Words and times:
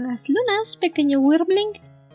buenas 0.00 0.30
lunas, 0.30 0.78
pequeño 0.78 1.20
Wirbling. 1.20 1.72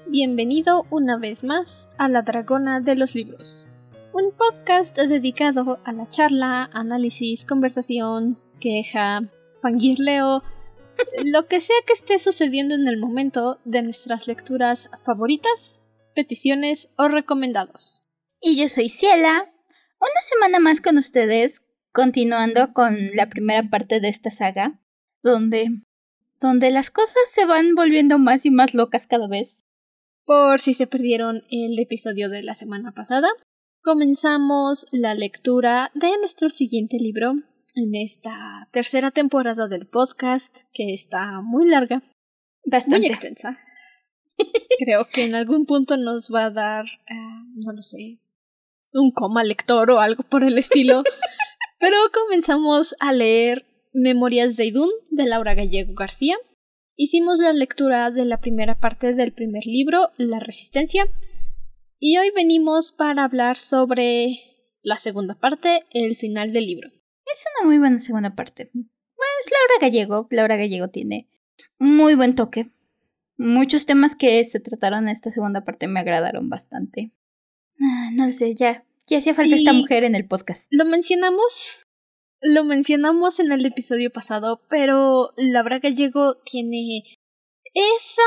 Bienvenido 0.08 0.88
una 0.90 1.20
vez 1.20 1.44
más 1.44 1.88
a 2.00 2.10
La 2.10 2.24
Dragona 2.24 2.82
de 2.82 2.96
los 2.96 3.14
Libros, 3.14 3.68
un 4.12 4.32
podcast 4.32 4.98
dedicado 4.98 5.80
a 5.86 5.92
la 5.92 6.08
charla, 6.08 6.68
análisis, 6.74 7.46
conversación, 7.46 8.40
queja, 8.60 9.30
fangirleo, 9.62 10.42
lo 11.26 11.46
que 11.46 11.60
sea 11.60 11.76
que 11.86 11.94
esté 11.94 12.18
sucediendo 12.18 12.74
en 12.74 12.88
el 12.88 13.00
momento 13.00 13.60
de 13.66 13.84
nuestras 13.84 14.28
lecturas 14.28 14.90
favoritas, 15.04 15.80
peticiones 16.16 16.90
o 16.98 17.08
recomendados. 17.08 18.08
Y 18.42 18.60
yo 18.60 18.68
soy 18.68 18.90
Ciela, 18.90 19.54
una 20.00 20.22
semana 20.22 20.58
más 20.58 20.82
con 20.82 20.98
ustedes, 20.98 21.62
continuando 21.92 22.74
con 22.74 23.12
la 23.14 23.30
primera 23.30 23.70
parte 23.70 24.00
de 24.00 24.08
esta 24.08 24.32
saga, 24.32 24.82
donde 25.22 25.85
donde 26.42 26.72
las 26.72 26.90
cosas 26.90 27.24
se 27.28 27.46
van 27.46 27.76
volviendo 27.76 28.20
más 28.20 28.46
y 28.46 28.52
más 28.52 28.74
locas 28.74 29.08
cada 29.08 29.28
vez. 29.28 29.64
Por 30.26 30.60
si 30.60 30.74
se 30.74 30.88
perdieron 30.88 31.44
el 31.50 31.78
episodio 31.80 32.30
de 32.30 32.44
la 32.44 32.56
semana 32.56 32.92
pasada, 32.94 33.30
comenzamos 33.84 34.88
la 34.92 35.14
lectura 35.14 35.92
de 35.94 36.18
nuestro 36.20 36.50
siguiente 36.50 36.98
libro 36.98 37.36
en 37.76 37.94
esta 37.94 38.68
tercera 38.72 39.12
temporada 39.12 39.68
del 39.68 39.86
podcast, 39.86 40.62
que 40.74 40.94
está 40.94 41.42
muy 41.42 41.68
larga, 41.68 42.02
bastante 42.66 43.00
muy 43.00 43.10
extensa. 43.10 43.58
Creo 44.80 45.08
que 45.12 45.26
en 45.26 45.36
algún 45.36 45.66
punto 45.66 45.98
nos 45.98 46.32
va 46.34 46.46
a 46.46 46.52
dar, 46.52 46.86
uh, 46.86 47.64
no 47.64 47.74
lo 47.74 47.82
sé, 47.82 48.20
un 48.94 49.12
coma 49.12 49.44
lector 49.44 49.92
o 49.92 50.00
algo 50.00 50.24
por 50.24 50.44
el 50.44 50.58
estilo. 50.58 51.04
Pero 51.80 51.98
comenzamos 52.14 52.96
a 53.00 53.12
leer 53.12 53.66
Memorias 53.96 54.58
de 54.58 54.66
Idún 54.66 54.90
de 55.10 55.26
Laura 55.26 55.54
Gallego 55.54 55.94
García. 55.94 56.36
Hicimos 56.98 57.40
la 57.40 57.54
lectura 57.54 58.12
de 58.12 58.26
la 58.26 58.42
primera 58.42 58.78
parte 58.78 59.14
del 59.14 59.32
primer 59.32 59.66
libro, 59.66 60.10
La 60.18 60.42
Resistencia, 60.42 61.08
y 61.98 62.18
hoy 62.18 62.30
venimos 62.36 62.92
para 62.92 63.24
hablar 63.24 63.58
sobre 63.58 64.38
la 64.82 64.98
segunda 64.98 65.36
parte, 65.36 65.86
el 65.92 66.18
final 66.18 66.52
del 66.52 66.66
libro. 66.68 66.90
Es 66.90 67.46
una 67.56 67.68
muy 67.68 67.78
buena 67.80 68.00
segunda 68.00 68.36
parte. 68.36 68.70
Pues 68.74 68.84
Laura 68.84 69.80
Gallego, 69.80 70.28
Laura 70.30 70.58
Gallego 70.58 70.90
tiene 70.90 71.30
muy 71.80 72.16
buen 72.16 72.36
toque. 72.36 72.68
Muchos 73.38 73.86
temas 73.86 74.14
que 74.14 74.44
se 74.44 74.60
trataron 74.60 75.06
en 75.06 75.10
esta 75.12 75.32
segunda 75.32 75.64
parte 75.64 75.88
me 75.88 76.02
agradaron 76.02 76.50
bastante. 76.50 77.14
Ah, 77.80 78.10
no 78.14 78.26
lo 78.26 78.34
sé, 78.34 78.56
ya, 78.56 78.86
ya 79.08 79.20
hacía 79.20 79.34
falta 79.34 79.56
esta 79.56 79.72
mujer 79.72 80.04
en 80.04 80.16
el 80.16 80.28
podcast. 80.28 80.68
Lo 80.72 80.84
mencionamos 80.84 81.85
lo 82.46 82.64
mencionamos 82.64 83.40
en 83.40 83.52
el 83.52 83.66
episodio 83.66 84.12
pasado, 84.12 84.62
pero 84.70 85.32
Laura 85.36 85.80
Gallego 85.80 86.36
tiene 86.46 87.04
esa... 87.74 88.22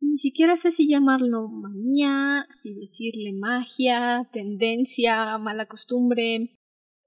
Ni 0.00 0.18
siquiera 0.18 0.56
sé 0.56 0.70
si 0.70 0.88
llamarlo 0.88 1.48
manía, 1.48 2.46
si 2.50 2.74
decirle 2.74 3.32
magia, 3.32 4.28
tendencia, 4.32 5.36
mala 5.38 5.66
costumbre. 5.66 6.54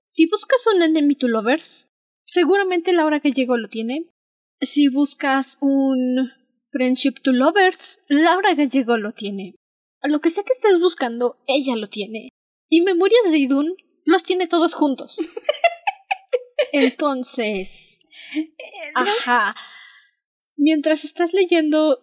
Si 0.07 0.27
buscas 0.27 0.65
un 0.75 0.81
enemy 0.81 1.15
to 1.15 1.29
lovers, 1.29 1.87
seguramente 2.25 2.91
Laura 2.91 3.19
Gallego 3.19 3.57
lo 3.57 3.69
tiene. 3.69 4.09
Si 4.59 4.89
buscas 4.89 5.59
un 5.61 6.29
friendship 6.71 7.21
to 7.23 7.31
lovers, 7.31 8.01
Laura 8.09 8.53
Gallego 8.53 8.97
lo 8.97 9.13
tiene. 9.13 9.55
Lo 10.03 10.19
que 10.19 10.29
sea 10.29 10.43
que 10.43 10.53
estés 10.53 10.79
buscando, 10.79 11.37
ella 11.47 11.75
lo 11.77 11.87
tiene. 11.87 12.29
Y 12.69 12.81
Memorias 12.81 13.31
de 13.31 13.37
Idun 13.37 13.75
los 14.09 14.23
tiene 14.23 14.47
todos 14.47 14.73
juntos. 14.73 15.17
Entonces, 16.71 18.05
ajá. 18.95 19.55
Mientras 20.55 21.05
estás 21.05 21.33
leyendo, 21.33 21.99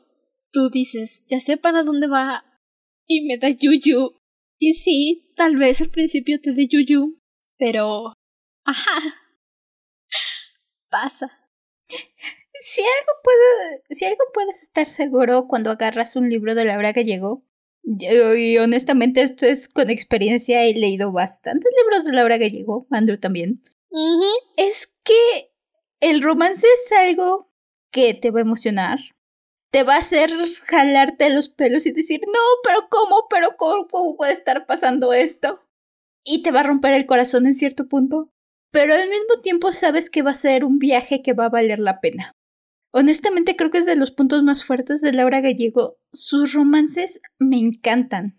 tú 0.50 0.70
dices, 0.70 1.25
ya 1.26 1.41
sé 1.41 1.56
para 1.56 1.82
dónde 1.82 2.06
va 2.06 2.44
y 3.06 3.26
me 3.26 3.38
da 3.38 3.50
yuyu. 3.50 4.20
Y 4.58 4.75
sí, 4.75 5.32
tal 5.36 5.56
vez 5.56 5.81
al 5.81 5.91
principio 5.91 6.41
te 6.41 6.53
dé 6.53 6.66
yuyu, 6.66 7.20
pero, 7.58 8.14
ajá. 8.64 8.98
Pasa. 10.88 11.26
Si 11.88 12.81
algo 12.81 13.12
puedo, 13.22 13.82
si 13.91 14.04
algo 14.06 14.25
puedes 14.32 14.62
estar 14.62 14.86
seguro 14.86 15.47
cuando 15.47 15.70
agarras 15.70 16.16
un 16.16 16.31
libro 16.31 16.54
de 16.54 16.64
Laura 16.64 16.92
Gallego, 16.92 17.44
y 17.84 18.56
honestamente 18.58 19.22
esto 19.22 19.47
es 19.47 19.69
con 19.69 19.91
experiencia, 19.91 20.64
he 20.64 20.75
leído 20.75 21.12
bastantes 21.12 21.70
libros 21.82 22.04
de 22.04 22.12
Laura 22.12 22.38
Gallego, 22.38 22.86
Andrew 22.91 23.19
también. 23.19 23.62
Es 24.56 24.92
que 25.04 25.52
el 26.00 26.20
romance 26.20 26.66
es 26.66 26.92
algo 26.92 27.50
que 27.90 28.12
te 28.12 28.30
va 28.30 28.40
a 28.40 28.42
emocionar, 28.42 28.98
te 29.70 29.84
va 29.84 29.94
a 29.94 30.00
hacer 30.00 30.30
jalarte 30.64 31.30
los 31.30 31.48
pelos 31.48 31.86
y 31.86 31.92
decir, 31.92 32.20
no, 32.26 32.40
pero 32.62 32.88
¿cómo? 32.90 33.26
¿Pero 33.30 33.56
cómo, 33.56 33.86
cómo 33.88 34.16
puede 34.16 34.32
estar 34.32 34.66
pasando 34.66 35.14
esto? 35.14 35.58
Y 36.24 36.42
te 36.42 36.52
va 36.52 36.60
a 36.60 36.64
romper 36.64 36.92
el 36.92 37.06
corazón 37.06 37.46
en 37.46 37.54
cierto 37.54 37.88
punto, 37.88 38.30
pero 38.70 38.92
al 38.92 39.08
mismo 39.08 39.40
tiempo 39.42 39.72
sabes 39.72 40.10
que 40.10 40.20
va 40.20 40.32
a 40.32 40.34
ser 40.34 40.66
un 40.66 40.78
viaje 40.78 41.22
que 41.22 41.32
va 41.32 41.46
a 41.46 41.50
valer 41.50 41.78
la 41.78 42.00
pena. 42.00 42.32
Honestamente 42.92 43.56
creo 43.56 43.70
que 43.70 43.78
es 43.78 43.86
de 43.86 43.96
los 43.96 44.10
puntos 44.10 44.42
más 44.42 44.64
fuertes 44.64 45.00
de 45.00 45.12
Laura 45.14 45.40
Gallego. 45.40 45.96
Sus 46.12 46.52
romances 46.52 47.20
me 47.38 47.56
encantan. 47.56 48.36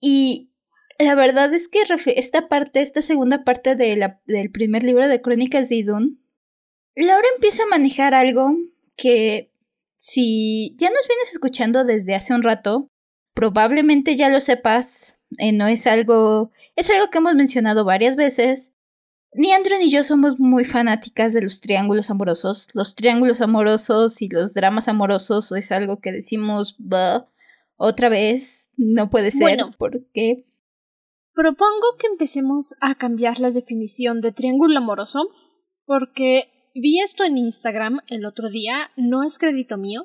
Y 0.00 0.50
la 0.98 1.14
verdad 1.14 1.52
es 1.54 1.68
que 1.68 1.82
esta 2.16 2.48
parte, 2.48 2.80
esta 2.80 3.02
segunda 3.02 3.44
parte 3.44 3.76
de 3.76 3.96
la, 3.96 4.20
del 4.26 4.50
primer 4.50 4.82
libro 4.82 5.08
de 5.08 5.20
Crónicas 5.20 5.68
de 5.68 5.76
Idun, 5.76 6.24
Laura 6.96 7.26
empieza 7.34 7.62
a 7.62 7.66
manejar 7.66 8.14
algo 8.14 8.56
que 8.96 9.52
si 9.96 10.74
ya 10.76 10.90
nos 10.90 11.06
vienes 11.06 11.32
escuchando 11.32 11.84
desde 11.84 12.14
hace 12.14 12.34
un 12.34 12.42
rato, 12.42 12.90
probablemente 13.34 14.16
ya 14.16 14.28
lo 14.28 14.40
sepas. 14.40 15.18
Eh, 15.38 15.52
no 15.52 15.66
es 15.68 15.86
algo, 15.86 16.50
es 16.74 16.90
algo 16.90 17.10
que 17.10 17.18
hemos 17.18 17.34
mencionado 17.34 17.84
varias 17.84 18.16
veces, 18.16 18.72
ni 19.34 19.52
Andrew 19.52 19.78
ni 19.78 19.90
yo 19.90 20.02
somos 20.04 20.40
muy 20.40 20.64
fanáticas 20.64 21.34
de 21.34 21.42
los 21.42 21.60
triángulos 21.60 22.10
amorosos. 22.10 22.68
Los 22.72 22.94
triángulos 22.94 23.40
amorosos 23.40 24.22
y 24.22 24.28
los 24.28 24.54
dramas 24.54 24.88
amorosos 24.88 25.52
es 25.52 25.70
algo 25.70 26.00
que 26.00 26.12
decimos, 26.12 26.76
bah, 26.78 27.28
otra 27.76 28.08
vez, 28.08 28.70
no 28.76 29.10
puede 29.10 29.30
ser, 29.30 29.42
bueno, 29.42 29.70
porque... 29.78 30.47
Propongo 31.38 31.96
que 32.00 32.08
empecemos 32.08 32.74
a 32.80 32.96
cambiar 32.96 33.38
la 33.38 33.52
definición 33.52 34.20
de 34.20 34.32
triángulo 34.32 34.76
amoroso, 34.76 35.28
porque 35.86 36.72
vi 36.74 37.00
esto 37.00 37.22
en 37.22 37.38
Instagram 37.38 38.00
el 38.08 38.24
otro 38.24 38.50
día, 38.50 38.90
no 38.96 39.22
es 39.22 39.38
crédito 39.38 39.78
mío. 39.78 40.04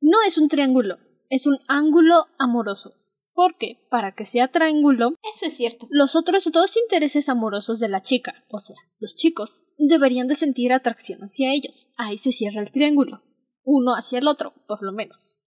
No 0.00 0.18
es 0.26 0.36
un 0.36 0.48
triángulo, 0.48 0.98
es 1.30 1.46
un 1.46 1.58
ángulo 1.68 2.26
amoroso. 2.40 2.92
Porque, 3.34 3.86
para 3.88 4.16
que 4.16 4.24
sea 4.24 4.48
triángulo, 4.48 5.14
eso 5.32 5.46
es 5.46 5.56
cierto. 5.56 5.86
Los 5.90 6.16
otros 6.16 6.50
dos 6.50 6.76
intereses 6.76 7.28
amorosos 7.28 7.78
de 7.78 7.88
la 7.88 8.00
chica, 8.00 8.44
o 8.50 8.58
sea, 8.58 8.76
los 8.98 9.14
chicos, 9.14 9.66
deberían 9.78 10.26
de 10.26 10.34
sentir 10.34 10.72
atracción 10.72 11.20
hacia 11.20 11.52
ellos. 11.52 11.88
Ahí 11.96 12.18
se 12.18 12.32
cierra 12.32 12.60
el 12.60 12.72
triángulo. 12.72 13.22
Uno 13.62 13.92
hacia 13.92 14.18
el 14.18 14.26
otro, 14.26 14.52
por 14.66 14.82
lo 14.82 14.90
menos. 14.90 15.40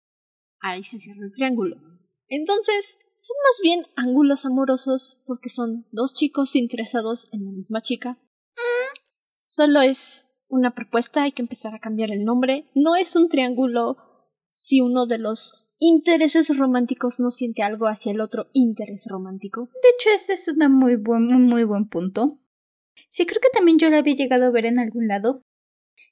Ahí 0.60 0.84
se 0.84 1.00
cierra 1.00 1.24
el 1.24 1.32
triángulo. 1.32 1.95
Entonces, 2.28 2.98
son 3.16 3.36
más 3.48 3.60
bien 3.62 3.86
ángulos 3.96 4.44
amorosos 4.46 5.22
porque 5.26 5.48
son 5.48 5.86
dos 5.90 6.12
chicos 6.12 6.56
interesados 6.56 7.28
en 7.32 7.44
la 7.44 7.52
misma 7.52 7.80
chica. 7.80 8.18
Mm. 8.54 9.00
Solo 9.44 9.80
es 9.80 10.28
una 10.48 10.74
propuesta, 10.74 11.22
hay 11.22 11.32
que 11.32 11.42
empezar 11.42 11.74
a 11.74 11.78
cambiar 11.78 12.10
el 12.10 12.24
nombre. 12.24 12.70
No 12.74 12.96
es 12.96 13.16
un 13.16 13.28
triángulo 13.28 13.96
si 14.50 14.80
uno 14.80 15.06
de 15.06 15.18
los 15.18 15.72
intereses 15.78 16.56
románticos 16.58 17.20
no 17.20 17.30
siente 17.30 17.62
algo 17.62 17.86
hacia 17.86 18.12
el 18.12 18.20
otro 18.20 18.46
interés 18.52 19.06
romántico. 19.10 19.68
De 19.82 19.88
hecho, 19.96 20.10
ese 20.10 20.32
es 20.34 20.48
un 20.48 20.72
muy 20.72 20.96
buen, 20.96 21.26
muy 21.26 21.64
buen 21.64 21.88
punto. 21.88 22.40
Sí, 23.10 23.26
creo 23.26 23.40
que 23.40 23.50
también 23.52 23.78
yo 23.78 23.90
lo 23.90 23.96
había 23.96 24.14
llegado 24.14 24.46
a 24.46 24.50
ver 24.50 24.66
en 24.66 24.78
algún 24.78 25.08
lado. 25.08 25.42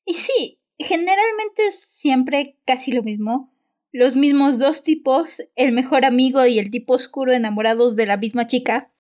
Y 0.05 0.15
sí, 0.15 0.63
generalmente 0.79 1.67
es 1.69 1.81
siempre 1.81 2.61
casi 2.67 2.93
lo 2.93 3.03
mismo. 3.03 3.54
Los 3.95 4.17
mismos 4.17 4.59
dos 4.59 4.83
tipos, 4.83 5.41
el 5.55 5.71
mejor 5.71 6.05
amigo 6.05 6.45
y 6.45 6.59
el 6.59 6.69
tipo 6.69 6.95
oscuro 6.95 7.33
enamorados 7.33 7.95
de 7.95 8.07
la 8.07 8.17
misma 8.17 8.49
chica. 8.49 8.93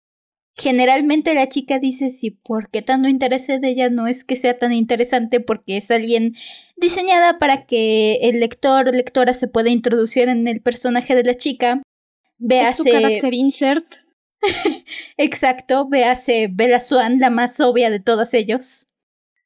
Generalmente 0.56 1.34
la 1.34 1.48
chica 1.48 1.80
dice 1.80 2.10
si 2.10 2.30
por 2.30 2.70
qué 2.70 2.80
tanto 2.80 3.08
interés 3.08 3.48
en 3.48 3.64
ella 3.64 3.90
no 3.90 4.06
es 4.06 4.22
que 4.22 4.36
sea 4.36 4.56
tan 4.56 4.72
interesante 4.72 5.40
porque 5.40 5.78
es 5.78 5.90
alguien 5.90 6.36
diseñada 6.76 7.38
para 7.38 7.66
que 7.66 8.20
el 8.22 8.38
lector 8.38 8.86
o 8.86 8.92
lectora 8.92 9.34
se 9.34 9.48
pueda 9.48 9.68
introducir 9.68 10.28
en 10.28 10.46
el 10.46 10.62
personaje 10.62 11.16
de 11.16 11.24
la 11.24 11.34
chica. 11.34 11.82
Véase... 12.38 12.70
Es 12.70 12.76
su 12.76 12.84
carácter 12.84 13.34
insert. 13.34 13.96
Exacto, 15.16 15.88
véase 15.88 16.48
Bella 16.52 16.78
Swan, 16.78 17.18
la 17.18 17.30
más 17.30 17.58
obvia 17.58 17.90
de 17.90 17.98
todos 17.98 18.32
ellos. 18.32 18.86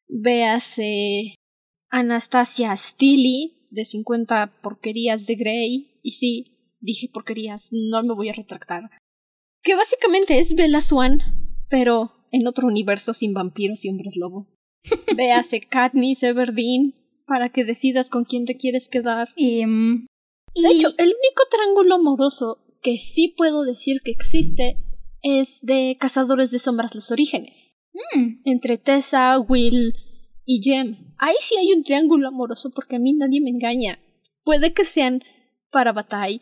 Véase 0.08 1.36
Anastasia 1.88 2.76
Steely, 2.76 3.57
de 3.70 3.84
50 3.84 4.60
porquerías 4.62 5.26
de 5.26 5.34
Grey. 5.34 6.00
Y 6.02 6.12
sí, 6.12 6.76
dije 6.80 7.08
porquerías, 7.12 7.68
no 7.72 8.02
me 8.02 8.14
voy 8.14 8.28
a 8.28 8.34
retractar 8.34 8.90
que 9.62 9.74
básicamente 9.74 10.38
es 10.38 10.54
Bella 10.54 10.80
Swan, 10.80 11.20
pero 11.68 12.12
en 12.32 12.46
otro 12.46 12.66
universo 12.66 13.14
sin 13.14 13.34
vampiros 13.34 13.84
y 13.84 13.90
hombres 13.90 14.16
lobo. 14.16 14.46
Véase 15.16 15.60
Katniss 15.60 16.22
Everdeen, 16.22 16.94
para 17.26 17.50
que 17.50 17.64
decidas 17.64 18.10
con 18.10 18.24
quién 18.24 18.44
te 18.44 18.56
quieres 18.56 18.88
quedar. 18.88 19.28
Y, 19.36 19.66
mm, 19.66 20.06
De 20.54 20.68
hecho, 20.70 20.88
el 20.96 21.08
único 21.08 21.42
triángulo 21.50 21.96
amoroso 21.96 22.58
que 22.82 22.96
sí 22.98 23.34
puedo 23.36 23.62
decir 23.64 24.00
que 24.02 24.10
existe 24.10 24.78
es 25.22 25.60
de 25.62 25.96
Cazadores 26.00 26.50
de 26.50 26.58
Sombras 26.58 26.94
Los 26.94 27.10
Orígenes. 27.10 27.72
mm, 28.14 28.42
Entre 28.44 28.78
Tessa, 28.78 29.38
Will 29.40 29.92
y 30.48 30.62
Jem. 30.62 30.96
Ahí 31.18 31.34
sí 31.40 31.56
hay 31.58 31.76
un 31.76 31.82
triángulo 31.82 32.28
amoroso 32.28 32.70
porque 32.74 32.96
a 32.96 32.98
mí 32.98 33.12
nadie 33.12 33.42
me 33.42 33.50
engaña. 33.50 33.98
Puede 34.44 34.72
que 34.72 34.84
sean 34.84 35.22
para 35.70 35.92
Bataille, 35.92 36.40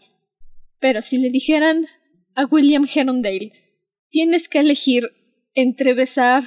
pero 0.79 1.03
si 1.03 1.19
le 1.19 1.29
dijeran 1.29 1.87
a 2.37 2.45
William 2.45 2.87
Herondale, 2.87 3.53
tienes 4.11 4.49
que 4.49 4.61
elegir 4.61 5.11
entre 5.55 5.95
besar 5.95 6.45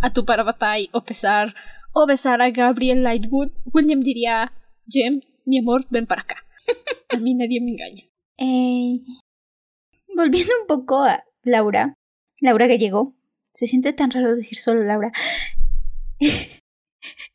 a 0.00 0.12
tu 0.12 0.24
para 0.24 0.44
Bataille 0.44 0.88
o 0.92 1.02
besar 1.02 1.56
o 1.92 2.06
besar 2.06 2.40
a 2.40 2.50
Gabriel 2.50 3.02
Lightwood, 3.02 3.50
William 3.72 4.00
diría, 4.00 4.52
Jem, 4.86 5.22
mi 5.44 5.58
amor, 5.58 5.86
ven 5.90 6.06
para 6.06 6.22
acá. 6.22 6.46
A 7.08 7.16
mí 7.16 7.34
nadie 7.34 7.60
me 7.60 7.72
engaña. 7.72 8.04
volviendo 10.14 10.52
un 10.60 10.66
poco 10.68 11.02
a 11.02 11.24
Laura, 11.42 11.94
Laura 12.40 12.66
Gallego, 12.68 13.16
se 13.52 13.66
siente 13.66 13.92
tan 13.92 14.10
raro 14.12 14.36
decir 14.36 14.58
solo 14.58 14.84
Laura. 14.84 15.10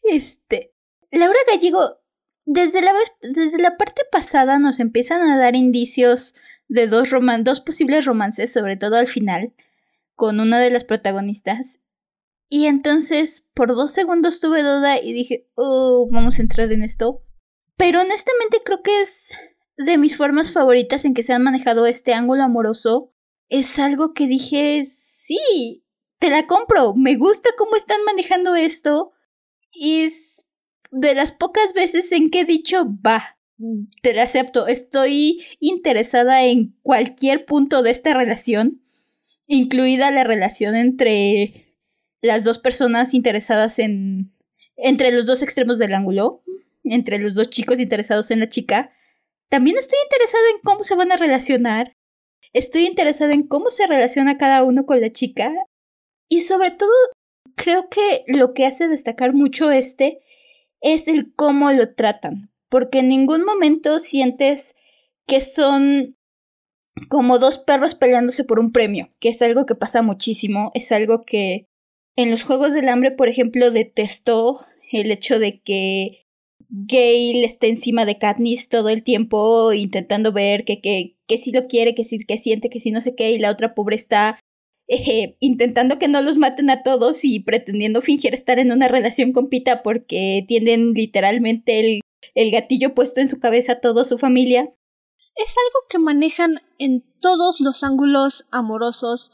Este, 0.03 0.73
Laura 1.11 1.39
Gallego, 1.47 1.81
desde 2.45 2.81
la, 2.81 2.93
desde 3.21 3.59
la 3.59 3.77
parte 3.77 4.01
pasada 4.11 4.59
nos 4.59 4.79
empiezan 4.79 5.21
a 5.21 5.37
dar 5.37 5.55
indicios 5.55 6.33
de 6.67 6.87
dos, 6.87 7.09
roman 7.09 7.43
dos 7.43 7.61
posibles 7.61 8.05
romances, 8.05 8.51
sobre 8.51 8.77
todo 8.77 8.95
al 8.95 9.07
final, 9.07 9.53
con 10.15 10.39
una 10.39 10.59
de 10.59 10.69
las 10.69 10.85
protagonistas. 10.85 11.81
Y 12.49 12.65
entonces, 12.65 13.49
por 13.53 13.69
dos 13.75 13.91
segundos 13.91 14.39
tuve 14.39 14.61
duda 14.61 15.01
y 15.01 15.13
dije, 15.13 15.49
oh, 15.55 16.07
vamos 16.11 16.37
a 16.37 16.41
entrar 16.41 16.71
en 16.71 16.83
esto. 16.83 17.23
Pero 17.77 18.01
honestamente 18.01 18.59
creo 18.63 18.83
que 18.83 19.01
es 19.01 19.33
de 19.77 19.97
mis 19.97 20.17
formas 20.17 20.51
favoritas 20.51 21.05
en 21.05 21.13
que 21.13 21.23
se 21.23 21.33
han 21.33 21.43
manejado 21.43 21.85
este 21.85 22.13
ángulo 22.13 22.43
amoroso. 22.43 23.13
Es 23.49 23.79
algo 23.79 24.13
que 24.13 24.27
dije, 24.27 24.83
sí, 24.85 25.83
te 26.19 26.29
la 26.29 26.45
compro, 26.45 26.93
me 26.95 27.15
gusta 27.15 27.49
cómo 27.57 27.75
están 27.75 28.03
manejando 28.05 28.55
esto. 28.55 29.11
Y 29.71 30.01
es 30.01 30.47
de 30.91 31.15
las 31.15 31.31
pocas 31.31 31.73
veces 31.73 32.11
en 32.11 32.29
que 32.29 32.41
he 32.41 32.45
dicho, 32.45 32.85
va, 33.05 33.37
te 34.01 34.13
la 34.13 34.23
acepto, 34.23 34.67
estoy 34.67 35.43
interesada 35.59 36.43
en 36.45 36.75
cualquier 36.81 37.45
punto 37.45 37.81
de 37.81 37.91
esta 37.91 38.13
relación, 38.13 38.81
incluida 39.47 40.11
la 40.11 40.23
relación 40.23 40.75
entre 40.75 41.53
las 42.21 42.43
dos 42.43 42.59
personas 42.59 43.13
interesadas 43.13 43.79
en... 43.79 44.31
entre 44.75 45.11
los 45.11 45.25
dos 45.25 45.41
extremos 45.41 45.77
del 45.77 45.93
ángulo, 45.93 46.43
entre 46.83 47.19
los 47.19 47.33
dos 47.33 47.49
chicos 47.49 47.79
interesados 47.79 48.31
en 48.31 48.39
la 48.39 48.49
chica. 48.49 48.91
También 49.49 49.77
estoy 49.77 49.99
interesada 50.03 50.43
en 50.53 50.61
cómo 50.63 50.83
se 50.83 50.95
van 50.95 51.11
a 51.11 51.17
relacionar. 51.17 51.95
Estoy 52.53 52.85
interesada 52.85 53.33
en 53.33 53.47
cómo 53.47 53.69
se 53.69 53.87
relaciona 53.87 54.37
cada 54.37 54.63
uno 54.63 54.85
con 54.85 55.01
la 55.01 55.11
chica. 55.11 55.53
Y 56.29 56.41
sobre 56.41 56.71
todo, 56.71 56.91
creo 57.55 57.89
que 57.89 58.23
lo 58.27 58.53
que 58.53 58.65
hace 58.65 58.87
destacar 58.87 59.33
mucho 59.33 59.71
este 59.71 60.19
es 60.81 61.07
el 61.07 61.33
cómo 61.35 61.71
lo 61.71 61.93
tratan. 61.93 62.51
Porque 62.69 62.99
en 62.99 63.09
ningún 63.09 63.43
momento 63.43 63.99
sientes 63.99 64.75
que 65.27 65.41
son 65.41 66.17
como 67.09 67.39
dos 67.39 67.57
perros 67.57 67.95
peleándose 67.95 68.43
por 68.43 68.59
un 68.59 68.71
premio, 68.71 69.09
que 69.19 69.29
es 69.29 69.41
algo 69.41 69.65
que 69.65 69.75
pasa 69.75 70.01
muchísimo, 70.01 70.71
es 70.73 70.91
algo 70.91 71.23
que 71.25 71.67
en 72.15 72.31
los 72.31 72.43
Juegos 72.43 72.73
del 72.73 72.89
Hambre, 72.89 73.11
por 73.11 73.29
ejemplo, 73.29 73.71
detestó 73.71 74.57
el 74.91 75.11
hecho 75.11 75.39
de 75.39 75.61
que 75.61 76.25
Gale 76.69 77.43
esté 77.45 77.67
encima 77.67 78.05
de 78.05 78.17
Katniss 78.17 78.69
todo 78.69 78.89
el 78.89 79.03
tiempo 79.03 79.73
intentando 79.73 80.31
ver 80.31 80.63
que, 80.63 80.81
que, 80.81 81.17
que 81.27 81.37
si 81.37 81.51
lo 81.51 81.67
quiere, 81.67 81.95
que 81.95 82.03
si 82.03 82.17
que 82.17 82.37
siente, 82.37 82.69
que 82.69 82.79
si 82.79 82.91
no 82.91 83.01
sé 83.01 83.15
qué, 83.15 83.31
y 83.31 83.39
la 83.39 83.51
otra 83.51 83.73
pobre 83.73 83.95
está 83.95 84.39
eh, 84.93 85.37
intentando 85.39 85.97
que 85.97 86.09
no 86.09 86.21
los 86.21 86.35
maten 86.37 86.69
a 86.69 86.83
todos 86.83 87.23
y 87.23 87.39
pretendiendo 87.39 88.01
fingir 88.01 88.33
estar 88.33 88.59
en 88.59 88.73
una 88.73 88.89
relación 88.89 89.31
con 89.31 89.47
Pita 89.47 89.83
porque 89.83 90.43
tienen 90.49 90.91
literalmente 90.91 91.79
el, 91.79 92.01
el 92.35 92.51
gatillo 92.51 92.93
puesto 92.93 93.21
en 93.21 93.29
su 93.29 93.39
cabeza 93.39 93.71
a 93.71 93.79
toda 93.79 94.03
su 94.03 94.17
familia. 94.17 94.63
Es 95.35 95.55
algo 95.57 95.87
que 95.89 95.97
manejan 95.97 96.59
en 96.77 97.05
todos 97.21 97.61
los 97.61 97.85
ángulos 97.85 98.47
amorosos 98.51 99.31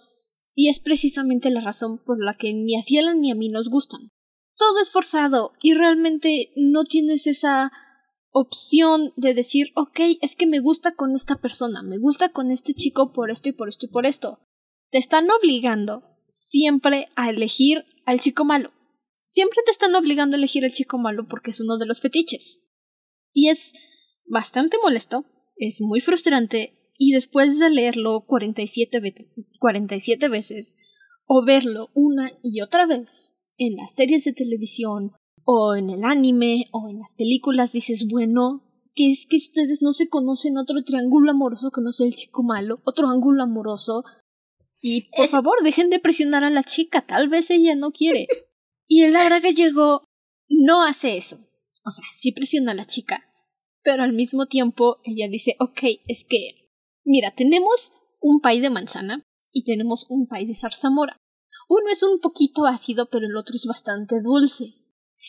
y 0.54 0.70
es 0.70 0.80
precisamente 0.80 1.50
la 1.50 1.62
razón 1.62 1.98
por 1.98 2.24
la 2.24 2.36
que 2.36 2.54
ni 2.54 2.78
a 2.78 2.84
Ciela 2.84 3.16
ni 3.16 3.32
a 3.32 3.36
mí 3.36 3.50
nos 3.50 3.70
gustan. 3.70 4.12
Todo 4.56 4.80
es 4.80 4.92
forzado 4.92 5.54
y 5.60 5.74
realmente 5.74 6.52
no 6.56 6.84
tienes 6.84 7.26
esa 7.26 7.72
opción 8.30 9.12
de 9.16 9.34
decir, 9.34 9.72
ok, 9.74 10.02
es 10.22 10.36
que 10.36 10.46
me 10.46 10.60
gusta 10.60 10.92
con 10.92 11.16
esta 11.16 11.38
persona, 11.38 11.82
me 11.82 11.98
gusta 11.98 12.30
con 12.30 12.52
este 12.52 12.76
chico 12.76 13.12
por 13.12 13.32
esto 13.32 13.50
y 13.50 13.54
por 13.54 13.70
esto 13.70 13.88
y 13.88 13.90
por 13.90 14.06
esto. 14.06 14.40
Te 14.90 14.98
están 14.98 15.28
obligando 15.30 16.04
siempre 16.28 17.10
a 17.16 17.30
elegir 17.30 17.86
al 18.06 18.20
chico 18.20 18.46
malo. 18.46 18.72
Siempre 19.28 19.62
te 19.66 19.72
están 19.72 19.94
obligando 19.96 20.36
a 20.36 20.40
elegir 20.40 20.64
al 20.64 20.72
chico 20.72 20.98
malo 20.98 21.28
porque 21.28 21.52
es 21.52 21.60
uno 21.60 21.78
de 21.78 21.86
los 21.86 22.02
fetiches. 22.02 22.64
Y 23.34 23.50
es 23.50 23.74
bastante 24.26 24.78
molesto, 24.82 25.26
es 25.58 25.82
muy 25.82 26.00
frustrante 26.00 26.78
y 26.98 27.12
después 27.12 27.60
de 27.60 27.70
leerlo 27.70 28.26
47, 28.26 29.00
ve 29.00 29.14
47 29.60 30.30
veces 30.30 30.78
o 31.26 31.46
verlo 31.46 31.90
una 31.94 32.32
y 32.42 32.62
otra 32.62 32.86
vez 32.86 33.36
en 33.58 33.76
las 33.76 33.94
series 33.94 34.24
de 34.24 34.34
televisión 34.34 35.12
o 35.44 35.76
en 35.76 35.90
el 35.90 36.04
anime 36.04 36.66
o 36.72 36.90
en 36.90 37.00
las 37.00 37.14
películas 37.16 37.74
dices, 37.74 38.08
bueno, 38.10 38.64
que 38.96 39.12
es 39.12 39.28
que 39.30 39.38
ustedes 39.38 39.82
no 39.82 39.94
se 39.94 40.10
conocen 40.10 40.58
otro 40.58 40.84
triángulo 40.84 41.32
amoroso 41.32 41.70
que 41.72 41.82
no 41.82 41.92
sea 41.92 42.08
el 42.08 42.16
chico 42.16 42.44
malo, 42.44 42.82
otro 42.84 43.08
ángulo 43.08 43.44
amoroso. 43.44 44.04
Y 44.90 45.10
por 45.16 45.26
Es- 45.26 45.32
favor, 45.32 45.58
dejen 45.64 45.90
de 45.90 46.00
presionar 46.00 46.44
a 46.44 46.50
la 46.50 46.64
chica, 46.64 47.06
tal 47.06 47.28
vez 47.30 47.50
ella 47.52 47.76
no 47.76 47.92
quiere. 47.92 48.28
Y 48.88 49.04
el 49.04 49.14
Laura 49.14 49.40
Gallego 49.40 50.04
no 50.50 50.84
hace 50.84 51.18
eso. 51.18 51.40
O 51.86 51.92
sea, 51.92 52.06
sí 52.14 52.32
presiona 52.32 52.72
a 52.72 52.76
la 52.76 52.86
chica, 52.86 53.26
pero 53.84 54.04
al 54.04 54.14
mismo 54.14 54.46
tiempo 54.48 54.98
ella 55.04 55.28
dice, 55.30 55.56
ok, 55.60 55.80
es 56.08 56.26
que, 56.26 56.72
mira, 57.06 57.34
tenemos 57.36 57.94
un 58.22 58.40
pay 58.42 58.60
de 58.62 58.70
manzana 58.70 59.22
y 59.52 59.64
tenemos 59.64 60.06
un 60.10 60.28
pay 60.28 60.46
de 60.46 60.56
zarzamora. 60.56 61.18
Uno 61.70 61.90
es 61.92 62.04
un 62.04 62.20
poquito 62.20 62.66
ácido, 62.66 63.10
pero 63.10 63.26
el 63.26 63.36
otro 63.36 63.56
es 63.56 63.66
bastante 63.66 64.16
dulce. 64.24 64.76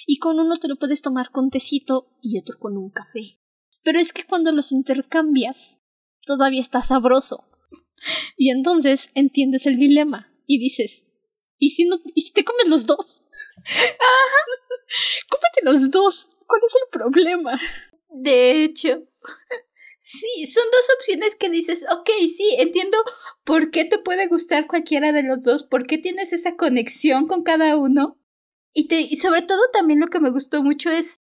Y 0.07 0.19
con 0.19 0.39
uno 0.39 0.57
te 0.57 0.69
lo 0.69 0.77
puedes 0.77 1.03
tomar 1.03 1.31
con 1.31 1.51
tecito 1.51 2.15
y 2.23 2.39
otro 2.39 2.59
con 2.61 2.77
un 2.77 2.91
café. 2.91 3.41
Pero 3.83 3.99
es 3.99 4.13
que 4.13 4.23
cuando 4.25 4.53
los 4.53 4.71
intercambias, 4.71 5.81
todavía 6.25 6.61
está 6.61 6.83
sabroso. 6.83 7.45
Y 8.37 8.51
entonces 8.51 9.11
entiendes 9.15 9.67
el 9.67 9.77
dilema 9.77 10.33
y 10.47 10.59
dices, 10.59 11.07
¿y 11.59 11.71
si, 11.71 11.85
no, 11.85 12.01
¿y 12.15 12.21
si 12.21 12.33
te 12.33 12.45
comes 12.45 12.69
los 12.69 12.87
dos? 12.87 13.23
Cómete 15.29 15.61
los 15.63 15.91
dos. 15.91 16.31
¿Cuál 16.47 16.63
es 16.67 16.75
el 16.75 16.89
problema? 16.91 17.61
De 18.11 18.65
hecho, 18.65 19.07
sí, 20.01 20.47
son 20.47 20.65
dos 20.73 20.89
opciones 20.97 21.35
que 21.35 21.51
dices, 21.51 21.85
ok, 21.91 22.09
sí, 22.35 22.57
entiendo 22.59 22.97
por 23.45 23.71
qué 23.71 23.85
te 23.85 23.99
puede 23.99 24.29
gustar 24.29 24.67
cualquiera 24.67 25.13
de 25.13 25.23
los 25.23 25.43
dos, 25.43 25.65
por 25.65 25.87
qué 25.87 25.99
tienes 25.99 26.33
esa 26.33 26.57
conexión 26.57 27.27
con 27.27 27.43
cada 27.43 27.77
uno. 27.77 28.19
Y, 28.73 28.89
te, 28.89 29.01
y 29.01 29.17
sobre 29.17 29.43
todo 29.43 29.61
también 29.73 30.01
lo 30.01 30.09
que 30.09 30.21
me 30.21 30.31
gustó 30.31 30.63
mucho 30.63 30.91
es 30.91 31.21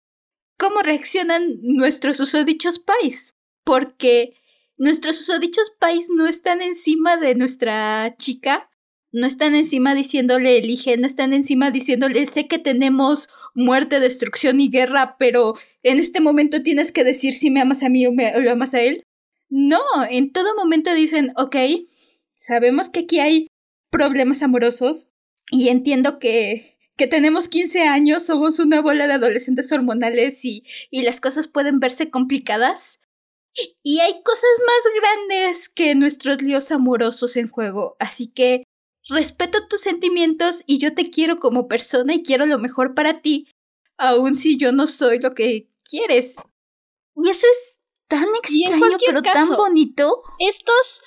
cómo 0.59 0.81
reaccionan 0.81 1.59
nuestros 1.63 2.17
susodichos 2.17 2.79
pais. 2.79 3.35
Porque 3.65 4.37
nuestros 4.77 5.17
susodichos 5.17 5.71
pais 5.79 6.09
no 6.11 6.27
están 6.27 6.63
encima 6.63 7.17
de 7.17 7.35
nuestra 7.35 8.17
chica, 8.19 8.71
no 9.13 9.27
están 9.27 9.55
encima 9.55 9.95
diciéndole 9.95 10.59
elige, 10.59 10.97
no 10.97 11.07
están 11.07 11.33
encima 11.33 11.71
diciéndole 11.71 12.27
sé 12.27 12.49
que 12.49 12.59
tenemos 12.59 13.29
muerte, 13.55 14.01
destrucción 14.01 14.61
y 14.61 14.71
guerra, 14.71 15.17
pero 15.19 15.55
en 15.85 15.99
este 16.01 16.21
momento 16.21 16.63
tienes 16.63 16.91
que 16.91 17.05
decir 17.05 17.33
si 17.33 17.51
me 17.51 17.61
amas 17.61 17.85
a 17.85 17.89
mí 17.89 18.05
o, 18.07 18.13
me, 18.13 18.33
lo 18.41 18.51
amas 18.51 18.75
a 18.75 18.81
él. 18.81 19.05
No, 19.49 19.79
en 20.11 20.33
todo 20.33 20.57
momento 20.57 20.93
dicen, 20.93 21.33
ok, 21.37 21.57
sabemos 22.35 22.91
que 22.91 23.01
aquí 23.01 23.21
hay 23.21 23.47
problemas 23.91 24.43
amorosos 24.43 25.13
y 25.49 25.69
entiendo 25.69 26.19
que, 26.19 26.77
que 26.97 27.07
tenemos 27.07 27.49
15 27.49 27.83
años, 27.83 28.27
somos 28.27 28.59
una 28.59 28.81
bola 28.81 29.07
de 29.07 29.13
adolescentes 29.13 29.71
hormonales 29.71 30.45
y, 30.45 30.65
y 30.91 31.03
las 31.03 31.21
cosas 31.21 31.47
pueden 31.47 31.79
verse 31.79 32.11
complicadas. 32.11 32.99
Y 33.83 34.01
hay 34.01 34.23
cosas 34.23 34.51
más 34.67 35.01
grandes 35.01 35.69
que 35.69 35.95
nuestros 35.95 36.43
líos 36.43 36.73
amorosos 36.73 37.37
en 37.37 37.49
juego, 37.49 37.97
así 38.01 38.27
que 38.27 38.65
respeto 39.09 39.69
tus 39.69 39.81
sentimientos 39.81 40.63
y 40.67 40.79
yo 40.79 40.95
te 40.95 41.11
quiero 41.11 41.39
como 41.39 41.69
persona 41.69 42.15
y 42.15 42.23
quiero 42.23 42.47
lo 42.47 42.59
mejor 42.59 42.95
para 42.95 43.21
ti, 43.21 43.47
aun 43.97 44.35
si 44.35 44.57
yo 44.59 44.73
no 44.73 44.87
soy 44.87 45.21
lo 45.21 45.35
que 45.35 45.71
quieres. 45.85 46.37
Y 47.15 47.29
eso 47.31 47.47
es 47.47 47.79
tan 48.09 48.27
extraño, 48.35 48.97
pero 49.07 49.23
tan 49.23 49.49
bonito. 49.51 50.23
Estos 50.41 51.05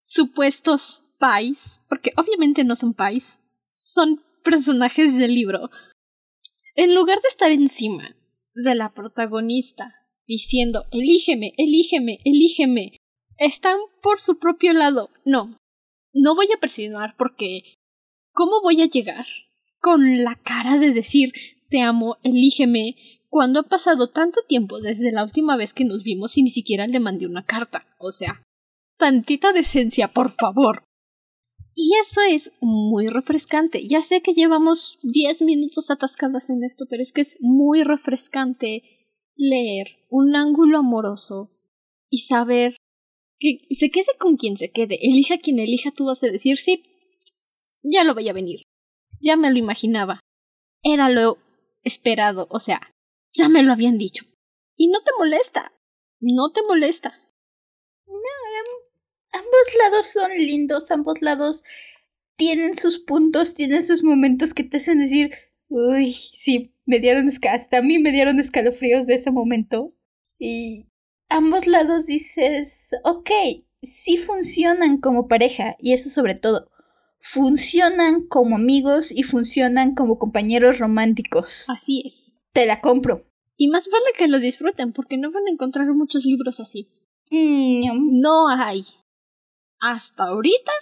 supuestos 0.00 1.02
pais, 1.18 1.80
porque 1.88 2.12
obviamente 2.16 2.62
no 2.62 2.76
son 2.76 2.94
pais, 2.94 3.40
son 3.68 4.22
personajes 4.44 5.16
del 5.16 5.34
libro. 5.34 5.70
En 6.74 6.94
lugar 6.94 7.20
de 7.22 7.28
estar 7.28 7.50
encima 7.50 8.08
de 8.54 8.74
la 8.76 8.94
protagonista 8.94 10.07
diciendo 10.28 10.84
elígeme, 10.92 11.54
elígeme, 11.56 12.18
elígeme, 12.24 12.98
están 13.38 13.78
por 14.02 14.20
su 14.20 14.38
propio 14.38 14.74
lado. 14.74 15.10
No, 15.24 15.56
no 16.12 16.34
voy 16.36 16.46
a 16.54 16.60
presionar 16.60 17.16
porque 17.16 17.62
¿cómo 18.32 18.60
voy 18.62 18.82
a 18.82 18.86
llegar 18.86 19.26
con 19.80 20.22
la 20.22 20.36
cara 20.36 20.78
de 20.78 20.92
decir 20.92 21.32
te 21.70 21.80
amo, 21.80 22.16
elígeme, 22.22 22.96
cuando 23.28 23.60
ha 23.60 23.62
pasado 23.64 24.06
tanto 24.06 24.40
tiempo 24.46 24.80
desde 24.80 25.12
la 25.12 25.22
última 25.22 25.56
vez 25.56 25.74
que 25.74 25.84
nos 25.84 26.02
vimos 26.02 26.38
y 26.38 26.42
ni 26.42 26.50
siquiera 26.50 26.86
le 26.86 27.00
mandé 27.00 27.26
una 27.26 27.44
carta? 27.44 27.86
O 27.98 28.10
sea, 28.10 28.42
tantita 28.98 29.52
decencia, 29.52 30.08
por 30.08 30.30
favor. 30.30 30.84
Y 31.74 31.94
eso 32.00 32.22
es 32.22 32.52
muy 32.60 33.06
refrescante. 33.06 33.86
Ya 33.86 34.02
sé 34.02 34.20
que 34.20 34.32
llevamos 34.32 34.98
diez 35.02 35.42
minutos 35.42 35.90
atascadas 35.90 36.50
en 36.50 36.64
esto, 36.64 36.86
pero 36.88 37.02
es 37.02 37.12
que 37.12 37.20
es 37.20 37.36
muy 37.40 37.84
refrescante 37.84 38.97
leer 39.38 40.04
un 40.10 40.36
ángulo 40.36 40.78
amoroso 40.78 41.48
y 42.10 42.18
saber 42.18 42.74
que 43.38 43.60
se 43.70 43.90
quede 43.90 44.08
con 44.18 44.36
quien 44.36 44.56
se 44.56 44.70
quede, 44.70 44.98
elija 45.00 45.38
quien 45.38 45.60
elija, 45.60 45.92
tú 45.92 46.06
vas 46.06 46.22
a 46.22 46.26
decir 46.26 46.58
sí, 46.58 46.82
ya 47.82 48.04
lo 48.04 48.14
voy 48.14 48.28
a 48.28 48.32
venir. 48.32 48.62
Ya 49.20 49.36
me 49.36 49.50
lo 49.50 49.58
imaginaba. 49.58 50.20
Era 50.82 51.08
lo 51.08 51.38
esperado, 51.82 52.46
o 52.50 52.60
sea, 52.60 52.80
ya 53.32 53.48
me 53.48 53.62
lo 53.62 53.72
habían 53.72 53.98
dicho. 53.98 54.24
Y 54.76 54.88
no 54.88 55.00
te 55.00 55.10
molesta. 55.18 55.72
No 56.20 56.50
te 56.50 56.62
molesta. 56.62 57.16
No, 58.06 58.14
ambos 59.32 59.74
lados 59.78 60.06
son 60.06 60.30
lindos, 60.36 60.90
ambos 60.90 61.22
lados 61.22 61.62
tienen 62.36 62.76
sus 62.76 62.98
puntos, 62.98 63.54
tienen 63.54 63.84
sus 63.84 64.02
momentos 64.02 64.54
que 64.54 64.64
te 64.64 64.78
hacen 64.78 65.00
decir, 65.00 65.32
uy, 65.68 66.12
sí, 66.12 66.74
me 66.86 67.00
dieron 67.00 67.28
hasta 67.28 67.78
a 67.78 67.82
mí 67.82 67.98
me 67.98 68.12
dieron 68.12 68.38
escalofríos 68.38 69.06
de 69.06 69.14
ese 69.14 69.30
momento. 69.30 69.94
Y 70.38 70.86
ambos 71.28 71.66
lados 71.66 72.06
dices, 72.06 72.94
ok, 73.04 73.30
sí 73.82 74.16
funcionan 74.16 74.98
como 74.98 75.28
pareja, 75.28 75.76
y 75.78 75.92
eso 75.92 76.10
sobre 76.10 76.34
todo, 76.34 76.70
funcionan 77.18 78.26
como 78.26 78.56
amigos 78.56 79.12
y 79.12 79.22
funcionan 79.22 79.94
como 79.94 80.18
compañeros 80.18 80.78
románticos. 80.78 81.66
Así 81.68 82.02
es. 82.06 82.36
Te 82.52 82.66
la 82.66 82.80
compro. 82.80 83.26
Y 83.56 83.68
más 83.68 83.88
vale 83.90 84.06
que 84.16 84.28
lo 84.28 84.38
disfruten, 84.38 84.92
porque 84.92 85.16
no 85.16 85.32
van 85.32 85.46
a 85.46 85.50
encontrar 85.50 85.88
muchos 85.88 86.24
libros 86.24 86.60
así. 86.60 86.88
Mm, 87.30 88.20
no 88.20 88.48
hay. 88.48 88.82
Hasta 89.80 90.24
ahorita, 90.24 90.72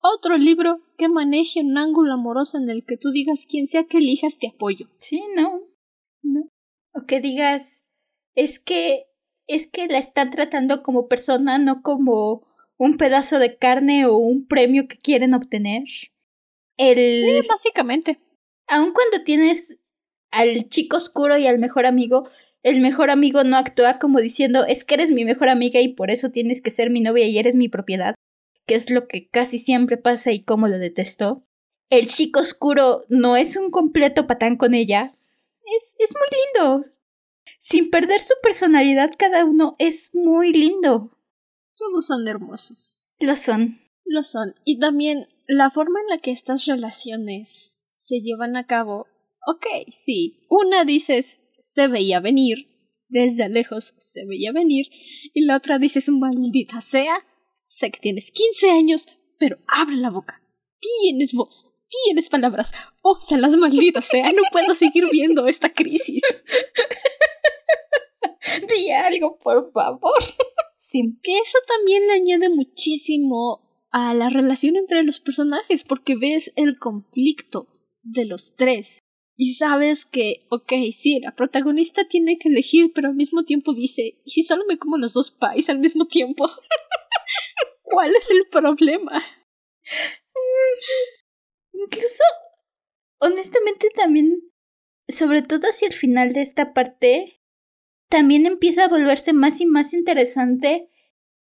otro 0.00 0.36
libro 0.36 0.80
que 0.96 1.08
maneje 1.08 1.60
un 1.60 1.76
ángulo 1.76 2.14
amoroso 2.14 2.58
en 2.58 2.68
el 2.68 2.84
que 2.84 2.96
tú 2.96 3.10
digas 3.10 3.46
quien 3.48 3.66
sea 3.66 3.84
que 3.84 3.98
elijas 3.98 4.38
te 4.38 4.48
apoyo. 4.48 4.86
Sí, 4.98 5.22
no. 5.36 5.62
No. 6.22 6.48
O 6.92 7.06
que 7.06 7.20
digas, 7.20 7.84
es 8.34 8.58
que 8.58 9.04
es 9.48 9.66
que 9.66 9.86
la 9.86 9.98
están 9.98 10.30
tratando 10.30 10.82
como 10.82 11.08
persona, 11.08 11.58
no 11.58 11.82
como 11.82 12.42
un 12.76 12.96
pedazo 12.96 13.38
de 13.38 13.56
carne 13.56 14.06
o 14.06 14.16
un 14.16 14.46
premio 14.46 14.86
que 14.88 14.98
quieren 14.98 15.34
obtener. 15.34 15.84
El... 16.76 16.96
Sí, 16.96 17.48
básicamente. 17.48 18.20
Aun 18.68 18.92
cuando 18.92 19.24
tienes 19.24 19.78
al 20.30 20.68
chico 20.68 20.98
oscuro 20.98 21.38
y 21.38 21.46
al 21.46 21.58
mejor 21.58 21.86
amigo, 21.86 22.28
el 22.62 22.80
mejor 22.80 23.10
amigo 23.10 23.42
no 23.42 23.56
actúa 23.56 23.98
como 23.98 24.20
diciendo 24.20 24.64
es 24.66 24.84
que 24.84 24.94
eres 24.94 25.10
mi 25.10 25.24
mejor 25.24 25.48
amiga 25.48 25.80
y 25.80 25.94
por 25.94 26.10
eso 26.10 26.28
tienes 26.28 26.60
que 26.60 26.70
ser 26.70 26.90
mi 26.90 27.00
novia 27.00 27.26
y 27.26 27.38
eres 27.38 27.56
mi 27.56 27.68
propiedad, 27.68 28.14
que 28.68 28.76
es 28.76 28.90
lo 28.90 29.08
que 29.08 29.28
casi 29.28 29.58
siempre 29.58 29.96
pasa 29.96 30.30
y 30.30 30.44
como 30.44 30.68
lo 30.68 30.78
detesto. 30.78 31.44
El 31.90 32.06
chico 32.06 32.38
oscuro 32.38 33.02
no 33.08 33.36
es 33.36 33.56
un 33.56 33.70
completo 33.70 34.28
patán 34.28 34.56
con 34.56 34.74
ella. 34.74 35.16
Es, 35.64 35.96
es 35.98 36.10
muy 36.14 36.28
lindo 36.38 36.82
sin 37.58 37.90
perder 37.90 38.20
su 38.20 38.34
personalidad 38.42 39.10
cada 39.18 39.44
uno 39.44 39.76
es 39.78 40.14
muy 40.14 40.52
lindo. 40.52 41.18
Todos 41.76 42.06
son 42.06 42.26
hermosos. 42.26 43.08
Lo 43.20 43.36
son. 43.36 43.78
Lo 44.04 44.22
son. 44.22 44.54
Y 44.64 44.78
también 44.78 45.28
la 45.46 45.70
forma 45.70 46.00
en 46.00 46.06
la 46.08 46.18
que 46.18 46.30
estas 46.30 46.66
relaciones 46.66 47.78
se 47.92 48.20
llevan 48.20 48.56
a 48.56 48.66
cabo. 48.66 49.06
Ok, 49.46 49.66
sí. 49.90 50.40
Una 50.48 50.84
dices 50.84 51.42
se 51.58 51.88
veía 51.88 52.20
venir. 52.20 52.68
Desde 53.08 53.48
lejos 53.48 53.94
se 53.98 54.24
veía 54.26 54.52
venir. 54.52 54.86
Y 55.34 55.44
la 55.44 55.56
otra 55.56 55.78
dices 55.78 56.08
maldita 56.08 56.80
sea. 56.80 57.26
Sé 57.68 57.90
que 57.90 58.00
tienes 58.00 58.30
15 58.30 58.70
años, 58.70 59.06
pero 59.38 59.58
abre 59.66 59.96
la 59.96 60.08
boca. 60.08 60.42
Tienes 60.80 61.34
voz. 61.34 61.74
Tienes 62.04 62.30
palabras. 62.30 62.72
Oh, 63.02 63.18
las 63.36 63.56
malditas 63.56 64.06
sea. 64.06 64.32
No 64.32 64.42
puedo 64.50 64.74
seguir 64.74 65.04
viendo 65.12 65.46
esta 65.46 65.70
crisis. 65.70 66.22
Di 68.68 68.90
algo, 68.90 69.38
por 69.38 69.70
favor. 69.72 70.18
Sí. 70.78 71.18
Que 71.22 71.38
eso 71.38 71.58
también 71.66 72.06
le 72.06 72.14
añade 72.14 72.48
muchísimo 72.48 73.60
a 73.90 74.14
la 74.14 74.30
relación 74.30 74.76
entre 74.76 75.02
los 75.02 75.20
personajes, 75.20 75.84
porque 75.84 76.16
ves 76.16 76.52
el 76.56 76.78
conflicto 76.78 77.68
de 78.02 78.24
los 78.24 78.56
tres. 78.56 79.00
Y 79.36 79.54
sabes 79.54 80.06
que, 80.06 80.46
ok, 80.50 80.72
sí, 80.96 81.20
la 81.20 81.36
protagonista 81.36 82.08
tiene 82.08 82.38
que 82.38 82.48
elegir, 82.48 82.92
pero 82.94 83.08
al 83.08 83.14
mismo 83.14 83.44
tiempo 83.44 83.74
dice, 83.74 84.20
¿y 84.24 84.30
si 84.30 84.42
solo 84.42 84.64
me 84.66 84.78
como 84.78 84.96
los 84.96 85.12
dos 85.12 85.30
pais 85.30 85.68
al 85.68 85.78
mismo 85.78 86.06
tiempo? 86.06 86.48
¿Cuál 87.90 88.14
es 88.16 88.30
el 88.30 88.46
problema? 88.50 89.22
Incluso, 91.72 92.22
honestamente 93.20 93.88
también, 93.94 94.52
sobre 95.08 95.42
todo 95.42 95.68
hacia 95.68 95.88
el 95.88 95.94
final 95.94 96.32
de 96.32 96.42
esta 96.42 96.74
parte, 96.74 97.40
también 98.08 98.46
empieza 98.46 98.84
a 98.84 98.88
volverse 98.88 99.32
más 99.32 99.60
y 99.60 99.66
más 99.66 99.92
interesante 99.92 100.90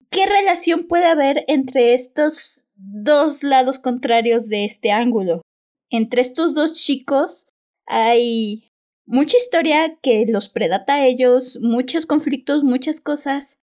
qué 0.09 0.25
relación 0.25 0.87
puede 0.87 1.05
haber 1.05 1.45
entre 1.47 1.93
estos 1.93 2.65
dos 2.75 3.43
lados 3.43 3.79
contrarios 3.79 4.47
de 4.47 4.65
este 4.65 4.91
ángulo. 4.91 5.41
Entre 5.89 6.21
estos 6.21 6.53
dos 6.53 6.73
chicos 6.73 7.47
hay 7.85 8.71
mucha 9.05 9.37
historia 9.37 9.97
que 10.01 10.25
los 10.27 10.49
predata 10.49 10.95
a 10.95 11.05
ellos, 11.05 11.59
muchos 11.61 12.05
conflictos, 12.05 12.63
muchas 12.63 13.01
cosas, 13.01 13.58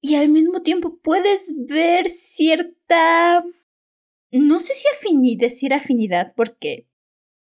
y 0.00 0.14
al 0.16 0.28
mismo 0.28 0.62
tiempo 0.62 0.98
puedes 1.02 1.52
ver 1.66 2.08
cierta... 2.08 3.44
no 4.30 4.60
sé 4.60 4.74
si 4.74 4.86
afinidad, 4.88 5.40
decir 5.40 5.74
afinidad, 5.74 6.32
porque 6.36 6.86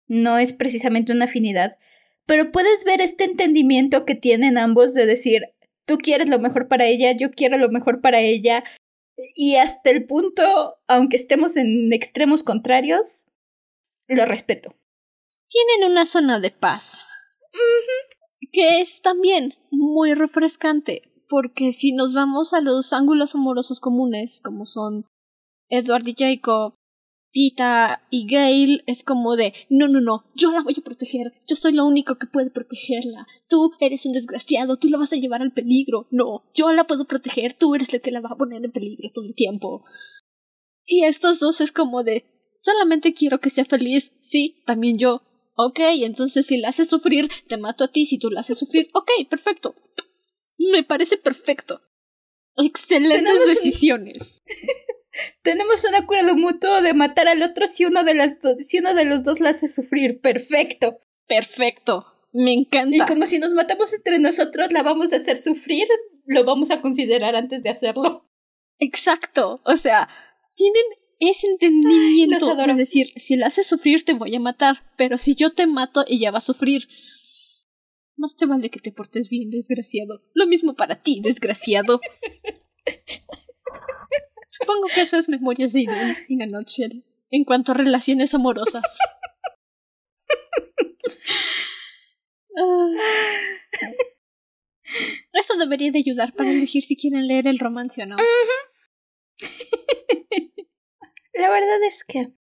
no 0.09 0.39
es 0.39 0.53
precisamente 0.53 1.13
una 1.13 1.27
afinidad, 1.27 1.79
pero 2.27 2.53
puedes 2.53 2.85
ver 2.85 3.01
este 3.01 3.25
entendimiento 3.25 4.05
que 4.05 4.15
tienen 4.15 4.59
ambos 4.59 4.95
de 4.95 5.07
decir, 5.07 5.43
tú 5.85 5.99
quieres 5.99 6.29
lo 6.29 6.39
mejor 6.39 6.69
para 6.69 6.87
ella, 6.87 7.13
yo 7.13 7.31
quiero 7.31 7.59
lo 7.59 7.69
mejor 7.69 8.01
para 8.01 8.21
ella, 8.21 8.65
y 9.35 9.57
hasta 9.57 9.91
el 9.91 10.07
punto, 10.07 10.43
aunque 10.89 11.17
estemos 11.17 11.57
en 11.57 11.93
extremos 11.93 12.43
contrarios, 12.43 13.31
lo 14.09 14.25
respeto. 14.27 14.75
Tienen 15.49 15.91
una 15.91 16.07
zona 16.07 16.41
de 16.41 16.51
paz. 16.51 17.07
Que 18.53 18.81
es 18.81 19.01
también 19.01 19.55
muy 19.71 20.15
refrescante, 20.15 21.03
porque 21.29 21.73
si 21.73 21.93
nos 21.93 22.15
vamos 22.15 22.53
a 22.53 22.61
los 22.61 22.93
ángulos 22.93 23.35
amorosos 23.35 23.81
comunes, 23.81 24.41
como 24.43 24.67
son 24.67 25.05
Edward 25.69 26.07
y 26.07 26.15
Jacob, 26.17 26.75
Pita 27.33 28.03
y 28.11 28.27
Gail 28.27 28.83
es 28.87 29.03
como 29.03 29.37
de 29.37 29.53
no, 29.69 29.89
no, 29.89 30.01
no, 30.01 30.25
yo 30.35 30.53
la 30.53 30.63
voy 30.63 30.75
a 30.79 30.83
proteger, 30.83 31.35
yo 31.47 31.55
soy 31.55 31.75
lo 31.75 31.85
único 31.85 32.17
que 32.17 32.27
puede 32.27 32.51
protegerla, 32.51 33.27
tú 33.49 33.73
eres 33.79 34.07
un 34.07 34.13
desgraciado, 34.13 34.77
tú 34.77 34.89
la 34.89 34.97
vas 34.97 35.13
a 35.13 35.17
llevar 35.17 35.43
al 35.43 35.53
peligro, 35.53 36.07
no, 36.11 36.45
yo 36.55 36.73
la 36.73 36.85
puedo 36.85 37.05
proteger, 37.05 37.53
tú 37.53 37.75
eres 37.75 37.93
el 37.93 38.01
que 38.01 38.11
la 38.11 38.23
va 38.23 38.31
a 38.31 38.37
poner 38.37 38.65
en 38.65 38.73
peligro 38.73 39.11
todo 39.13 39.27
el 39.27 39.35
tiempo. 39.35 39.85
Y 40.87 41.05
estos 41.05 41.39
dos 41.39 41.61
es 41.61 41.73
como 41.73 42.05
de 42.05 42.25
solamente 42.57 43.13
quiero 43.13 43.39
que 43.39 43.51
sea 43.51 43.65
feliz, 43.67 44.13
sí, 44.21 44.63
también 44.65 44.97
yo. 44.97 45.21
Ok, 45.57 45.81
entonces 45.81 46.47
si 46.47 46.59
la 46.59 46.69
haces 46.69 46.89
sufrir, 46.89 47.29
te 47.49 47.57
mato 47.59 47.85
a 47.85 47.89
ti, 47.89 48.07
si 48.07 48.19
tú 48.19 48.31
la 48.31 48.41
haces 48.41 48.59
sufrir, 48.59 48.89
ok, 48.95 49.11
perfecto. 49.29 49.75
Me 50.59 50.85
parece 50.85 51.17
perfecto. 51.17 51.83
Excelentes 52.57 53.47
decisiones. 53.47 54.43
Tenemos 55.43 55.85
un 55.85 55.95
acuerdo 55.95 56.37
mutuo 56.37 56.83
de 56.83 56.95
matar 56.95 57.29
al 57.29 57.43
otro 57.43 57.67
si 57.67 57.85
uno 57.85 58.05
de 58.05 58.15
las 58.15 58.37
si 58.59 58.79
uno 58.79 58.95
de 58.95 59.05
los 59.05 59.25
dos 59.25 59.41
la 59.41 59.51
hace 59.51 59.69
sufrir. 59.69 60.21
Perfecto. 60.21 60.99
Perfecto. 61.27 62.07
Me 62.33 62.53
encanta. 62.53 62.97
Y 62.97 63.01
como 63.01 63.27
si 63.27 63.39
nos 63.39 63.55
matamos 63.55 63.93
entre 63.95 64.19
nosotros, 64.19 64.71
la 64.73 64.83
vamos 64.83 65.13
a 65.13 65.17
hacer 65.17 65.39
sufrir, 65.39 65.87
lo 66.27 66.45
vamos 66.45 66.71
a 66.71 66.83
considerar 66.83 67.35
antes 67.35 67.63
de 67.63 67.71
hacerlo. 67.71 68.29
Exacto. 68.79 69.61
O 69.65 69.77
sea, 69.77 70.09
tienen 70.55 70.83
ese 71.19 71.47
entendimiento 71.47 72.55
de 72.55 72.75
decir, 72.75 73.07
si 73.17 73.37
la 73.37 73.47
haces 73.47 73.67
sufrir 73.67 74.05
te 74.05 74.13
voy 74.13 74.35
a 74.35 74.41
matar, 74.41 74.83
pero 74.99 75.17
si 75.17 75.35
yo 75.35 75.51
te 75.51 75.67
mato 75.67 76.05
ella 76.09 76.31
va 76.31 76.39
a 76.39 76.43
sufrir. 76.43 76.89
Más 78.17 78.37
te 78.37 78.47
vale 78.47 78.71
que 78.71 78.81
te 78.81 78.93
portes 78.93 79.29
bien, 79.29 79.51
desgraciado. 79.51 80.23
Lo 80.35 80.47
mismo 80.47 80.75
para 80.75 80.97
ti, 80.97 81.21
desgraciado. 81.23 82.01
Supongo 84.47 84.87
que 84.95 85.03
eso 85.03 85.17
es 85.17 85.29
Memorias 85.29 85.73
de 85.73 85.83
Idun 85.83 86.17
en 86.29 86.55
a 86.55 86.61
en 87.31 87.45
cuanto 87.45 87.73
a 87.73 87.75
relaciones 87.75 88.35
amorosas. 88.35 88.99
Eso 95.33 95.57
debería 95.59 95.91
de 95.91 95.99
ayudar 95.99 96.33
para 96.35 96.51
elegir 96.51 96.83
si 96.83 96.97
quieren 96.97 97.27
leer 97.27 97.47
el 97.47 97.59
romance 97.59 98.03
o 98.03 98.07
no. 98.07 98.17
La 101.35 101.51
verdad 101.51 101.83
es 101.87 102.05
que 102.05 102.33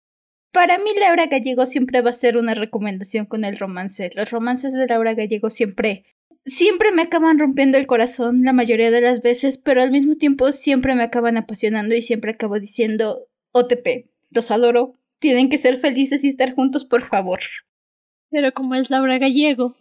para 0.56 0.78
mí 0.78 0.90
Laura 0.98 1.26
Gallego 1.26 1.66
siempre 1.66 2.00
va 2.00 2.08
a 2.08 2.14
ser 2.14 2.38
una 2.38 2.54
recomendación 2.54 3.26
con 3.26 3.44
el 3.44 3.58
romance. 3.58 4.10
Los 4.14 4.30
romances 4.30 4.72
de 4.72 4.86
Laura 4.86 5.12
Gallego 5.12 5.50
siempre 5.50 6.06
siempre 6.46 6.92
me 6.92 7.02
acaban 7.02 7.38
rompiendo 7.38 7.76
el 7.76 7.86
corazón 7.86 8.42
la 8.42 8.54
mayoría 8.54 8.90
de 8.90 9.02
las 9.02 9.20
veces, 9.20 9.58
pero 9.58 9.82
al 9.82 9.90
mismo 9.90 10.14
tiempo 10.14 10.50
siempre 10.52 10.94
me 10.94 11.02
acaban 11.02 11.36
apasionando 11.36 11.94
y 11.94 12.00
siempre 12.00 12.30
acabo 12.30 12.58
diciendo 12.58 13.28
OTP, 13.52 14.08
los 14.30 14.50
adoro, 14.50 14.94
tienen 15.18 15.50
que 15.50 15.58
ser 15.58 15.76
felices 15.76 16.24
y 16.24 16.28
estar 16.28 16.54
juntos, 16.54 16.86
por 16.86 17.02
favor. 17.02 17.40
Pero 18.30 18.54
como 18.54 18.76
es 18.76 18.88
Laura 18.88 19.18
Gallego. 19.18 19.76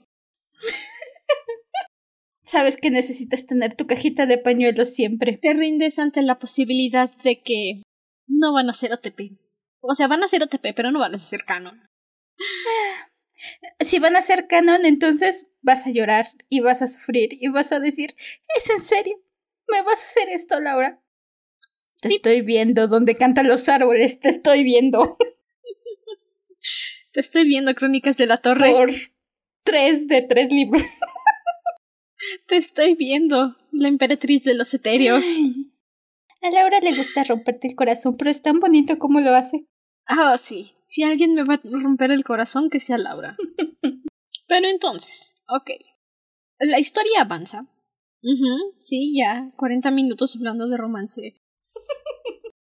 Sabes 2.43 2.75
que 2.75 2.89
necesitas 2.89 3.45
tener 3.45 3.77
tu 3.77 3.87
cajita 3.87 4.25
de 4.25 4.39
pañuelos 4.39 4.93
siempre. 4.93 5.39
Te 5.41 5.53
rindes 5.53 5.99
ante 5.99 6.21
la 6.21 6.37
posibilidad 6.37 7.09
de 7.23 7.41
que 7.41 7.81
no 8.27 8.51
van 8.51 8.69
a 8.69 8.73
ser 8.73 8.91
OTP. 8.91 9.44
O 9.87 9.93
sea, 9.93 10.07
van 10.07 10.23
a 10.23 10.27
ser 10.27 10.41
OTP, 10.41 10.73
pero 10.75 10.91
no 10.91 10.99
van 10.99 11.15
a 11.15 11.19
ser 11.19 11.45
canon. 11.45 11.87
Si 13.79 13.99
van 13.99 14.15
a 14.15 14.21
ser 14.21 14.47
canon, 14.47 14.85
entonces 14.85 15.51
vas 15.61 15.85
a 15.85 15.91
llorar 15.91 16.25
y 16.49 16.61
vas 16.61 16.81
a 16.81 16.87
sufrir 16.87 17.29
y 17.33 17.49
vas 17.49 17.71
a 17.71 17.79
decir, 17.79 18.15
¿es 18.57 18.69
en 18.69 18.79
serio? 18.79 19.21
¿Me 19.67 19.83
vas 19.83 19.99
a 19.99 20.05
hacer 20.05 20.29
esto, 20.29 20.59
Laura? 20.59 21.01
Te 22.01 22.07
estoy 22.09 22.41
viendo 22.41 22.87
donde 22.87 23.15
cantan 23.15 23.47
los 23.47 23.69
árboles, 23.69 24.19
te 24.19 24.29
estoy 24.29 24.63
viendo. 24.63 25.17
Te 27.13 27.19
estoy 27.19 27.45
viendo, 27.45 27.73
Crónicas 27.75 28.17
de 28.17 28.25
la 28.25 28.41
Torre. 28.41 28.71
Por 28.71 28.91
tres 29.63 30.07
de 30.07 30.23
tres 30.23 30.51
libros. 30.51 30.83
Te 32.47 32.57
estoy 32.57 32.95
viendo, 32.95 33.55
la 33.71 33.87
emperatriz 33.87 34.43
de 34.43 34.55
los 34.55 34.73
etéreos. 34.73 35.25
A 36.41 36.49
Laura 36.49 36.79
le 36.79 36.95
gusta 36.95 37.23
romperte 37.23 37.67
el 37.67 37.75
corazón, 37.75 38.17
pero 38.17 38.31
es 38.31 38.41
tan 38.41 38.59
bonito 38.59 38.97
como 38.97 39.19
lo 39.19 39.35
hace. 39.35 39.67
Ah, 40.07 40.37
sí. 40.37 40.71
Si 40.85 41.03
alguien 41.03 41.33
me 41.33 41.43
va 41.43 41.55
a 41.55 41.61
romper 41.63 42.11
el 42.11 42.23
corazón, 42.23 42.69
que 42.69 42.79
sea 42.79 42.97
Laura. 42.97 43.35
Pero 44.47 44.67
entonces, 44.67 45.35
ok. 45.47 45.71
La 46.59 46.79
historia 46.79 47.21
avanza. 47.21 47.67
sí, 48.81 49.17
ya. 49.17 49.51
40 49.57 49.91
minutos 49.91 50.35
hablando 50.35 50.67
de 50.67 50.77
romance. 50.77 51.35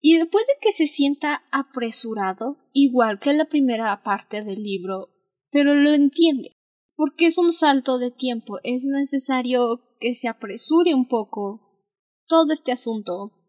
Y 0.02 0.24
puede 0.26 0.46
que 0.62 0.72
se 0.72 0.86
sienta 0.86 1.42
apresurado, 1.52 2.56
igual 2.72 3.20
que 3.20 3.34
la 3.34 3.44
primera 3.44 4.02
parte 4.02 4.42
del 4.42 4.62
libro, 4.62 5.10
pero 5.50 5.74
lo 5.74 5.90
entiende, 5.90 6.52
porque 6.96 7.26
es 7.26 7.36
un 7.36 7.52
salto 7.52 7.98
de 7.98 8.10
tiempo, 8.10 8.60
es 8.62 8.84
necesario 8.84 9.82
que 10.00 10.14
se 10.14 10.28
apresure 10.28 10.94
un 10.94 11.06
poco 11.06 11.84
todo 12.26 12.54
este 12.54 12.72
asunto 12.72 13.39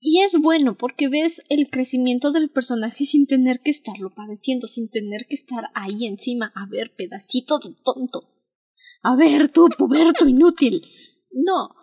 y 0.00 0.20
es 0.22 0.38
bueno 0.38 0.76
porque 0.76 1.08
ves 1.08 1.42
el 1.48 1.68
crecimiento 1.70 2.30
del 2.30 2.50
personaje 2.50 3.04
sin 3.04 3.26
tener 3.26 3.60
que 3.60 3.70
estarlo 3.70 4.14
padeciendo, 4.14 4.68
sin 4.68 4.88
tener 4.88 5.26
que 5.26 5.34
estar 5.34 5.70
ahí 5.74 6.06
encima. 6.06 6.52
A 6.54 6.66
ver, 6.66 6.94
pedacito 6.94 7.58
de 7.58 7.74
tonto. 7.84 8.20
A 9.02 9.16
ver, 9.16 9.48
tú, 9.48 9.68
puberto 9.76 10.28
inútil. 10.28 10.86
No. 11.32 11.74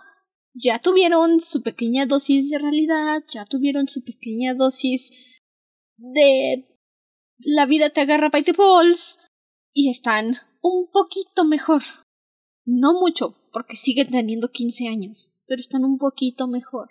Ya 0.53 0.79
tuvieron 0.79 1.41
su 1.41 1.61
pequeña 1.61 2.05
dosis 2.05 2.49
de 2.49 2.59
realidad, 2.59 3.23
ya 3.29 3.45
tuvieron 3.45 3.87
su 3.87 4.03
pequeña 4.05 4.53
dosis 4.53 5.41
de 5.97 6.65
la 7.39 7.65
vida 7.65 7.89
te 7.89 8.01
agarra 8.01 8.29
by 8.29 8.43
the 8.43 8.53
balls 8.53 9.19
y 9.73 9.89
están 9.89 10.35
un 10.61 10.89
poquito 10.91 11.43
mejor. 11.43 11.83
No 12.65 12.93
mucho, 12.93 13.35
porque 13.51 13.75
siguen 13.75 14.09
teniendo 14.09 14.51
15 14.51 14.87
años, 14.87 15.31
pero 15.45 15.59
están 15.59 15.83
un 15.83 15.97
poquito 15.97 16.47
mejor. 16.47 16.89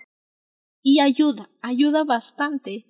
Y 0.87 1.01
ayuda, 1.01 1.49
ayuda 1.63 2.05
bastante, 2.05 2.85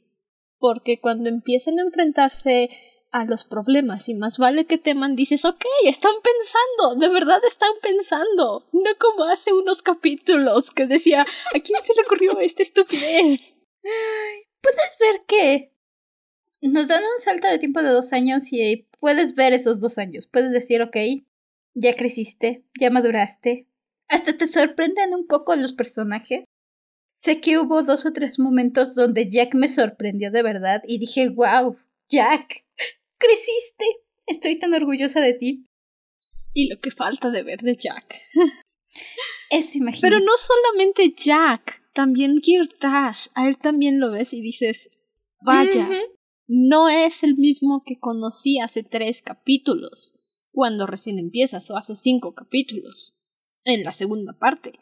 porque 0.58 1.00
cuando 1.00 1.28
empiezan 1.28 1.78
a 1.78 1.82
enfrentarse 1.82 2.68
a 3.12 3.24
los 3.24 3.44
problemas 3.44 4.08
y 4.08 4.14
más 4.14 4.36
vale 4.36 4.66
que 4.66 4.78
teman, 4.78 5.14
dices, 5.14 5.44
ok, 5.44 5.64
están 5.84 6.14
pensando, 6.20 7.00
de 7.00 7.08
verdad 7.14 7.40
están 7.46 7.70
pensando, 7.80 8.68
no 8.72 8.90
como 8.98 9.26
hace 9.26 9.52
unos 9.52 9.82
capítulos 9.82 10.72
que 10.72 10.86
decía, 10.86 11.22
¿a 11.22 11.60
quién 11.60 11.80
se 11.84 11.94
le 11.94 12.02
ocurrió 12.02 12.40
esta 12.40 12.62
estupidez? 12.62 13.56
Puedes 14.60 14.98
ver 14.98 15.22
que 15.28 15.72
nos 16.62 16.88
dan 16.88 17.04
un 17.04 17.20
salto 17.20 17.46
de 17.46 17.60
tiempo 17.60 17.80
de 17.80 17.90
dos 17.90 18.12
años 18.12 18.52
y 18.52 18.88
puedes 18.98 19.36
ver 19.36 19.52
esos 19.52 19.78
dos 19.78 19.98
años, 19.98 20.26
puedes 20.26 20.50
decir, 20.50 20.82
ok, 20.82 20.96
ya 21.74 21.94
creciste, 21.94 22.64
ya 22.80 22.90
maduraste, 22.90 23.68
hasta 24.08 24.36
te 24.36 24.48
sorprenden 24.48 25.14
un 25.14 25.28
poco 25.28 25.54
los 25.54 25.74
personajes 25.74 26.43
Sé 27.24 27.40
que 27.40 27.58
hubo 27.58 27.82
dos 27.82 28.04
o 28.04 28.12
tres 28.12 28.38
momentos 28.38 28.94
donde 28.94 29.30
Jack 29.30 29.54
me 29.54 29.68
sorprendió 29.68 30.30
de 30.30 30.42
verdad 30.42 30.82
y 30.86 30.98
dije, 30.98 31.30
wow, 31.30 31.74
Jack, 32.10 32.66
creciste. 33.16 33.86
Estoy 34.26 34.58
tan 34.58 34.74
orgullosa 34.74 35.20
de 35.20 35.32
ti. 35.32 35.66
Y 36.52 36.68
lo 36.68 36.78
que 36.80 36.90
falta 36.90 37.30
de 37.30 37.42
ver 37.42 37.62
de 37.62 37.76
Jack. 37.76 38.14
Es 39.48 39.74
imagínate. 39.74 40.02
Pero 40.02 40.20
no 40.20 40.32
solamente 40.36 41.14
Jack, 41.16 41.82
también 41.94 42.42
Kirtash. 42.42 43.28
A 43.34 43.48
él 43.48 43.56
también 43.56 44.00
lo 44.00 44.10
ves 44.10 44.34
y 44.34 44.42
dices, 44.42 44.90
vaya, 45.40 45.88
no 46.46 46.90
es 46.90 47.22
el 47.22 47.36
mismo 47.36 47.82
que 47.86 47.98
conocí 47.98 48.60
hace 48.60 48.82
tres 48.82 49.22
capítulos, 49.22 50.12
cuando 50.52 50.86
recién 50.86 51.18
empiezas, 51.18 51.70
o 51.70 51.78
hace 51.78 51.94
cinco 51.94 52.34
capítulos, 52.34 53.14
en 53.64 53.82
la 53.82 53.92
segunda 53.92 54.34
parte. 54.38 54.78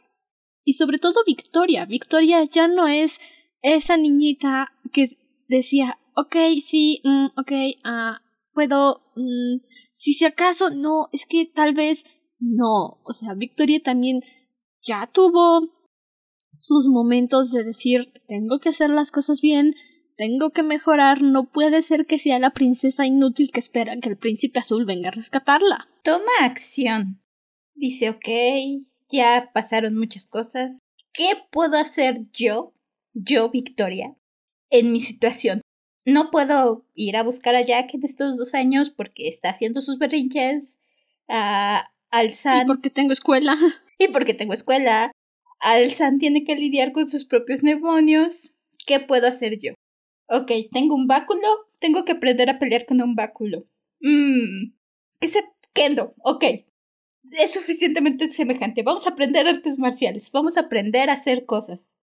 Y 0.65 0.75
sobre 0.75 0.99
todo 0.99 1.25
Victoria. 1.27 1.87
Victoria 1.87 2.45
ya 2.45 2.69
no 2.69 2.87
es 2.89 3.19
esa 3.63 3.97
niñita 3.97 4.73
que 4.93 5.19
decía, 5.49 5.99
ok, 6.15 6.37
sí, 6.65 7.01
mm, 7.05 7.27
ok, 7.37 7.53
ah, 7.85 8.23
puedo, 8.53 9.03
mm, 9.17 9.65
si 9.93 10.13
si 10.13 10.25
acaso, 10.25 10.71
no, 10.71 11.09
es 11.13 11.27
que 11.27 11.47
tal 11.47 11.75
vez 11.75 12.05
no. 12.39 13.01
O 13.05 13.13
sea, 13.13 13.35
Victoria 13.35 13.81
también 13.83 14.21
ya 14.83 15.07
tuvo 15.07 15.61
sus 16.59 16.87
momentos 16.87 17.53
de 17.53 17.65
decir, 17.65 18.13
tengo 18.29 18.59
que 18.61 18.71
hacer 18.71 18.91
las 18.91 19.11
cosas 19.11 19.41
bien, 19.41 19.75
tengo 20.17 20.51
que 20.51 20.63
mejorar, 20.63 21.23
no 21.23 21.51
puede 21.51 21.83
ser 21.83 22.07
que 22.07 22.19
sea 22.19 22.39
la 22.39 22.51
princesa 22.51 23.07
inútil 23.07 23.51
que 23.53 23.61
espera 23.61 23.99
que 23.99 24.11
el 24.11 24.19
príncipe 24.19 24.61
azul 24.61 24.85
venga 24.85 25.09
a 25.09 25.13
rescatarla. 25.13 25.89
Toma 26.05 26.31
acción. 26.43 27.23
Dice, 27.75 28.11
ok, 28.11 28.29
ya 29.13 29.51
pasaron 29.53 29.97
muchas 29.97 30.27
cosas. 30.27 30.81
¿Qué 31.13 31.31
puedo 31.51 31.77
hacer 31.77 32.17
yo, 32.33 32.73
yo, 33.13 33.51
Victoria, 33.51 34.17
en 34.71 34.93
mi 34.93 35.01
situación? 35.01 35.61
No 36.07 36.31
puedo 36.31 36.87
ir 36.95 37.17
a 37.17 37.23
buscar 37.23 37.55
a 37.55 37.65
Jack 37.65 37.95
en 37.95 38.05
estos 38.05 38.37
dos 38.37 38.55
años 38.55 38.91
porque 38.91 39.29
está 39.29 39.51
haciendo 39.51 39.83
sus 39.83 39.99
berrinches. 39.99 40.79
Uh, 41.29 41.85
Alzan. 42.11 42.63
Y 42.65 42.67
porque 42.67 42.91
tengo 42.91 43.13
escuela. 43.13 43.57
Y 43.99 44.09
porque 44.09 44.35
tengo 44.35 44.55
escuela. 44.55 45.13
Alzan 45.61 46.19
tiene 46.19 46.43
que 46.43 46.57
lidiar 46.57 46.93
con 46.93 47.09
sus 47.09 47.25
propios 47.25 47.63
demonios. 47.63 48.57
¿Qué 48.85 48.99
puedo 48.99 49.29
hacer 49.29 49.61
yo? 49.61 49.75
Ok, 50.29 50.51
tengo 50.73 50.97
un 50.97 51.07
báculo. 51.07 51.47
Tengo 51.79 52.05
que 52.05 52.13
aprender 52.13 52.51
a 52.51 52.59
pelear 52.59 52.87
con 52.87 53.01
un 53.01 53.15
báculo. 53.15 53.67
Mmm. 54.01 54.73
¿Qué 55.21 55.29
se. 55.29 55.45
Kendo. 55.75 56.15
Ok 56.19 56.45
es 57.25 57.53
suficientemente 57.53 58.31
semejante. 58.31 58.83
Vamos 58.83 59.07
a 59.07 59.11
aprender 59.11 59.47
artes 59.47 59.79
marciales, 59.79 60.31
vamos 60.33 60.57
a 60.57 60.63
aprender 60.63 61.11
a 61.11 61.15
hacer 61.15 61.47
cosas. 61.47 61.99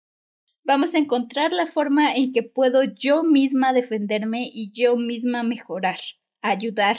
Vamos 0.64 0.94
a 0.94 0.98
encontrar 1.00 1.52
la 1.52 1.66
forma 1.66 2.14
en 2.14 2.32
que 2.32 2.44
puedo 2.44 2.84
yo 2.84 3.24
misma 3.24 3.74
defenderme 3.74 4.50
y 4.52 4.72
yo 4.72 4.98
misma 4.98 5.42
mejorar, 5.44 6.00
ayudar, 6.42 6.98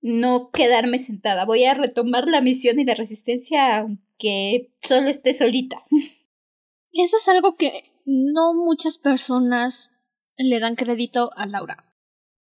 no 0.00 0.50
quedarme 0.50 0.98
sentada. 0.98 1.44
Voy 1.46 1.64
a 1.64 1.74
retomar 1.74 2.28
la 2.28 2.40
misión 2.40 2.78
y 2.78 2.84
la 2.84 2.94
resistencia 2.94 3.78
aunque 3.78 4.70
solo 4.80 5.08
esté 5.08 5.34
solita. 5.34 5.84
Eso 6.92 7.16
es 7.16 7.28
algo 7.28 7.56
que 7.56 7.84
no 8.04 8.54
muchas 8.54 8.98
personas 8.98 9.92
le 10.36 10.60
dan 10.60 10.76
crédito 10.76 11.30
a 11.36 11.46
Laura. 11.46 11.91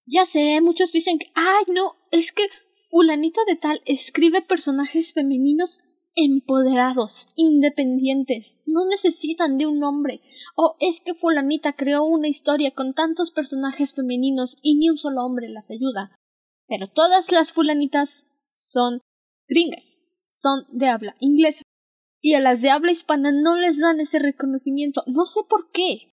Ya 0.05 0.25
sé, 0.25 0.59
muchos 0.61 0.91
dicen 0.91 1.19
que, 1.19 1.31
ay, 1.35 1.65
no, 1.73 1.95
es 2.11 2.31
que 2.31 2.43
fulanita 2.89 3.41
de 3.47 3.55
tal 3.55 3.81
escribe 3.85 4.41
personajes 4.41 5.13
femeninos 5.13 5.79
empoderados, 6.15 7.27
independientes, 7.35 8.59
no 8.67 8.85
necesitan 8.89 9.57
de 9.57 9.65
un 9.65 9.83
hombre. 9.83 10.21
O 10.55 10.75
es 10.79 11.01
que 11.01 11.13
fulanita 11.13 11.73
creó 11.73 12.03
una 12.03 12.27
historia 12.27 12.71
con 12.71 12.93
tantos 12.93 13.31
personajes 13.31 13.93
femeninos 13.93 14.57
y 14.61 14.75
ni 14.75 14.89
un 14.89 14.97
solo 14.97 15.23
hombre 15.23 15.49
las 15.49 15.71
ayuda. 15.71 16.15
Pero 16.67 16.87
todas 16.87 17.31
las 17.31 17.53
fulanitas 17.53 18.27
son 18.51 18.99
gringas, 19.47 19.99
son 20.31 20.65
de 20.69 20.87
habla 20.87 21.15
inglesa. 21.19 21.63
Y 22.21 22.35
a 22.35 22.39
las 22.39 22.61
de 22.61 22.69
habla 22.69 22.91
hispana 22.91 23.31
no 23.31 23.55
les 23.55 23.79
dan 23.79 23.99
ese 23.99 24.19
reconocimiento. 24.19 25.03
No 25.07 25.25
sé 25.25 25.41
por 25.49 25.71
qué. 25.71 26.10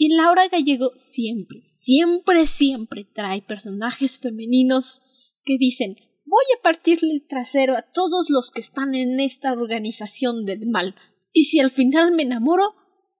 Y 0.00 0.14
Laura 0.14 0.46
Gallego 0.46 0.92
siempre, 0.94 1.60
siempre, 1.64 2.46
siempre 2.46 3.04
trae 3.04 3.42
personajes 3.42 4.20
femeninos 4.20 5.00
que 5.44 5.58
dicen, 5.58 5.96
voy 6.24 6.44
a 6.56 6.62
partirle 6.62 7.14
el 7.14 7.26
trasero 7.26 7.76
a 7.76 7.82
todos 7.82 8.30
los 8.30 8.52
que 8.52 8.60
están 8.60 8.94
en 8.94 9.18
esta 9.18 9.52
organización 9.52 10.44
del 10.44 10.68
mal. 10.68 10.94
Y 11.32 11.44
si 11.44 11.58
al 11.58 11.72
final 11.72 12.12
me 12.12 12.22
enamoro, 12.22 12.76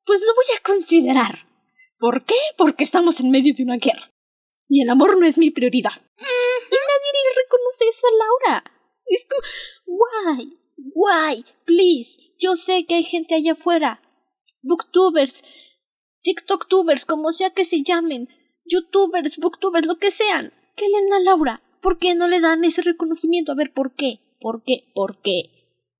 pues 0.07 0.21
lo 0.21 0.33
voy 0.37 0.45
a 0.57 0.63
considerar. 0.63 1.49
¿Por 1.99 2.25
qué? 2.25 2.37
Porque 2.57 2.85
estamos 2.85 3.19
en 3.19 3.33
medio 3.33 3.53
de 3.55 3.65
una 3.65 3.79
guerra. 3.79 4.13
Y 4.69 4.83
el 4.83 4.91
amor 4.91 5.19
no 5.19 5.27
es 5.27 5.37
mi 5.37 5.51
prioridad. 5.51 5.91
Y 5.91 6.23
nadie 6.23 7.13
le 7.13 7.43
reconoce 7.43 7.89
eso 7.89 8.07
a 8.07 8.55
Laura. 8.55 8.65
Es 9.07 9.27
como, 9.27 9.99
why, 9.99 10.59
why, 10.95 11.45
please. 11.65 12.21
Yo 12.39 12.55
sé 12.55 12.87
que 12.87 12.95
hay 12.95 13.03
gente 13.03 13.35
allá 13.35 13.53
afuera. 13.53 14.01
Booktubers, 14.63 15.43
TikToktubers, 16.23 17.05
como 17.05 17.33
sea 17.33 17.51
que 17.51 17.65
se 17.65 17.83
llamen. 17.83 18.29
Youtubers, 18.65 19.39
Booktubers, 19.39 19.87
lo 19.87 19.99
que 19.99 20.11
sean. 20.11 20.53
¿Qué 20.77 20.89
leen 20.89 21.13
a 21.13 21.21
Laura? 21.21 21.63
¿Por 21.81 21.99
qué 21.99 22.15
no 22.15 22.29
le 22.29 22.41
dan 22.41 22.65
ese 22.65 22.83
reconocimiento? 22.83 23.53
A 23.53 23.55
ver, 23.55 23.73
¿por 23.73 23.95
qué? 23.95 24.21
¿Por 24.41 24.63
qué? 24.63 24.91
¿Por 24.95 25.21
qué? 25.23 25.51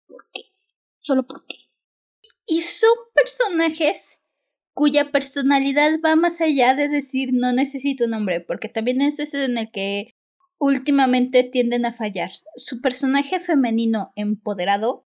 ¿Por 0.07 0.25
qué? 0.33 0.43
Solo 0.99 1.27
por 1.27 1.47
qué. 1.47 1.57
Y 2.47 2.63
son 2.63 2.91
personajes 3.15 4.21
cuya 4.79 5.11
personalidad 5.11 5.99
va 6.05 6.15
más 6.15 6.41
allá 6.41 6.75
de 6.75 6.89
decir 6.89 7.31
no 7.33 7.53
necesito 7.53 8.05
un 8.05 8.15
hombre, 8.15 8.41
porque 8.41 8.69
también 8.69 9.03
eso 9.03 9.25
es 9.25 9.35
en 9.35 9.59
el 9.59 9.73
que 9.73 10.15
últimamente 10.59 11.43
tienden 11.43 11.85
a 11.85 11.93
fallar. 11.93 12.31
Su 12.55 12.81
personaje 12.81 13.41
femenino 13.41 14.13
empoderado 14.15 15.08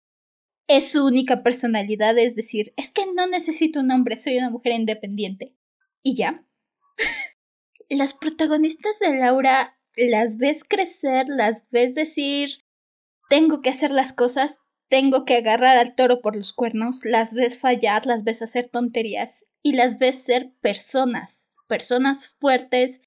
es 0.69 0.91
su 0.91 1.05
única 1.05 1.43
personalidad, 1.43 2.17
es 2.17 2.35
decir, 2.35 2.73
es 2.77 2.91
que 2.91 3.05
no 3.13 3.27
necesito 3.27 3.81
un 3.81 3.91
hombre, 3.91 4.15
soy 4.17 4.37
una 4.37 4.51
mujer 4.51 4.73
independiente. 4.73 5.55
Y 6.03 6.15
ya. 6.15 6.45
Las 7.89 8.13
protagonistas 8.13 8.99
de 8.99 9.17
Laura 9.17 9.75
las 9.97 10.37
ves 10.37 10.63
crecer, 10.63 11.25
las 11.27 11.65
ves 11.71 11.95
decir, 11.95 12.63
tengo 13.29 13.61
que 13.61 13.71
hacer 13.71 13.91
las 13.91 14.13
cosas, 14.13 14.59
tengo 14.87 15.25
que 15.25 15.37
agarrar 15.37 15.77
al 15.77 15.95
toro 15.95 16.21
por 16.21 16.35
los 16.35 16.53
cuernos, 16.53 17.03
las 17.03 17.33
ves 17.33 17.59
fallar, 17.59 18.05
las 18.05 18.23
ves 18.23 18.41
hacer 18.41 18.67
tonterías 18.67 19.47
y 19.61 19.73
las 19.73 19.97
ves 19.97 20.23
ser 20.23 20.53
personas, 20.61 21.57
personas 21.67 22.37
fuertes, 22.39 23.01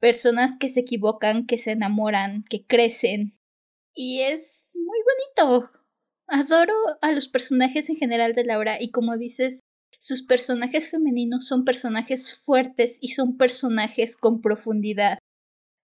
personas 0.00 0.56
que 0.58 0.68
se 0.68 0.80
equivocan, 0.80 1.46
que 1.46 1.58
se 1.58 1.72
enamoran, 1.72 2.44
que 2.48 2.66
crecen. 2.66 3.38
Y 3.94 4.22
es 4.22 4.72
muy 4.74 4.98
bonito. 5.46 5.81
Adoro 6.32 6.74
a 7.02 7.12
los 7.12 7.28
personajes 7.28 7.88
en 7.90 7.96
general 7.96 8.34
de 8.34 8.44
Laura 8.44 8.80
y 8.80 8.90
como 8.90 9.16
dices, 9.16 9.60
sus 9.98 10.22
personajes 10.22 10.90
femeninos 10.90 11.46
son 11.46 11.64
personajes 11.64 12.42
fuertes 12.44 12.98
y 13.00 13.08
son 13.08 13.36
personajes 13.36 14.16
con 14.16 14.40
profundidad 14.40 15.18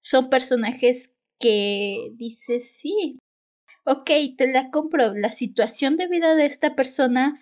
son 0.01 0.31
personajes 0.31 1.15
que 1.39 2.11
dices, 2.15 2.71
sí, 2.81 3.19
ok, 3.85 4.11
te 4.37 4.51
la 4.51 4.71
compro, 4.71 5.15
la 5.15 5.31
situación 5.31 5.97
de 5.97 6.09
vida 6.09 6.35
de 6.35 6.47
esta 6.47 6.75
persona 6.75 7.41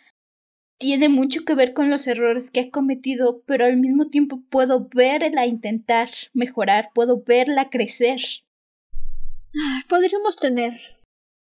tiene 0.78 1.08
mucho 1.08 1.44
que 1.44 1.54
ver 1.54 1.72
con 1.72 1.88
los 1.90 2.06
errores 2.06 2.50
que 2.50 2.60
ha 2.60 2.70
cometido, 2.70 3.42
pero 3.46 3.64
al 3.64 3.78
mismo 3.78 4.08
tiempo 4.08 4.42
puedo 4.50 4.88
verla 4.92 5.46
intentar 5.46 6.10
mejorar, 6.34 6.90
puedo 6.94 7.22
verla 7.22 7.70
crecer. 7.70 8.20
Podríamos 9.88 10.36
tener 10.36 10.74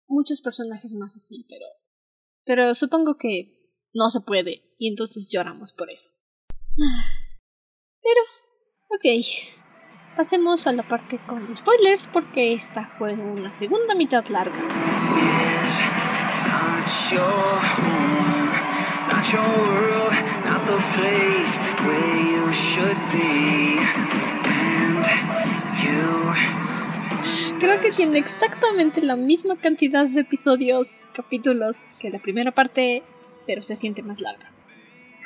muchos 0.07 0.41
personajes 0.41 0.93
más 0.95 1.15
así, 1.15 1.45
pero... 1.49 1.65
Pero 2.45 2.75
supongo 2.75 3.15
que 3.17 3.59
no 3.93 4.09
se 4.09 4.21
puede, 4.21 4.73
y 4.77 4.89
entonces 4.89 5.29
lloramos 5.31 5.73
por 5.73 5.89
eso. 5.89 6.09
Pero... 8.01 8.21
Ok, 8.95 9.25
pasemos 10.15 10.67
a 10.67 10.73
la 10.73 10.87
parte 10.87 11.19
con 11.27 11.53
spoilers 11.55 12.07
porque 12.07 12.53
esta 12.53 12.91
fue 12.97 13.13
una 13.13 13.51
segunda 13.51 13.95
mitad 13.95 14.27
larga. 14.27 14.59
Creo 27.63 27.79
que 27.79 27.93
tiene 27.93 28.19
exactamente 28.19 29.01
la 29.01 29.15
misma 29.15 29.55
cantidad 29.55 30.05
de 30.05 30.19
episodios, 30.19 31.07
capítulos 31.13 31.87
que 31.97 32.09
la 32.09 32.21
primera 32.21 32.53
parte, 32.53 33.03
pero 33.47 33.61
se 33.61 33.77
siente 33.77 34.03
más 34.03 34.19
larga. 34.19 34.51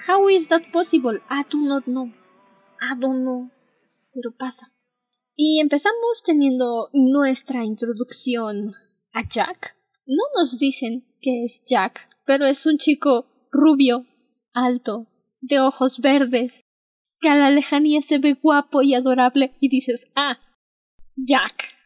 How 0.08 0.30
is 0.30 0.48
that 0.50 0.62
possible? 0.72 1.20
I 1.32 1.42
do 1.50 1.58
not 1.58 1.86
know. 1.86 2.06
I 2.80 2.96
don't 3.00 3.24
know. 3.24 3.50
Pero 4.14 4.38
pasa. 4.38 4.72
Y 5.36 5.62
empezamos 5.62 6.22
teniendo 6.24 6.92
nuestra 6.94 7.64
introducción 7.64 8.72
a 9.14 9.28
Jack. 9.28 9.76
No 10.06 10.24
nos 10.36 10.60
dicen 10.60 11.08
que 11.20 11.44
es 11.44 11.64
Jack, 11.66 12.08
pero 12.24 12.46
es 12.46 12.68
un 12.68 12.78
chico 12.78 13.26
rubio, 13.52 14.06
alto, 14.54 15.08
de 15.42 15.60
ojos 15.60 16.02
verdes, 16.02 16.62
que 17.20 17.30
a 17.30 17.36
la 17.36 17.50
lejanía 17.50 18.04
se 18.04 18.20
ve 18.20 18.36
guapo 18.40 18.84
y 18.84 18.94
adorable 18.94 19.56
y 19.60 19.70
dices, 19.70 20.12
ah, 20.16 20.38
Jack. 21.16 21.77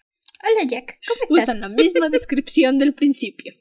Hola 0.43 0.69
Jack, 0.69 0.99
¿cómo 1.07 1.39
estás? 1.39 1.55
Usan 1.55 1.59
la 1.61 1.69
misma 1.69 2.09
descripción 2.09 2.77
del 2.77 2.93
principio. 2.93 3.53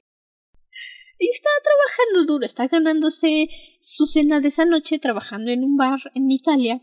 Y 1.18 1.28
está 1.30 1.50
trabajando 1.62 2.32
duro, 2.32 2.46
está 2.46 2.66
ganándose 2.68 3.48
su 3.80 4.06
cena 4.06 4.40
de 4.40 4.48
esa 4.48 4.64
noche 4.64 4.98
trabajando 4.98 5.50
en 5.50 5.62
un 5.62 5.76
bar 5.76 6.00
en 6.14 6.30
Italia. 6.30 6.82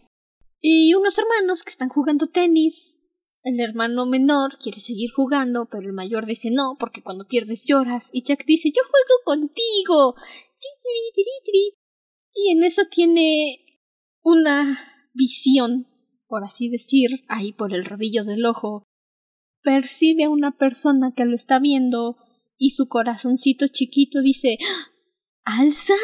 Y 0.62 0.94
unos 0.94 1.18
hermanos 1.18 1.64
que 1.64 1.72
están 1.72 1.90
jugando 1.90 2.28
tenis 2.28 3.02
el 3.48 3.62
hermano 3.62 4.06
menor 4.06 4.58
quiere 4.58 4.82
seguir 4.82 5.10
jugando, 5.16 5.70
pero 5.72 5.88
el 5.88 5.94
mayor 5.94 6.26
dice 6.26 6.50
no, 6.52 6.76
porque 6.78 7.02
cuando 7.02 7.28
pierdes 7.28 7.64
lloras. 7.66 8.10
Y 8.12 8.24
Jack 8.24 8.44
dice 8.46 8.72
yo 8.76 8.82
juego 8.84 9.24
contigo. 9.24 10.16
Y 12.34 12.52
en 12.52 12.64
eso 12.66 12.84
tiene 12.92 13.64
una 14.22 14.78
visión, 15.14 15.88
por 16.28 16.44
así 16.44 16.68
decir, 16.68 17.24
ahí 17.30 17.54
por 17.54 17.74
el 17.74 17.86
rabillo 17.86 18.26
del 18.26 18.46
ojo. 18.46 18.84
Percibe 19.68 20.24
a 20.24 20.30
una 20.30 20.52
persona 20.52 21.12
que 21.14 21.26
lo 21.26 21.36
está 21.36 21.60
viendo 21.60 22.16
y 22.58 22.70
su 22.70 22.88
corazoncito 22.88 23.68
chiquito 23.68 24.22
dice 24.22 24.58
¿Alzan? 25.44 25.98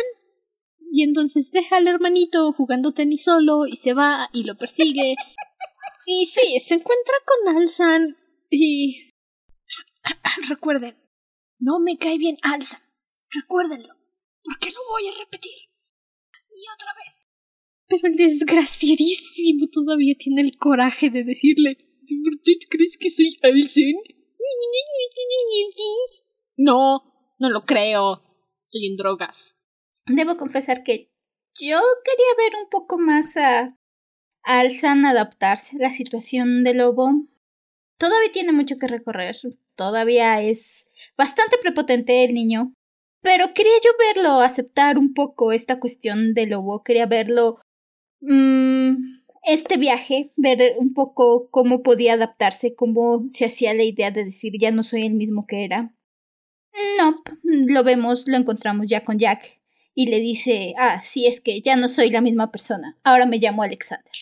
Y 0.91 1.04
entonces 1.04 1.49
deja 1.49 1.78
al 1.78 1.88
hermanito 1.88 2.52
jugando 2.52 2.91
tenis 2.91 3.23
solo 3.23 3.65
y 3.65 3.78
se 3.78 3.93
va 3.93 4.30
y 4.34 4.43
lo 4.43 4.58
persigue 4.58 5.15
y 6.06 6.26
sí, 6.26 6.60
se 6.60 6.73
encuentra 6.73 7.13
con 7.26 7.56
Alsan 7.56 8.17
y... 8.49 9.12
Recuerden, 10.49 10.97
no 11.58 11.80
me 11.80 11.97
cae 11.97 12.17
bien 12.17 12.36
Alsan. 12.41 12.82
Recuérdenlo. 13.32 13.93
¿Por 14.43 14.60
qué 14.60 14.71
lo 14.71 14.80
voy 14.89 15.08
a 15.08 15.17
repetir? 15.19 15.54
Y 16.52 16.63
otra 16.76 16.91
vez. 17.06 17.30
Pero 17.88 18.10
el 18.10 18.17
desgraciadísimo 18.17 19.67
todavía 19.71 20.15
tiene 20.19 20.41
el 20.41 20.58
coraje 20.58 21.10
de 21.10 21.23
decirle, 21.23 21.92
¿de 22.06 22.16
verdad 22.24 22.62
crees 22.70 22.98
que 22.98 23.10
soy 23.10 23.39
Alsan? 23.44 24.02
No, 26.58 27.04
no 27.39 27.50
lo 27.50 27.66
creo. 27.66 28.22
Estoy 28.62 28.88
en 28.88 28.98
drogas. 28.98 29.58
Debo 30.06 30.38
confesar 30.38 30.84
que 30.84 31.12
yo 31.60 31.80
quería 32.04 32.34
ver 32.38 32.62
un 32.62 32.70
poco 32.70 32.98
más 32.98 33.38
a 33.38 33.78
alzan 34.44 35.06
adaptarse 35.06 35.78
a 35.78 35.80
la 35.80 35.92
situación 35.92 36.63
de 36.63 36.74
lobo. 36.74 37.10
Todavía 37.98 38.32
tiene 38.32 38.52
mucho 38.52 38.78
que 38.78 38.88
recorrer, 38.88 39.38
todavía 39.76 40.42
es 40.42 40.92
bastante 41.18 41.58
prepotente 41.58 42.26
el 42.26 42.34
niño, 42.34 42.74
pero 43.22 43.54
quería 43.54 43.76
yo 43.84 43.92
verlo 44.13 44.42
aceptar 44.42 44.98
un 44.98 45.13
poco 45.13 45.52
esta 45.52 45.80
cuestión 45.80 46.34
de 46.34 46.48
lobo, 46.48 46.84
quería 46.84 47.06
verlo 47.06 47.60
mmm, 48.20 48.92
este 49.43 49.77
viaje, 49.77 50.32
ver 50.36 50.75
un 50.77 50.93
poco 50.93 51.49
cómo 51.49 51.84
podía 51.84 52.13
adaptarse, 52.13 52.75
cómo 52.75 53.25
se 53.27 53.45
hacía 53.45 53.73
la 53.73 53.84
idea 53.84 54.12
de 54.12 54.25
decir 54.25 54.53
ya 54.60 54.71
no 54.71 54.84
soy 54.84 55.06
el 55.06 55.13
mismo 55.13 55.45
que 55.45 55.65
era. 55.65 55.95
No, 56.97 57.21
lo 57.43 57.84
vemos, 57.84 58.27
lo 58.27 58.38
encontramos 58.38 58.88
ya 58.88 59.03
con 59.03 59.19
Jack 59.19 59.62
y 59.93 60.08
le 60.08 60.19
dice, 60.19 60.73
ah, 60.77 61.01
sí 61.03 61.27
es 61.27 61.39
que 61.39 61.62
ya 61.62 61.75
no 61.75 61.88
soy 61.88 62.10
la 62.10 62.21
misma 62.21 62.51
persona, 62.51 62.99
ahora 63.03 63.25
me 63.25 63.38
llamo 63.38 63.63
Alexander. 63.63 64.13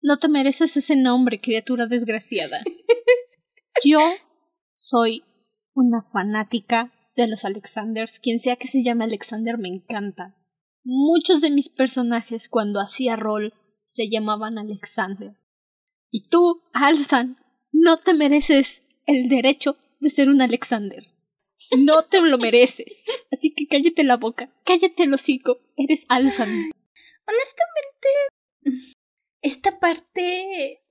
No 0.00 0.18
te 0.18 0.28
mereces 0.28 0.76
ese 0.76 0.96
nombre, 0.96 1.40
criatura 1.40 1.86
desgraciada. 1.86 2.62
Yo 3.84 4.00
soy 4.76 5.24
una 5.74 6.02
fanática 6.02 6.92
de 7.16 7.26
los 7.26 7.44
Alexanders. 7.44 8.20
Quien 8.20 8.38
sea 8.38 8.56
que 8.56 8.68
se 8.68 8.82
llame 8.82 9.04
Alexander 9.04 9.58
me 9.58 9.68
encanta. 9.68 10.36
Muchos 10.84 11.40
de 11.40 11.50
mis 11.50 11.68
personajes 11.70 12.48
cuando 12.48 12.80
hacía 12.80 13.16
rol 13.16 13.54
se 13.84 14.08
llamaban 14.10 14.58
Alexander. 14.58 15.36
Y 16.10 16.28
tú, 16.28 16.62
Alsan, 16.72 17.38
no 17.72 17.96
te 17.98 18.14
mereces 18.14 18.82
el 19.06 19.28
derecho 19.28 19.76
de 20.00 20.10
ser 20.10 20.28
un 20.28 20.42
Alexander. 20.42 21.06
No 21.78 22.04
te 22.06 22.20
lo 22.20 22.38
mereces. 22.38 23.06
Así 23.32 23.54
que 23.54 23.66
cállate 23.68 24.02
la 24.02 24.16
boca, 24.16 24.52
cállate 24.64 25.04
el 25.04 25.14
hocico, 25.14 25.60
eres 25.76 26.06
Alsan. 26.08 26.48
Honestamente, 27.26 28.88
esta 29.40 29.78
parte, 29.78 30.82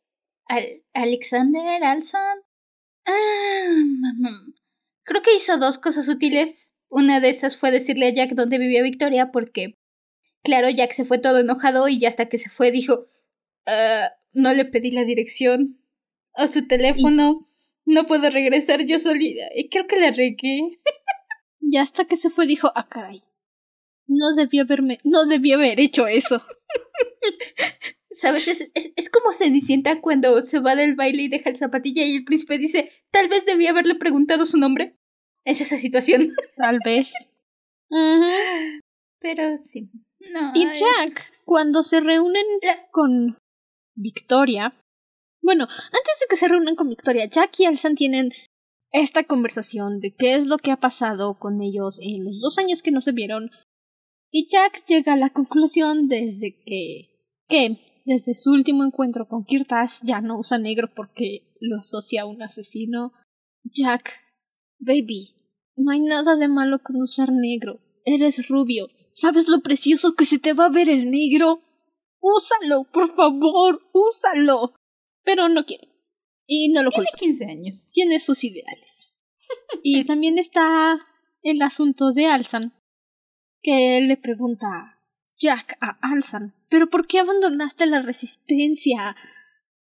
Alexander, 0.93 1.84
Alsan, 1.84 2.39
Ah, 3.06 3.75
creo 5.03 5.21
que 5.21 5.36
hizo 5.36 5.58
dos 5.58 5.77
cosas 5.77 6.08
útiles. 6.08 6.73
Una 6.89 7.19
de 7.19 7.29
esas 7.29 7.58
fue 7.58 7.71
decirle 7.71 8.08
a 8.08 8.13
Jack 8.13 8.32
dónde 8.32 8.60
vivía 8.60 8.84
Victoria 8.84 9.32
porque, 9.32 9.75
claro, 10.43 10.69
Jack 10.69 10.91
se 10.91 11.06
fue 11.06 11.17
todo 11.17 11.39
enojado 11.39 11.88
y 11.88 12.06
hasta 12.06 12.27
que 12.27 12.38
se 12.38 12.49
fue 12.49 12.71
dijo, 12.71 13.08
ah, 13.65 14.10
no 14.34 14.53
le 14.53 14.65
pedí 14.65 14.91
la 14.91 15.06
dirección 15.06 15.79
a 16.36 16.47
su 16.47 16.67
teléfono, 16.67 17.47
no 17.86 18.06
puedo 18.06 18.29
regresar 18.29 18.84
yo 18.86 18.99
solita. 18.99 19.45
Creo 19.71 19.88
que 19.88 19.99
la 19.99 20.12
regué. 20.12 20.79
y 21.60 21.77
hasta 21.77 22.06
que 22.06 22.17
se 22.17 22.29
fue 22.29 22.45
dijo, 22.47 22.71
ah, 22.75 22.88
caray, 22.89 23.21
no 24.08 24.34
debía 24.34 24.63
haberme, 24.63 24.99
no 25.03 25.25
debía 25.25 25.56
haber 25.56 25.79
hecho 25.79 26.08
eso. 26.08 26.41
¿Sabes? 28.12 28.47
Es, 28.47 28.69
es, 28.75 29.10
como 29.10 29.34
Cenicienta 29.34 29.99
cuando 29.99 30.43
se 30.43 30.60
va 30.60 30.75
del 30.75 30.93
baile 30.93 31.23
y 31.23 31.27
deja 31.29 31.49
el 31.49 31.56
zapatilla 31.56 32.03
y 32.06 32.17
el 32.17 32.25
príncipe 32.25 32.60
dice, 32.60 32.91
tal 33.10 33.27
vez 33.27 33.45
debía 33.45 33.71
haberle 33.71 33.95
preguntado 33.95 34.45
su 34.45 34.58
nombre. 34.60 34.95
Es 35.45 35.62
esa 35.62 35.77
situación. 35.77 36.36
Tal 36.56 36.79
vez. 36.86 37.13
Pero 39.19 39.58
sí. 39.58 39.89
No, 40.32 40.52
y 40.56 40.66
Jack, 40.66 41.34
cuando 41.46 41.84
se 41.84 42.00
reúnen 42.00 42.46
con 42.92 43.36
Victoria. 43.96 44.74
Bueno, 45.42 45.64
antes 45.64 46.20
de 46.22 46.28
que 46.30 46.38
se 46.38 46.48
reúnan 46.48 46.76
con 46.76 46.90
Victoria, 46.90 47.26
Jack 47.26 47.60
y 47.60 47.66
Elsan 47.66 47.96
tienen 47.96 48.32
esta 48.92 49.24
conversación 49.24 50.00
de 50.00 50.16
qué 50.16 50.36
es 50.36 50.46
lo 50.46 50.58
que 50.58 50.72
ha 50.72 50.80
pasado 50.80 51.38
con 51.40 51.62
ellos 51.62 52.00
en 52.02 52.24
los 52.24 52.40
dos 52.40 52.58
años 52.60 52.82
que 52.82 52.92
no 52.92 53.02
se 53.02 53.12
vieron. 53.12 53.52
Y 54.32 54.48
Jack 54.50 54.86
llega 54.86 55.14
a 55.14 55.18
la 55.18 55.32
conclusión 55.32 56.08
desde 56.08 56.64
que. 56.64 57.10
que 57.48 58.02
desde 58.06 58.34
su 58.34 58.52
último 58.52 58.84
encuentro 58.84 59.28
con 59.28 59.46
Kirtash 59.46 60.02
ya 60.04 60.20
no 60.20 60.38
usa 60.38 60.58
negro 60.58 60.92
porque 60.94 61.56
lo 61.60 61.78
asocia 61.78 62.24
a 62.24 62.26
un 62.26 62.42
asesino. 62.42 63.14
Jack, 63.64 64.12
baby, 64.80 65.36
no 65.76 65.92
hay 65.92 66.02
nada 66.02 66.36
de 66.36 66.48
malo 66.48 66.80
con 66.80 67.02
usar 67.02 67.32
negro. 67.32 67.80
Eres 68.06 68.50
rubio. 68.50 68.88
¿Sabes 69.13 69.47
lo 69.47 69.62
precioso 69.62 70.13
que 70.13 70.26
se 70.26 70.39
te 70.39 70.54
va 70.54 70.65
a 70.65 70.69
ver 70.69 70.89
el 70.89 71.10
negro? 71.12 71.62
Úsalo, 72.19 72.86
por 72.91 73.13
favor, 73.15 73.82
úsalo. 73.93 74.73
Pero 75.23 75.49
no 75.49 75.65
quiere. 75.65 75.89
Y 76.45 76.71
no 76.73 76.84
lo 76.84 76.89
Tiene 76.89 77.10
15 77.17 77.45
años. 77.45 77.91
Tiene 77.93 78.19
sus 78.19 78.43
ideales. 78.43 79.23
y 79.84 80.06
también 80.06 80.38
está 80.38 80.99
el 81.41 81.62
asunto 81.62 82.12
de 82.12 82.28
Alsan, 82.28 82.73
que 83.62 84.02
le 84.02 84.17
pregunta 84.17 84.99
Jack 85.38 85.78
a 85.82 85.97
Alsan, 86.02 86.56
¿pero 86.69 86.89
por 86.89 87.08
qué 87.08 87.19
abandonaste 87.19 87.86
la 87.86 88.02
resistencia? 88.02 89.15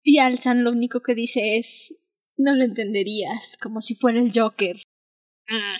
Y 0.02 0.18
Alsan 0.18 0.64
lo 0.64 0.70
único 0.70 1.00
que 1.00 1.14
dice 1.14 1.58
es, 1.58 1.96
no 2.36 2.54
lo 2.54 2.64
entenderías, 2.64 3.56
como 3.60 3.80
si 3.80 3.94
fuera 3.94 4.20
el 4.20 4.32
Joker. 4.32 4.82
Ah. 5.48 5.78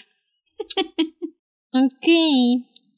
ok, 1.72 2.06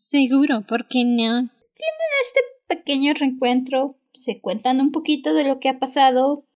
seguro, 0.02 0.66
¿por 0.66 0.88
qué 0.88 1.04
no? 1.04 1.40
Tienen 1.40 2.10
este 2.22 2.40
pequeño 2.66 3.14
reencuentro, 3.14 3.98
se 4.12 4.40
cuentan 4.40 4.80
un 4.80 4.90
poquito 4.90 5.32
de 5.32 5.44
lo 5.44 5.60
que 5.60 5.68
ha 5.68 5.78
pasado. 5.78 6.46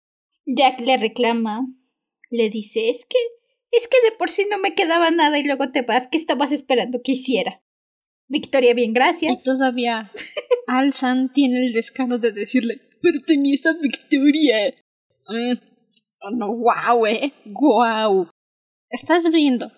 Jack 0.46 0.80
le 0.80 0.96
reclama, 0.96 1.66
le 2.30 2.50
dice, 2.50 2.90
es 2.90 3.06
que, 3.06 3.18
es 3.70 3.88
que 3.88 3.96
de 4.10 4.16
por 4.16 4.30
sí 4.30 4.46
no 4.50 4.58
me 4.58 4.74
quedaba 4.74 5.10
nada 5.10 5.38
y 5.38 5.44
luego 5.44 5.70
te 5.70 5.82
vas, 5.82 6.08
¿qué 6.08 6.18
estabas 6.18 6.52
esperando 6.52 7.00
que 7.02 7.12
hiciera? 7.12 7.62
Victoria, 8.28 8.74
bien, 8.74 8.92
gracias. 8.92 9.40
Y 9.40 9.44
todavía 9.44 10.10
Alsan 10.66 11.32
tiene 11.32 11.66
el 11.66 11.72
descaro 11.72 12.18
de 12.18 12.32
decirle, 12.32 12.74
pertenece 13.00 13.68
a 13.68 13.72
Victoria. 13.80 14.74
Mm, 15.28 15.56
oh, 16.20 16.30
no, 16.30 16.48
guau, 16.48 17.06
eh, 17.06 17.32
guau. 17.44 18.28
Estás 18.90 19.30
viendo 19.30 19.70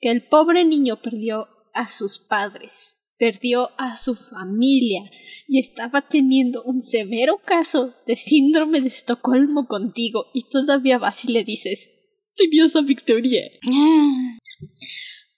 que 0.00 0.10
el 0.10 0.26
pobre 0.26 0.64
niño 0.64 1.00
perdió 1.00 1.48
a 1.72 1.88
sus 1.88 2.18
padres, 2.18 3.03
perdió 3.18 3.70
a 3.78 3.96
su 3.96 4.14
familia 4.14 5.02
y 5.46 5.58
estaba 5.58 6.02
teniendo 6.02 6.62
un 6.64 6.80
severo 6.82 7.40
caso 7.44 7.94
de 8.06 8.16
síndrome 8.16 8.80
de 8.80 8.88
Estocolmo 8.88 9.66
contigo 9.66 10.26
y 10.34 10.48
todavía 10.48 10.98
vas 10.98 11.24
y 11.24 11.32
le 11.32 11.44
dices, 11.44 11.90
tenías 12.36 12.74
a 12.76 12.82
Victoria. 12.82 13.42
Ah. 13.66 14.38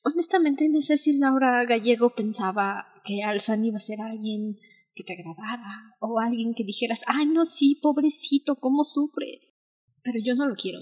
Honestamente 0.03 0.69
no 0.69 0.81
sé 0.81 0.97
si 0.97 1.19
Laura 1.19 1.65
Gallego 1.65 2.15
pensaba 2.15 2.87
que 3.05 3.23
Alsan 3.23 3.65
iba 3.65 3.77
a 3.77 3.81
ser 3.81 4.01
alguien 4.01 4.59
que 4.95 5.05
te 5.05 5.13
agradara 5.13 5.97
o 6.01 6.19
alguien 6.19 6.55
que 6.55 6.65
dijeras, 6.65 7.03
ay 7.07 7.27
no, 7.27 7.45
sí, 7.45 7.79
pobrecito, 7.83 8.57
cómo 8.57 8.85
sufre. 8.85 9.41
Pero 10.03 10.19
yo 10.25 10.35
no 10.35 10.49
lo 10.49 10.55
quiero. 10.55 10.81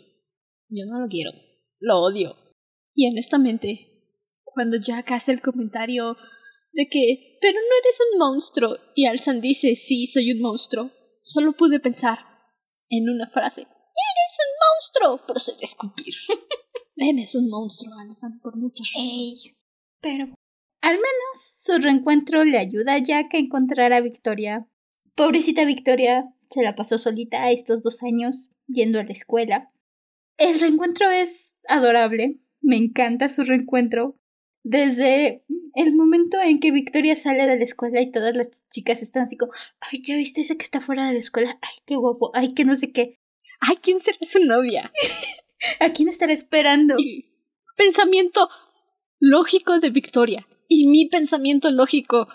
Yo 0.69 0.85
no 0.87 1.01
lo 1.01 1.09
quiero. 1.09 1.33
Lo 1.81 1.99
odio. 1.99 2.37
Y 2.95 3.09
honestamente, 3.09 3.95
cuando 4.45 4.77
Jack 4.79 5.11
hace 5.11 5.33
el 5.33 5.43
comentario 5.43 6.17
de 6.75 6.89
que, 6.91 7.39
pero 7.41 7.59
no 7.59 7.77
eres 7.83 7.99
un 8.13 8.19
monstruo, 8.19 8.77
y 8.95 9.07
Alsan 9.07 9.41
dice, 9.41 9.75
sí, 9.77 10.07
soy 10.07 10.33
un 10.33 10.41
monstruo, 10.41 10.91
solo 11.23 11.53
pude 11.53 11.81
pensar 11.81 12.19
en 12.91 13.09
una 13.09 13.29
frase, 13.29 13.63
eres 13.63 14.39
un 14.41 15.11
monstruo, 15.11 15.27
pero 15.27 15.41
se 15.41 15.53
escupir. 15.65 16.15
Eres 16.97 17.35
un 17.35 17.51
monstruo, 17.51 17.93
Alison, 17.99 18.39
por 18.41 18.57
muchas 18.57 18.89
razones. 18.95 19.53
pero 20.01 20.27
al 20.81 20.95
menos 20.95 21.63
su 21.63 21.79
reencuentro 21.79 22.45
le 22.45 22.59
ayuda 22.59 22.95
a 22.95 23.03
Jack 23.03 23.35
a 23.35 23.39
encontrar 23.39 23.93
a 23.93 24.01
Victoria. 24.01 24.69
Pobrecita 25.17 25.65
Victoria 25.65 26.33
se 26.51 26.63
la 26.63 26.77
pasó 26.77 26.99
solita 26.99 27.51
estos 27.51 27.83
dos 27.83 28.03
años 28.03 28.51
yendo 28.69 29.01
a 29.01 29.05
la 29.05 29.13
escuela. 29.13 29.73
El 30.37 30.61
reencuentro 30.61 31.11
es 31.11 31.55
adorable. 31.69 32.41
Me 32.61 32.77
encanta 32.77 33.29
su 33.29 33.45
reencuentro. 33.45 34.21
Desde 34.65 35.45
el 35.75 35.95
momento 35.95 36.39
en 36.41 36.59
que 36.59 36.73
Victoria 36.73 37.17
sale 37.17 37.47
de 37.47 37.59
la 37.59 37.65
escuela 37.65 38.01
y 38.01 38.11
todas 38.11 38.35
las 38.35 38.49
chicas 38.71 39.03
están 39.03 39.25
así 39.25 39.37
como, 39.37 39.53
ay, 39.81 40.03
ya 40.05 40.17
viste 40.17 40.41
ese 40.41 40.57
que 40.57 40.65
está 40.65 40.81
fuera 40.81 41.07
de 41.07 41.13
la 41.13 41.19
escuela, 41.19 41.59
ay, 41.61 41.83
qué 41.87 41.97
guapo, 41.97 42.31
ay, 42.35 42.55
que 42.55 42.65
no 42.65 42.77
sé 42.77 42.91
qué. 42.91 43.21
Ay, 43.61 43.77
¿quién 43.83 44.01
será 44.01 44.19
su 44.23 44.41
novia? 44.41 44.91
¿A 45.81 45.91
quién 45.91 46.09
estará 46.09 46.33
esperando? 46.33 46.97
pensamiento 47.77 48.49
lógico 49.21 49.79
de 49.81 49.91
Victoria. 49.91 50.47
Y 50.69 50.89
mi 50.89 51.09
pensamiento 51.09 51.71
lógico. 51.71 52.29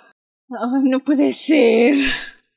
Ay, 0.49 0.89
no 0.89 0.99
puede 0.99 1.33
ser. 1.33 1.95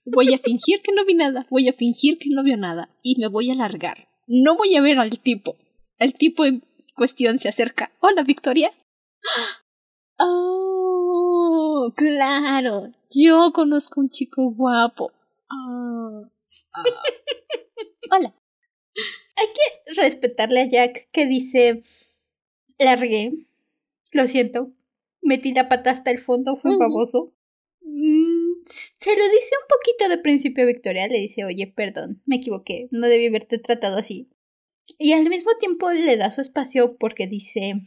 Voy 0.05 0.35
a 0.35 0.39
fingir 0.39 0.83
que 0.83 0.93
no 0.93 1.05
vi 1.05 1.15
nada. 1.15 1.47
Voy 1.51 1.69
a 1.69 1.73
fingir 1.73 2.19
que 2.19 2.29
no 2.31 2.43
vio 2.43 2.57
nada. 2.57 2.91
Y 3.03 3.21
me 3.21 3.29
voy 3.29 3.51
a 3.51 3.55
largar. 3.55 4.09
No 4.27 4.57
voy 4.57 4.77
a 4.77 4.83
ver 4.83 4.99
al 4.99 5.19
tipo. 5.19 5.57
El 5.99 6.15
tipo 6.15 6.45
en 6.45 6.65
cuestión 6.95 7.39
se 7.39 7.49
acerca. 7.49 7.93
Hola, 8.01 8.23
Victoria. 8.23 8.73
Oh, 10.19 11.93
claro. 11.97 12.93
Yo 13.15 13.53
conozco 13.53 14.01
un 14.01 14.09
chico 14.09 14.51
guapo. 14.51 15.13
Ah, 15.51 16.23
ah. 16.75 16.83
Hola. 18.11 18.35
Hay 19.37 19.47
que 19.47 20.03
respetarle 20.03 20.61
a 20.61 20.69
Jack 20.69 21.09
que 21.11 21.27
dice, 21.27 21.81
largué, 22.79 23.33
lo 24.13 24.27
siento, 24.27 24.73
metí 25.23 25.53
la 25.53 25.69
pata 25.69 25.91
hasta 25.91 26.11
el 26.11 26.19
fondo, 26.19 26.57
fue 26.57 26.77
famoso. 26.77 27.33
Mm, 27.81 28.65
se 28.67 29.17
lo 29.17 29.25
dice 29.25 29.55
un 29.63 29.69
poquito 29.69 30.09
de 30.09 30.23
principio 30.23 30.65
a 30.65 30.67
Victoria, 30.67 31.09
le 31.09 31.19
dice, 31.19 31.45
oye, 31.45 31.67
perdón, 31.67 32.23
me 32.27 32.37
equivoqué, 32.37 32.89
no 32.91 33.07
debí 33.07 33.27
haberte 33.27 33.59
tratado 33.59 33.97
así. 33.97 34.29
Y 34.99 35.13
al 35.13 35.29
mismo 35.29 35.53
tiempo 35.59 35.91
le 35.91 36.17
da 36.17 36.31
su 36.31 36.41
espacio 36.43 36.97
porque 36.99 37.27
dice, 37.27 37.81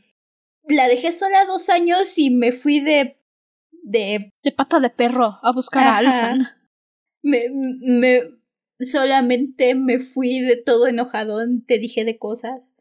la 0.68 0.88
dejé 0.88 1.12
sola 1.12 1.46
dos 1.46 1.70
años 1.70 2.18
y 2.18 2.30
me 2.30 2.52
fui 2.52 2.80
de... 2.80 3.18
de... 3.72 4.32
de 4.44 4.52
pata 4.52 4.80
de 4.80 4.90
perro 4.90 5.40
a 5.42 5.52
buscar 5.54 5.88
a 5.88 5.98
Alison. 5.98 6.46
Me, 7.22 7.50
me, 7.50 8.22
solamente 8.80 9.76
me 9.76 10.00
fui 10.00 10.40
de 10.40 10.58
todo 10.58 10.88
enojado, 10.88 11.40
te 11.66 11.80
dije 11.80 12.06
de 12.06 12.18
cosas. 12.18 12.76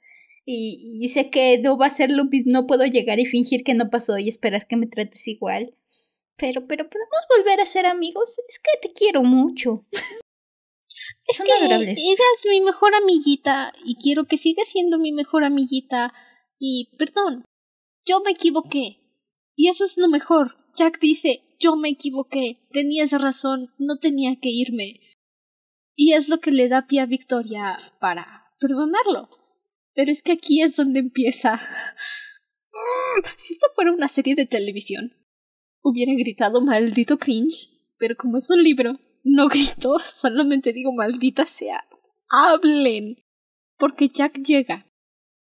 Y, 0.47 1.09
sé 1.09 1.31
que 1.31 1.59
no 1.59 1.79
va 1.79 1.87
a 1.87 1.91
ser 1.91 2.11
lo 2.11 2.27
mismo, 2.27 2.53
no 2.53 2.67
puedo 2.67 2.85
llegar 2.85 3.19
y 3.19 3.25
fingir 3.25 3.65
que 3.65 3.73
no 3.73 3.89
pasó 3.89 4.19
y 4.19 4.29
esperar 4.29 4.67
que 4.67 4.77
me 4.77 4.87
trates 4.87 5.27
igual. 5.27 5.75
Pero, 6.37 6.67
pero 6.67 6.91
podemos 6.91 7.21
volver 7.39 7.61
a 7.61 7.67
ser 7.67 7.87
amigos. 7.87 8.39
Es 8.49 8.59
que 8.59 8.89
te 8.89 8.93
quiero 8.93 9.23
mucho. 9.23 9.87
Es 11.27 11.41
que 11.41 11.53
ella 11.53 11.79
es 11.89 12.47
mi 12.49 12.61
mejor 12.61 12.95
amiguita 12.95 13.73
y 13.85 13.97
quiero 13.97 14.27
que 14.27 14.37
siga 14.37 14.63
siendo 14.65 14.99
mi 14.99 15.11
mejor 15.11 15.43
amiguita. 15.43 16.13
Y 16.59 16.91
perdón, 16.99 17.45
yo 18.05 18.21
me 18.25 18.33
equivoqué. 18.33 19.01
Y 19.57 19.69
eso 19.69 19.85
es 19.85 19.97
lo 19.99 20.09
mejor. 20.09 20.57
Jack 20.77 20.99
dice, 21.01 21.45
yo 21.59 21.77
me 21.77 21.91
equivoqué, 21.91 22.67
tenías 22.73 23.13
razón, 23.13 23.73
no 23.79 23.99
tenía 23.99 24.37
que 24.41 24.49
irme. 24.51 25.01
Y 25.95 26.15
es 26.15 26.29
lo 26.29 26.41
que 26.41 26.51
le 26.51 26.69
da 26.69 26.87
pie 26.87 27.01
a 27.01 27.07
Victoria 27.07 27.77
para 28.01 28.49
perdonarlo. 28.59 29.29
Pero 29.95 30.11
es 30.11 30.23
que 30.23 30.33
aquí 30.33 30.61
es 30.63 30.77
donde 30.77 31.01
empieza. 31.01 31.57
Si 33.37 33.53
esto 33.53 33.69
fuera 33.77 33.93
una 33.93 34.09
serie 34.09 34.35
de 34.35 34.47
televisión, 34.47 35.13
hubiera 35.81 36.13
gritado 36.15 36.61
maldito 36.61 37.19
cringe, 37.19 37.71
pero 37.99 38.17
como 38.17 38.39
es 38.39 38.51
un 38.51 38.65
libro, 38.65 38.99
no 39.23 39.49
grito, 39.49 40.01
solamente 40.01 40.73
digo 40.73 40.93
maldita 40.93 41.47
sea. 41.47 41.85
Hablen. 42.29 43.25
Porque 43.79 44.09
Jack 44.09 44.39
llega 44.39 44.87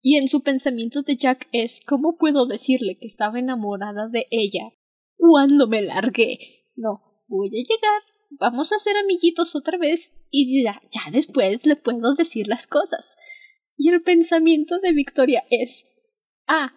Y 0.00 0.16
en 0.16 0.28
su 0.28 0.42
pensamiento 0.42 1.02
de 1.02 1.16
Jack 1.16 1.48
es 1.52 1.80
¿cómo 1.86 2.16
puedo 2.16 2.46
decirle 2.46 2.98
que 2.98 3.06
estaba 3.06 3.38
enamorada 3.38 4.08
de 4.08 4.26
ella 4.30 4.72
cuando 5.16 5.66
me 5.66 5.82
largué? 5.82 6.66
No, 6.76 7.02
voy 7.26 7.48
a 7.48 7.50
llegar, 7.50 8.02
vamos 8.30 8.72
a 8.72 8.78
ser 8.78 8.96
amiguitos 8.96 9.56
otra 9.56 9.78
vez 9.78 10.12
y 10.30 10.62
ya, 10.62 10.80
ya 10.90 11.10
después 11.10 11.66
le 11.66 11.76
puedo 11.76 12.14
decir 12.14 12.46
las 12.46 12.66
cosas. 12.66 13.16
Y 13.76 13.90
el 13.90 14.02
pensamiento 14.02 14.78
de 14.78 14.92
Victoria 14.92 15.44
es 15.50 15.84
Ah, 16.50 16.72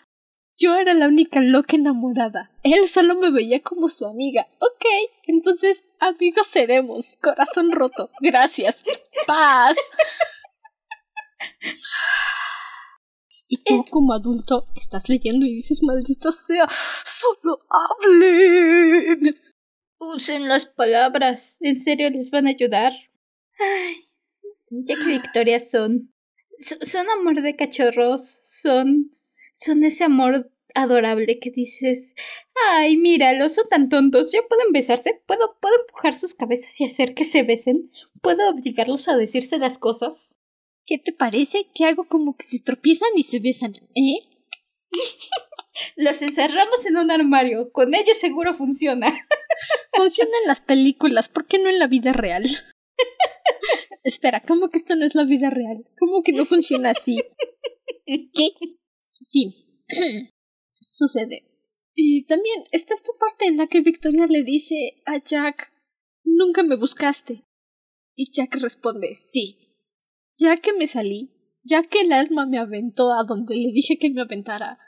yo 0.60 0.76
era 0.76 0.94
la 0.94 1.08
única 1.08 1.40
loca 1.40 1.78
enamorada. 1.78 2.52
Él 2.64 2.90
solo 2.90 3.16
me 3.16 3.32
veía 3.32 3.62
como 3.62 3.88
su 3.88 4.06
amiga. 4.06 4.48
Ok, 4.60 4.86
entonces 5.24 5.86
amigos 6.00 6.48
seremos. 6.48 7.16
Corazón 7.16 7.72
roto. 7.72 8.10
Gracias. 8.20 8.84
Paz. 9.26 9.78
Y 13.54 13.58
tú 13.64 13.86
como 13.90 14.14
adulto 14.14 14.66
estás 14.76 15.10
leyendo 15.10 15.46
y 15.46 15.56
dices, 15.56 15.84
maldito 15.84 16.32
sea, 16.32 16.70
solo 17.04 17.60
hablen. 17.70 19.36
Usen 20.00 20.48
las 20.48 20.66
palabras. 20.66 21.58
En 21.60 21.78
serio 21.78 22.10
les 22.10 22.32
van 22.32 22.48
a 22.48 22.52
ayudar. 22.52 22.94
Ay, 23.60 23.98
ya 24.72 24.96
que 24.96 25.06
Victoria 25.06 25.60
son. 25.60 26.14
Son 26.58 27.10
amor 27.10 27.42
de 27.42 27.58
cachorros. 27.58 28.40
Son 28.44 29.12
son 29.54 29.84
ese 29.84 30.04
amor 30.04 30.50
adorable 30.74 31.40
que 31.40 31.52
dices, 31.52 32.16
ay, 32.70 32.98
míralos, 32.98 33.56
son 33.56 33.68
tan 33.70 33.90
tontos, 33.90 34.32
ya 34.32 34.40
pueden 34.48 34.72
besarse, 34.72 35.22
puedo, 35.26 35.58
puedo 35.60 35.76
empujar 35.82 36.14
sus 36.14 36.34
cabezas 36.34 36.80
y 36.80 36.86
hacer 36.86 37.14
que 37.14 37.26
se 37.26 37.44
besen, 37.44 37.92
puedo 38.22 38.50
obligarlos 38.50 39.08
a 39.08 39.18
decirse 39.18 39.58
las 39.60 39.78
cosas. 39.78 40.38
¿Qué 40.92 40.98
te 40.98 41.14
parece? 41.14 41.70
Que 41.74 41.86
hago 41.86 42.04
como 42.04 42.36
que 42.36 42.44
se 42.44 42.60
tropiezan 42.60 43.08
y 43.16 43.24
se 43.24 43.40
besan, 43.40 43.74
¿eh? 43.96 44.28
Los 45.96 46.22
encerramos 46.22 46.86
en 46.86 46.98
un 46.98 47.10
armario, 47.10 47.72
con 47.72 47.96
ellos 47.96 48.18
seguro 48.18 48.54
funciona. 48.54 49.08
funciona 49.96 50.32
en 50.42 50.50
las 50.50 50.60
películas, 50.60 51.30
¿por 51.30 51.48
qué 51.48 51.60
no 51.60 51.70
en 51.70 51.80
la 51.80 51.88
vida 51.88 52.12
real? 52.12 52.44
Espera, 54.04 54.42
¿cómo 54.46 54.70
que 54.70 54.80
esto 54.80 54.98
no 54.98 55.06
es 55.06 55.16
la 55.16 55.24
vida 55.24 55.50
real? 55.50 55.86
¿Cómo 55.98 56.24
que 56.24 56.34
no 56.34 56.44
funciona 56.44 56.90
así? 56.90 57.24
¿Qué? 58.06 58.50
Sí, 59.24 59.86
sucede. 60.92 61.44
Y 61.96 62.26
también 62.26 62.66
está 62.74 62.96
esta 62.96 63.14
parte 63.18 63.46
en 63.46 63.56
la 63.56 63.68
que 63.68 63.80
Victoria 63.80 64.28
le 64.28 64.44
dice 64.44 65.02
a 65.06 65.24
Jack, 65.24 65.72
nunca 66.26 66.64
me 66.64 66.76
buscaste. 66.76 67.46
Y 68.14 68.30
Jack 68.34 68.56
responde, 68.56 69.16
sí. 69.16 69.71
Ya 70.42 70.58
que 70.58 70.74
me 70.74 70.88
salí, 70.88 71.32
ya 71.64 71.84
que 71.84 72.02
el 72.02 72.12
alma 72.12 72.46
me 72.46 72.58
aventó 72.58 73.12
a 73.12 73.24
donde 73.28 73.56
le 73.56 73.72
dije 73.72 73.98
que 74.00 74.10
me 74.10 74.22
aventara, 74.22 74.80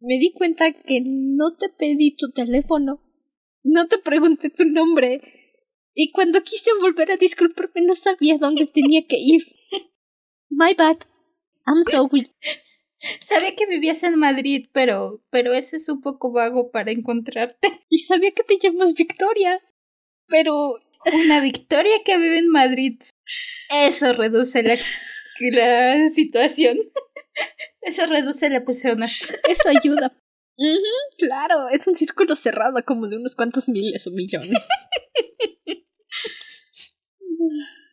me 0.00 0.14
di 0.14 0.32
cuenta 0.32 0.72
que 0.72 1.02
no 1.04 1.56
te 1.58 1.68
pedí 1.68 2.16
tu 2.16 2.30
teléfono, 2.30 3.02
no 3.62 3.86
te 3.86 3.98
pregunté 3.98 4.50
tu 4.50 4.64
nombre, 4.64 5.20
y 5.94 6.10
cuando 6.10 6.42
quise 6.42 6.70
volver 6.80 7.12
a 7.12 7.16
disculparme 7.16 7.82
no 7.82 7.94
sabía 7.94 8.38
dónde 8.38 8.66
tenía 8.66 9.06
que 9.06 9.16
ir. 9.18 9.42
My 10.48 10.74
bad. 10.74 10.98
I'm 11.66 11.82
sorry. 11.84 12.26
Sabía 13.20 13.54
que 13.54 13.66
vivías 13.66 14.02
en 14.02 14.18
Madrid, 14.18 14.68
pero, 14.72 15.22
pero 15.30 15.52
ese 15.52 15.76
es 15.76 15.88
un 15.90 16.00
poco 16.00 16.32
vago 16.32 16.70
para 16.70 16.90
encontrarte. 16.90 17.68
Y 17.90 17.98
sabía 17.98 18.30
que 18.32 18.44
te 18.44 18.58
llamas 18.58 18.94
Victoria, 18.94 19.60
pero... 20.26 20.76
Una 21.12 21.40
Victoria 21.40 22.02
que 22.04 22.16
vive 22.16 22.38
en 22.38 22.48
Madrid. 22.48 23.00
Eso 23.70 24.12
reduce 24.12 24.62
la, 24.62 24.76
la 25.52 26.08
situación. 26.10 26.78
Eso 27.80 28.06
reduce 28.06 28.48
la 28.50 28.64
persona. 28.64 29.06
Eso 29.48 29.68
ayuda. 29.68 30.16
claro, 31.18 31.68
es 31.70 31.86
un 31.86 31.94
círculo 31.94 32.36
cerrado 32.36 32.82
como 32.84 33.08
de 33.08 33.16
unos 33.16 33.36
cuantos 33.36 33.68
miles 33.68 34.06
o 34.06 34.10
millones. 34.10 34.62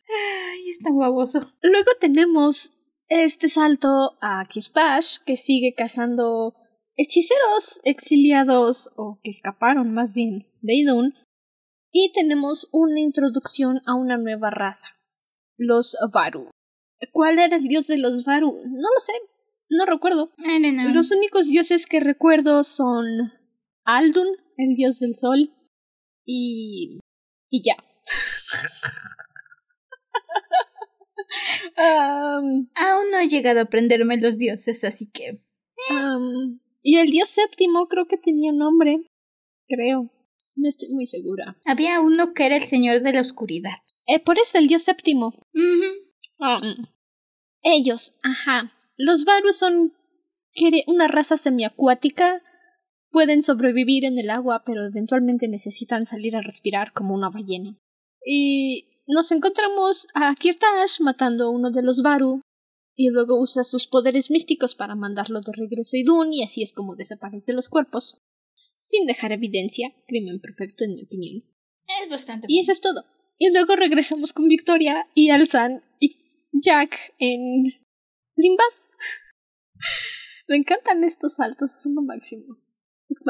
Ay, 0.08 0.68
está 0.68 0.90
baboso. 0.90 1.40
Luego 1.62 1.90
tenemos 2.00 2.72
este 3.08 3.48
salto 3.48 4.16
a 4.20 4.44
Kirtash, 4.48 5.18
que 5.26 5.36
sigue 5.36 5.74
cazando 5.74 6.54
hechiceros 6.96 7.80
exiliados 7.84 8.90
o 8.96 9.18
que 9.22 9.30
escaparon 9.30 9.92
más 9.92 10.12
bien 10.12 10.46
de 10.60 10.74
Idun, 10.74 11.14
y 11.92 12.10
tenemos 12.12 12.68
una 12.72 12.98
introducción 12.98 13.80
a 13.86 13.94
una 13.94 14.16
nueva 14.16 14.50
raza, 14.50 14.88
los 15.58 15.96
Varu. 16.12 16.50
¿Cuál 17.12 17.38
era 17.38 17.56
el 17.56 17.64
dios 17.64 17.86
de 17.86 17.98
los 17.98 18.24
Varu? 18.24 18.62
No 18.64 18.88
lo 18.94 19.00
sé, 19.00 19.12
no 19.68 19.84
recuerdo. 19.86 20.32
Los 20.94 21.12
únicos 21.12 21.46
dioses 21.46 21.86
que 21.86 22.00
recuerdo 22.00 22.64
son 22.64 23.04
Aldun, 23.84 24.28
el 24.56 24.74
dios 24.74 24.98
del 25.00 25.14
sol, 25.14 25.52
y. 26.24 27.00
y 27.50 27.62
ya. 27.62 27.76
Aún 32.74 33.10
no 33.10 33.18
he 33.18 33.28
llegado 33.28 33.60
a 33.60 33.64
aprenderme 33.64 34.16
los 34.18 34.38
dioses, 34.38 34.84
así 34.84 35.10
que. 35.10 35.42
y 36.82 36.98
el 36.98 37.10
dios 37.10 37.28
séptimo 37.28 37.88
creo 37.88 38.06
que 38.06 38.16
tenía 38.16 38.50
un 38.50 38.56
nombre. 38.58 38.96
Creo. 39.68 40.10
No 40.62 40.68
estoy 40.68 40.90
muy 40.90 41.06
segura. 41.06 41.58
Había 41.66 42.00
uno 42.00 42.34
que 42.34 42.46
era 42.46 42.56
el 42.56 42.62
señor 42.62 43.02
de 43.02 43.12
la 43.12 43.20
oscuridad. 43.20 43.74
Eh, 44.06 44.20
por 44.20 44.38
eso 44.38 44.58
el 44.58 44.68
dios 44.68 44.84
séptimo. 44.84 45.34
ellos, 47.64 48.14
ajá. 48.22 48.70
Los 48.96 49.24
Varus 49.24 49.56
son 49.56 49.92
una 50.86 51.08
raza 51.08 51.36
semiacuática. 51.36 52.40
Pueden 53.10 53.42
sobrevivir 53.42 54.04
en 54.04 54.18
el 54.18 54.30
agua, 54.30 54.62
pero 54.64 54.86
eventualmente 54.86 55.48
necesitan 55.48 56.06
salir 56.06 56.36
a 56.36 56.42
respirar 56.42 56.92
como 56.92 57.12
una 57.12 57.28
ballena. 57.28 57.76
Y 58.24 58.86
nos 59.08 59.32
encontramos 59.32 60.06
a 60.14 60.32
Kirtash 60.36 61.00
matando 61.00 61.46
a 61.46 61.50
uno 61.50 61.72
de 61.72 61.82
los 61.82 62.02
Varu 62.02 62.40
y 62.94 63.10
luego 63.10 63.40
usa 63.40 63.64
sus 63.64 63.88
poderes 63.88 64.30
místicos 64.30 64.76
para 64.76 64.94
mandarlo 64.94 65.40
de 65.40 65.52
regreso 65.56 65.96
a 65.96 65.98
Idun 65.98 66.32
y 66.32 66.44
así 66.44 66.62
es 66.62 66.72
como 66.72 66.94
desaparecen 66.94 67.56
los 67.56 67.68
cuerpos. 67.68 68.22
Sin 68.76 69.06
dejar 69.06 69.32
evidencia, 69.32 69.94
crimen 70.06 70.40
perfecto 70.40 70.84
en 70.84 70.94
mi 70.94 71.04
opinión. 71.04 71.42
Es 72.00 72.08
bastante. 72.08 72.46
Y 72.48 72.60
eso 72.60 72.72
es 72.72 72.80
todo. 72.80 73.04
Y 73.38 73.50
luego 73.50 73.76
regresamos 73.76 74.32
con 74.32 74.48
Victoria 74.48 75.06
y 75.14 75.30
Alzan 75.30 75.82
y 76.00 76.16
Jack 76.52 77.14
en 77.18 77.64
Limbad. 78.36 78.64
Me 80.48 80.56
encantan 80.56 81.04
estos 81.04 81.36
saltos, 81.36 81.72
son 81.72 81.94
lo 81.94 82.02
máximo. 82.02 82.44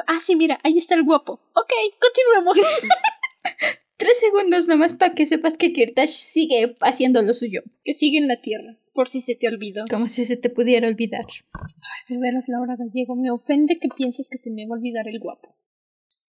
ah, 0.07 0.21
sí, 0.21 0.37
mira, 0.37 0.59
ahí 0.65 0.79
está 0.79 0.95
el 0.95 1.05
guapo. 1.05 1.35
Ok, 1.55 1.73
continuemos. 2.01 2.59
Tres 3.97 4.19
segundos 4.19 4.67
nomás 4.67 4.95
para 4.95 5.15
que 5.15 5.27
sepas 5.27 5.57
que 5.57 5.73
Kirtash 5.73 6.11
sigue 6.11 6.75
haciendo 6.81 7.23
lo 7.23 7.35
suyo. 7.35 7.63
Que 7.85 7.95
sigue 7.95 8.19
en 8.19 8.27
la 8.27 8.41
tierra, 8.41 8.77
por 8.93 9.09
si 9.09 9.21
se 9.21 9.35
te 9.35 9.49
olvidó. 9.49 9.85
Como 9.91 10.09
si 10.09 10.25
se 10.25 10.37
te 10.37 10.51
pudiera 10.51 10.89
olvidar. 10.89 11.27
Ay, 11.55 12.03
de 12.09 12.19
veras, 12.19 12.49
Laura 12.49 12.77
Gallego, 12.77 13.17
me 13.17 13.31
ofende 13.31 13.79
que 13.79 13.89
pienses 13.89 14.29
que 14.29 14.39
se 14.39 14.51
me 14.51 14.67
va 14.67 14.75
a 14.75 14.79
olvidar 14.79 15.09
el 15.09 15.19
guapo. 15.19 15.57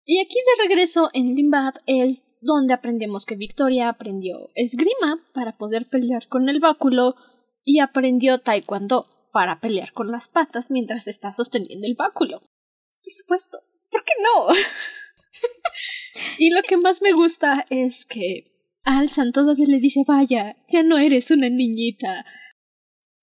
Y 0.06 0.20
aquí 0.22 0.36
de 0.36 0.64
regreso 0.68 1.10
en 1.14 1.36
Limbad 1.36 1.76
es 1.86 2.26
donde 2.40 2.74
aprendemos 2.74 3.26
que 3.26 3.36
Victoria 3.36 3.90
aprendió 3.90 4.52
esgrima 4.56 5.22
para 5.34 5.58
poder 5.58 5.86
pelear 5.86 6.28
con 6.28 6.48
el 6.48 6.62
báculo 6.62 7.16
y 7.64 7.80
aprendió 7.80 8.40
taekwondo 8.40 9.06
para 9.34 9.60
pelear 9.60 9.92
con 9.92 10.10
las 10.10 10.30
patas 10.30 10.72
mientras 10.72 11.08
está 11.08 11.34
sosteniendo 11.34 11.86
el 11.86 11.96
báculo. 11.96 12.40
Por 12.40 13.14
supuesto, 13.14 13.60
¿por 13.92 14.04
qué 14.06 14.14
no? 14.24 14.48
y 16.38 16.52
lo 16.52 16.62
que 16.64 16.78
más 16.78 17.02
me 17.02 17.12
gusta 17.12 17.66
es 17.70 18.06
que 18.06 18.46
Alsan 18.86 19.34
todavía 19.34 19.66
le 19.68 19.80
dice, 19.80 20.04
vaya, 20.08 20.56
ya 20.70 20.84
no 20.84 20.98
eres 20.98 21.30
una 21.32 21.50
niñita. 21.50 22.26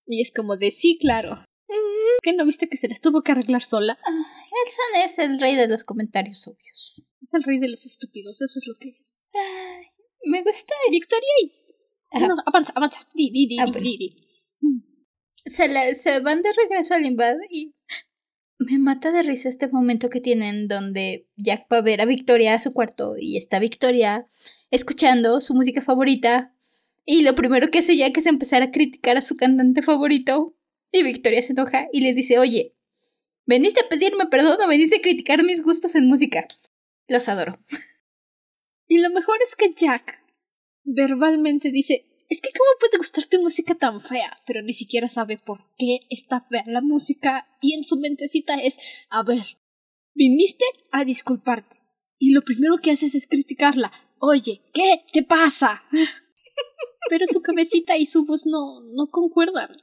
Y 0.07 0.23
es 0.23 0.33
como 0.33 0.57
de, 0.57 0.71
sí, 0.71 0.99
claro. 1.01 1.45
¿Qué 2.23 2.33
no 2.33 2.45
viste 2.45 2.69
que 2.69 2.77
se 2.77 2.89
les 2.89 3.01
tuvo 3.01 3.23
que 3.23 3.33
arreglar 3.33 3.63
sola? 3.63 3.99
Alsan 4.05 5.05
es 5.05 5.19
el 5.19 5.41
rey 5.41 5.57
de 5.57 5.69
los 5.69 5.85
comentarios 5.85 6.47
obvios. 6.47 7.03
Es 7.21 7.35
el 7.35 7.43
rey 7.43 7.59
de 7.59 7.69
los 7.69 7.87
estúpidos, 7.87 8.41
eso 8.43 8.59
es 8.59 8.67
lo 8.69 8.75
que 8.75 8.91
es. 8.91 9.31
me 10.25 10.43
gusta. 10.43 10.75
Victoria 10.91 11.29
y... 11.43 11.53
No, 12.21 12.37
avanza, 12.47 12.73
avanza. 12.77 13.09
Di, 13.15 13.31
di, 13.31 13.47
di, 13.47 13.59
ah, 13.59 13.67
di, 13.67 13.97
di, 13.97 14.17
Se, 15.47 15.95
se 15.95 16.21
van 16.21 16.43
de 16.43 16.53
regreso 16.53 16.95
al 16.95 17.03
Limbad 17.03 17.37
y 17.51 17.75
me 18.59 18.79
mata 18.79 19.11
de 19.11 19.23
risa 19.23 19.49
este 19.49 19.69
momento 19.69 20.11
que 20.11 20.21
tienen 20.21 20.69
donde 20.69 21.29
Jack 21.37 21.67
va 21.73 21.79
a 21.79 21.83
ver 21.83 22.01
a 22.01 22.07
Victoria 22.07 22.55
a 22.55 22.61
su 22.61 22.73
cuarto 22.73 23.17
y 23.19 23.37
está 23.37 23.59
Victoria 23.59 24.27
escuchando 24.71 25.41
su 25.41 25.55
música 25.55 25.83
favorita 25.83 26.54
y 27.05 27.23
lo 27.23 27.35
primero 27.35 27.71
que 27.71 27.81
hace 27.81 27.97
Jack 27.97 28.17
es 28.19 28.27
empezar 28.27 28.63
a 28.63 28.71
criticar 28.71 29.17
a 29.17 29.23
su 29.23 29.37
cantante 29.37 29.83
favorito 29.83 30.57
y 30.91 31.03
Victoria 31.03 31.43
se 31.43 31.53
enoja 31.53 31.89
y 31.93 32.01
le 32.01 32.15
dice, 32.15 32.39
oye, 32.39 32.77
veniste 33.47 33.81
a 33.81 33.89
pedirme 33.89 34.27
perdón 34.27 34.59
o 34.61 34.69
veniste 34.69 34.97
a 34.97 35.03
criticar 35.03 35.43
mis 35.45 35.63
gustos 35.63 35.95
en 35.97 36.07
música. 36.07 36.47
Los 37.09 37.29
adoro. 37.29 37.59
Y 38.87 38.99
lo 38.99 39.09
mejor 39.09 39.39
es 39.43 39.57
que 39.57 39.73
Jack 39.73 40.21
verbalmente 40.85 41.71
dice, 41.71 42.07
es 42.29 42.43
que 42.43 42.51
cómo 42.51 42.79
puede 42.79 42.99
gustarte 42.99 43.39
música 43.39 43.75
tan 43.75 44.03
fea, 44.03 44.37
pero 44.47 44.61
ni 44.61 44.75
siquiera 44.75 45.09
sabe 45.09 45.39
por 45.39 45.65
qué 45.79 46.01
está 46.11 46.43
fea 46.43 46.65
la 46.67 46.83
música 46.83 47.49
y 47.63 47.75
en 47.79 47.83
su 47.83 47.97
mentecita 47.97 48.57
es, 48.57 48.79
a 49.09 49.23
ver, 49.23 49.57
viniste 50.15 50.67
a 50.93 51.07
disculparte 51.07 51.79
y 52.19 52.33
lo 52.33 52.43
primero 52.43 52.77
que 52.83 52.91
haces 52.91 53.15
es 53.15 53.27
criticarla. 53.27 53.91
Oye, 54.19 54.61
¿qué 54.75 55.03
te 55.11 55.23
pasa? 55.23 55.83
pero 57.09 57.27
su 57.27 57.41
cabecita 57.41 57.97
y 57.97 58.07
su 58.07 58.25
voz 58.25 58.47
no, 58.47 58.81
no 58.81 59.07
concuerdan. 59.11 59.77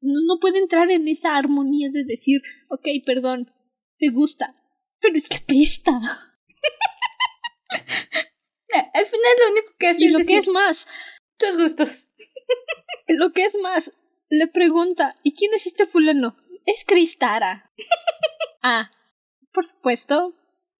No, 0.00 0.20
no 0.26 0.38
puede 0.40 0.58
entrar 0.58 0.90
en 0.90 1.08
esa 1.08 1.36
armonía 1.36 1.90
de 1.90 2.04
decir, 2.04 2.40
ok, 2.70 2.86
perdón, 3.04 3.52
te 3.98 4.10
gusta, 4.10 4.52
pero 5.00 5.16
es 5.16 5.28
que 5.28 5.36
apesta. 5.36 5.92
Al 8.94 9.06
final 9.06 9.32
lo 9.40 9.52
único 9.52 9.72
que 9.78 9.88
hace 9.88 10.04
Y 10.04 10.06
es 10.06 10.12
lo 10.12 10.18
decir 10.18 10.34
que 10.34 10.40
es 10.40 10.48
más, 10.48 10.86
tus 11.36 11.56
gustos. 11.56 12.10
lo 13.08 13.32
que 13.32 13.44
es 13.44 13.56
más, 13.62 13.92
le 14.28 14.46
pregunta, 14.48 15.16
¿y 15.22 15.34
quién 15.34 15.54
es 15.54 15.66
este 15.66 15.86
fulano? 15.86 16.36
Es 16.66 16.84
Cristara. 16.84 17.70
ah, 18.62 18.90
por 19.52 19.64
supuesto, 19.64 20.34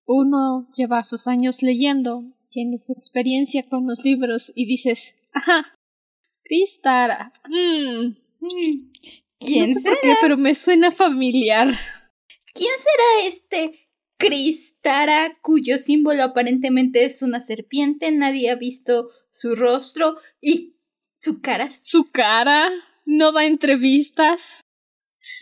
uno 0.06 0.68
lleva 0.74 1.02
sus 1.02 1.26
años 1.26 1.62
leyendo, 1.62 2.22
tiene 2.50 2.78
su 2.78 2.92
experiencia 2.92 3.62
con 3.68 3.86
los 3.86 4.04
libros 4.04 4.52
y 4.54 4.66
dices, 4.66 5.16
ajá, 5.32 5.74
Cristara. 6.44 7.32
Mmm, 7.48 8.14
Mm, 8.40 8.92
¿Quién 9.40 9.62
no 9.62 9.74
sé 9.74 9.80
será? 9.80 9.94
por 9.96 10.00
qué, 10.02 10.14
pero 10.20 10.36
me 10.36 10.54
suena 10.54 10.90
familiar. 10.92 11.68
¿Quién 12.54 12.72
será 12.78 13.26
este 13.28 13.88
Cristara 14.16 15.36
cuyo 15.42 15.76
símbolo 15.78 16.22
aparentemente 16.22 17.04
es 17.04 17.22
una 17.22 17.40
serpiente? 17.40 18.10
Nadie 18.12 18.50
ha 18.50 18.56
visto 18.56 19.10
su 19.30 19.56
rostro 19.56 20.14
y 20.40 20.76
su 21.16 21.40
cara. 21.40 21.68
Su 21.70 22.10
cara 22.12 22.70
no 23.06 23.32
da 23.32 23.44
entrevistas. 23.44 24.60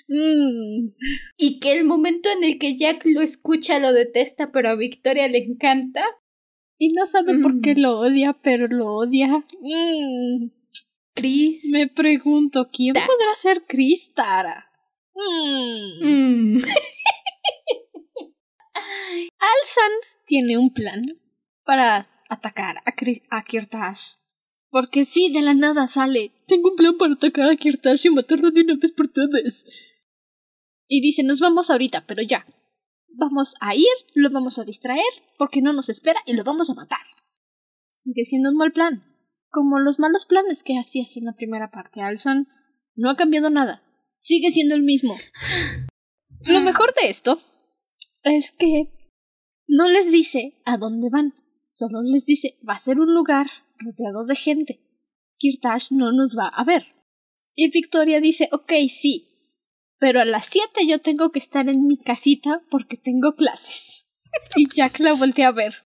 Mmm, 0.09 0.89
Y 1.37 1.61
que 1.61 1.73
el 1.73 1.85
momento 1.85 2.31
en 2.31 2.45
el 2.45 2.59
que 2.59 2.77
Jack 2.79 3.03
lo 3.05 3.21
escucha 3.21 3.79
lo 3.79 3.93
detesta, 3.93 4.53
pero 4.53 4.71
a 4.71 4.77
Victoria 4.77 5.29
le 5.29 5.39
encanta. 5.39 6.05
Y 6.79 6.93
no 6.93 7.07
sabe 7.07 7.39
por 7.43 7.61
qué 7.61 7.75
Mm. 7.75 7.79
lo 7.81 7.99
odia, 8.01 8.33
pero 8.43 8.67
lo 8.69 8.87
odia. 8.95 9.29
Mmm. 9.61 10.51
Chris. 11.15 11.69
Me 11.73 11.89
pregunto, 11.89 12.69
¿quién 12.71 12.93
Ta- 12.95 13.07
podrá 13.07 13.35
ser 13.41 13.63
Cristara? 13.67 14.67
Hmm. 15.15 16.57
Mm. 16.57 16.59
Alsan 19.39 19.93
tiene 20.27 20.59
un 20.59 20.73
plan 20.73 21.05
para 21.65 22.09
atacar 22.29 22.77
a, 22.85 22.93
Kri- 22.95 23.23
a 23.31 23.43
Kirtash. 23.43 24.13
Porque 24.71 25.05
sí, 25.05 25.31
de 25.33 25.41
la 25.43 25.55
nada 25.55 25.89
sale. 25.89 26.33
Tengo 26.47 26.71
un 26.71 26.77
plan 26.77 26.97
para 26.99 27.15
atacar 27.15 27.49
a 27.49 27.57
Kirtash 27.57 28.07
y 28.07 28.11
matarlo 28.11 28.51
de 28.51 28.61
una 28.63 28.75
vez 28.77 28.93
por 28.93 29.09
todas. 29.09 29.65
Y 30.89 31.01
dice, 31.01 31.23
nos 31.23 31.41
vamos 31.41 31.71
ahorita, 31.71 32.05
pero 32.07 32.23
ya. 32.23 32.47
Vamos 33.19 33.55
a 33.61 33.75
ir, 33.75 33.87
lo 34.15 34.31
vamos 34.31 34.59
a 34.59 34.65
distraer, 34.65 35.03
porque 35.39 35.63
no 35.63 35.73
nos 35.73 35.89
espera 35.89 36.21
y 36.27 36.35
lo 36.35 36.45
vamos 36.45 36.69
a 36.69 36.75
matar. 36.75 37.01
Sigue 37.89 38.25
siendo 38.25 38.51
un 38.51 38.57
mal 38.57 38.73
plan. 38.73 39.03
Como 39.51 39.79
los 39.79 39.99
malos 39.99 40.27
planes 40.27 40.63
que 40.63 40.79
hacías 40.79 41.17
en 41.17 41.25
la 41.25 41.33
primera 41.33 41.71
parte, 41.71 42.03
Alsan. 42.03 42.47
No 42.95 43.09
ha 43.09 43.17
cambiado 43.17 43.49
nada. 43.49 43.83
Sigue 44.19 44.51
siendo 44.51 44.75
el 44.75 44.83
mismo. 44.83 45.17
Lo 46.41 46.61
mejor 46.61 46.95
de 46.95 47.09
esto 47.09 47.41
es 48.23 48.53
que 48.53 48.93
no 49.67 49.89
les 49.89 50.13
dice 50.13 50.61
a 50.65 50.77
dónde 50.77 51.09
van. 51.11 51.35
Solo 51.71 52.03
les 52.03 52.25
dice, 52.25 52.59
va 52.69 52.75
a 52.75 52.79
ser 52.79 53.01
un 53.01 53.15
lugar 53.15 53.47
rodeado 53.79 54.25
de 54.25 54.37
gente. 54.37 54.81
Kirtash 55.39 55.89
no 55.91 56.13
nos 56.13 56.37
va 56.39 56.49
a 56.49 56.65
ver. 56.65 56.87
Y 57.55 57.71
Victoria 57.71 58.21
dice, 58.21 58.49
ok, 58.53 58.73
sí. 58.89 59.29
Pero 59.99 60.21
a 60.21 60.25
las 60.25 60.47
7 60.47 60.87
yo 60.87 61.01
tengo 61.01 61.31
que 61.31 61.39
estar 61.39 61.69
en 61.69 61.87
mi 61.87 61.99
casita 61.99 62.63
porque 62.71 62.97
tengo 62.97 63.35
clases. 63.35 64.07
Y 64.55 64.69
Jack 64.69 64.99
la 65.01 65.15
voltea 65.15 65.49
a 65.49 65.53
ver. 65.53 65.87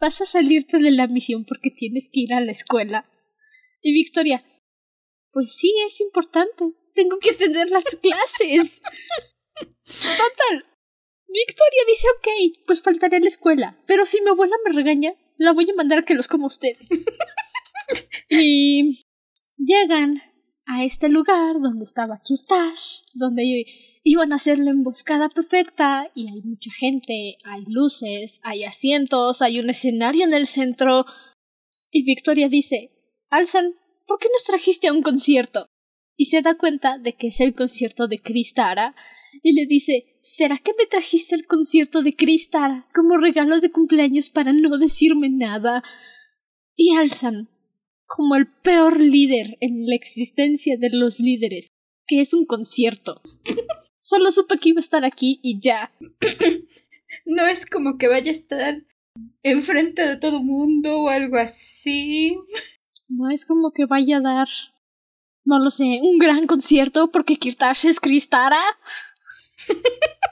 Vas 0.00 0.20
a 0.20 0.26
salirte 0.26 0.78
de 0.78 0.90
la 0.90 1.08
misión 1.08 1.44
porque 1.44 1.70
tienes 1.70 2.10
que 2.12 2.20
ir 2.20 2.34
a 2.34 2.40
la 2.40 2.52
escuela. 2.52 3.10
Y 3.80 3.92
Victoria, 3.92 4.44
pues 5.32 5.52
sí, 5.56 5.74
es 5.86 6.00
importante. 6.00 6.64
Tengo 6.94 7.18
que 7.18 7.30
atender 7.30 7.68
las 7.68 7.84
clases. 8.02 8.80
Total. 9.56 10.64
Victoria 11.26 11.82
dice, 11.88 12.06
ok, 12.16 12.64
pues 12.66 12.82
faltaré 12.82 13.16
a 13.16 13.20
la 13.20 13.26
escuela. 13.26 13.82
Pero 13.86 14.06
si 14.06 14.20
mi 14.20 14.28
abuela 14.28 14.54
me 14.64 14.72
regaña, 14.72 15.14
la 15.36 15.52
voy 15.52 15.68
a 15.68 15.74
mandar 15.74 15.98
a 15.98 16.04
que 16.04 16.14
los 16.14 16.28
coma 16.28 16.46
ustedes. 16.46 16.88
y 18.28 19.04
llegan 19.56 20.22
a 20.66 20.84
este 20.84 21.08
lugar 21.08 21.60
donde 21.60 21.84
estaba 21.84 22.20
Kirtash, 22.20 23.00
donde 23.14 23.66
iban 24.02 24.32
a 24.32 24.36
hacer 24.36 24.58
la 24.58 24.70
emboscada 24.70 25.28
perfecta 25.28 26.10
y 26.14 26.30
hay 26.30 26.42
mucha 26.42 26.70
gente, 26.72 27.36
hay 27.44 27.64
luces, 27.66 28.40
hay 28.42 28.64
asientos, 28.64 29.42
hay 29.42 29.60
un 29.60 29.70
escenario 29.70 30.24
en 30.24 30.34
el 30.34 30.46
centro. 30.46 31.04
Y 31.90 32.04
Victoria 32.04 32.48
dice, 32.48 32.92
Alsan, 33.30 33.74
¿por 34.06 34.18
qué 34.18 34.28
nos 34.32 34.44
trajiste 34.44 34.88
a 34.88 34.92
un 34.92 35.02
concierto? 35.02 35.66
Y 36.16 36.26
se 36.26 36.42
da 36.42 36.54
cuenta 36.54 36.98
de 36.98 37.14
que 37.14 37.28
es 37.28 37.40
el 37.40 37.54
concierto 37.54 38.06
de 38.06 38.20
Kristara 38.20 38.94
y 39.42 39.52
le 39.52 39.66
dice, 39.66 40.18
¿será 40.22 40.58
que 40.58 40.72
me 40.78 40.86
trajiste 40.86 41.34
al 41.34 41.46
concierto 41.46 42.02
de 42.02 42.14
Kristara 42.14 42.86
como 42.94 43.16
regalo 43.16 43.60
de 43.60 43.70
cumpleaños 43.70 44.30
para 44.30 44.52
no 44.52 44.78
decirme 44.78 45.28
nada? 45.28 45.82
Y 46.76 46.94
Alsan, 46.96 47.48
como 48.06 48.36
el 48.36 48.46
peor 48.46 49.00
líder 49.00 49.56
en 49.60 49.86
la 49.86 49.94
existencia 49.94 50.76
de 50.78 50.90
los 50.90 51.20
líderes, 51.20 51.68
que 52.06 52.20
es 52.20 52.34
un 52.34 52.46
concierto. 52.46 53.20
Solo 53.98 54.30
supe 54.30 54.58
que 54.58 54.70
iba 54.70 54.78
a 54.78 54.80
estar 54.80 55.04
aquí 55.04 55.40
y 55.42 55.60
ya. 55.60 55.92
No 57.26 57.46
es 57.46 57.64
como 57.64 57.96
que 57.96 58.08
vaya 58.08 58.30
a 58.30 58.34
estar 58.34 58.82
enfrente 59.42 60.02
de 60.02 60.16
todo 60.16 60.42
mundo 60.42 61.00
o 61.00 61.08
algo 61.08 61.38
así. 61.38 62.36
No 63.08 63.30
es 63.30 63.46
como 63.46 63.70
que 63.70 63.86
vaya 63.86 64.18
a 64.18 64.20
dar, 64.20 64.48
no 65.44 65.58
lo 65.58 65.70
sé, 65.70 66.00
un 66.02 66.18
gran 66.18 66.46
concierto 66.46 67.10
porque 67.10 67.36
Kirtash 67.36 67.86
es 67.86 68.00
Kristara. 68.00 68.60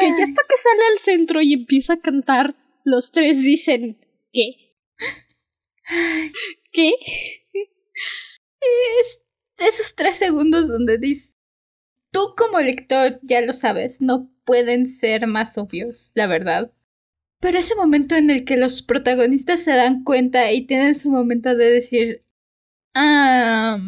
Que 0.00 0.08
ya 0.18 0.24
hasta 0.24 0.42
que 0.48 0.56
sale 0.56 0.82
al 0.90 0.98
centro 0.98 1.40
y 1.40 1.54
empieza 1.54 1.94
a 1.94 2.00
cantar, 2.00 2.56
los 2.84 3.12
tres 3.12 3.42
dicen, 3.42 3.96
¿qué? 4.32 4.74
¿Qué? 6.72 6.92
Es 9.00 9.24
esos 9.58 9.94
tres 9.94 10.16
segundos 10.16 10.68
donde 10.68 10.98
dices, 10.98 11.36
tú 12.10 12.20
como 12.36 12.60
lector 12.60 13.20
ya 13.22 13.40
lo 13.40 13.52
sabes, 13.52 14.00
no 14.00 14.30
pueden 14.44 14.86
ser 14.86 15.26
más 15.26 15.56
obvios, 15.58 16.12
la 16.14 16.26
verdad. 16.26 16.72
Pero 17.40 17.58
ese 17.58 17.74
momento 17.74 18.14
en 18.14 18.30
el 18.30 18.44
que 18.44 18.56
los 18.56 18.82
protagonistas 18.82 19.62
se 19.62 19.72
dan 19.72 20.04
cuenta 20.04 20.52
y 20.52 20.66
tienen 20.66 20.94
su 20.98 21.10
momento 21.10 21.54
de 21.54 21.64
decir, 21.70 22.24
ah, 22.94 23.78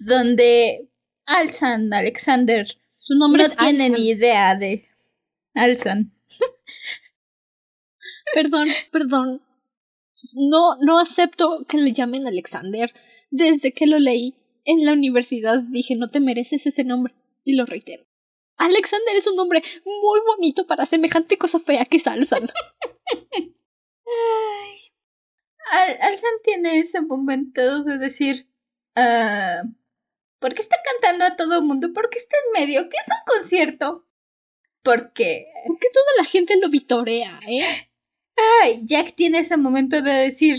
donde 0.00 0.88
Alsan 1.26 1.92
Alexander 1.92 2.66
Su 2.98 3.14
nombre 3.14 3.44
no 3.44 3.48
es 3.48 3.56
tiene 3.56 3.84
Alsan. 3.84 3.92
ni 3.92 4.08
idea 4.10 4.56
de 4.56 4.88
Alsan. 5.54 6.12
Perdón, 8.34 8.68
perdón. 8.90 9.42
No, 10.36 10.76
no 10.80 10.98
acepto 10.98 11.64
que 11.68 11.78
le 11.78 11.92
llamen 11.92 12.26
Alexander. 12.26 12.92
Desde 13.30 13.72
que 13.72 13.86
lo 13.86 13.98
leí 13.98 14.36
en 14.64 14.84
la 14.84 14.92
universidad 14.92 15.60
dije 15.60 15.96
no 15.96 16.08
te 16.10 16.20
mereces 16.20 16.66
ese 16.66 16.84
nombre. 16.84 17.14
Y 17.44 17.56
lo 17.56 17.66
reitero. 17.66 18.04
Alexander 18.56 19.16
es 19.16 19.26
un 19.26 19.34
nombre 19.36 19.62
muy 19.84 20.20
bonito 20.26 20.66
para 20.66 20.86
semejante 20.86 21.36
cosa 21.38 21.58
fea 21.58 21.84
que 21.86 21.96
es 21.96 22.06
Alsan. 22.06 22.44
Al- 25.72 25.98
Alsan 26.02 26.30
tiene 26.44 26.78
ese 26.80 27.00
momento 27.02 27.82
de 27.84 27.98
decir, 27.98 28.48
ah, 28.96 29.62
¿por 30.38 30.54
qué 30.54 30.60
está 30.62 30.76
cantando 30.92 31.24
a 31.24 31.36
todo 31.36 31.58
el 31.58 31.64
mundo? 31.64 31.92
¿Por 31.92 32.10
qué 32.10 32.18
está 32.18 32.36
en 32.46 32.60
medio? 32.66 32.82
¿Qué 32.88 32.96
es 32.96 33.08
un 33.08 33.24
concierto? 33.38 34.06
Porque, 34.82 35.46
Porque 35.66 35.88
toda 35.92 36.06
la 36.18 36.24
gente 36.24 36.56
lo 36.60 36.68
vitorea, 36.68 37.38
¿eh? 37.48 37.88
Jack 38.82 39.14
tiene 39.14 39.40
ese 39.40 39.56
momento 39.56 40.02
de 40.02 40.12
decir, 40.12 40.56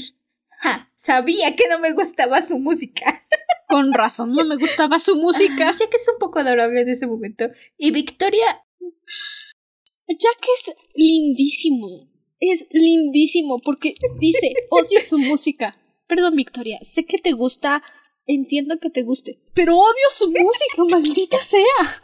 ja, 0.59 0.91
sabía 0.95 1.55
que 1.55 1.67
no 1.69 1.79
me 1.79 1.93
gustaba 1.93 2.41
su 2.41 2.59
música. 2.59 3.25
Con 3.67 3.93
razón, 3.93 4.33
no 4.33 4.43
me 4.45 4.57
gustaba 4.57 4.99
su 4.99 5.15
música. 5.15 5.75
Jack 5.77 5.93
es 5.93 6.07
un 6.07 6.19
poco 6.19 6.39
adorable 6.39 6.81
en 6.81 6.89
ese 6.89 7.07
momento. 7.07 7.45
Y 7.77 7.91
Victoria, 7.91 8.63
Jack 10.07 10.45
es 10.55 10.75
lindísimo. 10.95 12.09
Es 12.39 12.65
lindísimo 12.71 13.59
porque 13.59 13.95
dice, 14.19 14.53
odio 14.69 15.01
su 15.01 15.17
música. 15.17 15.77
Perdón, 16.07 16.35
Victoria, 16.35 16.77
sé 16.81 17.05
que 17.05 17.17
te 17.17 17.31
gusta, 17.31 17.81
entiendo 18.27 18.77
que 18.79 18.89
te 18.89 19.03
guste, 19.03 19.39
pero 19.53 19.77
odio 19.77 20.09
su 20.11 20.27
música, 20.27 20.83
maldita 20.89 21.37
sea. 21.41 22.01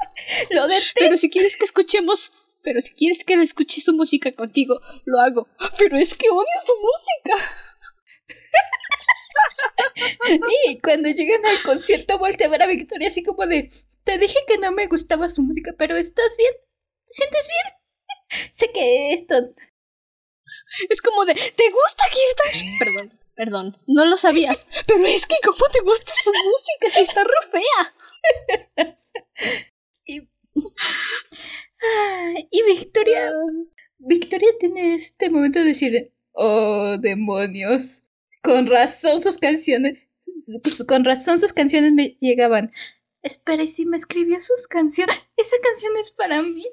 lo 0.52 0.68
detesto. 0.68 0.94
Pero 0.96 1.18
si 1.18 1.30
quieres 1.30 1.58
que 1.58 1.66
escuchemos, 1.66 2.32
pero 2.64 2.82
si 2.82 2.94
quieres 2.94 3.24
que 3.24 3.34
escuche 3.36 3.82
su 3.82 3.94
música 3.94 4.32
contigo, 4.32 4.80
lo 5.06 5.20
hago. 5.20 5.48
Pero 5.78 5.98
es 5.98 6.14
que 6.16 6.30
odio 6.30 6.46
su 6.66 6.74
música. 6.82 7.36
y 10.68 10.80
cuando 10.80 11.10
llegan 11.10 11.46
al 11.46 11.62
concierto 11.64 12.18
voltea 12.20 12.48
a 12.48 12.50
ver 12.50 12.64
a 12.64 12.68
Victoria 12.68 13.08
así 13.08 13.24
como 13.24 13.46
de, 13.46 13.72
te 14.04 14.18
dije 14.18 14.38
que 14.48 14.58
no 14.58 14.72
me 14.72 14.88
gustaba 14.88 15.30
su 15.30 15.42
música, 15.42 15.74
pero 15.78 15.96
¿estás 15.96 16.36
bien? 16.38 16.54
¿Te 17.06 17.14
sientes 17.14 17.48
bien? 17.48 17.80
sé 18.52 18.72
que 18.72 19.14
esto... 19.14 19.36
Es 20.90 21.02
como 21.02 21.26
de, 21.26 21.36
¿te 21.36 21.70
gusta 21.70 22.04
Kirtash? 22.12 22.80
Perdón, 22.80 23.20
perdón, 23.36 23.78
no 23.86 24.06
lo 24.06 24.18
sabías. 24.18 24.68
Pero 24.88 25.06
es 25.06 25.28
que, 25.28 25.36
¿cómo 25.44 25.70
te 25.72 25.82
gusta 25.82 26.12
su 26.24 26.32
música 26.32 26.90
si 26.92 27.02
está 27.02 27.24
re 27.24 27.30
fea? 27.52 28.96
y... 30.06 30.28
y 32.52 32.64
Victoria... 32.64 33.32
Victoria 34.00 34.50
tiene 34.60 34.94
este 34.94 35.30
momento 35.30 35.60
de 35.60 35.66
decir, 35.66 36.14
oh, 36.34 36.98
demonios. 37.00 38.04
Con 38.42 38.68
razón 38.68 39.22
sus 39.22 39.38
canciones... 39.38 40.00
Con 40.88 41.04
razón 41.04 41.40
sus 41.40 41.52
canciones 41.52 41.92
me 41.92 42.18
llegaban. 42.22 42.72
Espera, 43.22 43.64
¿y 43.64 43.68
si 43.68 43.86
me 43.86 43.98
escribió 43.98 44.40
sus 44.40 44.68
canciones? 44.68 45.16
Esa 45.36 45.56
canción 45.62 45.92
es 46.00 46.12
para 46.12 46.42
mí. 46.42 46.66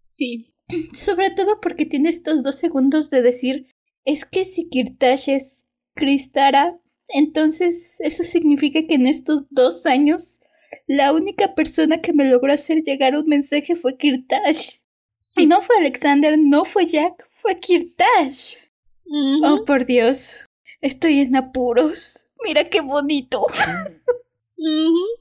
Sí. 0.00 0.54
Sobre 0.92 1.30
todo 1.30 1.60
porque 1.60 1.86
tiene 1.86 2.08
estos 2.08 2.42
dos 2.42 2.56
segundos 2.56 3.10
de 3.10 3.22
decir, 3.22 3.68
es 4.04 4.24
que 4.24 4.44
si 4.44 4.68
Kirtash 4.68 5.28
es 5.28 5.68
Kristara, 5.94 6.80
entonces 7.08 8.00
eso 8.00 8.24
significa 8.24 8.80
que 8.86 8.94
en 8.94 9.06
estos 9.06 9.44
dos 9.50 9.86
años 9.86 10.40
la 10.86 11.12
única 11.12 11.54
persona 11.54 11.98
que 11.98 12.12
me 12.12 12.24
logró 12.24 12.52
hacer 12.52 12.82
llegar 12.82 13.14
un 13.16 13.26
mensaje 13.26 13.76
fue 13.76 13.96
Kirtash. 13.96 14.78
Si 15.16 15.46
no 15.46 15.62
fue 15.62 15.76
Alexander, 15.78 16.36
no 16.38 16.64
fue 16.64 16.86
Jack, 16.86 17.26
fue 17.30 17.56
Kirtash. 17.56 18.56
Oh, 19.42 19.64
por 19.64 19.84
Dios. 19.84 20.46
Estoy 20.80 21.20
en 21.20 21.36
apuros. 21.36 22.26
Mira 22.44 22.68
qué 22.68 22.80
bonito. 22.80 23.46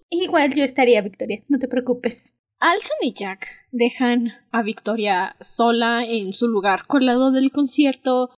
Igual 0.10 0.54
yo 0.54 0.64
estaría, 0.64 1.02
Victoria, 1.02 1.44
no 1.48 1.58
te 1.60 1.68
preocupes. 1.68 2.36
Alson 2.60 2.98
y 3.02 3.14
Jack 3.14 3.48
dejan 3.72 4.32
a 4.52 4.62
Victoria 4.62 5.36
sola 5.42 6.06
en 6.06 6.34
su 6.34 6.48
lugar 6.48 6.88
colado 6.88 7.32
del 7.32 7.52
concierto 7.52 8.30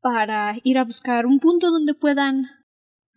para 0.00 0.56
ir 0.62 0.78
a 0.78 0.84
buscar 0.84 1.26
un 1.26 1.40
punto 1.40 1.70
donde 1.72 1.94
puedan 1.94 2.48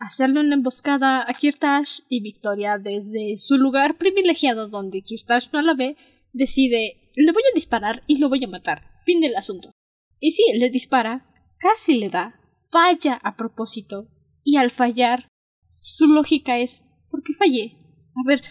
hacerle 0.00 0.40
una 0.40 0.54
emboscada 0.54 1.24
a 1.28 1.32
Kirtash 1.32 2.00
y 2.08 2.22
Victoria 2.22 2.78
desde 2.78 3.36
su 3.38 3.56
lugar 3.56 3.98
privilegiado 3.98 4.68
donde 4.68 5.02
Kirtash 5.02 5.48
no 5.52 5.62
la 5.62 5.74
ve 5.74 5.96
decide 6.32 7.12
le 7.14 7.32
voy 7.32 7.42
a 7.50 7.54
disparar 7.54 8.02
y 8.06 8.18
lo 8.18 8.28
voy 8.28 8.42
a 8.44 8.48
matar. 8.48 8.82
Fin 9.04 9.20
del 9.20 9.36
asunto. 9.36 9.72
Y 10.18 10.32
si 10.32 10.42
le 10.58 10.70
dispara, 10.70 11.26
casi 11.58 11.98
le 11.98 12.08
da, 12.08 12.40
falla 12.70 13.14
a 13.22 13.36
propósito 13.36 14.08
y 14.42 14.56
al 14.56 14.70
fallar 14.70 15.28
su 15.68 16.06
lógica 16.06 16.58
es 16.58 16.82
¿por 17.10 17.22
qué 17.22 17.34
fallé? 17.34 17.76
A 18.14 18.26
ver, 18.26 18.42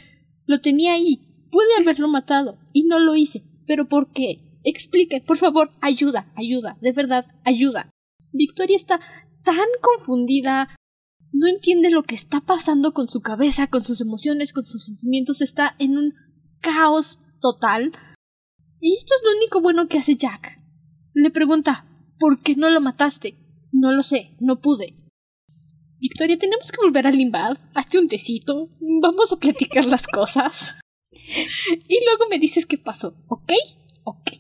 lo 0.46 0.62
tenía 0.62 0.94
ahí, 0.94 1.48
pude 1.52 1.78
haberlo 1.80 2.08
matado 2.08 2.60
y 2.74 2.84
no 2.84 3.00
lo 3.00 3.16
hice, 3.16 3.44
pero 3.66 3.88
¿por 3.88 4.12
qué? 4.12 4.60
Explique, 4.64 5.22
por 5.22 5.38
favor, 5.38 5.72
ayuda, 5.82 6.32
ayuda, 6.36 6.78
de 6.82 6.92
verdad, 6.92 7.26
ayuda. 7.44 7.90
Victoria 8.32 8.76
está 8.76 9.00
tan 9.44 9.68
confundida, 9.82 10.70
no 11.32 11.48
entiende 11.48 11.90
lo 11.90 12.04
que 12.04 12.16
está 12.16 12.42
pasando 12.42 12.94
con 12.94 13.08
su 13.08 13.22
cabeza, 13.22 13.68
con 13.68 13.84
sus 13.84 14.02
emociones, 14.02 14.54
con 14.54 14.66
sus 14.66 14.86
sentimientos, 14.86 15.42
está 15.42 15.76
en 15.80 15.98
un 15.98 16.14
caos 16.62 17.20
total. 17.42 17.92
Y 18.80 18.96
esto 18.96 19.14
es 19.16 19.22
lo 19.26 19.38
único 19.38 19.62
bueno 19.62 19.88
que 19.88 20.00
hace 20.00 20.16
Jack. 20.16 20.58
Le 21.14 21.32
pregunta 21.32 21.86
¿Por 22.20 22.42
qué 22.42 22.56
no 22.56 22.70
lo 22.70 22.82
mataste? 22.82 23.38
No 23.72 23.94
lo 23.94 24.04
sé, 24.04 24.36
no 24.42 24.60
pude. 24.60 24.94
Victoria, 26.00 26.38
tenemos 26.38 26.70
que 26.72 26.82
volver 26.84 27.08
a 27.08 27.12
Limbad. 27.12 27.58
Hazte 27.74 27.98
un 27.98 28.10
tecito. 28.10 28.70
Vamos 29.02 29.32
a 29.32 29.38
platicar 29.38 29.86
las 29.86 30.06
cosas. 30.06 30.76
Y 31.12 32.06
luego 32.06 32.26
me 32.30 32.40
dices 32.40 32.66
qué 32.66 32.78
pasó, 32.78 33.16
¿ok? 33.28 33.52
Ok. 34.04 34.32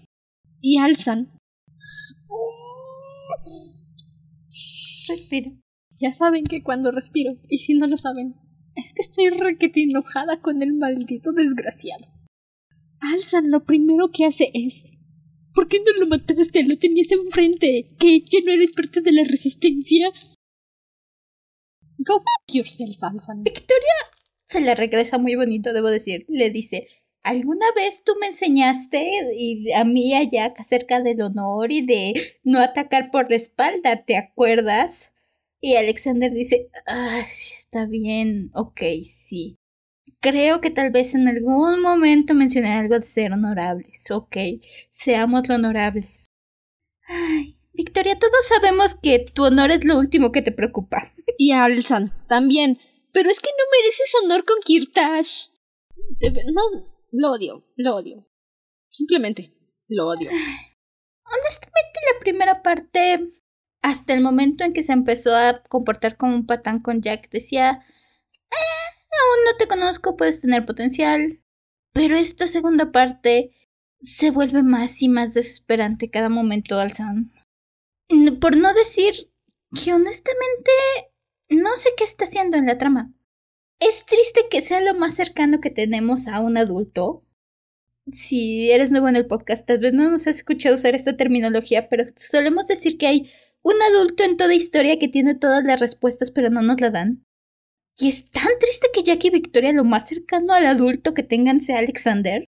Y 0.62 0.78
alzan. 0.78 1.32
Respiro. 5.08 5.52
Ya 6.00 6.14
saben 6.14 6.46
que 6.46 6.64
cuando 6.64 6.92
respiro, 6.92 7.38
y 7.50 7.60
si 7.60 7.74
no 7.74 7.88
lo 7.88 7.98
saben, 7.98 8.36
es 8.76 8.94
que 8.94 9.02
estoy 9.02 9.30
requete 9.30 9.84
enojada 9.84 10.42
con 10.42 10.64
el 10.64 10.74
maldito 10.74 11.32
desgraciado. 11.32 12.06
Alzan 13.02 13.52
lo 13.52 13.66
primero 13.66 14.12
que 14.12 14.26
hace 14.26 14.50
es 14.54 15.00
¿Por 15.54 15.68
qué 15.68 15.80
no 15.80 15.92
lo 16.00 16.08
mataste? 16.08 16.64
Lo 16.64 16.78
tenías 16.78 17.12
enfrente. 17.12 17.90
¿Que 18.00 18.22
ya 18.22 18.40
no 18.46 18.52
eres 18.52 18.72
parte 18.72 19.02
de 19.02 19.12
la 19.12 19.24
resistencia? 19.24 20.10
Go 21.98 22.18
f 22.18 22.58
yourself, 22.58 23.04
Alzan. 23.04 23.44
Victoria 23.44 23.94
se 24.46 24.62
le 24.62 24.74
regresa 24.74 25.18
muy 25.18 25.36
bonito, 25.36 25.74
debo 25.74 25.90
decir. 25.90 26.26
Le 26.30 26.50
dice, 26.50 26.88
¿alguna 27.24 27.66
vez 27.76 28.04
tú 28.06 28.14
me 28.22 28.28
enseñaste 28.28 29.06
y 29.36 29.72
a 29.74 29.84
mí 29.84 30.14
a 30.14 30.24
Jack 30.24 30.60
acerca 30.60 31.02
del 31.02 31.22
honor 31.22 31.72
y 31.72 31.86
de 31.86 32.14
no 32.44 32.60
atacar 32.60 33.12
por 33.12 33.30
la 33.30 33.36
espalda? 33.36 34.06
¿Te 34.06 34.18
acuerdas? 34.18 35.12
Y 35.62 35.76
Alexander 35.76 36.32
dice, 36.32 36.70
ah, 36.88 37.20
está 37.20 37.86
bien, 37.86 38.52
ok, 38.54 38.82
sí. 39.06 39.58
Creo 40.22 40.62
que 40.62 40.70
tal 40.70 40.92
vez 40.92 41.16
en 41.16 41.28
algún 41.28 41.82
momento 41.82 42.34
mencioné 42.34 42.72
algo 42.72 43.00
de 43.00 43.06
ser 43.06 43.32
honorables, 43.32 44.10
ok, 44.12 44.38
seamos 44.90 45.50
honorables. 45.50 46.28
Ay, 47.08 47.58
Victoria, 47.74 48.20
todos 48.20 48.46
sabemos 48.48 48.96
que 48.96 49.20
tu 49.20 49.46
honor 49.46 49.72
es 49.72 49.86
lo 49.86 49.98
último 49.98 50.32
que 50.32 50.42
te 50.42 50.52
preocupa. 50.52 51.14
Y 51.38 51.54
Alzan, 51.54 52.10
también. 52.28 52.78
Pero 53.14 53.30
es 53.30 53.40
que 53.40 53.50
no 53.50 53.64
mereces 53.72 54.14
honor 54.24 54.46
con 54.46 54.58
Kirtash. 54.64 55.48
No, 56.54 56.62
lo 57.12 57.32
odio, 57.32 57.64
lo 57.78 57.96
odio. 57.96 58.28
Simplemente, 58.92 59.54
lo 59.88 60.08
odio. 60.08 60.30
Honestamente, 60.30 62.00
la 62.14 62.20
primera 62.20 62.62
parte 62.62 63.39
hasta 63.90 64.14
el 64.14 64.22
momento 64.22 64.64
en 64.64 64.74
que 64.74 64.84
se 64.84 64.94
empezó 64.94 65.36
a 65.36 65.64
comportar 65.64 66.18
como 66.18 66.36
un 66.36 66.46
patán 66.46 66.80
con 66.80 67.02
Jack, 67.02 67.30
decía, 67.30 67.72
eh, 67.72 68.56
aún 69.22 69.46
no 69.46 69.58
te 69.58 69.68
conozco, 69.68 70.16
puedes 70.16 70.42
tener 70.42 70.66
potencial. 70.66 71.42
Pero 71.94 72.16
esta 72.16 72.48
segunda 72.48 72.92
parte 72.92 73.52
se 74.00 74.32
vuelve 74.32 74.64
más 74.64 75.02
y 75.02 75.10
más 75.10 75.34
desesperante 75.34 76.10
cada 76.10 76.30
momento 76.30 76.80
al 76.80 76.94
Sam. 76.94 77.32
Por 78.40 78.58
no 78.58 78.74
decir 78.74 79.32
que 79.72 79.94
honestamente 79.94 80.72
no 81.50 81.76
sé 81.76 81.90
qué 81.98 82.04
está 82.04 82.26
haciendo 82.26 82.58
en 82.58 82.68
la 82.68 82.78
trama. 82.78 83.14
Es 83.80 84.06
triste 84.06 84.42
que 84.50 84.62
sea 84.62 84.82
lo 84.82 84.94
más 84.94 85.16
cercano 85.16 85.60
que 85.62 85.70
tenemos 85.70 86.28
a 86.28 86.42
un 86.42 86.58
adulto. 86.58 87.26
Si 88.12 88.72
eres 88.72 88.92
nuevo 88.92 89.08
en 89.08 89.16
el 89.16 89.28
podcast, 89.28 89.66
tal 89.66 89.80
vez 89.80 89.94
no 89.94 90.10
nos 90.10 90.28
has 90.28 90.38
escuchado 90.38 90.76
usar 90.76 90.96
esta 90.96 91.16
terminología, 91.16 91.90
pero 91.90 92.06
solemos 92.16 92.68
decir 92.68 92.98
que 92.98 93.08
hay 93.08 93.32
un 93.62 93.82
adulto 93.82 94.24
en 94.24 94.38
toda 94.38 94.54
historia 94.54 95.00
que 95.00 95.08
tiene 95.08 95.36
todas 95.36 95.64
las 95.64 95.80
respuestas 95.80 96.32
pero 96.32 96.50
no 96.50 96.62
nos 96.62 96.82
la 96.82 96.90
dan. 96.92 97.26
Y 97.98 98.10
es 98.10 98.32
tan 98.32 98.48
triste 98.60 98.88
que 98.94 99.04
Jackie 99.04 99.28
y 99.28 99.32
Victoria 99.32 99.74
lo 99.74 99.84
más 99.84 100.08
cercano 100.08 100.54
al 100.54 100.66
adulto 100.66 101.14
que 101.14 101.24
tengan 101.24 101.60
sea 101.60 101.80
Alexander, 101.80 102.46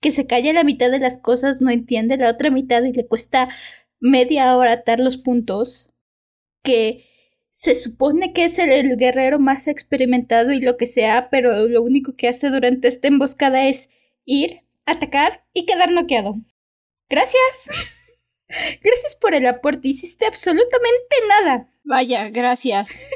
que 0.00 0.10
se 0.10 0.26
calla 0.26 0.52
la 0.52 0.64
mitad 0.64 0.90
de 0.90 0.98
las 0.98 1.18
cosas, 1.18 1.60
no 1.60 1.70
entiende 1.70 2.16
la 2.16 2.30
otra 2.30 2.50
mitad 2.50 2.82
y 2.82 2.92
le 2.92 3.06
cuesta 3.06 3.48
media 4.00 4.56
hora 4.56 4.72
atar 4.72 4.98
los 4.98 5.18
puntos, 5.18 5.90
que 6.62 7.04
se 7.50 7.74
supone 7.74 8.32
que 8.32 8.44
es 8.44 8.58
el, 8.58 8.96
guerrero 8.96 9.38
más 9.38 9.66
experimentado 9.66 10.52
y 10.52 10.60
lo 10.60 10.76
que 10.76 10.86
sea, 10.86 11.28
pero 11.30 11.68
lo 11.68 11.82
único 11.82 12.16
que 12.16 12.28
hace 12.28 12.48
durante 12.48 12.88
esta 12.88 13.08
emboscada 13.08 13.68
es 13.68 13.90
ir, 14.24 14.62
atacar 14.86 15.44
y 15.52 15.66
quedar 15.66 15.92
noqueado. 15.92 16.36
Gracias. 17.08 17.96
Gracias 18.82 19.16
por 19.20 19.34
el 19.34 19.46
aporte. 19.46 19.88
Hiciste 19.88 20.26
absolutamente 20.26 21.16
nada. 21.28 21.72
Vaya, 21.84 22.28
gracias. 22.30 23.08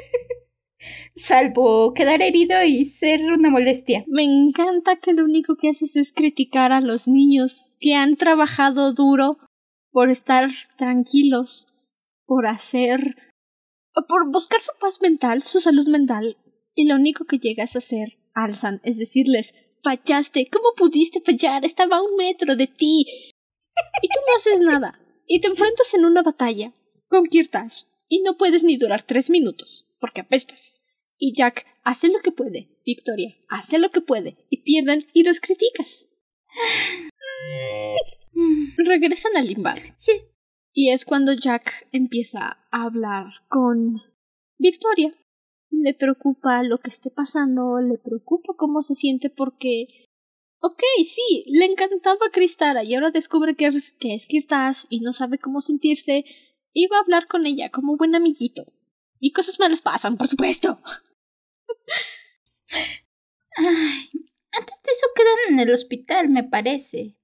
Salvo 1.15 1.93
quedar 1.93 2.21
herido 2.21 2.61
y 2.63 2.85
ser 2.85 3.21
una 3.31 3.49
molestia. 3.49 4.03
Me 4.07 4.23
encanta 4.23 4.97
que 4.97 5.13
lo 5.13 5.23
único 5.23 5.55
que 5.55 5.69
haces 5.69 5.95
es 5.95 6.11
criticar 6.11 6.71
a 6.71 6.81
los 6.81 7.07
niños 7.07 7.77
que 7.79 7.95
han 7.95 8.15
trabajado 8.15 8.93
duro 8.93 9.37
por 9.91 10.09
estar 10.09 10.49
tranquilos, 10.77 11.67
por 12.25 12.47
hacer. 12.47 13.15
por 14.07 14.29
buscar 14.29 14.61
su 14.61 14.73
paz 14.79 14.99
mental, 15.01 15.41
su 15.41 15.59
salud 15.59 15.87
mental. 15.87 16.37
Y 16.75 16.87
lo 16.87 16.95
único 16.95 17.25
que 17.25 17.39
llegas 17.39 17.75
a 17.75 17.79
hacer, 17.79 18.19
Alzan, 18.33 18.81
es 18.83 18.97
decirles: 18.97 19.53
fallaste. 19.83 20.49
¿Cómo 20.51 20.73
pudiste 20.75 21.21
fallar? 21.21 21.63
Estaba 21.63 21.97
a 21.97 22.03
un 22.03 22.15
metro 22.17 22.55
de 22.55 22.67
ti. 22.67 23.05
Y 24.01 24.07
tú 24.07 24.19
no 24.27 24.35
haces 24.35 24.59
nada 24.59 25.04
y 25.27 25.41
te 25.41 25.47
enfrentas 25.47 25.93
en 25.93 26.05
una 26.05 26.23
batalla 26.23 26.73
con 27.07 27.25
Kirtash 27.25 27.83
y 28.07 28.21
no 28.21 28.37
puedes 28.37 28.63
ni 28.63 28.77
durar 28.77 29.03
tres 29.03 29.29
minutos 29.29 29.91
porque 29.99 30.21
apestas. 30.21 30.83
Y 31.17 31.33
Jack 31.33 31.65
hace 31.83 32.09
lo 32.09 32.19
que 32.19 32.31
puede, 32.31 32.69
Victoria 32.85 33.35
hace 33.49 33.79
lo 33.79 33.89
que 33.89 34.01
puede 34.01 34.37
y 34.49 34.63
pierden 34.63 35.05
y 35.13 35.23
los 35.23 35.39
criticas. 35.39 36.07
Regresan 38.77 39.37
al 39.37 39.47
limbar. 39.47 39.79
Sí. 39.97 40.11
Y 40.73 40.91
es 40.91 41.05
cuando 41.05 41.33
Jack 41.33 41.87
empieza 41.93 42.65
a 42.69 42.83
hablar 42.83 43.27
con 43.49 44.01
Victoria. 44.57 45.15
Le 45.71 45.93
preocupa 45.93 46.63
lo 46.63 46.77
que 46.77 46.89
esté 46.89 47.11
pasando, 47.11 47.79
le 47.79 47.97
preocupa 47.97 48.53
cómo 48.57 48.81
se 48.81 48.93
siente 48.93 49.29
porque... 49.29 49.87
Ok, 50.59 50.81
sí, 51.03 51.45
le 51.47 51.65
encantaba 51.65 52.31
Cristara 52.31 52.83
y 52.83 52.95
ahora 52.95 53.11
descubre 53.11 53.55
que 53.55 53.67
es, 53.67 53.93
que 53.93 54.15
es 54.15 54.25
Kirtash 54.25 54.85
y 54.89 54.99
no 55.01 55.13
sabe 55.13 55.37
cómo 55.37 55.61
sentirse 55.61 56.25
va 56.91 56.97
a 56.97 57.01
hablar 57.01 57.27
con 57.27 57.45
ella 57.45 57.69
como 57.69 57.95
buen 57.97 58.15
amiguito. 58.15 58.65
Y 59.19 59.31
cosas 59.31 59.59
malas 59.59 59.81
pasan, 59.81 60.17
por 60.17 60.27
supuesto. 60.27 60.77
Ay, 63.57 64.09
antes 64.51 64.81
de 64.83 64.91
eso 64.91 65.07
quedan 65.15 65.53
en 65.53 65.59
el 65.59 65.73
hospital, 65.73 66.29
me 66.29 66.43
parece. 66.43 67.15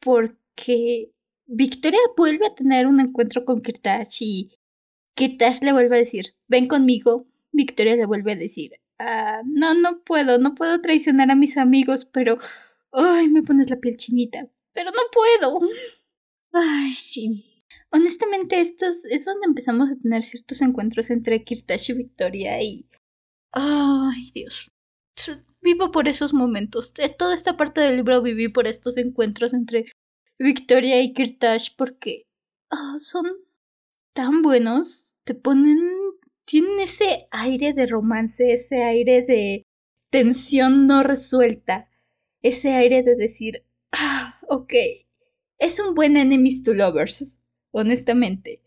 Porque 0.00 1.12
Victoria 1.46 1.98
vuelve 2.16 2.46
a 2.46 2.54
tener 2.54 2.86
un 2.86 3.00
encuentro 3.00 3.44
con 3.44 3.60
Kirtash 3.62 4.18
y 4.20 4.52
Kirtash 5.14 5.60
le 5.62 5.72
vuelve 5.72 5.96
a 5.96 6.00
decir, 6.00 6.36
ven 6.46 6.68
conmigo. 6.68 7.26
Victoria 7.50 7.96
le 7.96 8.06
vuelve 8.06 8.32
a 8.32 8.36
decir, 8.36 8.72
ah, 9.04 9.42
no, 9.44 9.74
no 9.74 10.02
puedo, 10.02 10.38
no 10.38 10.54
puedo 10.54 10.80
traicionar 10.80 11.30
a 11.30 11.36
mis 11.36 11.56
amigos, 11.56 12.04
pero... 12.04 12.38
Ay, 12.92 13.28
me 13.28 13.42
pones 13.42 13.70
la 13.70 13.80
piel 13.80 13.96
chinita. 13.96 14.48
Pero 14.72 14.90
no 14.90 15.02
puedo. 15.12 15.60
Ay, 16.52 16.92
sí. 16.92 17.42
Honestamente, 17.90 18.60
estos 18.60 19.04
es 19.04 19.24
donde 19.24 19.46
empezamos 19.46 19.90
a 19.90 19.96
tener 19.96 20.22
ciertos 20.22 20.62
encuentros 20.62 21.10
entre 21.10 21.44
Kirtash 21.44 21.90
y 21.90 21.94
Victoria 21.94 22.62
y... 22.62 22.88
Ay, 23.52 24.30
Dios. 24.32 24.68
Vivo 25.60 25.92
por 25.92 26.08
esos 26.08 26.34
momentos. 26.34 26.92
Toda 27.18 27.34
esta 27.34 27.56
parte 27.56 27.80
del 27.80 27.96
libro 27.96 28.22
viví 28.22 28.48
por 28.48 28.66
estos 28.66 28.96
encuentros 28.96 29.54
entre 29.54 29.92
Victoria 30.38 31.00
y 31.02 31.12
Kirtash 31.12 31.70
porque 31.76 32.26
ah, 32.70 32.96
son 32.98 33.26
tan 34.12 34.42
buenos. 34.42 35.14
Te 35.24 35.34
ponen... 35.34 35.78
Tienen 36.46 36.80
ese 36.80 37.26
aire 37.30 37.72
de 37.72 37.86
romance, 37.86 38.52
ese 38.52 38.82
aire 38.82 39.22
de 39.22 39.66
tensión 40.10 40.86
no 40.86 41.02
resuelta. 41.02 41.88
Ese 42.42 42.74
aire 42.74 43.02
de 43.02 43.16
decir, 43.16 43.64
ah, 43.92 44.38
ok, 44.48 44.72
es 45.58 45.80
un 45.80 45.94
buen 45.94 46.16
enemies 46.16 46.62
to 46.62 46.74
lovers, 46.74 47.38
honestamente. 47.72 48.62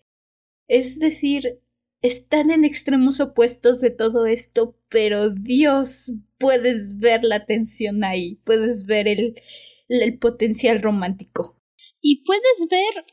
Es 0.68 1.00
decir, 1.00 1.62
están 2.02 2.52
en 2.52 2.66
extremos 2.66 3.20
opuestos 3.20 3.80
de 3.80 3.92
todo 3.92 4.26
esto, 4.26 4.78
pero 4.90 5.30
Dios, 5.30 6.14
puedes 6.38 6.98
ver 6.98 7.24
la 7.24 7.46
tensión 7.46 8.04
ahí, 8.04 8.36
puedes 8.46 8.86
ver 8.86 9.08
el, 9.08 9.40
el 9.88 10.20
potencial 10.20 10.82
romántico. 10.82 11.60
Y 12.02 12.24
puedes 12.24 12.68
ver 12.70 13.06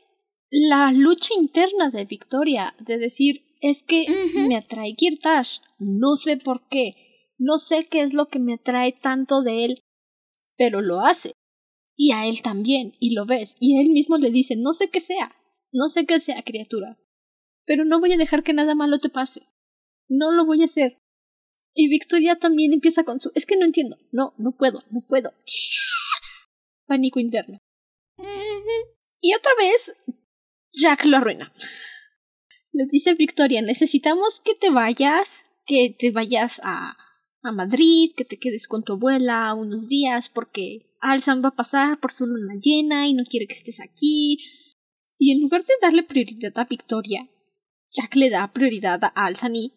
la 0.49 0.91
lucha 0.91 1.33
interna 1.39 1.89
de 1.89 2.05
Victoria, 2.05 2.75
de 2.79 2.97
decir, 2.97 3.44
es 3.69 3.81
que 3.81 4.05
me 4.47 4.55
atrae 4.55 4.93
Kirtash, 4.95 5.57
no 5.79 6.15
sé 6.15 6.37
por 6.37 6.67
qué, 6.67 6.93
no 7.39 7.57
sé 7.57 7.87
qué 7.89 8.01
es 8.01 8.13
lo 8.13 8.27
que 8.27 8.39
me 8.39 8.53
atrae 8.53 8.91
tanto 8.91 9.41
de 9.41 9.65
él, 9.65 9.79
pero 10.55 10.81
lo 10.81 10.99
hace. 10.99 11.31
Y 11.97 12.11
a 12.11 12.27
él 12.27 12.43
también, 12.43 12.93
y 12.99 13.15
lo 13.15 13.25
ves, 13.25 13.55
y 13.59 13.79
él 13.79 13.89
mismo 13.89 14.17
le 14.17 14.29
dice, 14.29 14.55
no 14.55 14.71
sé 14.73 14.89
qué 14.91 15.01
sea, 15.01 15.31
no 15.71 15.89
sé 15.89 16.05
qué 16.05 16.19
sea, 16.19 16.43
criatura, 16.43 16.99
pero 17.65 17.85
no 17.85 17.99
voy 17.99 18.13
a 18.13 18.17
dejar 18.17 18.43
que 18.43 18.53
nada 18.53 18.75
malo 18.75 18.99
te 18.99 19.09
pase. 19.09 19.47
No 20.07 20.31
lo 20.31 20.45
voy 20.45 20.61
a 20.61 20.65
hacer. 20.65 20.99
Y 21.73 21.89
Victoria 21.89 22.35
también 22.35 22.71
empieza 22.71 23.03
con 23.03 23.19
su... 23.19 23.31
Es 23.33 23.47
que 23.47 23.57
no 23.57 23.65
entiendo. 23.65 23.97
No, 24.11 24.35
no 24.37 24.51
puedo, 24.55 24.83
no 24.91 25.01
puedo. 25.01 25.33
Pánico 26.85 27.19
interno. 27.19 27.57
Y 29.19 29.33
otra 29.33 29.51
vez, 29.57 29.91
Jack 30.71 31.05
lo 31.05 31.17
arruina. 31.17 31.51
Le 32.75 32.87
dice 32.87 33.13
Victoria, 33.13 33.61
necesitamos 33.61 34.41
que 34.41 34.53
te 34.53 34.69
vayas, 34.69 35.45
que 35.65 35.95
te 35.97 36.11
vayas 36.11 36.59
a, 36.61 36.97
a 37.41 37.51
Madrid, 37.53 38.11
que 38.17 38.25
te 38.25 38.37
quedes 38.37 38.67
con 38.67 38.83
tu 38.83 38.93
abuela 38.93 39.53
unos 39.53 39.87
días, 39.87 40.27
porque 40.27 40.93
Alzan 40.99 41.41
va 41.41 41.49
a 41.49 41.55
pasar 41.55 42.01
por 42.01 42.11
su 42.11 42.25
luna 42.25 42.53
llena 42.61 43.07
y 43.07 43.13
no 43.13 43.23
quiere 43.23 43.47
que 43.47 43.53
estés 43.53 43.79
aquí. 43.79 44.39
Y 45.17 45.31
en 45.31 45.43
lugar 45.43 45.63
de 45.63 45.73
darle 45.81 46.03
prioridad 46.03 46.51
a 46.57 46.65
Victoria, 46.65 47.25
Jack 47.91 48.13
le 48.15 48.29
da 48.29 48.51
prioridad 48.51 49.01
a 49.05 49.25
Alzani. 49.25 49.71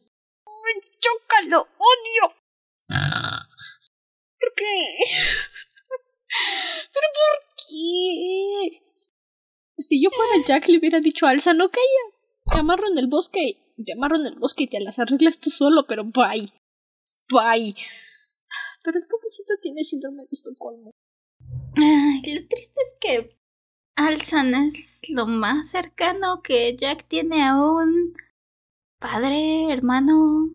¡Me 0.44 0.80
choca, 0.98 1.46
lo 1.46 1.60
odio! 1.60 2.34
¿Por 4.40 4.54
qué? 4.56 4.96
¿Pero 6.92 7.06
por 7.14 7.54
qué? 7.58 8.80
Si 9.78 10.02
yo 10.02 10.10
fuera 10.10 10.32
Jack, 10.48 10.66
le 10.66 10.78
hubiera 10.78 10.98
dicho 10.98 11.28
a 11.28 11.30
Alza, 11.30 11.54
no 11.54 11.68
calla. 11.68 12.17
Te 12.50 12.58
amarro 12.58 12.88
en 12.90 12.98
el 12.98 13.08
bosque. 13.08 13.58
Te 13.84 13.92
en 13.92 14.26
el 14.26 14.38
bosque 14.38 14.64
y 14.64 14.68
te 14.68 14.80
las 14.80 14.98
arreglas 14.98 15.38
tú 15.38 15.50
solo, 15.50 15.86
pero 15.86 16.04
bye. 16.04 16.52
Bye. 17.30 17.74
Pero 18.82 18.98
el 18.98 19.06
pobrecito 19.06 19.54
tiene 19.60 19.84
síndrome 19.84 20.22
de 20.22 20.28
Estocolmo. 20.32 20.90
Ay, 21.76 22.22
lo 22.34 22.48
triste 22.48 22.80
es 22.80 22.96
que 23.00 23.38
Alzan 23.96 24.54
es 24.54 25.02
lo 25.10 25.26
más 25.26 25.70
cercano 25.70 26.40
que 26.42 26.76
Jack 26.76 27.06
tiene 27.06 27.44
a 27.44 27.56
un 27.56 28.12
padre, 28.98 29.72
hermano, 29.72 30.54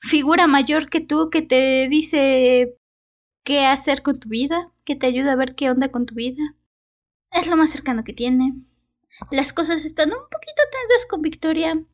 figura 0.00 0.46
mayor 0.46 0.90
que 0.90 1.00
tú 1.00 1.30
que 1.30 1.42
te 1.42 1.88
dice 1.88 2.76
qué 3.44 3.66
hacer 3.66 4.02
con 4.02 4.18
tu 4.18 4.28
vida, 4.28 4.72
que 4.84 4.96
te 4.96 5.06
ayuda 5.06 5.32
a 5.32 5.36
ver 5.36 5.54
qué 5.54 5.70
onda 5.70 5.90
con 5.90 6.06
tu 6.06 6.14
vida. 6.14 6.42
Es 7.30 7.46
lo 7.46 7.56
más 7.56 7.70
cercano 7.70 8.04
que 8.04 8.12
tiene. 8.12 8.54
Las 9.30 9.52
cosas 9.52 9.84
están 9.84 10.10
un 10.10 10.28
poquito 10.30 10.62
tensas 10.70 11.06
con 11.06 11.22
Victoria. 11.22 11.84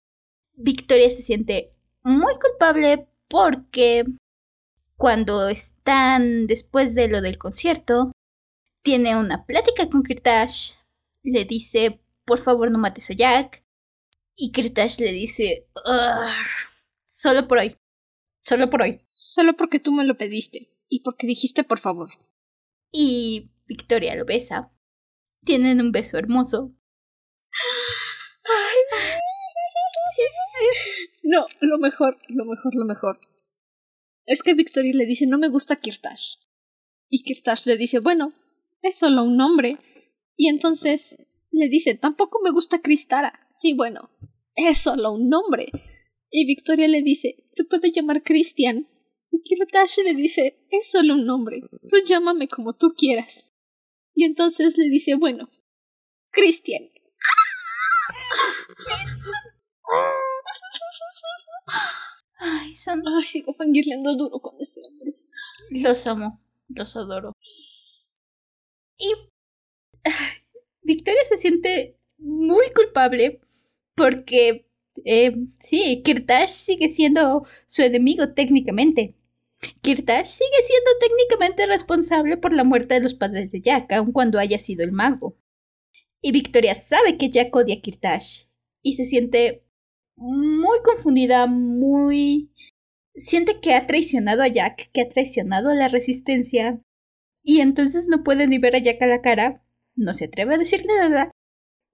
Victoria 0.54 1.10
se 1.10 1.22
siente 1.22 1.70
muy 2.02 2.34
culpable 2.38 3.08
porque 3.28 4.04
cuando 4.96 5.48
están 5.48 6.46
después 6.46 6.94
de 6.94 7.08
lo 7.08 7.20
del 7.20 7.38
concierto, 7.38 8.12
tiene 8.82 9.16
una 9.16 9.46
plática 9.46 9.88
con 9.88 10.02
Kirtash. 10.02 10.74
Le 11.22 11.44
dice, 11.44 12.00
por 12.24 12.38
favor 12.38 12.70
no 12.70 12.78
mates 12.78 13.10
a 13.10 13.14
Jack. 13.14 13.64
Y 14.36 14.52
Kirtash 14.52 14.98
le 14.98 15.12
dice, 15.12 15.68
solo 17.06 17.46
por 17.46 17.58
hoy. 17.58 17.76
Solo 18.42 18.70
por 18.70 18.82
hoy. 18.82 19.00
Solo 19.06 19.54
porque 19.54 19.80
tú 19.80 19.92
me 19.92 20.04
lo 20.04 20.16
pediste. 20.16 20.70
Y 20.88 21.00
porque 21.00 21.26
dijiste 21.26 21.62
por 21.64 21.78
favor. 21.78 22.10
Y 22.90 23.50
Victoria 23.66 24.16
lo 24.16 24.24
besa. 24.24 24.72
Tienen 25.44 25.80
un 25.80 25.92
beso 25.92 26.18
hermoso. 26.18 26.74
No, 31.22 31.46
lo 31.60 31.78
mejor, 31.78 32.18
lo 32.34 32.44
mejor, 32.44 32.74
lo 32.74 32.84
mejor. 32.84 33.20
Es 34.26 34.42
que 34.42 34.54
Victoria 34.54 34.92
le 34.94 35.06
dice, 35.06 35.26
no 35.26 35.38
me 35.38 35.48
gusta 35.48 35.76
Kirtash. 35.76 36.36
Y 37.08 37.22
Kirtash 37.22 37.66
le 37.66 37.76
dice, 37.76 38.00
bueno, 38.00 38.32
es 38.82 38.98
solo 38.98 39.24
un 39.24 39.36
nombre. 39.36 39.78
Y 40.36 40.48
entonces 40.48 41.18
le 41.50 41.68
dice, 41.68 41.94
tampoco 41.94 42.40
me 42.42 42.52
gusta 42.52 42.80
Cristara. 42.80 43.46
Sí, 43.50 43.74
bueno, 43.74 44.10
es 44.54 44.78
solo 44.78 45.12
un 45.12 45.28
nombre. 45.28 45.70
Y 46.30 46.46
Victoria 46.46 46.88
le 46.88 47.02
dice, 47.02 47.44
te 47.54 47.64
puedes 47.64 47.92
llamar 47.92 48.22
Christian. 48.22 48.86
Y 49.32 49.42
Kirtash 49.42 49.98
le 50.04 50.14
dice, 50.14 50.64
es 50.70 50.90
solo 50.90 51.14
un 51.14 51.26
nombre. 51.26 51.60
Tú 51.60 51.96
llámame 52.06 52.48
como 52.48 52.74
tú 52.74 52.94
quieras. 52.96 53.52
Y 54.14 54.24
entonces 54.24 54.78
le 54.78 54.88
dice, 54.88 55.16
bueno, 55.16 55.50
Christian. 56.30 56.84
Ay, 62.38 62.74
son... 62.74 63.02
Sigo 63.26 63.52
fangirleando 63.52 64.16
duro 64.16 64.40
con 64.40 64.54
este 64.60 64.80
hombre. 64.86 65.12
Los 65.70 66.06
amo, 66.06 66.40
los 66.68 66.96
adoro. 66.96 67.36
Y 68.98 69.12
Victoria 70.82 71.22
se 71.28 71.36
siente 71.36 71.98
muy 72.18 72.66
culpable 72.74 73.40
porque, 73.94 74.66
eh, 75.04 75.32
sí, 75.58 76.02
Kirtash 76.04 76.50
sigue 76.50 76.88
siendo 76.88 77.46
su 77.66 77.82
enemigo 77.82 78.32
técnicamente. 78.34 79.14
Kirtash 79.82 80.26
sigue 80.26 80.62
siendo 80.62 80.90
técnicamente 81.00 81.66
responsable 81.66 82.36
por 82.38 82.52
la 82.54 82.64
muerte 82.64 82.94
de 82.94 83.00
los 83.00 83.14
padres 83.14 83.52
de 83.52 83.60
Jack, 83.60 83.92
aun 83.92 84.12
cuando 84.12 84.38
haya 84.38 84.58
sido 84.58 84.84
el 84.84 84.92
mago. 84.92 85.36
Y 86.22 86.32
Victoria 86.32 86.74
sabe 86.74 87.16
que 87.18 87.30
Jack 87.30 87.54
odia 87.54 87.76
a 87.76 87.80
Kirtash 87.80 88.44
y 88.82 88.94
se 88.94 89.04
siente 89.04 89.64
muy 90.20 90.78
confundida, 90.84 91.46
muy... 91.46 92.52
Siente 93.14 93.60
que 93.60 93.74
ha 93.74 93.86
traicionado 93.86 94.42
a 94.42 94.48
Jack, 94.48 94.90
que 94.92 95.00
ha 95.00 95.08
traicionado 95.08 95.70
a 95.70 95.74
la 95.74 95.88
resistencia, 95.88 96.80
y 97.42 97.60
entonces 97.60 98.06
no 98.06 98.22
puede 98.22 98.46
ni 98.46 98.58
ver 98.58 98.76
a 98.76 98.78
Jack 98.78 99.02
a 99.02 99.06
la 99.06 99.20
cara, 99.20 99.64
no 99.96 100.14
se 100.14 100.26
atreve 100.26 100.54
a 100.54 100.58
decirle 100.58 100.94
nada, 100.96 101.32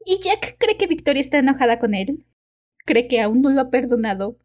y 0.04 0.20
Jack 0.22 0.56
cree 0.58 0.76
que 0.76 0.86
Victoria 0.86 1.20
está 1.20 1.38
enojada 1.38 1.78
con 1.78 1.94
él, 1.94 2.26
cree 2.84 3.08
que 3.08 3.20
aún 3.20 3.40
no 3.42 3.50
lo 3.50 3.62
ha 3.62 3.70
perdonado, 3.70 4.38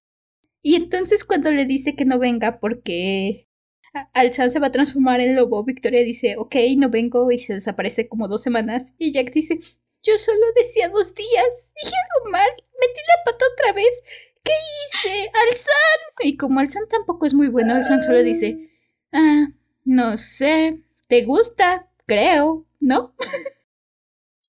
y 0.62 0.76
entonces 0.76 1.26
cuando 1.26 1.52
le 1.52 1.66
dice 1.66 1.96
que 1.96 2.06
no 2.06 2.20
venga 2.20 2.60
porque 2.60 3.50
Alzan 4.14 4.52
se 4.52 4.60
va 4.60 4.68
a 4.68 4.72
transformar 4.72 5.20
en 5.22 5.36
lobo, 5.36 5.66
Victoria 5.66 6.02
dice, 6.02 6.38
ok, 6.38 6.56
no 6.78 6.90
vengo 6.90 7.32
y 7.32 7.40
se 7.40 7.56
desaparece 7.56 8.08
como 8.08 8.28
dos 8.28 8.42
semanas, 8.44 8.94
y 8.98 9.12
Jack 9.12 9.34
dice, 9.34 9.60
yo 10.04 10.18
solo 10.18 10.46
decía 10.56 10.90
dos 10.90 11.14
días, 11.14 11.74
dije 11.84 11.96
algo 11.96 12.32
mal, 12.32 12.50
metí 12.82 13.02
la 13.08 13.32
pata 13.32 13.46
otra 13.54 13.74
vez, 13.74 14.04
¿Qué 14.44 14.52
hice? 14.52 15.32
¡Alzan! 15.50 16.28
Y 16.28 16.38
como 16.38 16.60
Alzan 16.60 16.88
tampoco 16.90 17.26
es 17.26 17.34
muy 17.34 17.48
bueno, 17.48 17.76
Alzan 17.76 18.02
solo 18.02 18.24
dice, 18.24 18.72
ah, 19.12 19.48
no 19.86 20.18
sé, 20.18 20.84
¿te 21.08 21.24
gusta? 21.24 21.92
Creo, 22.08 22.66
¿no? 22.80 23.14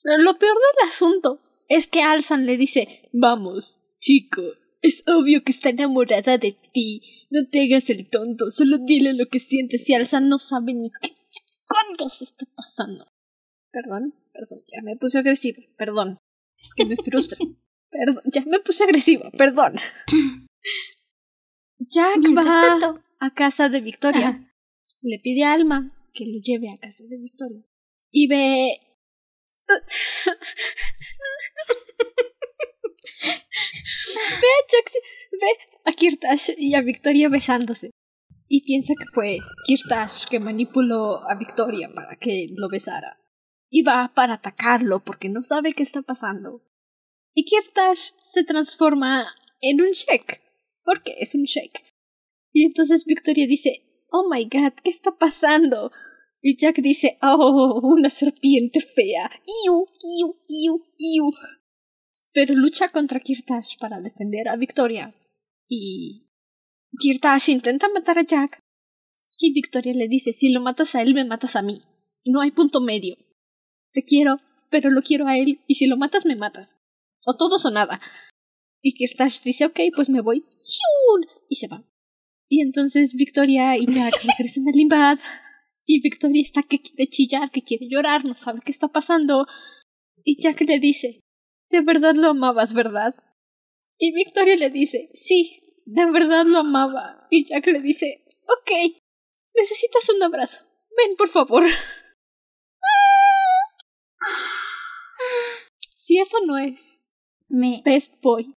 Lo 0.05 0.35
peor 0.35 0.57
del 0.57 0.89
asunto 0.89 1.41
es 1.69 1.87
que 1.87 2.03
Alzan 2.03 2.47
le 2.47 2.57
dice, 2.57 3.09
vamos, 3.13 3.81
chico, 3.99 4.43
es 4.81 5.03
obvio 5.07 5.45
que 5.45 5.53
está 5.53 5.69
enamorada 5.69 6.39
de 6.39 6.57
ti. 6.73 7.27
No 7.31 7.49
te 7.51 7.63
hagas 7.63 7.89
el 7.91 8.09
tonto, 8.09 8.51
solo 8.51 8.79
dile 8.79 9.13
lo 9.13 9.27
que 9.27 9.39
sientes 9.39 9.89
y 9.89 9.95
Alzan 9.95 10.29
no 10.29 10.39
sabe 10.39 10.75
ni 10.75 10.91
qué 11.01 11.15
cuánto 11.69 12.09
se 12.09 12.25
está 12.25 12.47
pasando. 12.55 13.07
Perdón, 13.71 14.15
perdón, 14.33 14.61
ya 14.67 14.83
me 14.83 14.97
puse 14.97 15.19
agresiva, 15.19 15.63
perdón. 15.77 16.19
Es 16.59 16.75
que 16.75 16.85
me 16.85 16.97
frustra. 16.97 17.39
perdón, 17.93 18.23
ya 18.25 18.43
me 18.47 18.61
puse 18.61 18.85
agresiva, 18.85 19.31
perdón. 19.37 19.75
Jack 21.79 22.23
va 22.37 23.03
a 23.21 23.35
casa 23.35 23.69
de 23.69 23.81
Victoria. 23.81 24.49
Le 25.03 25.19
pide 25.23 25.45
a 25.45 25.53
Alma 25.53 25.91
que 26.15 26.25
lo 26.25 26.41
lleve 26.43 26.71
a 26.71 26.77
casa 26.81 27.05
de 27.09 27.19
Victoria. 27.19 27.63
Y 28.11 28.29
ve 28.29 28.81
ve 29.69 29.75
a 34.49 34.63
Jack, 34.71 34.93
ve 35.41 35.51
a 35.85 35.93
Kirtash 35.93 36.51
y 36.57 36.75
a 36.75 36.83
Victoria 36.83 37.29
besándose. 37.29 37.91
Y 38.49 38.65
piensa 38.65 38.95
que 38.99 39.07
fue 39.13 39.39
Kirtash 39.67 40.27
que 40.27 40.41
manipuló 40.41 41.23
a 41.29 41.35
Victoria 41.37 41.91
para 41.95 42.17
que 42.17 42.47
lo 42.55 42.69
besara. 42.69 43.19
Y 43.71 43.83
va 43.83 44.13
para 44.15 44.35
atacarlo 44.35 45.01
porque 45.01 45.29
no 45.29 45.43
sabe 45.43 45.73
qué 45.73 45.83
está 45.83 46.03
pasando. 46.03 46.63
Y 47.35 47.45
Kirtash 47.45 48.11
se 48.23 48.45
transforma 48.45 49.35
en 49.61 49.81
un 49.81 49.91
Shek. 49.91 50.43
Porque 50.85 51.15
es 51.19 51.35
un 51.35 51.45
Shek. 51.45 51.85
Y 52.53 52.67
entonces 52.67 53.05
Victoria 53.07 53.47
dice, 53.47 53.83
Oh 54.11 54.29
my 54.31 54.45
god, 54.45 54.75
¿qué 54.83 54.91
está 54.91 55.17
pasando? 55.17 55.91
Y 56.43 56.57
Jack 56.57 56.77
dice, 56.83 57.19
oh, 57.23 57.81
una 57.83 58.11
serpiente 58.11 58.81
fea. 58.81 59.31
Iu, 59.65 59.87
iu, 60.19 60.37
iu, 60.49 60.85
iu. 60.99 61.31
Pero 62.35 62.55
lucha 62.55 62.89
contra 62.89 63.21
Kirtash 63.21 63.77
para 63.79 64.01
defender 64.01 64.49
a 64.49 64.57
Victoria. 64.57 65.15
Y 65.69 66.29
Kirtash 67.01 67.49
intenta 67.49 67.89
matar 67.89 68.19
a 68.19 68.25
Jack. 68.25 68.61
Y 69.39 69.55
Victoria 69.55 69.95
le 69.95 70.09
dice, 70.09 70.33
si 70.33 70.53
lo 70.53 70.61
matas 70.61 70.95
a 70.95 71.03
él, 71.03 71.15
me 71.15 71.25
matas 71.25 71.57
a 71.57 71.63
mí. 71.63 71.81
No 72.25 72.41
hay 72.41 72.51
punto 72.51 72.81
medio. 72.81 73.17
Te 73.93 74.03
quiero, 74.03 74.37
pero 74.69 74.91
lo 74.91 75.03
quiero 75.03 75.29
a 75.29 75.39
él. 75.39 75.61
Y 75.67 75.77
si 75.77 75.87
lo 75.87 75.97
matas, 75.97 76.27
me 76.27 76.37
matas. 76.37 76.82
O 77.27 77.37
todos 77.37 77.65
o 77.67 77.71
nada. 77.71 78.01
Y 78.83 78.95
Kirtash 78.95 79.43
dice, 79.43 79.67
ok, 79.67 79.81
pues 79.95 80.09
me 80.09 80.21
voy. 80.21 80.45
Y 81.49 81.57
se 81.57 81.69
va. 81.69 81.85
Y 82.49 82.61
entonces 82.61 83.15
Victoria 83.15 83.77
y 83.79 83.87
Jack 83.87 84.23
regresan 84.39 84.69
a 84.69 84.73
Limbad 84.73 85.19
y 85.87 86.01
Victoria 86.01 86.43
está 86.43 86.63
que 86.63 86.81
quiere 86.81 87.09
chillar, 87.09 87.51
que 87.51 87.63
quiere 87.63 87.89
llorar, 87.89 88.25
no 88.25 88.35
sabe 88.35 88.61
qué 88.65 88.71
está 88.71 88.89
pasando. 88.89 89.47
Y 90.25 90.41
Jack 90.41 90.61
le 90.63 90.79
dice, 90.79 91.21
de 91.71 91.81
verdad 91.81 92.15
lo 92.15 92.31
amabas, 92.31 92.75
¿verdad? 92.75 93.15
Y 93.99 94.13
Victoria 94.13 94.57
le 94.57 94.71
dice, 94.71 95.09
sí, 95.15 95.61
de 95.87 96.07
verdad 96.11 96.45
lo 96.47 96.59
amaba. 96.59 97.27
Y 97.31 97.47
Jack 97.47 97.67
le 97.69 97.81
dice, 97.81 98.25
ok, 98.45 98.71
necesitas 99.55 100.09
un 100.11 100.23
abrazo. 100.23 100.67
Ven, 100.97 101.17
por 101.17 101.29
favor. 101.29 101.65
Si 105.97 106.19
eso 106.19 106.37
no 106.45 106.59
es 106.59 107.02
best 107.85 108.15
boy, 108.23 108.55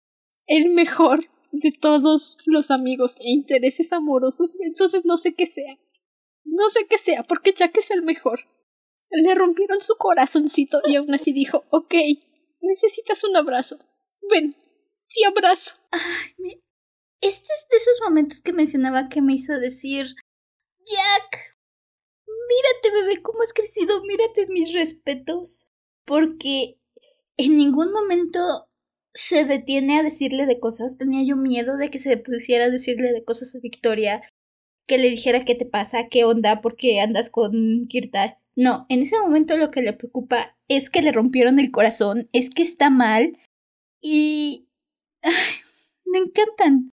el 0.46 0.70
mejor 0.70 1.20
de 1.52 1.70
todos 1.72 2.38
los 2.46 2.70
amigos 2.70 3.16
e 3.20 3.30
intereses 3.30 3.92
amorosos, 3.92 4.60
entonces 4.60 5.04
no 5.04 5.16
sé 5.16 5.34
qué 5.34 5.46
sea. 5.46 5.78
No 6.44 6.68
sé 6.68 6.86
qué 6.88 6.98
sea, 6.98 7.22
porque 7.22 7.52
Jack 7.52 7.78
es 7.78 7.90
el 7.90 8.02
mejor. 8.02 8.40
Le 9.10 9.34
rompieron 9.34 9.80
su 9.80 9.94
corazoncito 9.96 10.80
y 10.84 10.96
aún 10.96 11.12
así 11.14 11.32
dijo, 11.32 11.64
ok, 11.70 11.94
necesitas 12.60 13.24
un 13.24 13.36
abrazo. 13.36 13.78
Ven, 14.30 14.52
te 14.52 15.26
abrazo. 15.26 15.76
Ay, 15.90 16.34
me... 16.38 16.60
Este 17.20 17.52
es 17.54 17.66
de 17.70 17.76
esos 17.78 18.00
momentos 18.04 18.42
que 18.42 18.52
mencionaba 18.52 19.08
que 19.08 19.22
me 19.22 19.34
hizo 19.34 19.58
decir, 19.58 20.14
Jack, 20.84 21.56
mírate 22.26 22.90
bebé, 22.92 23.22
cómo 23.22 23.42
has 23.42 23.52
crecido, 23.52 24.02
mírate 24.04 24.46
mis 24.48 24.74
respetos. 24.74 25.68
Porque 26.04 26.78
en 27.38 27.56
ningún 27.56 27.92
momento 27.92 28.68
se 29.14 29.44
detiene 29.44 29.98
a 29.98 30.02
decirle 30.02 30.46
de 30.46 30.60
cosas. 30.60 30.98
Tenía 30.98 31.24
yo 31.24 31.36
miedo 31.36 31.76
de 31.76 31.90
que 31.90 31.98
se 31.98 32.16
pusiera 32.16 32.66
a 32.66 32.70
decirle 32.70 33.12
de 33.12 33.24
cosas 33.24 33.54
a 33.54 33.60
Victoria 33.60 34.22
que 34.86 34.98
le 34.98 35.08
dijera 35.08 35.44
qué 35.44 35.54
te 35.54 35.64
pasa, 35.64 36.08
qué 36.10 36.24
onda, 36.24 36.60
por 36.60 36.76
qué 36.76 37.00
andas 37.00 37.30
con 37.30 37.86
Kirta. 37.88 38.38
No, 38.56 38.86
en 38.88 39.02
ese 39.02 39.18
momento 39.18 39.56
lo 39.56 39.70
que 39.70 39.82
le 39.82 39.92
preocupa 39.94 40.56
es 40.68 40.90
que 40.90 41.02
le 41.02 41.12
rompieron 41.12 41.58
el 41.58 41.70
corazón, 41.70 42.28
es 42.32 42.50
que 42.50 42.62
está 42.62 42.90
mal 42.90 43.38
y... 44.00 44.68
Ay, 45.22 45.32
me 46.04 46.18
encantan. 46.18 46.90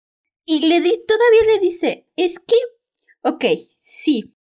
Y 0.47 0.67
le 0.69 0.81
di, 0.81 0.99
todavía 1.07 1.55
le 1.55 1.59
dice, 1.61 2.07
es 2.17 2.39
que... 2.39 2.57
Ok, 3.23 3.45
sí. 3.79 4.35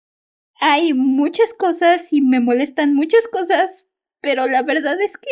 Hay 0.61 0.95
muchas 0.95 1.55
cosas 1.55 2.12
y 2.12 2.20
me 2.20 2.41
molestan 2.41 2.95
muchas 2.95 3.29
cosas, 3.29 3.89
pero 4.20 4.47
la 4.47 4.62
verdad 4.62 5.01
es 5.01 5.16
que... 5.16 5.31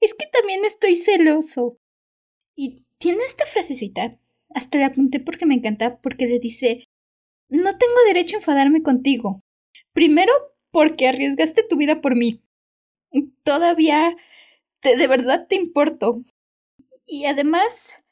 Es 0.00 0.12
que 0.12 0.26
también 0.26 0.64
estoy 0.64 0.96
celoso. 0.96 1.78
Y 2.56 2.84
tiene 2.98 3.24
esta 3.24 3.46
frasecita, 3.46 4.18
hasta 4.50 4.78
la 4.78 4.86
apunté 4.86 5.20
porque 5.20 5.46
me 5.46 5.54
encanta, 5.54 6.00
porque 6.00 6.26
le 6.26 6.38
dice, 6.38 6.84
no 7.48 7.76
tengo 7.76 7.94
derecho 8.06 8.36
a 8.36 8.40
enfadarme 8.40 8.82
contigo. 8.82 9.42
Primero, 9.92 10.32
porque 10.70 11.08
arriesgaste 11.08 11.64
tu 11.68 11.76
vida 11.76 12.00
por 12.00 12.16
mí. 12.16 12.42
Todavía 13.44 14.16
de 14.82 15.06
verdad 15.06 15.46
te 15.48 15.56
importo. 15.56 16.22
Y 17.06 17.26
además, 17.26 18.02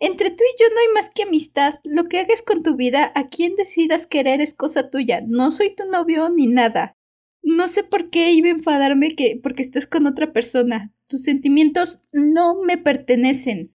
entre 0.00 0.30
tú 0.30 0.42
y 0.42 0.62
yo 0.62 0.68
no 0.74 0.80
hay 0.80 0.94
más 0.94 1.10
que 1.10 1.22
amistad. 1.22 1.80
Lo 1.84 2.04
que 2.04 2.20
hagas 2.20 2.42
con 2.42 2.62
tu 2.62 2.76
vida, 2.76 3.12
a 3.14 3.28
quien 3.28 3.54
decidas 3.54 4.06
querer 4.06 4.40
es 4.40 4.54
cosa 4.54 4.90
tuya. 4.90 5.22
No 5.26 5.50
soy 5.50 5.74
tu 5.74 5.84
novio 5.90 6.30
ni 6.30 6.46
nada. 6.46 6.96
No 7.42 7.68
sé 7.68 7.84
por 7.84 8.10
qué 8.10 8.32
iba 8.32 8.48
a 8.48 8.52
enfadarme 8.52 9.14
que 9.14 9.38
porque 9.42 9.62
estés 9.62 9.86
con 9.86 10.06
otra 10.06 10.32
persona. 10.32 10.92
Tus 11.08 11.22
sentimientos 11.22 12.00
no 12.12 12.62
me 12.62 12.76
pertenecen. 12.76 13.75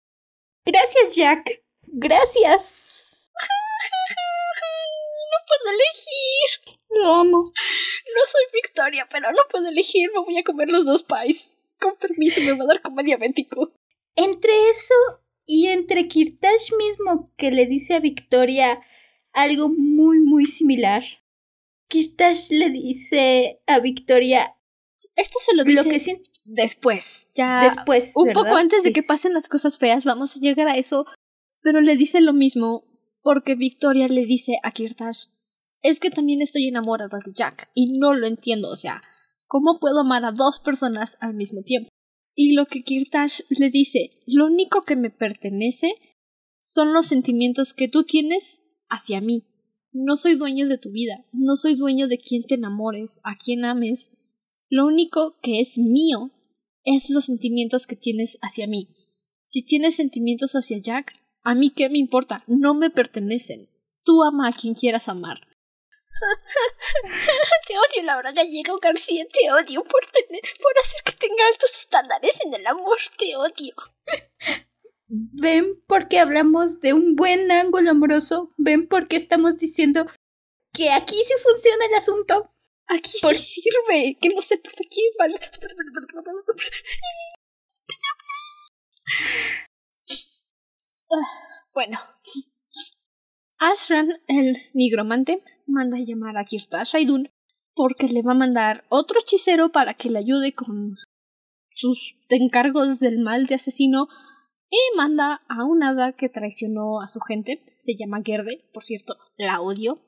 Gracias, 0.64 1.16
Jack. 1.16 1.62
Gracias. 1.92 3.30
puedo 5.50 5.74
elegir. 5.74 6.78
Lo 6.90 7.14
amo. 7.14 7.52
No 8.14 8.22
soy 8.26 8.42
Victoria, 8.52 9.06
pero 9.10 9.30
no 9.32 9.42
puedo 9.50 9.68
elegir. 9.68 10.10
Me 10.12 10.20
voy 10.20 10.38
a 10.38 10.44
comer 10.44 10.68
los 10.68 10.84
dos 10.84 11.02
pies. 11.02 11.56
Con 11.80 11.96
permiso, 11.96 12.40
me 12.40 12.52
va 12.52 12.64
a 12.64 12.66
dar 12.66 12.82
como 12.82 13.02
diabético. 13.02 13.72
Entre 14.16 14.52
eso 14.70 14.94
y 15.46 15.68
entre 15.68 16.08
Kirtash 16.08 16.72
mismo 16.76 17.32
que 17.36 17.50
le 17.50 17.66
dice 17.66 17.94
a 17.94 18.00
Victoria 18.00 18.80
algo 19.32 19.68
muy, 19.68 20.20
muy 20.20 20.46
similar. 20.46 21.02
Kirtash 21.88 22.50
le 22.50 22.70
dice 22.70 23.60
a 23.66 23.80
Victoria. 23.80 24.56
Esto 25.20 25.38
se 25.40 25.56
lo 25.56 25.64
dice 25.64 25.84
lo 25.84 25.90
que 25.90 26.18
después. 26.44 27.28
Ya. 27.34 27.64
Después. 27.64 28.12
Un 28.14 28.32
poco 28.32 28.54
antes 28.54 28.82
de 28.82 28.92
que 28.92 29.02
pasen 29.02 29.34
las 29.34 29.48
cosas 29.48 29.78
feas, 29.78 30.04
vamos 30.04 30.36
a 30.36 30.40
llegar 30.40 30.68
a 30.68 30.76
eso. 30.76 31.04
Pero 31.62 31.80
le 31.80 31.96
dice 31.96 32.20
lo 32.20 32.32
mismo 32.32 32.82
porque 33.22 33.54
Victoria 33.54 34.08
le 34.08 34.24
dice 34.24 34.58
a 34.62 34.70
Kirtash 34.70 35.26
es 35.82 36.00
que 36.00 36.10
también 36.10 36.42
estoy 36.42 36.68
enamorada 36.68 37.18
de 37.24 37.32
Jack 37.32 37.70
y 37.74 37.98
no 37.98 38.14
lo 38.14 38.26
entiendo, 38.26 38.68
o 38.68 38.76
sea, 38.76 39.02
¿cómo 39.48 39.78
puedo 39.80 40.00
amar 40.00 40.24
a 40.24 40.32
dos 40.32 40.60
personas 40.60 41.16
al 41.20 41.34
mismo 41.34 41.62
tiempo? 41.62 41.88
Y 42.34 42.54
lo 42.54 42.66
que 42.66 42.82
Kirtash 42.82 43.40
le 43.48 43.70
dice, 43.70 44.10
lo 44.26 44.46
único 44.46 44.82
que 44.82 44.96
me 44.96 45.10
pertenece 45.10 45.94
son 46.62 46.92
los 46.92 47.06
sentimientos 47.06 47.74
que 47.74 47.88
tú 47.88 48.04
tienes 48.04 48.62
hacia 48.88 49.20
mí. 49.20 49.46
No 49.92 50.16
soy 50.16 50.36
dueño 50.36 50.68
de 50.68 50.78
tu 50.78 50.90
vida, 50.92 51.24
no 51.32 51.56
soy 51.56 51.74
dueño 51.74 52.06
de 52.06 52.18
quién 52.18 52.42
te 52.44 52.54
enamores, 52.54 53.18
a 53.24 53.34
quién 53.34 53.64
ames. 53.64 54.10
Lo 54.70 54.86
único 54.86 55.36
que 55.42 55.60
es 55.60 55.78
mío 55.78 56.30
es 56.84 57.10
los 57.10 57.24
sentimientos 57.24 57.88
que 57.88 57.96
tienes 57.96 58.38
hacia 58.40 58.68
mí. 58.68 58.88
Si 59.44 59.64
tienes 59.64 59.96
sentimientos 59.96 60.52
hacia 60.52 60.78
Jack, 60.78 61.12
a 61.42 61.56
mí 61.56 61.70
qué 61.70 61.90
me 61.90 61.98
importa, 61.98 62.44
no 62.46 62.74
me 62.74 62.88
pertenecen. 62.88 63.68
Tú 64.04 64.22
ama 64.22 64.48
a 64.48 64.52
quien 64.52 64.74
quieras 64.74 65.08
amar. 65.08 65.40
te 67.66 67.74
odio, 67.76 68.04
Laura 68.04 68.30
Gallego 68.30 68.78
García, 68.78 69.26
te 69.26 69.50
odio 69.52 69.82
por 69.82 70.06
tener, 70.06 70.42
por 70.62 70.72
hacer 70.78 71.00
que 71.04 71.12
tenga 71.12 71.46
altos 71.48 71.72
estándares 71.74 72.40
en 72.44 72.54
el 72.54 72.66
amor, 72.66 72.98
te 73.18 73.34
odio. 73.36 73.74
¿Ven 75.08 75.82
por 75.88 76.06
qué 76.06 76.20
hablamos 76.20 76.78
de 76.78 76.92
un 76.92 77.16
buen 77.16 77.50
ángulo 77.50 77.90
amoroso? 77.90 78.52
¿Ven 78.56 78.86
por 78.86 79.08
qué 79.08 79.16
estamos 79.16 79.56
diciendo 79.56 80.06
que 80.72 80.90
aquí 80.90 81.16
sí 81.26 81.34
funciona 81.42 81.86
el 81.86 81.94
asunto? 81.94 82.54
Aquí 82.90 83.18
por... 83.22 83.34
sirve, 83.34 84.18
que 84.20 84.30
no 84.30 84.42
sepas 84.42 84.74
aquí, 84.84 85.02
vale. 85.18 85.38
Bueno. 91.72 91.98
Ashran, 93.58 94.08
el 94.28 94.56
nigromante, 94.74 95.42
manda 95.66 95.96
a 95.96 96.00
llamar 96.00 96.36
a 96.36 96.44
Kirtash 96.44 96.94
Aidun 96.94 97.28
porque 97.74 98.08
le 98.08 98.22
va 98.22 98.32
a 98.32 98.36
mandar 98.36 98.84
otro 98.88 99.18
hechicero 99.18 99.72
para 99.72 99.94
que 99.94 100.10
le 100.10 100.18
ayude 100.18 100.52
con 100.52 100.96
sus 101.70 102.18
encargos 102.28 103.00
del 103.00 103.18
mal 103.18 103.46
de 103.46 103.56
asesino 103.56 104.08
y 104.68 104.78
manda 104.96 105.42
a 105.48 105.64
un 105.64 105.82
hada 105.82 106.12
que 106.12 106.28
traicionó 106.28 107.00
a 107.00 107.08
su 107.08 107.20
gente. 107.20 107.62
Se 107.76 107.94
llama 107.96 108.22
Gerde, 108.24 108.68
por 108.72 108.84
cierto, 108.84 109.16
la 109.36 109.60
odio. 109.60 109.98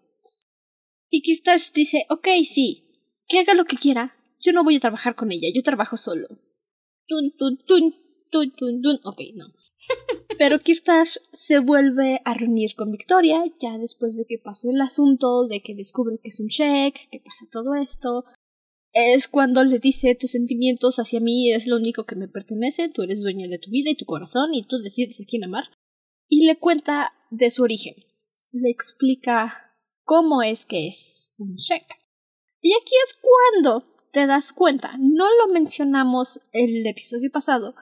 Y 1.14 1.20
Kirtash 1.20 1.72
dice, 1.74 2.06
ok, 2.08 2.26
sí, 2.42 2.84
que 3.28 3.40
haga 3.40 3.52
lo 3.52 3.66
que 3.66 3.76
quiera. 3.76 4.16
Yo 4.40 4.52
no 4.52 4.64
voy 4.64 4.76
a 4.76 4.80
trabajar 4.80 5.14
con 5.14 5.30
ella, 5.30 5.48
yo 5.54 5.62
trabajo 5.62 5.98
solo. 5.98 6.26
Tun, 7.06 7.36
tun, 7.36 7.58
tun, 7.58 7.94
tun, 8.30 8.50
tun, 8.52 8.80
tun. 8.80 8.98
Ok, 9.04 9.20
no. 9.34 9.44
Pero 10.38 10.58
Kirtash 10.58 11.18
se 11.30 11.58
vuelve 11.58 12.22
a 12.24 12.32
reunir 12.32 12.74
con 12.74 12.90
Victoria, 12.90 13.44
ya 13.60 13.76
después 13.76 14.16
de 14.16 14.24
que 14.26 14.38
pasó 14.38 14.70
el 14.70 14.80
asunto, 14.80 15.46
de 15.46 15.60
que 15.60 15.74
descubre 15.74 16.16
que 16.16 16.30
es 16.30 16.40
un 16.40 16.48
check, 16.48 16.96
que 17.10 17.20
pasa 17.20 17.44
todo 17.52 17.74
esto. 17.74 18.24
Es 18.94 19.28
cuando 19.28 19.64
le 19.64 19.78
dice 19.78 20.14
tus 20.14 20.30
sentimientos 20.30 20.98
hacia 20.98 21.20
mí 21.20 21.52
es 21.52 21.66
lo 21.66 21.76
único 21.76 22.04
que 22.04 22.16
me 22.16 22.28
pertenece, 22.28 22.88
tú 22.88 23.02
eres 23.02 23.22
dueña 23.22 23.48
de 23.48 23.58
tu 23.58 23.68
vida 23.70 23.90
y 23.90 23.96
tu 23.96 24.06
corazón 24.06 24.54
y 24.54 24.64
tú 24.64 24.78
decides 24.78 25.20
a 25.20 25.24
quién 25.24 25.44
amar. 25.44 25.64
Y 26.26 26.46
le 26.46 26.58
cuenta 26.58 27.12
de 27.30 27.50
su 27.50 27.62
origen. 27.62 27.96
Le 28.50 28.70
explica 28.70 29.71
cómo 30.04 30.42
es 30.42 30.64
que 30.64 30.88
es 30.88 31.32
un 31.38 31.56
check. 31.56 31.84
Y 32.60 32.74
aquí 32.74 32.94
es 33.04 33.18
cuando 33.20 33.84
te 34.12 34.26
das 34.26 34.52
cuenta, 34.52 34.94
no 34.98 35.26
lo 35.40 35.52
mencionamos 35.52 36.40
el 36.52 36.86
episodio 36.86 37.30
pasado, 37.30 37.74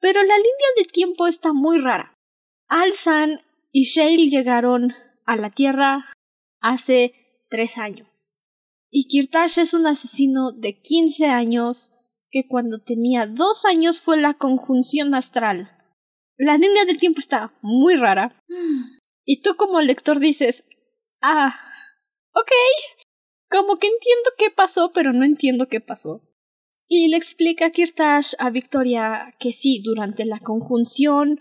pero 0.00 0.22
la 0.22 0.36
línea 0.36 0.70
de 0.76 0.84
tiempo 0.84 1.26
está 1.26 1.52
muy 1.52 1.78
rara. 1.78 2.14
Alzan 2.68 3.40
y 3.72 3.82
Shale 3.82 4.28
llegaron 4.28 4.94
a 5.26 5.36
la 5.36 5.50
Tierra 5.50 6.06
hace 6.60 7.14
tres 7.48 7.78
años. 7.78 8.38
Y 8.90 9.06
Kirtash 9.06 9.58
es 9.58 9.74
un 9.74 9.86
asesino 9.86 10.52
de 10.52 10.80
15 10.80 11.26
años 11.26 11.92
que 12.30 12.46
cuando 12.48 12.78
tenía 12.78 13.26
dos 13.26 13.64
años 13.64 14.02
fue 14.02 14.20
la 14.20 14.34
conjunción 14.34 15.14
astral. 15.14 15.76
La 16.36 16.56
línea 16.56 16.84
del 16.84 16.98
tiempo 16.98 17.20
está 17.20 17.52
muy 17.62 17.96
rara. 17.96 18.40
Y 19.24 19.42
tú 19.42 19.56
como 19.56 19.80
lector 19.80 20.18
dices, 20.18 20.64
ah, 21.20 21.54
ok, 22.32 22.50
como 23.48 23.76
que 23.76 23.88
entiendo 23.88 24.30
qué 24.38 24.50
pasó, 24.50 24.92
pero 24.94 25.12
no 25.12 25.24
entiendo 25.24 25.68
qué 25.68 25.80
pasó. 25.80 26.20
Y 26.88 27.08
le 27.08 27.16
explica 27.16 27.70
Kirtash 27.70 28.34
a 28.38 28.50
Victoria 28.50 29.34
que 29.38 29.52
sí, 29.52 29.82
durante 29.84 30.24
la 30.24 30.38
conjunción 30.38 31.38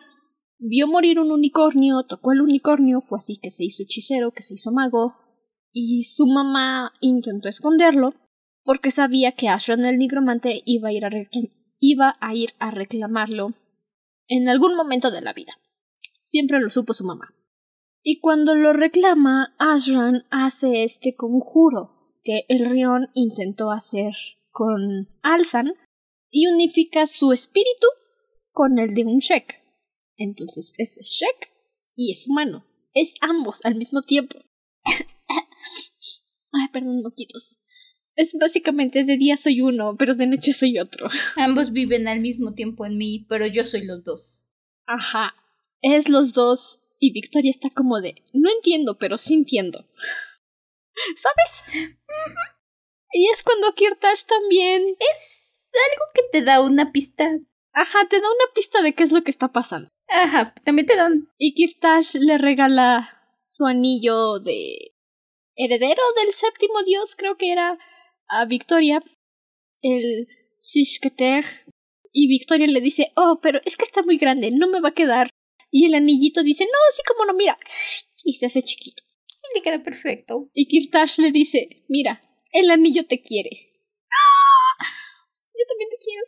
vio 0.59 0.87
morir 0.87 1.19
un 1.19 1.31
unicornio, 1.31 2.03
tocó 2.03 2.33
el 2.33 2.41
unicornio, 2.41 3.01
fue 3.01 3.17
así 3.17 3.39
que 3.41 3.49
se 3.49 3.63
hizo 3.65 3.83
hechicero, 3.83 4.31
que 4.31 4.43
se 4.43 4.55
hizo 4.55 4.71
mago, 4.71 5.13
y 5.71 6.03
su 6.03 6.27
mamá 6.27 6.93
intentó 6.99 7.47
esconderlo 7.47 8.13
porque 8.63 8.91
sabía 8.91 9.31
que 9.31 9.49
Ashran 9.49 9.85
el 9.85 9.97
nigromante 9.97 10.61
iba 10.65 10.89
a 10.89 10.91
ir 10.91 11.05
a, 11.05 11.09
iba 11.79 12.15
a, 12.19 12.35
ir 12.35 12.53
a 12.59 12.71
reclamarlo 12.71 13.53
en 14.27 14.47
algún 14.47 14.75
momento 14.75 15.09
de 15.09 15.21
la 15.21 15.33
vida. 15.33 15.53
Siempre 16.23 16.59
lo 16.59 16.69
supo 16.69 16.93
su 16.93 17.03
mamá. 17.03 17.33
Y 18.01 18.19
cuando 18.19 18.55
lo 18.55 18.73
reclama, 18.73 19.55
Ashran 19.59 20.23
hace 20.29 20.83
este 20.83 21.15
conjuro 21.15 22.15
que 22.23 22.45
el 22.47 22.69
Rion 22.69 23.07
intentó 23.13 23.71
hacer 23.71 24.13
con 24.51 25.07
Alzan 25.21 25.73
y 26.31 26.47
unifica 26.47 27.07
su 27.07 27.33
espíritu 27.33 27.87
con 28.51 28.79
el 28.79 28.95
de 28.95 29.05
un 29.05 29.19
Shek. 29.19 29.63
Entonces 30.17 30.73
es 30.77 30.97
Shek 31.01 31.53
y 31.95 32.11
es 32.13 32.27
humano. 32.27 32.65
Es 32.93 33.13
ambos 33.21 33.63
al 33.63 33.75
mismo 33.75 34.01
tiempo. 34.01 34.39
Ay, 36.51 36.67
perdón, 36.71 37.01
moquitos. 37.03 37.59
Es 38.15 38.33
básicamente 38.39 39.03
de 39.03 39.17
día 39.17 39.37
soy 39.37 39.61
uno, 39.61 39.95
pero 39.97 40.15
de 40.15 40.27
noche 40.27 40.51
soy 40.51 40.79
otro. 40.79 41.07
Ambos 41.37 41.71
viven 41.71 42.07
al 42.07 42.19
mismo 42.19 42.53
tiempo 42.53 42.85
en 42.85 42.97
mí, 42.97 43.25
pero 43.29 43.45
yo 43.47 43.65
soy 43.65 43.85
los 43.85 44.03
dos. 44.03 44.47
Ajá. 44.85 45.35
Es 45.81 46.09
los 46.09 46.33
dos 46.33 46.81
y 46.99 47.13
Victoria 47.13 47.49
está 47.49 47.69
como 47.69 48.01
de 48.01 48.23
no 48.33 48.49
entiendo, 48.49 48.97
pero 48.97 49.17
sí 49.17 49.33
entiendo. 49.33 49.87
¿Sabes? 51.15 51.87
Y 53.11 53.29
es 53.31 53.43
cuando 53.43 53.73
Kirtash 53.73 54.23
también. 54.25 54.95
Es 54.99 55.71
algo 55.91 56.05
que 56.13 56.21
te 56.31 56.41
da 56.43 56.61
una 56.61 56.91
pista. 56.91 57.29
Ajá, 57.73 57.99
te 58.09 58.19
da 58.19 58.27
una 58.27 58.53
pista 58.53 58.81
de 58.81 58.93
qué 58.93 59.03
es 59.03 59.11
lo 59.11 59.23
que 59.23 59.31
está 59.31 59.51
pasando. 59.51 59.89
Ajá, 60.07 60.53
también 60.63 60.87
te 60.87 60.95
dan. 60.95 61.31
Y 61.37 61.53
Kirtash 61.53 62.15
le 62.15 62.37
regala 62.37 63.09
su 63.45 63.65
anillo 63.65 64.39
de 64.39 64.95
heredero 65.55 66.01
del 66.23 66.33
séptimo 66.33 66.83
dios, 66.83 67.15
creo 67.15 67.35
que 67.35 67.51
era 67.51 67.77
a 68.27 68.45
Victoria, 68.45 69.01
el 69.81 70.27
Shishketer. 70.59 71.45
Y 72.11 72.27
Victoria 72.27 72.67
le 72.67 72.81
dice, 72.81 73.09
oh, 73.15 73.39
pero 73.41 73.59
es 73.65 73.77
que 73.77 73.85
está 73.85 74.01
muy 74.01 74.17
grande, 74.17 74.51
no 74.51 74.67
me 74.67 74.81
va 74.81 74.89
a 74.89 74.93
quedar. 74.93 75.29
Y 75.71 75.85
el 75.85 75.93
anillito 75.93 76.43
dice, 76.43 76.65
no, 76.65 76.79
sí 76.91 77.01
como 77.07 77.25
no, 77.25 77.33
mira. 77.33 77.57
Y 78.23 78.35
se 78.35 78.47
hace 78.47 78.61
chiquito. 78.61 79.03
Y 79.27 79.57
le 79.57 79.63
queda 79.63 79.83
perfecto. 79.83 80.49
Y 80.53 80.67
Kirtash 80.67 81.19
le 81.19 81.31
dice, 81.31 81.67
mira, 81.87 82.21
el 82.51 82.69
anillo 82.71 83.05
te 83.05 83.21
quiere. 83.21 83.49
Yo 85.59 85.65
también 85.67 85.89
te 85.89 85.97
quiero. 85.97 86.23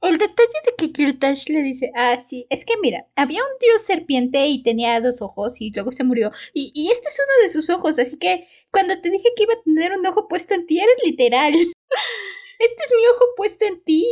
El 0.00 0.18
detalle 0.18 0.58
de 0.64 0.74
que 0.76 0.92
Kirtash 0.92 1.48
le 1.48 1.62
dice, 1.62 1.90
ah, 1.96 2.18
sí, 2.18 2.46
es 2.50 2.64
que 2.64 2.74
mira, 2.80 3.08
había 3.16 3.42
un 3.42 3.58
dios 3.60 3.82
serpiente 3.82 4.46
y 4.46 4.62
tenía 4.62 5.00
dos 5.00 5.20
ojos 5.22 5.60
y 5.60 5.70
luego 5.70 5.90
se 5.90 6.04
murió. 6.04 6.30
Y, 6.54 6.70
y 6.74 6.92
este 6.92 7.08
es 7.08 7.18
uno 7.18 7.46
de 7.46 7.52
sus 7.52 7.68
ojos, 7.70 7.98
así 7.98 8.16
que 8.16 8.46
cuando 8.70 9.00
te 9.00 9.10
dije 9.10 9.28
que 9.36 9.42
iba 9.42 9.54
a 9.54 9.62
tener 9.62 9.98
un 9.98 10.06
ojo 10.06 10.28
puesto 10.28 10.54
en 10.54 10.66
ti, 10.66 10.78
eres 10.78 10.94
literal. 11.04 11.52
este 12.58 12.84
es 12.84 12.90
mi 12.96 13.06
ojo 13.14 13.24
puesto 13.36 13.64
en 13.64 13.82
ti. 13.82 14.06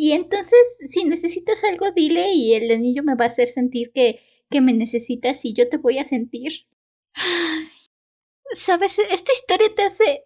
Y 0.00 0.12
entonces, 0.12 0.78
si 0.88 1.04
necesitas 1.04 1.64
algo, 1.64 1.90
dile 1.90 2.32
y 2.32 2.54
el 2.54 2.70
anillo 2.70 3.02
me 3.02 3.16
va 3.16 3.24
a 3.24 3.28
hacer 3.28 3.48
sentir 3.48 3.90
que, 3.92 4.20
que 4.48 4.60
me 4.60 4.72
necesitas 4.72 5.44
y 5.44 5.54
yo 5.54 5.68
te 5.68 5.76
voy 5.76 5.98
a 5.98 6.04
sentir. 6.04 6.66
¿Sabes? 8.54 9.00
Esta 9.00 9.32
historia 9.32 9.74
te 9.74 9.82
hace 9.82 10.24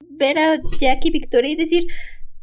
ver 0.00 0.38
a 0.40 0.60
Jack 0.80 1.04
y 1.04 1.12
Victoria 1.12 1.52
y 1.52 1.56
decir, 1.56 1.86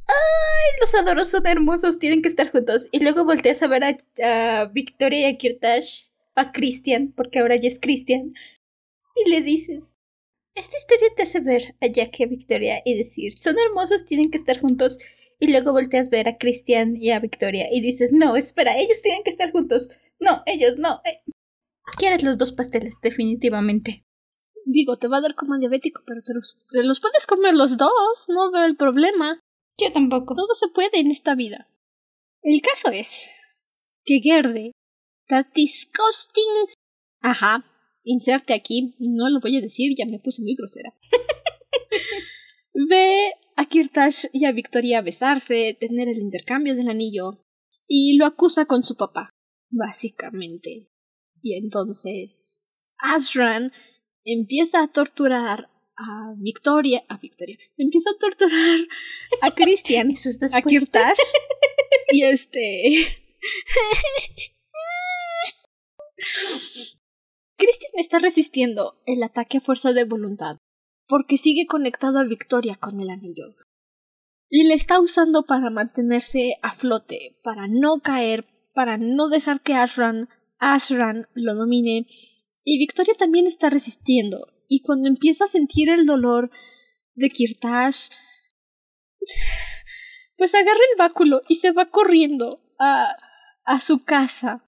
¡ay! 0.08 0.80
Los 0.80 0.96
adoros 0.96 1.30
son 1.30 1.46
hermosos, 1.48 2.00
tienen 2.00 2.22
que 2.22 2.30
estar 2.30 2.50
juntos. 2.50 2.88
Y 2.94 3.02
luego 3.02 3.26
volteas 3.26 3.62
a 3.62 3.68
ver 3.68 3.84
a, 3.84 4.66
Victoria 4.72 5.30
y 5.30 5.34
a 5.34 5.38
Kirtash, 5.38 6.08
a 6.36 6.54
Christian, 6.54 7.12
porque 7.12 7.40
ahora 7.40 7.58
ya 7.58 7.68
es 7.68 7.80
Christian, 7.80 8.34
y 9.18 9.30
le 9.30 9.42
dices, 9.42 9.98
esta 10.56 10.78
historia 10.78 11.10
te 11.14 11.24
hace 11.24 11.42
ver 11.42 11.76
a 11.82 11.88
Jack 11.88 12.22
y 12.22 12.24
a 12.24 12.28
Victoria 12.28 12.82
y 12.86 12.98
decir, 12.98 13.34
son 13.34 13.58
hermosos, 13.60 14.06
tienen 14.06 14.32
que 14.32 14.38
estar 14.38 14.62
juntos. 14.62 14.98
Y 15.40 15.52
luego 15.52 15.72
volteas 15.72 16.08
a 16.08 16.12
ver 16.12 16.28
a 16.28 16.38
Christian 16.38 16.96
y 16.98 17.12
a 17.12 17.20
Victoria 17.20 17.68
y 17.72 17.82
dices, 17.82 18.12
no, 18.12 18.36
espera, 18.36 18.78
ellos 18.78 19.02
tienen 19.02 19.24
que 19.24 19.30
estar 19.30 19.52
juntos. 19.52 19.90
No, 20.20 20.44
ellos 20.46 20.78
no. 20.78 21.02
Eh. 21.06 21.24
Quieres 21.98 22.24
los 22.24 22.38
dos 22.38 22.52
pasteles, 22.52 23.00
definitivamente. 23.02 24.04
Digo, 24.66 24.98
te 24.98 25.08
va 25.08 25.18
a 25.18 25.22
dar 25.22 25.36
como 25.36 25.58
diabético, 25.58 26.04
pero 26.06 26.22
te 26.22 26.34
los, 26.34 27.00
puedes 27.00 27.26
comer 27.26 27.56
los 27.56 27.78
dos, 27.78 28.26
no 28.28 28.52
veo 28.52 28.66
el 28.66 28.76
problema. 28.76 29.40
Yo 29.78 29.92
tampoco. 29.94 30.36
Todo 30.36 30.54
se 30.54 30.68
puede 30.68 31.00
en 31.00 31.10
esta 31.10 31.36
vida. 31.36 31.70
El 32.44 32.62
caso 32.62 32.92
es 32.92 33.30
que 34.04 34.20
Gerde, 34.22 34.74
that 35.30 35.48
disgusting. 35.56 36.76
Ajá, 37.22 37.66
inserte 38.04 38.54
aquí, 38.54 38.96
no 39.00 39.30
lo 39.30 39.40
voy 39.40 39.58
a 39.58 39.62
decir, 39.62 39.94
ya 39.98 40.06
me 40.06 40.20
puse 40.20 40.42
muy 40.42 40.56
grosera. 40.56 40.94
Ve 42.74 43.34
a 43.60 43.66
Kirtash 43.66 44.28
y 44.32 44.46
a 44.46 44.54
Victoria 44.54 45.02
besarse, 45.02 45.76
tener 45.78 46.08
el 46.08 46.20
intercambio 46.20 46.76
del 46.76 46.88
anillo, 46.88 47.44
y 47.88 48.16
lo 48.18 48.26
acusa 48.26 48.66
con 48.66 48.84
su 48.84 48.96
papá, 48.96 49.32
básicamente. 49.70 50.88
Y 51.42 51.58
entonces 51.58 52.64
Asran 52.98 53.74
empieza 54.24 54.82
a 54.82 54.88
torturar 54.88 55.70
a 55.98 56.34
Victoria, 56.38 57.04
a 57.10 57.18
Victoria, 57.18 57.58
empieza 57.76 58.12
a 58.12 58.18
torturar 58.18 58.80
a 59.42 59.52
Christian, 59.56 60.14
a 60.54 60.62
Kirtash, 60.62 61.20
y 62.12 62.24
este... 62.24 62.94
Christian 67.58 67.92
está 67.96 68.20
resistiendo 68.20 69.02
el 69.06 69.22
ataque 69.22 69.58
a 69.58 69.62
fuerza 69.62 69.92
de 69.92 70.06
voluntad, 70.06 70.56
porque 71.10 71.38
sigue 71.38 71.66
conectado 71.66 72.20
a 72.20 72.24
Victoria 72.24 72.78
con 72.80 73.00
el 73.02 73.10
anillo. 73.10 73.56
Y 74.48 74.64
le 74.68 74.76
está 74.76 75.00
usando 75.02 75.44
para 75.44 75.72
mantenerse 75.72 76.54
a 76.62 76.76
flote, 76.76 77.40
para 77.44 77.68
no 77.68 78.00
caer, 78.00 78.46
para 78.74 78.98
no 78.98 79.28
dejar 79.28 79.62
que 79.62 79.74
Ashran, 79.74 80.30
Ashran 80.60 81.26
lo 81.34 81.56
domine 81.56 82.06
y 82.64 82.78
Victoria 82.78 83.16
también 83.18 83.48
está 83.48 83.70
resistiendo. 83.70 84.46
Y 84.68 84.82
cuando 84.84 85.10
empieza 85.10 85.46
a 85.46 85.48
sentir 85.48 85.90
el 85.90 86.06
dolor 86.06 86.52
de 87.16 87.30
Kirtash, 87.30 88.10
pues 90.38 90.54
agarra 90.54 90.80
el 90.92 90.98
báculo 90.98 91.42
y 91.48 91.56
se 91.56 91.72
va 91.72 91.90
corriendo 91.90 92.62
a, 92.78 93.16
a 93.66 93.80
su 93.80 94.04
casa. 94.04 94.64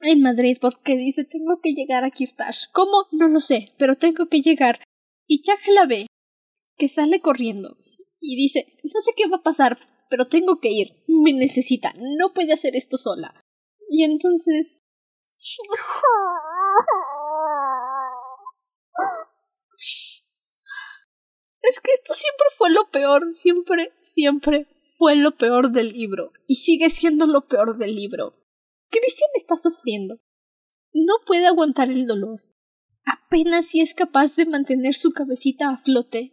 en 0.00 0.22
Madrid 0.22 0.56
porque 0.60 0.96
dice 0.96 1.24
tengo 1.24 1.60
que 1.62 1.72
llegar 1.72 2.04
a 2.04 2.10
Kirtash. 2.10 2.64
¿Cómo? 2.72 3.06
No 3.12 3.28
lo 3.28 3.40
sé, 3.40 3.68
pero 3.78 3.96
tengo 3.96 4.28
que 4.28 4.40
llegar. 4.40 4.80
Y 5.26 5.42
Jack 5.42 5.66
la 5.68 5.86
ve, 5.86 6.06
que 6.76 6.88
sale 6.88 7.20
corriendo, 7.20 7.76
y 8.20 8.36
dice 8.36 8.66
no 8.82 9.00
sé 9.00 9.12
qué 9.16 9.28
va 9.28 9.36
a 9.36 9.42
pasar, 9.42 9.78
pero 10.10 10.28
tengo 10.28 10.60
que 10.60 10.70
ir. 10.70 11.04
Me 11.08 11.32
necesita. 11.32 11.92
No 11.96 12.32
puede 12.32 12.52
hacer 12.52 12.76
esto 12.76 12.96
sola. 12.96 13.34
Y 13.90 14.04
entonces... 14.04 14.82
Es 21.66 21.80
que 21.80 21.92
esto 21.92 22.12
siempre 22.12 22.46
fue 22.58 22.70
lo 22.70 22.90
peor, 22.90 23.34
siempre, 23.34 23.94
siempre 24.02 24.68
fue 24.98 25.16
lo 25.16 25.36
peor 25.36 25.72
del 25.72 25.92
libro. 25.92 26.30
Y 26.46 26.56
sigue 26.56 26.90
siendo 26.90 27.26
lo 27.26 27.46
peor 27.46 27.78
del 27.78 27.96
libro. 27.96 28.34
Christian 28.90 29.30
está 29.34 29.56
sufriendo. 29.56 30.16
No 30.92 31.14
puede 31.26 31.46
aguantar 31.46 31.88
el 31.88 32.06
dolor. 32.06 32.42
Apenas 33.04 33.66
si 33.66 33.80
es 33.80 33.94
capaz 33.94 34.34
de 34.36 34.46
mantener 34.46 34.94
su 34.94 35.10
cabecita 35.10 35.68
a 35.68 35.76
flote. 35.76 36.32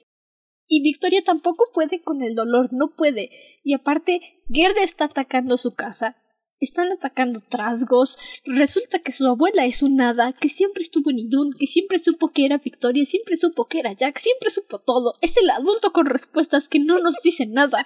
Y 0.67 0.81
Victoria 0.81 1.21
tampoco 1.21 1.65
puede 1.73 2.01
con 2.01 2.21
el 2.21 2.33
dolor, 2.33 2.69
no 2.71 2.95
puede. 2.95 3.29
Y 3.61 3.73
aparte, 3.73 4.21
Gerda 4.49 4.83
está 4.83 5.05
atacando 5.05 5.57
su 5.57 5.75
casa. 5.75 6.15
Están 6.59 6.91
atacando 6.91 7.41
trasgos. 7.41 8.17
Resulta 8.45 8.99
que 8.99 9.11
su 9.11 9.25
abuela 9.27 9.65
es 9.65 9.83
un 9.83 9.99
hada, 9.99 10.31
que 10.31 10.47
siempre 10.47 10.83
estuvo 10.83 11.09
en 11.09 11.19
Idun, 11.19 11.51
que 11.59 11.67
siempre 11.67 11.99
supo 11.99 12.29
que 12.29 12.45
era 12.45 12.59
Victoria, 12.59 13.03
siempre 13.03 13.35
supo 13.35 13.65
que 13.65 13.79
era 13.79 13.91
Jack, 13.91 14.17
siempre 14.17 14.49
supo 14.49 14.79
todo. 14.79 15.15
Es 15.21 15.35
el 15.35 15.49
adulto 15.49 15.91
con 15.91 16.05
respuestas 16.05 16.69
que 16.69 16.79
no 16.79 16.99
nos 16.99 17.21
dice 17.21 17.47
nada. 17.47 17.85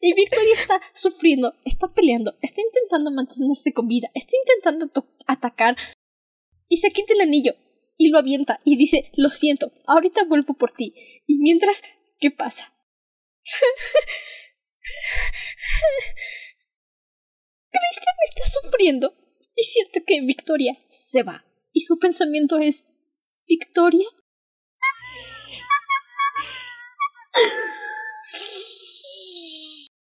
Y 0.00 0.12
Victoria 0.12 0.54
está 0.54 0.80
sufriendo, 0.92 1.54
está 1.64 1.88
peleando, 1.88 2.36
está 2.42 2.60
intentando 2.60 3.10
mantenerse 3.10 3.72
con 3.72 3.88
vida, 3.88 4.08
está 4.14 4.36
intentando 4.36 4.92
atacar. 5.26 5.76
Y 6.68 6.76
se 6.76 6.90
quita 6.90 7.14
el 7.14 7.22
anillo 7.22 7.54
y 7.98 8.10
lo 8.10 8.18
avienta 8.18 8.60
y 8.64 8.76
dice, 8.76 9.10
lo 9.16 9.28
siento, 9.28 9.72
ahorita 9.86 10.24
vuelvo 10.24 10.54
por 10.54 10.70
ti. 10.70 10.94
Y 11.26 11.38
mientras, 11.38 11.82
¿qué 12.18 12.30
pasa? 12.30 12.74
Christian 17.70 18.14
está 18.24 18.44
sufriendo 18.62 19.14
y 19.54 19.64
siente 19.64 20.04
que 20.06 20.20
Victoria 20.22 20.78
se 20.88 21.22
va. 21.24 21.44
Y 21.72 21.80
su 21.80 21.98
pensamiento 21.98 22.58
es, 22.58 22.86
¿Victoria? 23.46 24.06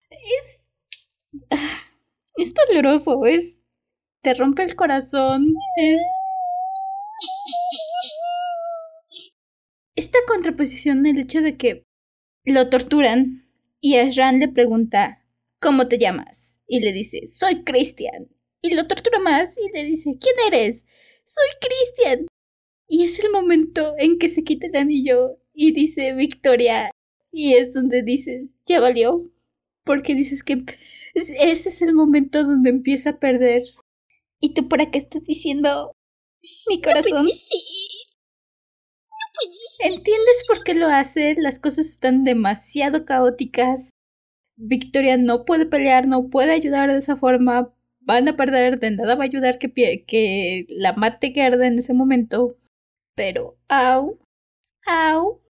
Es. 0.09 0.69
Es 2.35 2.53
doloroso, 2.53 3.25
es. 3.25 3.59
Te 4.21 4.33
rompe 4.35 4.63
el 4.63 4.75
corazón, 4.75 5.47
es. 5.77 6.01
Esta 9.95 10.17
contraposición 10.27 11.03
del 11.03 11.19
hecho 11.19 11.41
de 11.41 11.55
que 11.55 11.83
lo 12.45 12.69
torturan 12.69 13.47
y 13.79 13.97
Ashran 13.97 14.39
le 14.39 14.47
pregunta 14.47 15.23
¿Cómo 15.59 15.87
te 15.87 15.97
llamas? 15.97 16.61
Y 16.67 16.79
le 16.79 16.91
dice 16.91 17.27
Soy 17.27 17.63
Christian. 17.63 18.27
Y 18.61 18.73
lo 18.73 18.87
tortura 18.87 19.19
más 19.19 19.55
y 19.57 19.71
le 19.71 19.85
dice 19.85 20.17
¿Quién 20.19 20.35
eres? 20.47 20.83
Soy 21.25 21.45
Christian. 21.61 22.27
Y 22.87 23.03
es 23.03 23.19
el 23.19 23.31
momento 23.31 23.93
en 23.97 24.17
que 24.17 24.29
se 24.29 24.43
quita 24.43 24.67
el 24.67 24.75
anillo 24.75 25.39
y 25.53 25.71
dice 25.71 26.13
Victoria. 26.15 26.91
Y 27.31 27.53
es 27.53 27.73
donde 27.73 28.03
dices, 28.03 28.53
ya 28.65 28.79
valió, 28.79 29.31
porque 29.83 30.13
dices 30.13 30.43
que 30.43 30.63
ese 31.15 31.69
es 31.69 31.81
el 31.81 31.93
momento 31.93 32.43
donde 32.43 32.69
empieza 32.69 33.11
a 33.11 33.19
perder. 33.19 33.63
¿Y 34.39 34.53
tú 34.53 34.67
para 34.67 34.91
qué 34.91 34.97
estás 34.97 35.23
diciendo 35.23 35.95
mi 36.67 36.81
corazón? 36.81 37.25
No 37.25 37.31
¿Entiendes 39.79 40.45
por 40.47 40.63
qué 40.63 40.73
lo 40.73 40.87
hace? 40.87 41.35
Las 41.37 41.59
cosas 41.59 41.87
están 41.87 42.23
demasiado 42.23 43.05
caóticas. 43.05 43.91
Victoria 44.55 45.17
no 45.17 45.45
puede 45.45 45.65
pelear, 45.65 46.07
no 46.07 46.29
puede 46.29 46.51
ayudar 46.51 46.91
de 46.91 46.99
esa 46.99 47.15
forma. 47.15 47.73
Van 48.01 48.27
a 48.27 48.35
perder, 48.35 48.79
de 48.79 48.91
nada 48.91 49.15
va 49.15 49.23
a 49.23 49.27
ayudar 49.27 49.57
que, 49.59 49.71
que 50.05 50.65
la 50.69 50.93
mate 50.93 51.31
Gerda 51.31 51.67
en 51.67 51.79
ese 51.79 51.93
momento. 51.93 52.57
Pero, 53.15 53.57
au, 53.69 54.19
au, 54.85 55.43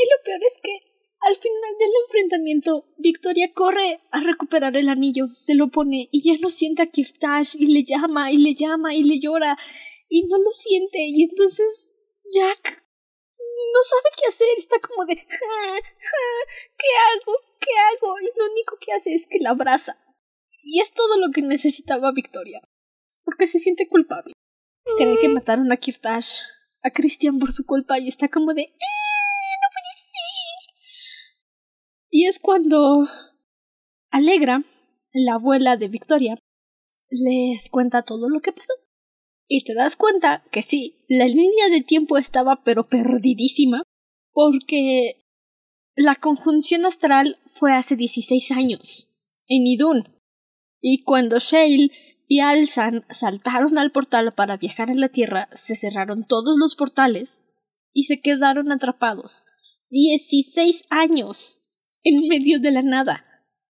Y 0.00 0.04
lo 0.10 0.22
peor 0.24 0.40
es 0.46 0.60
que, 0.62 0.78
al 1.20 1.36
final 1.36 1.74
del 1.78 1.90
enfrentamiento, 2.04 2.86
Victoria 2.96 3.52
corre 3.52 4.00
a 4.10 4.20
recuperar 4.20 4.76
el 4.76 4.88
anillo, 4.88 5.28
se 5.32 5.54
lo 5.54 5.68
pone 5.68 6.08
y 6.12 6.22
ya 6.22 6.38
no 6.40 6.48
siente 6.48 6.82
a 6.82 6.86
Kirtash 6.86 7.56
y 7.58 7.66
le 7.66 7.84
llama 7.84 8.30
y 8.30 8.36
le 8.36 8.54
llama 8.54 8.94
y 8.94 9.02
le 9.02 9.20
llora 9.20 9.58
y 10.08 10.26
no 10.26 10.38
lo 10.38 10.50
siente 10.50 10.98
y 11.00 11.24
entonces 11.24 11.96
Jack 12.30 12.84
no 13.74 13.82
sabe 13.82 14.10
qué 14.16 14.28
hacer, 14.28 14.46
está 14.56 14.76
como 14.78 15.04
de 15.06 15.16
¿qué 15.16 15.24
hago? 15.24 17.32
¿qué 17.60 17.70
hago? 17.90 18.20
Y 18.20 18.38
lo 18.38 18.52
único 18.52 18.76
que 18.80 18.92
hace 18.92 19.14
es 19.14 19.26
que 19.26 19.38
la 19.40 19.50
abraza. 19.50 19.98
Y 20.62 20.80
es 20.80 20.92
todo 20.92 21.18
lo 21.18 21.32
que 21.32 21.42
necesitaba 21.42 22.12
Victoria, 22.12 22.60
porque 23.24 23.46
se 23.46 23.58
siente 23.58 23.88
culpable. 23.88 24.34
Cree 24.96 25.18
que 25.18 25.28
mm. 25.28 25.34
mataron 25.34 25.72
a 25.72 25.76
Kirtash, 25.76 26.42
a 26.82 26.90
Christian 26.90 27.38
por 27.38 27.52
su 27.52 27.64
culpa 27.64 27.98
y 27.98 28.08
está 28.08 28.28
como 28.28 28.54
de 28.54 28.74
Y 32.10 32.26
es 32.26 32.38
cuando 32.38 33.06
Alegra, 34.10 34.64
la 35.12 35.34
abuela 35.34 35.76
de 35.76 35.88
Victoria, 35.88 36.38
les 37.10 37.68
cuenta 37.68 38.02
todo 38.02 38.28
lo 38.28 38.40
que 38.40 38.52
pasó. 38.52 38.72
Y 39.46 39.64
te 39.64 39.74
das 39.74 39.96
cuenta 39.96 40.44
que 40.50 40.62
sí, 40.62 41.04
la 41.08 41.26
línea 41.26 41.68
de 41.70 41.82
tiempo 41.82 42.18
estaba 42.18 42.62
pero 42.64 42.88
perdidísima, 42.88 43.82
porque 44.32 45.24
la 45.96 46.14
conjunción 46.14 46.86
astral 46.86 47.38
fue 47.46 47.72
hace 47.72 47.96
16 47.96 48.52
años, 48.52 49.08
en 49.46 49.66
Idun. 49.66 50.04
Y 50.80 51.02
cuando 51.02 51.38
Shale 51.38 51.90
y 52.26 52.40
Alzan 52.40 53.04
saltaron 53.10 53.78
al 53.78 53.90
portal 53.90 54.32
para 54.34 54.58
viajar 54.58 54.90
a 54.90 54.94
la 54.94 55.08
Tierra, 55.08 55.48
se 55.52 55.74
cerraron 55.74 56.26
todos 56.26 56.56
los 56.58 56.76
portales 56.76 57.44
y 57.92 58.04
se 58.04 58.20
quedaron 58.20 58.70
atrapados. 58.70 59.46
16 59.90 60.84
años 60.90 61.62
en 62.02 62.28
medio 62.28 62.60
de 62.60 62.70
la 62.70 62.82
nada. 62.82 63.24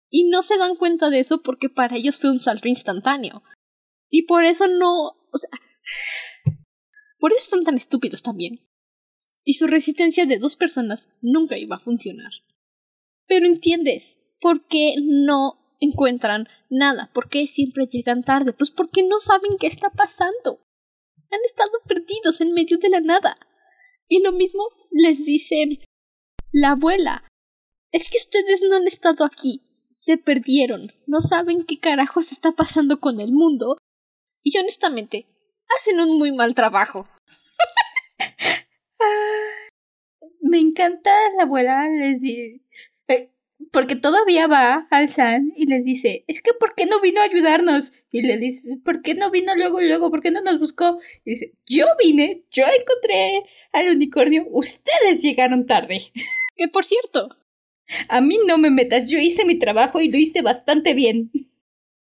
Y 0.09 0.29
no 0.29 0.41
se 0.41 0.57
dan 0.57 0.75
cuenta 0.75 1.09
de 1.09 1.19
eso 1.19 1.41
porque 1.41 1.69
para 1.69 1.95
ellos 1.95 2.19
fue 2.19 2.31
un 2.31 2.39
salto 2.39 2.67
instantáneo. 2.67 3.43
Y 4.09 4.23
por 4.23 4.43
eso 4.43 4.67
no. 4.67 5.07
O 5.31 5.37
sea. 5.37 5.49
Por 7.19 7.31
eso 7.31 7.41
están 7.41 7.63
tan 7.63 7.77
estúpidos 7.77 8.23
también. 8.23 8.65
Y 9.43 9.53
su 9.53 9.67
resistencia 9.67 10.25
de 10.25 10.39
dos 10.39 10.55
personas 10.55 11.09
nunca 11.21 11.57
iba 11.57 11.75
a 11.75 11.79
funcionar. 11.79 12.31
Pero 13.27 13.45
entiendes 13.45 14.19
por 14.39 14.67
qué 14.67 14.95
no 15.01 15.75
encuentran 15.79 16.47
nada, 16.69 17.09
por 17.13 17.29
qué 17.29 17.47
siempre 17.47 17.87
llegan 17.87 18.23
tarde, 18.23 18.53
pues 18.53 18.71
porque 18.71 19.03
no 19.03 19.19
saben 19.19 19.57
qué 19.59 19.67
está 19.67 19.89
pasando. 19.89 20.65
Han 21.31 21.39
estado 21.45 21.71
perdidos 21.87 22.41
en 22.41 22.53
medio 22.53 22.77
de 22.77 22.89
la 22.89 23.01
nada. 23.01 23.37
Y 24.07 24.21
lo 24.21 24.31
mismo 24.31 24.63
les 24.91 25.23
dice 25.23 25.79
la 26.51 26.71
abuela. 26.71 27.23
Es 27.91 28.11
que 28.11 28.17
ustedes 28.17 28.61
no 28.61 28.75
han 28.75 28.87
estado 28.87 29.25
aquí. 29.25 29.63
Se 29.91 30.17
perdieron. 30.17 30.91
No 31.07 31.21
saben 31.21 31.65
qué 31.65 31.79
carajos 31.79 32.31
está 32.31 32.51
pasando 32.51 32.99
con 32.99 33.19
el 33.19 33.31
mundo. 33.31 33.77
Y 34.43 34.57
honestamente, 34.57 35.25
hacen 35.77 35.99
un 35.99 36.17
muy 36.17 36.31
mal 36.31 36.55
trabajo. 36.55 37.07
Me 40.41 40.59
encanta 40.59 41.11
la 41.37 41.43
abuela, 41.43 41.87
les 41.89 42.21
dice. 42.21 42.61
Eh, 43.07 43.31
porque 43.71 43.95
todavía 43.95 44.47
va 44.47 44.87
al 44.89 45.09
San 45.09 45.51
y 45.55 45.65
les 45.65 45.83
dice, 45.83 46.23
es 46.27 46.41
que 46.41 46.51
¿por 46.59 46.75
qué 46.75 46.85
no 46.85 47.01
vino 47.01 47.19
a 47.19 47.25
ayudarnos? 47.25 47.93
Y 48.11 48.21
le 48.21 48.37
dice, 48.37 48.77
¿por 48.83 49.01
qué 49.01 49.15
no 49.15 49.31
vino 49.31 49.53
luego, 49.55 49.81
luego? 49.81 50.09
¿Por 50.09 50.21
qué 50.21 50.31
no 50.31 50.41
nos 50.41 50.59
buscó? 50.59 50.97
Y 51.25 51.31
dice, 51.31 51.53
yo 51.65 51.85
vine, 52.01 52.45
yo 52.51 52.63
encontré 52.63 53.43
al 53.73 53.89
unicornio, 53.89 54.45
ustedes 54.51 55.21
llegaron 55.21 55.65
tarde. 55.65 56.01
Que 56.55 56.67
por 56.67 56.83
cierto, 56.83 57.29
a 58.07 58.21
mí 58.21 58.37
no 58.47 58.57
me 58.57 58.69
metas, 58.69 59.09
yo 59.09 59.19
hice 59.19 59.45
mi 59.45 59.57
trabajo 59.57 59.99
y 60.01 60.09
lo 60.09 60.17
hice 60.17 60.41
bastante 60.41 60.93
bien. 60.93 61.31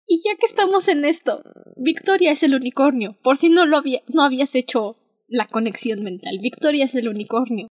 Y 0.07 0.23
ya 0.25 0.37
que 0.39 0.47
estamos 0.47 0.89
en 0.89 1.05
esto, 1.05 1.43
Victoria 1.77 2.33
es 2.33 2.43
el 2.43 2.55
unicornio, 2.55 3.17
por 3.23 3.37
si 3.37 3.51
no 3.51 3.67
lo 3.67 3.77
había, 3.77 4.03
no 4.09 4.23
habías 4.23 4.55
hecho 4.55 4.97
la 5.29 5.47
conexión 5.47 6.03
mental. 6.03 6.39
Victoria 6.41 6.87
es 6.87 6.95
el 6.95 7.09
unicornio. 7.09 7.69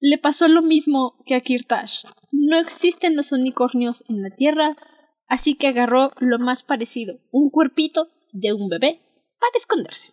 Le 0.00 0.18
pasó 0.18 0.48
lo 0.48 0.62
mismo 0.62 1.22
que 1.24 1.34
a 1.34 1.40
Kirtash. 1.40 2.04
No 2.32 2.58
existen 2.58 3.16
los 3.16 3.32
unicornios 3.32 4.04
en 4.08 4.22
la 4.22 4.30
Tierra, 4.30 4.76
así 5.28 5.54
que 5.54 5.68
agarró 5.68 6.10
lo 6.18 6.38
más 6.38 6.62
parecido, 6.62 7.20
un 7.30 7.50
cuerpito 7.50 8.08
de 8.32 8.52
un 8.52 8.68
bebé, 8.68 9.00
para 9.38 9.56
esconderse. 9.56 10.10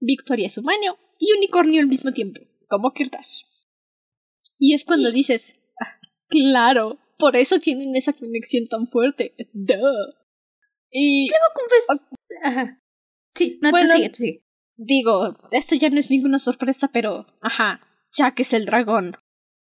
Victoria 0.00 0.46
es 0.46 0.58
humano 0.58 0.98
y 1.18 1.36
unicornio 1.36 1.80
al 1.80 1.88
mismo 1.88 2.12
tiempo, 2.12 2.40
como 2.68 2.92
Kirtash. 2.92 3.42
Y 4.58 4.74
es 4.74 4.84
cuando 4.84 5.12
dices, 5.12 5.60
Claro, 6.28 6.98
por 7.18 7.36
eso 7.36 7.58
tienen 7.60 7.94
esa 7.96 8.12
conexión 8.12 8.66
tan 8.66 8.88
fuerte. 8.88 9.34
Duh. 9.52 10.14
Y. 10.90 11.28
Debo 11.28 11.44
confesar. 11.54 12.18
Ajá. 12.42 12.82
Sí, 13.34 13.58
no, 13.62 13.70
Bueno, 13.70 13.88
tú 13.88 13.96
sigue, 13.96 14.08
tú 14.08 14.16
sigue. 14.16 14.42
Digo, 14.76 15.36
esto 15.52 15.74
ya 15.74 15.90
no 15.90 15.98
es 15.98 16.10
ninguna 16.10 16.38
sorpresa, 16.38 16.88
pero. 16.92 17.26
Ajá. 17.40 17.80
Jack 18.12 18.40
es 18.40 18.52
el 18.52 18.66
dragón. 18.66 19.16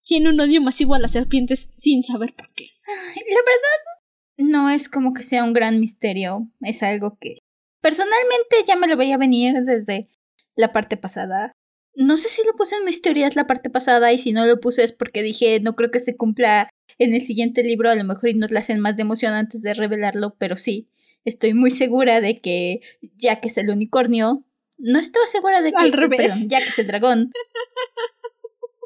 Tiene 0.04 0.30
un 0.30 0.40
odio 0.40 0.60
masivo 0.60 0.94
a 0.94 0.98
las 0.98 1.12
serpientes 1.12 1.68
sin 1.72 2.02
saber 2.02 2.34
por 2.34 2.52
qué. 2.54 2.70
La 2.86 3.40
verdad, 3.40 4.50
no 4.50 4.70
es 4.70 4.88
como 4.88 5.12
que 5.12 5.22
sea 5.22 5.44
un 5.44 5.52
gran 5.52 5.80
misterio. 5.80 6.48
Es 6.60 6.82
algo 6.82 7.18
que 7.20 7.38
personalmente 7.80 8.56
ya 8.66 8.76
me 8.76 8.88
lo 8.88 8.96
veía 8.96 9.16
venir 9.16 9.54
desde 9.64 10.08
la 10.56 10.72
parte 10.72 10.96
pasada. 10.96 11.52
No 11.94 12.16
sé 12.16 12.28
si 12.28 12.42
lo 12.44 12.54
puse 12.54 12.76
en 12.76 12.84
mis 12.84 13.02
teorías 13.02 13.36
la 13.36 13.46
parte 13.46 13.68
pasada 13.70 14.12
y 14.12 14.18
si 14.18 14.32
no 14.32 14.46
lo 14.46 14.60
puse 14.60 14.82
es 14.82 14.92
porque 14.92 15.22
dije 15.22 15.60
no 15.60 15.74
creo 15.76 15.90
que 15.90 16.00
se 16.00 16.16
cumpla 16.16 16.70
en 16.98 17.14
el 17.14 17.20
siguiente 17.20 17.62
libro, 17.62 17.90
a 17.90 17.94
lo 17.94 18.04
mejor 18.04 18.30
y 18.30 18.34
nos 18.34 18.50
la 18.50 18.60
hacen 18.60 18.80
más 18.80 18.96
de 18.96 19.02
emoción 19.02 19.34
antes 19.34 19.62
de 19.62 19.74
revelarlo, 19.74 20.36
pero 20.38 20.56
sí, 20.56 20.88
estoy 21.24 21.54
muy 21.54 21.70
segura 21.70 22.20
de 22.20 22.38
que 22.38 22.80
Jack 23.16 23.46
es 23.46 23.58
el 23.58 23.70
unicornio. 23.70 24.44
No 24.78 24.98
estaba 24.98 25.26
segura 25.26 25.62
de 25.62 25.72
que... 25.72 25.82
Al 25.82 25.92
revés. 25.92 26.32
Perdón, 26.32 26.48
Jack 26.48 26.66
es 26.66 26.78
el 26.78 26.86
dragón. 26.86 27.32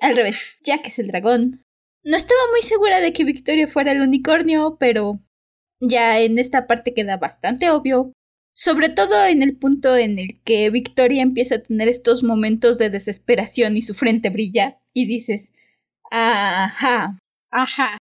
Al 0.01 0.17
revés, 0.17 0.59
Jack 0.63 0.87
es 0.87 0.99
el 0.99 1.09
dragón. 1.09 1.65
No 2.05 2.17
estaba 2.17 2.41
muy 2.53 2.63
segura 2.63 3.01
de 3.01 3.13
que 3.13 3.25
Victoria 3.25 3.67
fuera 3.67 3.93
el 3.93 4.01
unicornio, 4.01 4.77
pero 4.79 5.21
ya 5.81 6.21
en 6.21 6.39
esta 6.39 6.67
parte 6.67 6.95
queda 6.95 7.17
bastante 7.17 7.71
obvio. 7.71 8.13
Sobre 8.57 8.89
todo 8.89 9.27
en 9.27 9.43
el 9.43 9.57
punto 9.57 9.95
en 9.97 10.19
el 10.19 10.41
que 10.43 10.71
Victoria 10.71 11.23
empieza 11.23 11.57
a 11.57 11.63
tener 11.63 11.89
estos 11.89 12.23
momentos 12.23 12.79
de 12.79 12.89
desesperación 12.91 13.77
y 13.77 13.83
su 13.83 13.93
frente 13.93 14.31
brilla 14.31 14.81
y 14.95 15.07
dices, 15.07 15.53
ajá, 16.11 17.19
Ajá. 17.51 17.97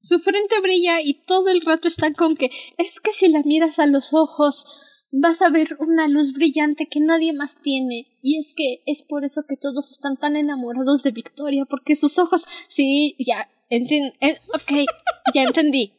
Su 0.00 0.18
frente 0.18 0.60
brilla 0.60 1.00
y 1.02 1.14
todo 1.24 1.48
el 1.48 1.60
rato 1.60 1.88
está 1.88 2.12
con 2.12 2.36
que 2.36 2.50
es 2.76 3.00
que 3.00 3.12
si 3.12 3.28
la 3.28 3.42
miras 3.42 3.78
a 3.78 3.86
los 3.86 4.14
ojos 4.14 5.04
vas 5.10 5.42
a 5.42 5.50
ver 5.50 5.68
una 5.78 6.08
luz 6.08 6.32
brillante 6.32 6.86
que 6.86 7.00
nadie 7.00 7.32
más 7.32 7.58
tiene. 7.58 8.06
Y 8.22 8.38
es 8.38 8.54
que 8.54 8.82
es 8.86 9.02
por 9.02 9.24
eso 9.24 9.42
que 9.48 9.56
todos 9.56 9.90
están 9.90 10.16
tan 10.16 10.36
enamorados 10.36 11.02
de 11.02 11.10
Victoria, 11.10 11.64
porque 11.64 11.96
sus 11.96 12.18
ojos... 12.18 12.46
Sí, 12.68 13.16
ya, 13.18 13.50
entiendo. 13.68 14.14
ok, 14.54 14.86
ya 15.34 15.42
entendí. 15.42 15.92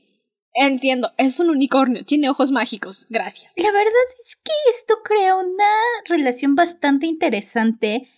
Entiendo, 0.53 1.11
es 1.17 1.39
un 1.39 1.49
unicornio, 1.49 2.03
tiene 2.05 2.29
ojos 2.29 2.51
mágicos. 2.51 3.05
Gracias. 3.09 3.53
La 3.55 3.71
verdad 3.71 3.91
es 4.19 4.35
que 4.35 4.51
esto 4.71 4.95
crea 5.03 5.35
una 5.35 5.63
relación 6.05 6.55
bastante 6.55 7.07
interesante 7.07 8.09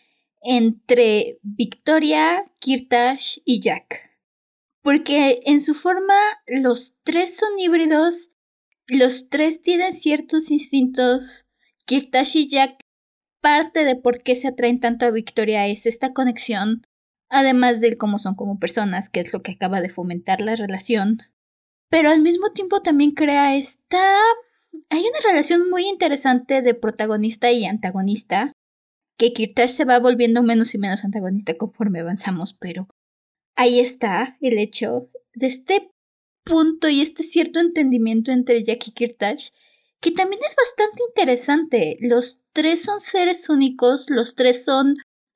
entre 0.41 1.39
Victoria, 1.43 2.45
Kirtash 2.59 3.39
y 3.45 3.61
Jack. 3.61 4.11
Porque 4.81 5.41
en 5.45 5.61
su 5.61 5.73
forma 5.73 6.15
los 6.47 6.95
tres 7.03 7.37
son 7.37 7.59
híbridos, 7.59 8.31
los 8.87 9.29
tres 9.29 9.61
tienen 9.61 9.91
ciertos 9.91 10.49
instintos. 10.49 11.47
Kirtash 11.85 12.37
y 12.37 12.47
Jack, 12.47 12.79
parte 13.41 13.85
de 13.85 13.95
por 13.95 14.23
qué 14.23 14.35
se 14.35 14.47
atraen 14.47 14.79
tanto 14.79 15.05
a 15.05 15.11
Victoria 15.11 15.67
es 15.67 15.85
esta 15.85 16.13
conexión, 16.13 16.83
además 17.29 17.81
del 17.81 17.97
cómo 17.97 18.17
son 18.17 18.35
como 18.35 18.59
personas, 18.59 19.09
que 19.09 19.19
es 19.19 19.33
lo 19.33 19.41
que 19.43 19.51
acaba 19.51 19.81
de 19.81 19.89
fomentar 19.89 20.41
la 20.41 20.55
relación. 20.55 21.17
Pero 21.91 22.09
al 22.09 22.21
mismo 22.21 22.51
tiempo 22.53 22.81
también 22.81 23.11
crea 23.11 23.55
esta 23.55 24.17
hay 24.89 25.01
una 25.01 25.19
relación 25.29 25.69
muy 25.69 25.87
interesante 25.87 26.61
de 26.61 26.73
protagonista 26.73 27.51
y 27.51 27.65
antagonista, 27.65 28.53
que 29.17 29.33
Kirtash 29.33 29.71
se 29.71 29.85
va 29.85 29.99
volviendo 29.99 30.41
menos 30.41 30.73
y 30.73 30.77
menos 30.77 31.03
antagonista 31.03 31.57
conforme 31.57 31.99
avanzamos, 31.99 32.53
pero 32.53 32.87
ahí 33.55 33.79
está 33.79 34.37
el 34.39 34.57
hecho 34.57 35.09
de 35.33 35.47
este 35.47 35.91
punto 36.45 36.87
y 36.87 37.01
este 37.01 37.23
cierto 37.23 37.59
entendimiento 37.59 38.31
entre 38.31 38.63
Jack 38.63 38.87
y 38.87 38.91
Kirtash, 38.91 39.49
que 39.99 40.11
también 40.11 40.41
es 40.47 40.55
bastante 40.55 41.03
interesante. 41.09 41.97
Los 41.99 42.41
tres 42.53 42.81
son 42.83 43.01
seres 43.01 43.49
únicos, 43.49 44.09
los 44.09 44.35
tres 44.35 44.63
son 44.63 44.95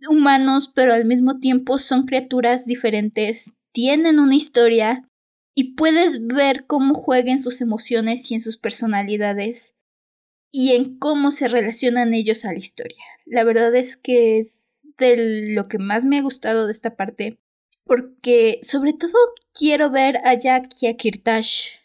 humanos, 0.10 0.72
pero 0.74 0.94
al 0.94 1.06
mismo 1.06 1.40
tiempo 1.40 1.78
son 1.78 2.06
criaturas 2.06 2.66
diferentes, 2.66 3.52
tienen 3.74 4.20
una 4.20 4.36
historia 4.36 5.08
y 5.56 5.76
puedes 5.76 6.28
ver 6.28 6.66
cómo 6.68 6.94
juegan 6.94 7.40
sus 7.40 7.62
emociones 7.62 8.30
y 8.30 8.36
en 8.36 8.42
sus 8.42 8.58
personalidades 8.58 9.74
y 10.52 10.76
en 10.76 11.00
cómo 11.00 11.32
se 11.32 11.48
relacionan 11.48 12.14
ellos 12.14 12.46
a 12.46 12.52
la 12.52 12.60
historia. 12.60 13.04
La 13.26 13.44
verdad 13.44 13.74
es 13.74 13.98
que 13.98 14.38
es 14.38 14.88
de 14.98 15.54
lo 15.54 15.68
que 15.68 15.80
más 15.80 16.06
me 16.06 16.20
ha 16.20 16.22
gustado 16.22 16.68
de 16.68 16.74
esta 16.74 16.96
parte, 16.96 17.38
porque 17.86 18.60
sobre 18.62 18.94
todo 18.94 19.14
quiero 19.54 19.90
ver 19.90 20.18
a 20.26 20.34
Jack 20.38 20.70
y 20.82 20.88
a 20.88 20.98
Kirtash 20.98 21.78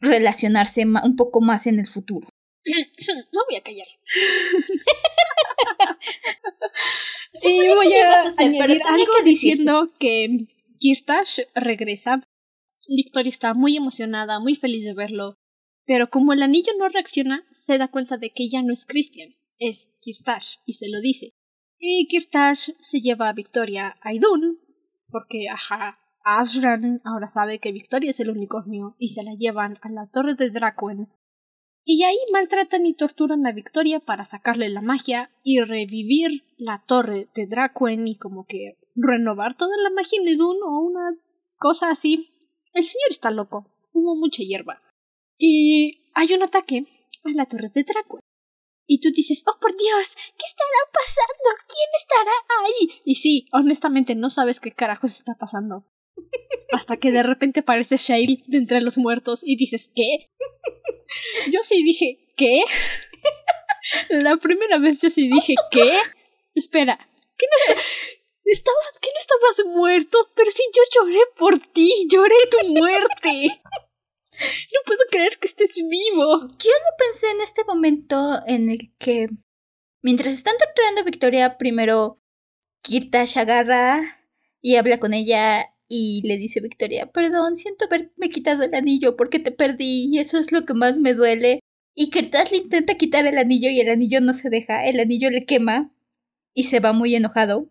relacionarse 0.00 0.84
un 0.84 1.16
poco 1.16 1.40
más 1.40 1.66
en 1.66 1.78
el 1.78 1.86
futuro. 1.86 2.28
No 3.32 3.40
voy 3.48 3.56
a 3.56 3.62
callar. 3.62 3.86
sí, 7.32 7.68
voy 7.68 7.94
a 7.94 8.22
a 8.22 8.32
añadir 8.38 8.82
algo 8.84 9.12
diciendo 9.24 9.86
que 9.98 10.46
Kirtash 10.80 11.40
regresa. 11.54 12.22
Victoria 12.88 13.30
está 13.30 13.54
muy 13.54 13.76
emocionada, 13.76 14.40
muy 14.40 14.54
feliz 14.54 14.84
de 14.84 14.94
verlo. 14.94 15.36
Pero 15.86 16.10
como 16.10 16.32
el 16.32 16.42
anillo 16.42 16.72
no 16.78 16.88
reacciona, 16.88 17.44
se 17.52 17.78
da 17.78 17.88
cuenta 17.88 18.16
de 18.16 18.30
que 18.30 18.48
ya 18.48 18.62
no 18.62 18.72
es 18.72 18.86
Christian, 18.86 19.30
es 19.58 19.92
Kirtash, 20.02 20.56
y 20.64 20.74
se 20.74 20.88
lo 20.90 21.00
dice. 21.00 21.32
Y 21.78 22.08
Kirtash 22.08 22.70
se 22.80 23.00
lleva 23.00 23.28
a 23.28 23.32
Victoria 23.32 23.96
a 24.00 24.12
Idun, 24.12 24.58
porque, 25.08 25.48
ajá, 25.52 25.98
Ashran 26.24 26.98
ahora 27.04 27.28
sabe 27.28 27.60
que 27.60 27.70
Victoria 27.70 28.10
es 28.10 28.18
el 28.18 28.30
unicornio, 28.30 28.96
y 28.98 29.08
se 29.08 29.22
la 29.22 29.34
llevan 29.34 29.78
a 29.82 29.88
la 29.90 30.08
torre 30.10 30.34
de 30.34 30.50
Dracuen. 30.50 31.08
Y 31.84 32.02
ahí 32.02 32.18
maltratan 32.32 32.84
y 32.84 32.94
torturan 32.94 33.46
a 33.46 33.52
Victoria 33.52 34.00
para 34.00 34.24
sacarle 34.24 34.68
la 34.70 34.80
magia 34.80 35.30
y 35.44 35.60
revivir 35.60 36.42
la 36.56 36.82
torre 36.84 37.28
de 37.36 37.46
Dracuen 37.46 38.08
y 38.08 38.16
como 38.16 38.44
que 38.44 38.76
renovar 38.96 39.54
toda 39.56 39.76
la 39.80 39.90
magia 39.90 40.20
en 40.20 40.26
Idun 40.26 40.56
o 40.64 40.80
una 40.80 41.16
cosa 41.58 41.90
así. 41.90 42.32
El 42.76 42.84
señor 42.84 43.08
está 43.08 43.30
loco, 43.30 43.64
fuma 43.90 44.12
mucha 44.14 44.42
hierba. 44.42 44.82
Y 45.38 46.10
hay 46.12 46.34
un 46.34 46.42
ataque 46.42 46.84
a 47.24 47.30
la 47.30 47.46
torre 47.46 47.70
de 47.74 47.84
Dracuen. 47.84 48.20
Y 48.86 49.00
tú 49.00 49.08
dices, 49.16 49.42
oh 49.46 49.58
por 49.58 49.74
Dios, 49.74 50.14
¿qué 50.14 50.44
estará 50.46 50.92
pasando? 50.92 51.64
¿Quién 51.66 51.88
estará 51.98 52.32
ahí? 52.64 53.00
Y 53.06 53.14
sí, 53.14 53.46
honestamente 53.52 54.14
no 54.14 54.28
sabes 54.28 54.60
qué 54.60 54.72
carajos 54.72 55.12
está 55.12 55.36
pasando. 55.38 55.86
Hasta 56.72 56.98
que 56.98 57.12
de 57.12 57.22
repente 57.22 57.60
aparece 57.60 57.96
Shale 57.96 58.44
de 58.46 58.58
entre 58.58 58.82
los 58.82 58.98
muertos 58.98 59.40
y 59.42 59.56
dices, 59.56 59.90
¿qué? 59.94 60.28
Yo 61.50 61.60
sí 61.62 61.82
dije, 61.82 62.30
¿qué? 62.36 62.62
La 64.10 64.36
primera 64.36 64.78
vez 64.78 65.00
yo 65.00 65.08
sí 65.08 65.30
dije, 65.30 65.54
¿qué? 65.70 65.96
Espera, 66.54 66.98
¿qué 67.38 67.46
no 67.46 67.74
está... 67.74 67.82
Estaba, 68.46 68.76
¿qué 69.00 69.08
no 69.12 69.18
estabas 69.18 69.76
muerto? 69.76 70.18
Pero 70.36 70.50
sí, 70.52 70.62
yo 70.72 70.82
lloré 70.94 71.18
por 71.36 71.58
ti, 71.58 72.06
lloré 72.08 72.36
tu 72.50 72.68
muerte. 72.68 73.60
No 74.38 74.80
puedo 74.84 75.00
creer 75.10 75.38
que 75.38 75.46
estés 75.46 75.74
vivo. 75.76 76.48
Yo 76.58 76.70
no 76.70 76.90
pensé 76.98 77.30
en 77.30 77.40
este 77.40 77.64
momento 77.64 78.34
en 78.46 78.68
el 78.68 78.94
que, 78.98 79.30
mientras 80.02 80.34
están 80.34 80.56
torturando 80.58 81.00
a 81.00 81.04
Victoria, 81.04 81.56
primero 81.56 82.20
Kirtash 82.82 83.38
agarra 83.38 84.02
y 84.60 84.76
habla 84.76 85.00
con 85.00 85.14
ella 85.14 85.74
y 85.88 86.20
le 86.28 86.36
dice 86.36 86.60
Victoria, 86.60 87.10
perdón, 87.12 87.56
siento 87.56 87.86
haberme 87.86 88.28
quitado 88.28 88.64
el 88.64 88.74
anillo 88.74 89.16
porque 89.16 89.38
te 89.38 89.52
perdí 89.52 90.10
y 90.12 90.18
eso 90.18 90.36
es 90.36 90.52
lo 90.52 90.66
que 90.66 90.74
más 90.74 90.98
me 90.98 91.14
duele. 91.14 91.60
Y 91.94 92.10
Kirtash 92.10 92.50
le 92.50 92.58
intenta 92.58 92.96
quitar 92.96 93.26
el 93.26 93.38
anillo 93.38 93.70
y 93.70 93.80
el 93.80 93.88
anillo 93.88 94.20
no 94.20 94.34
se 94.34 94.50
deja, 94.50 94.84
el 94.84 95.00
anillo 95.00 95.30
le 95.30 95.46
quema 95.46 95.94
y 96.52 96.64
se 96.64 96.80
va 96.80 96.92
muy 96.92 97.14
enojado. 97.14 97.70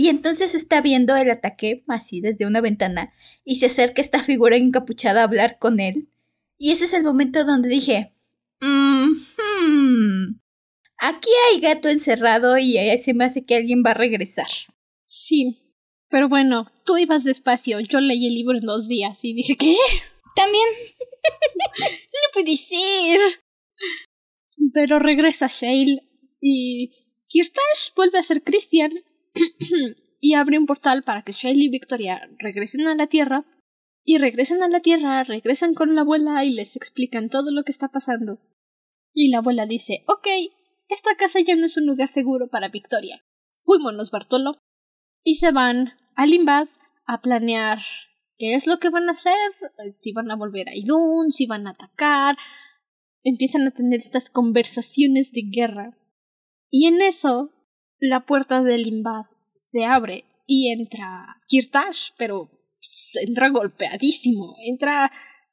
Y 0.00 0.10
entonces 0.10 0.54
está 0.54 0.80
viendo 0.80 1.16
el 1.16 1.28
ataque 1.28 1.82
así 1.88 2.20
desde 2.20 2.46
una 2.46 2.60
ventana 2.60 3.12
y 3.44 3.56
se 3.56 3.66
acerca 3.66 4.00
esta 4.00 4.22
figura 4.22 4.54
encapuchada 4.54 5.22
a 5.22 5.24
hablar 5.24 5.58
con 5.58 5.80
él. 5.80 6.06
Y 6.56 6.70
ese 6.70 6.84
es 6.84 6.94
el 6.94 7.02
momento 7.02 7.44
donde 7.44 7.68
dije, 7.68 8.14
"Mm, 8.60 9.14
hmm, 9.36 10.40
aquí 10.98 11.28
hay 11.50 11.58
gato 11.58 11.88
encerrado 11.88 12.58
y 12.58 12.76
se 12.98 13.12
me 13.12 13.24
hace 13.24 13.42
que 13.42 13.56
alguien 13.56 13.82
va 13.84 13.90
a 13.90 13.94
regresar. 13.94 14.46
Sí. 15.02 15.58
Pero 16.08 16.28
bueno, 16.28 16.70
tú 16.84 16.96
ibas 16.96 17.24
despacio. 17.24 17.80
Yo 17.80 18.00
leí 18.00 18.24
el 18.28 18.34
libro 18.36 18.56
en 18.56 18.66
dos 18.66 18.86
días 18.86 19.24
y 19.24 19.34
dije, 19.34 19.56
¿qué? 19.56 19.74
También, 20.36 20.68
No 21.80 22.32
puede 22.34 22.56
ser. 22.56 23.18
Pero 24.72 25.00
regresa 25.00 25.48
Shale 25.48 26.04
y 26.40 26.92
Kirtash 27.26 27.94
vuelve 27.96 28.20
a 28.20 28.22
ser 28.22 28.44
Christian 28.44 28.92
y 30.20 30.34
abre 30.34 30.58
un 30.58 30.66
portal 30.66 31.02
para 31.02 31.22
que 31.22 31.32
Shale 31.32 31.64
y 31.64 31.70
Victoria 31.70 32.28
regresen 32.38 32.86
a 32.86 32.94
la 32.94 33.06
Tierra. 33.06 33.44
Y 34.04 34.16
regresan 34.16 34.62
a 34.62 34.68
la 34.68 34.80
Tierra, 34.80 35.22
regresan 35.22 35.74
con 35.74 35.94
la 35.94 36.00
abuela 36.00 36.44
y 36.44 36.52
les 36.52 36.76
explican 36.76 37.28
todo 37.28 37.50
lo 37.50 37.62
que 37.64 37.72
está 37.72 37.88
pasando. 37.88 38.40
Y 39.12 39.30
la 39.30 39.38
abuela 39.38 39.66
dice, 39.66 40.04
ok, 40.06 40.26
esta 40.88 41.14
casa 41.16 41.40
ya 41.40 41.56
no 41.56 41.66
es 41.66 41.76
un 41.76 41.86
lugar 41.86 42.08
seguro 42.08 42.48
para 42.48 42.68
Victoria. 42.68 43.22
Fuímonos, 43.52 44.10
Bartolo. 44.10 44.56
Y 45.22 45.36
se 45.36 45.52
van 45.52 45.92
a 46.14 46.26
Limbad 46.26 46.68
a 47.04 47.20
planear 47.20 47.80
qué 48.38 48.54
es 48.54 48.66
lo 48.66 48.78
que 48.78 48.88
van 48.88 49.08
a 49.08 49.12
hacer, 49.12 49.34
si 49.90 50.12
van 50.12 50.30
a 50.30 50.36
volver 50.36 50.68
a 50.68 50.74
Idun, 50.74 51.30
si 51.30 51.46
van 51.46 51.66
a 51.66 51.70
atacar. 51.70 52.36
Empiezan 53.22 53.66
a 53.66 53.72
tener 53.72 53.98
estas 53.98 54.30
conversaciones 54.30 55.32
de 55.32 55.42
guerra. 55.52 55.98
Y 56.70 56.86
en 56.86 57.02
eso, 57.02 57.50
la 58.00 58.24
puerta 58.26 58.62
del 58.62 58.82
Limbad 58.82 59.26
se 59.54 59.84
abre 59.84 60.24
y 60.46 60.72
entra 60.72 61.36
Kirtash, 61.48 62.10
pero 62.16 62.50
entra 63.26 63.50
golpeadísimo, 63.50 64.54
entra 64.64 65.10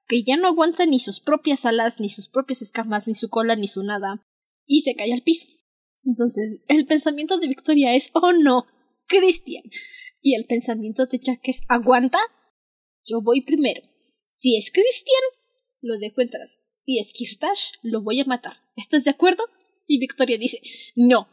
que 0.07 0.23
ya 0.23 0.37
no 0.37 0.47
aguanta 0.47 0.85
ni 0.85 0.99
sus 0.99 1.19
propias 1.19 1.65
alas, 1.65 1.99
ni 1.99 2.09
sus 2.09 2.27
propias 2.27 2.61
escamas, 2.61 3.07
ni 3.07 3.13
su 3.13 3.29
cola, 3.29 3.55
ni 3.55 3.67
su 3.67 3.83
nada, 3.83 4.23
y 4.65 4.81
se 4.81 4.95
cae 4.95 5.13
al 5.13 5.23
piso. 5.23 5.47
Entonces, 6.03 6.59
el 6.67 6.85
pensamiento 6.85 7.37
de 7.39 7.47
Victoria 7.47 7.95
es, 7.95 8.11
oh 8.13 8.31
no, 8.31 8.67
Christian. 9.07 9.63
Y 10.21 10.35
el 10.35 10.45
pensamiento 10.45 11.05
de 11.07 11.19
Jack 11.19 11.47
es, 11.47 11.61
aguanta, 11.67 12.19
yo 13.05 13.21
voy 13.21 13.41
primero. 13.41 13.81
Si 14.33 14.57
es 14.57 14.71
Christian, 14.71 15.21
lo 15.81 15.97
dejo 15.97 16.21
entrar. 16.21 16.47
Si 16.79 16.99
es 16.99 17.13
Kirtash, 17.13 17.71
lo 17.81 18.03
voy 18.03 18.21
a 18.21 18.25
matar. 18.25 18.53
¿Estás 18.75 19.03
de 19.03 19.11
acuerdo? 19.11 19.43
Y 19.87 19.99
Victoria 19.99 20.37
dice, 20.37 20.59
no. 20.95 21.27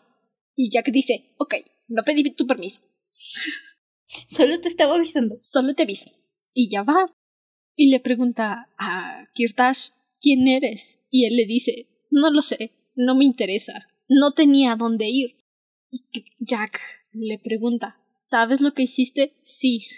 Y 0.62 0.70
Jack 0.70 0.92
dice, 0.92 1.24
ok, 1.38 1.56
no 1.88 2.04
pedí 2.04 2.22
tu 2.34 2.46
permiso. 2.46 2.82
Solo 4.28 4.60
te 4.60 4.68
estaba 4.68 4.94
avisando. 4.94 5.34
Solo 5.40 5.74
te 5.74 5.82
aviso. 5.82 6.08
Y 6.54 6.70
ya 6.70 6.84
va. 6.84 7.12
Y 7.74 7.90
le 7.90 7.98
pregunta 7.98 8.68
a 8.78 9.26
Kirtash, 9.34 9.88
¿quién 10.20 10.46
eres? 10.46 11.00
Y 11.10 11.26
él 11.26 11.34
le 11.34 11.46
dice, 11.46 11.88
no 12.12 12.30
lo 12.30 12.42
sé, 12.42 12.70
no 12.94 13.16
me 13.16 13.24
interesa, 13.24 13.88
no 14.08 14.34
tenía 14.34 14.76
dónde 14.76 15.08
ir. 15.08 15.34
Y 15.90 16.04
Jack 16.38 16.78
le 17.10 17.40
pregunta, 17.40 18.00
¿sabes 18.14 18.60
lo 18.60 18.72
que 18.72 18.82
hiciste? 18.82 19.34
Sí. 19.42 19.88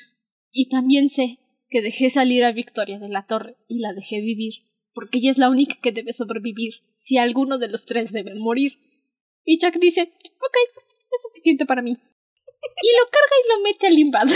Y 0.50 0.70
también 0.70 1.10
sé 1.10 1.40
que 1.68 1.82
dejé 1.82 2.08
salir 2.08 2.42
a 2.42 2.52
Victoria 2.52 2.98
de 2.98 3.10
la 3.10 3.26
torre 3.26 3.58
y 3.68 3.80
la 3.80 3.92
dejé 3.92 4.22
vivir, 4.22 4.62
porque 4.94 5.18
ella 5.18 5.30
es 5.30 5.36
la 5.36 5.50
única 5.50 5.76
que 5.82 5.92
debe 5.92 6.14
sobrevivir 6.14 6.76
si 6.96 7.18
alguno 7.18 7.58
de 7.58 7.68
los 7.68 7.84
tres 7.84 8.12
debe 8.12 8.34
morir. 8.36 8.78
Y 9.44 9.58
Jack 9.58 9.78
dice, 9.78 10.02
ok, 10.02 10.56
es 11.12 11.22
suficiente 11.22 11.66
para 11.66 11.82
mí. 11.82 11.92
Y 11.92 12.96
lo 12.96 13.04
carga 13.10 13.36
y 13.44 13.48
lo 13.48 13.60
mete 13.62 13.86
al 13.86 13.94
limbado. 13.94 14.34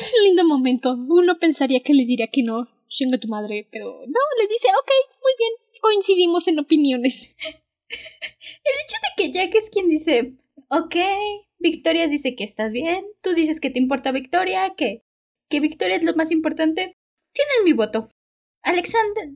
es 0.00 0.12
un 0.16 0.24
lindo 0.24 0.44
momento. 0.44 0.94
Uno 0.94 1.38
pensaría 1.38 1.80
que 1.80 1.94
le 1.94 2.04
diría 2.04 2.28
que 2.28 2.42
no, 2.42 2.68
chinga 2.88 3.18
tu 3.18 3.28
madre, 3.28 3.68
pero 3.70 4.02
no, 4.06 4.20
le 4.38 4.46
dice, 4.48 4.68
ok, 4.68 4.90
muy 5.22 5.32
bien, 5.38 5.52
coincidimos 5.80 6.48
en 6.48 6.58
opiniones. 6.58 7.34
El 7.88 8.74
hecho 8.84 8.96
de 9.02 9.08
que 9.16 9.32
Jack 9.32 9.54
es 9.54 9.70
quien 9.70 9.88
dice, 9.88 10.36
ok, 10.68 10.96
Victoria 11.58 12.08
dice 12.08 12.36
que 12.36 12.44
estás 12.44 12.72
bien, 12.72 13.04
tú 13.22 13.34
dices 13.34 13.60
que 13.60 13.70
te 13.70 13.78
importa 13.78 14.12
Victoria, 14.12 14.74
que, 14.76 15.02
que 15.48 15.60
Victoria 15.60 15.96
es 15.96 16.04
lo 16.04 16.14
más 16.14 16.30
importante, 16.30 16.96
tienes 17.32 17.64
mi 17.64 17.72
voto. 17.72 18.08
Alexander, 18.62 19.30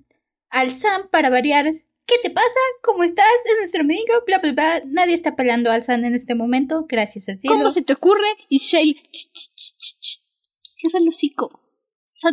al 0.55 0.71
Sam 0.71 1.09
para 1.11 1.31
variar, 1.31 1.67
¿qué 2.07 2.15
te 2.23 2.31
pasa? 2.31 2.61
¿Cómo 2.83 3.03
estás? 3.03 3.27
Es 3.45 3.59
nuestro 3.59 3.81
amigo, 3.83 4.15
bla 4.25 4.39
bla 4.39 4.53
bla. 4.53 4.83
Nadie 4.87 5.15
está 5.15 5.35
pelando 5.35 5.71
al 5.71 5.83
Sam 5.83 6.05
en 6.05 6.15
este 6.15 6.37
momento, 6.37 6.87
gracias 6.89 7.29
al 7.29 7.41
cielo. 7.41 7.57
¿Cómo 7.57 7.71
se 7.71 7.83
te 7.83 7.93
ocurre? 7.93 8.29
Y 8.49 8.59
Shay, 8.59 8.97
cierra 10.71 11.01
el 11.01 11.09
hocico. 11.09 11.61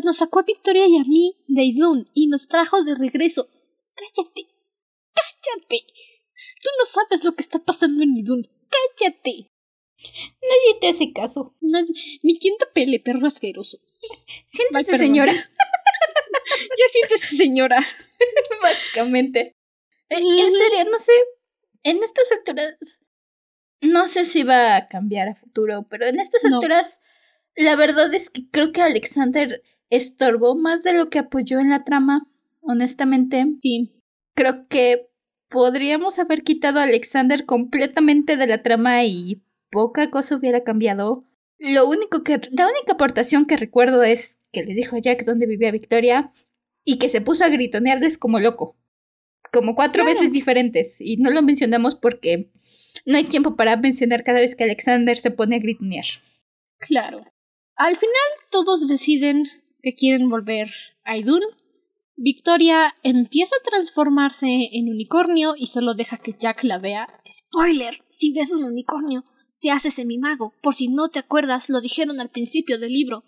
Nos 0.04 0.18
sacó 0.18 0.40
a 0.40 0.44
Victoria 0.44 0.86
y 0.88 0.98
a 0.98 1.04
mí 1.04 1.36
de 1.48 1.64
Idun 1.64 2.10
y 2.14 2.28
nos 2.28 2.48
trajo 2.48 2.84
de 2.84 2.94
regreso. 2.94 3.50
Cállate. 3.96 4.48
Cállate. 5.14 5.86
Tú 6.62 6.70
no 6.78 6.86
sabes 6.86 7.24
lo 7.26 7.34
que 7.34 7.42
está 7.42 7.58
pasando 7.58 8.04
en 8.04 8.16
Idun. 8.18 8.48
Cállate. 8.70 9.48
Nadie 9.98 10.80
te 10.80 10.90
hace 10.90 11.12
caso. 11.12 11.56
ni 12.22 12.38
quien 12.38 12.56
te 12.58 12.68
pele, 12.68 13.00
perro 13.00 13.26
asqueroso. 13.26 13.80
Siéntese, 14.46 15.00
señora. 15.00 15.34
ya 16.78 16.86
siéntese, 16.92 17.36
señora. 17.36 17.78
Básicamente. 18.62 19.56
En 20.10 20.22
serio, 20.22 20.92
no 20.92 21.00
sé. 21.00 21.14
En 21.84 22.04
estas 22.04 22.32
alturas. 22.32 23.02
No 23.82 24.08
sé 24.08 24.26
si 24.26 24.44
va 24.44 24.76
a 24.76 24.88
cambiar 24.88 25.30
a 25.30 25.36
futuro, 25.36 25.88
pero 25.90 26.06
en 26.06 26.20
estas 26.20 26.46
alturas. 26.46 27.00
La 27.56 27.76
verdad 27.76 28.14
es 28.14 28.30
que 28.30 28.50
creo 28.50 28.72
que 28.72 28.82
Alexander 28.82 29.62
estorbó 29.90 30.56
más 30.56 30.84
de 30.84 30.94
lo 30.94 31.10
que 31.10 31.20
apoyó 31.20 31.60
en 31.60 31.70
la 31.70 31.84
trama. 31.84 32.28
Honestamente. 32.62 33.46
Sí. 33.54 34.02
Creo 34.36 34.68
que 34.68 35.10
podríamos 35.50 36.20
haber 36.20 36.44
quitado 36.44 36.80
a 36.80 36.84
Alexander 36.84 37.46
completamente 37.46 38.38
de 38.38 38.48
la 38.48 38.64
trama 38.64 39.04
y 39.04 39.44
poca 39.70 40.10
cosa 40.10 40.36
hubiera 40.36 40.64
cambiado. 40.64 41.26
Lo 41.62 41.88
único 41.88 42.24
que, 42.24 42.42
la 42.50 42.68
única 42.68 42.94
aportación 42.94 43.46
que 43.46 43.56
recuerdo 43.56 44.02
es 44.02 44.40
que 44.52 44.64
le 44.64 44.74
dijo 44.74 44.96
a 44.96 45.00
Jack 45.00 45.24
dónde 45.26 45.46
vivía 45.46 45.72
Victoria 45.72 46.34
y 46.84 46.98
que 46.98 47.08
se 47.08 47.22
puso 47.22 47.46
a 47.46 47.50
gritonearles 47.50 48.18
como 48.18 48.40
loco. 48.40 48.76
Como 49.54 49.76
cuatro 49.76 50.04
veces 50.04 50.32
diferentes. 50.32 51.00
Y 51.00 51.18
no 51.18 51.30
lo 51.30 51.44
mencionamos 51.44 51.94
porque 51.94 52.52
no 53.06 53.16
hay 53.16 53.26
tiempo 53.26 53.56
para 53.56 53.78
mencionar 53.78 54.24
cada 54.24 54.40
vez 54.40 54.56
que 54.56 54.64
Alexander 54.64 55.16
se 55.16 55.30
pone 55.30 55.58
a 55.58 55.60
gritonear. 55.60 56.06
Claro. 56.80 57.24
Al 57.76 57.96
final 57.96 58.28
todos 58.50 58.88
deciden 58.88 59.46
que 59.84 59.94
quieren 59.94 60.30
volver 60.30 60.72
a 61.04 61.16
Idun 61.16 61.42
Victoria 62.16 62.96
empieza 63.02 63.56
a 63.56 63.70
transformarse 63.70 64.70
en 64.74 64.90
unicornio 64.90 65.54
y 65.58 65.68
solo 65.68 65.94
deja 65.94 66.18
que 66.18 66.36
Jack 66.38 66.64
la 66.64 66.78
vea. 66.78 67.08
Spoiler, 67.32 68.04
si 68.10 68.34
ves 68.34 68.52
un 68.52 68.64
unicornio, 68.64 69.24
te 69.62 69.72
haces 69.72 69.94
semi-mago. 69.94 70.54
Por 70.62 70.76
si 70.76 70.90
no 70.90 71.10
te 71.10 71.20
acuerdas, 71.20 71.70
lo 71.70 71.80
dijeron 71.80 72.20
al 72.20 72.30
principio 72.30 72.80
del 72.80 72.92
libro. 72.92 73.24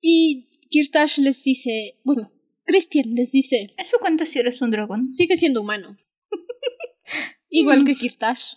Y 0.00 0.48
Kirtash 0.68 1.18
les 1.18 1.42
dice, 1.42 1.98
bueno, 2.04 2.30
Christian 2.64 3.14
les 3.14 3.32
dice... 3.32 3.70
¿Eso 3.78 3.96
cuenta 4.00 4.26
si 4.26 4.38
eres 4.38 4.60
un 4.60 4.70
dragón? 4.70 5.14
Sigue 5.14 5.36
siendo 5.36 5.62
humano. 5.62 5.96
Igual 7.48 7.84
que 7.84 7.94
Kirtash. 7.94 8.54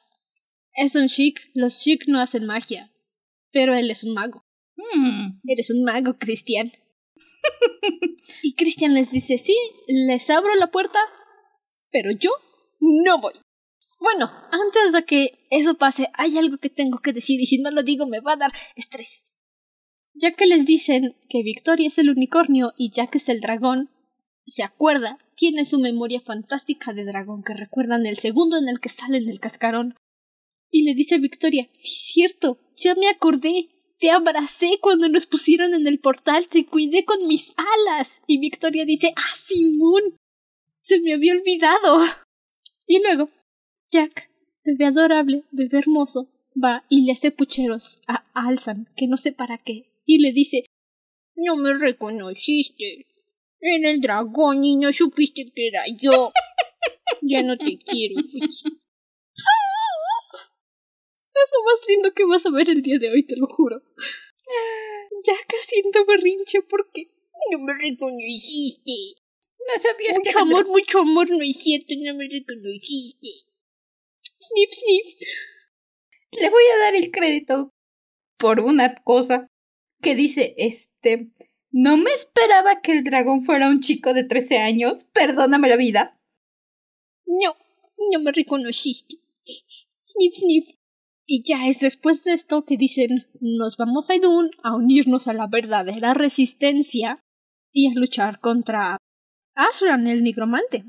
Es 0.73 0.95
un 0.95 1.07
chic, 1.07 1.39
los 1.53 1.81
chic 1.81 2.07
no 2.07 2.19
hacen 2.19 2.45
magia. 2.45 2.91
Pero 3.51 3.75
él 3.75 3.89
es 3.91 4.03
un 4.03 4.13
mago. 4.13 4.45
Hmm. 4.75 5.39
Eres 5.45 5.69
un 5.69 5.83
mago, 5.83 6.17
Christian. 6.17 6.71
y 8.41 8.53
Christian 8.55 8.93
les 8.93 9.11
dice, 9.11 9.37
sí, 9.37 9.55
les 9.87 10.29
abro 10.29 10.55
la 10.55 10.71
puerta, 10.71 10.99
pero 11.91 12.11
yo 12.11 12.31
no 12.79 13.19
voy. 13.19 13.33
Bueno, 14.01 14.31
antes 14.51 14.93
de 14.93 15.05
que 15.05 15.45
eso 15.51 15.75
pase, 15.75 16.09
hay 16.15 16.35
algo 16.39 16.57
que 16.57 16.71
tengo 16.71 16.97
que 16.97 17.13
decir 17.13 17.39
y 17.39 17.45
si 17.45 17.59
no 17.59 17.69
lo 17.69 17.83
digo 17.83 18.07
me 18.07 18.19
va 18.19 18.33
a 18.33 18.37
dar 18.37 18.51
estrés. 18.75 19.25
Ya 20.15 20.31
que 20.31 20.47
les 20.47 20.65
dicen 20.65 21.15
que 21.29 21.43
Victoria 21.43 21.87
es 21.87 21.99
el 21.99 22.09
unicornio 22.09 22.73
y 22.75 22.89
Jack 22.89 23.15
es 23.15 23.29
el 23.29 23.41
dragón, 23.41 23.91
se 24.47 24.63
acuerda, 24.63 25.19
tiene 25.35 25.65
su 25.65 25.79
memoria 25.79 26.19
fantástica 26.19 26.93
de 26.93 27.05
dragón 27.05 27.43
que 27.43 27.53
recuerdan 27.53 28.07
el 28.07 28.17
segundo 28.17 28.57
en 28.57 28.69
el 28.69 28.79
que 28.79 28.89
salen 28.89 29.25
del 29.25 29.39
cascarón. 29.39 29.93
Y 30.71 30.81
le 30.81 30.95
dice 30.95 31.15
a 31.15 31.19
Victoria, 31.19 31.69
sí, 31.75 31.93
cierto, 31.93 32.57
ya 32.75 32.95
me 32.95 33.07
acordé, 33.07 33.69
te 33.99 34.09
abracé 34.09 34.79
cuando 34.81 35.09
nos 35.09 35.27
pusieron 35.27 35.75
en 35.75 35.85
el 35.85 35.99
portal, 35.99 36.47
te 36.47 36.65
cuidé 36.65 37.05
con 37.05 37.27
mis 37.27 37.53
alas. 37.55 38.19
Y 38.25 38.39
Victoria 38.39 38.83
dice, 38.83 39.13
ah, 39.15 39.35
Simón, 39.35 40.17
se 40.79 40.99
me 41.01 41.13
había 41.13 41.33
olvidado. 41.33 41.99
Y 42.87 42.99
luego, 42.99 43.29
Jack, 43.91 44.31
bebé 44.63 44.85
adorable, 44.85 45.43
bebé 45.51 45.79
hermoso, 45.79 46.29
va 46.55 46.85
y 46.87 47.05
le 47.05 47.11
hace 47.11 47.31
pucheros 47.31 47.99
a 48.07 48.25
Alzan, 48.33 48.87
que 48.95 49.07
no 49.07 49.17
sé 49.17 49.33
para 49.33 49.57
qué, 49.57 49.91
y 50.05 50.19
le 50.19 50.31
dice, 50.31 50.63
no 51.35 51.57
me 51.57 51.73
reconociste. 51.73 53.05
En 53.59 53.85
el 53.85 53.99
dragón 53.99 54.63
y 54.63 54.77
no 54.77 54.91
supiste 54.93 55.45
que 55.53 55.67
era 55.67 55.83
yo. 55.87 56.31
ya 57.21 57.43
no 57.43 57.57
te 57.57 57.77
quiero, 57.77 58.15
es 58.29 58.63
lo 61.51 61.63
más 61.63 61.79
lindo 61.87 62.13
que 62.13 62.25
vas 62.25 62.45
a 62.45 62.51
ver 62.51 62.69
el 62.69 62.81
día 62.81 62.97
de 62.97 63.11
hoy, 63.11 63.25
te 63.25 63.35
lo 63.35 63.47
juro. 63.47 63.81
Ya 65.23 65.35
siento 65.59 66.03
berrinche 66.05 66.63
porque 66.63 67.11
no 67.51 67.59
me 67.59 67.73
reconociste. 67.73 69.21
No 69.59 69.79
sabías 69.79 70.17
mucho 70.17 70.39
amor, 70.39 70.67
mucho 70.67 70.99
amor, 70.99 71.29
no 71.29 71.43
es 71.43 71.61
cierto, 71.61 71.93
no 71.99 72.15
me 72.15 72.27
reconociste. 72.27 73.50
Sniff, 74.41 74.71
sniff. 74.73 75.05
Le 76.31 76.49
voy 76.49 76.63
a 76.75 76.83
dar 76.85 76.95
el 76.95 77.11
crédito 77.11 77.71
por 78.37 78.59
una 78.59 78.95
cosa 79.03 79.47
que 80.01 80.15
dice, 80.15 80.55
este, 80.57 81.31
no 81.69 81.95
me 81.97 82.11
esperaba 82.11 82.81
que 82.81 82.93
el 82.93 83.03
dragón 83.03 83.43
fuera 83.43 83.69
un 83.69 83.81
chico 83.81 84.15
de 84.15 84.23
13 84.23 84.57
años, 84.57 85.05
perdóname 85.13 85.69
la 85.69 85.75
vida. 85.75 86.19
No, 87.27 87.55
no 88.11 88.19
me 88.19 88.31
reconociste. 88.31 89.17
Sniff, 90.03 90.33
sniff. 90.33 90.69
Y 91.27 91.43
ya 91.47 91.67
es 91.67 91.79
después 91.79 92.23
de 92.23 92.33
esto 92.33 92.65
que 92.65 92.77
dicen 92.77 93.09
nos 93.39 93.77
vamos 93.77 94.09
a 94.09 94.15
Idun 94.15 94.49
a 94.63 94.75
unirnos 94.75 95.27
a 95.27 95.33
la 95.33 95.47
verdadera 95.47 96.15
resistencia 96.15 97.23
y 97.71 97.89
a 97.89 97.93
luchar 97.93 98.39
contra 98.39 98.97
Ashran, 99.53 100.07
el 100.07 100.23
nigromante. 100.23 100.83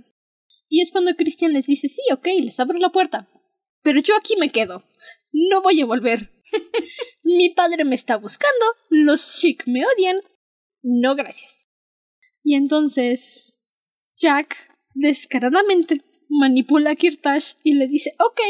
Y 0.68 0.80
es 0.80 0.90
cuando 0.90 1.14
Christian 1.14 1.52
les 1.52 1.66
dice 1.66 1.88
sí, 1.88 2.00
ok, 2.12 2.26
les 2.42 2.58
abro 2.58 2.78
la 2.78 2.90
puerta. 2.90 3.28
Pero 3.82 4.00
yo 4.00 4.16
aquí 4.16 4.36
me 4.36 4.50
quedo. 4.50 4.84
No 5.32 5.62
voy 5.62 5.80
a 5.80 5.86
volver. 5.86 6.32
Mi 7.24 7.50
padre 7.50 7.84
me 7.84 7.94
está 7.94 8.16
buscando, 8.16 8.64
los 8.90 9.40
chic 9.40 9.66
me 9.66 9.84
odian. 9.86 10.20
No, 10.82 11.14
gracias. 11.14 11.68
Y 12.42 12.54
entonces 12.56 13.60
Jack 14.16 14.56
descaradamente 14.94 16.02
manipula 16.28 16.90
a 16.90 16.96
Kirtash 16.96 17.54
y 17.62 17.74
le 17.74 17.86
dice, 17.86 18.12
ok, 18.18 18.40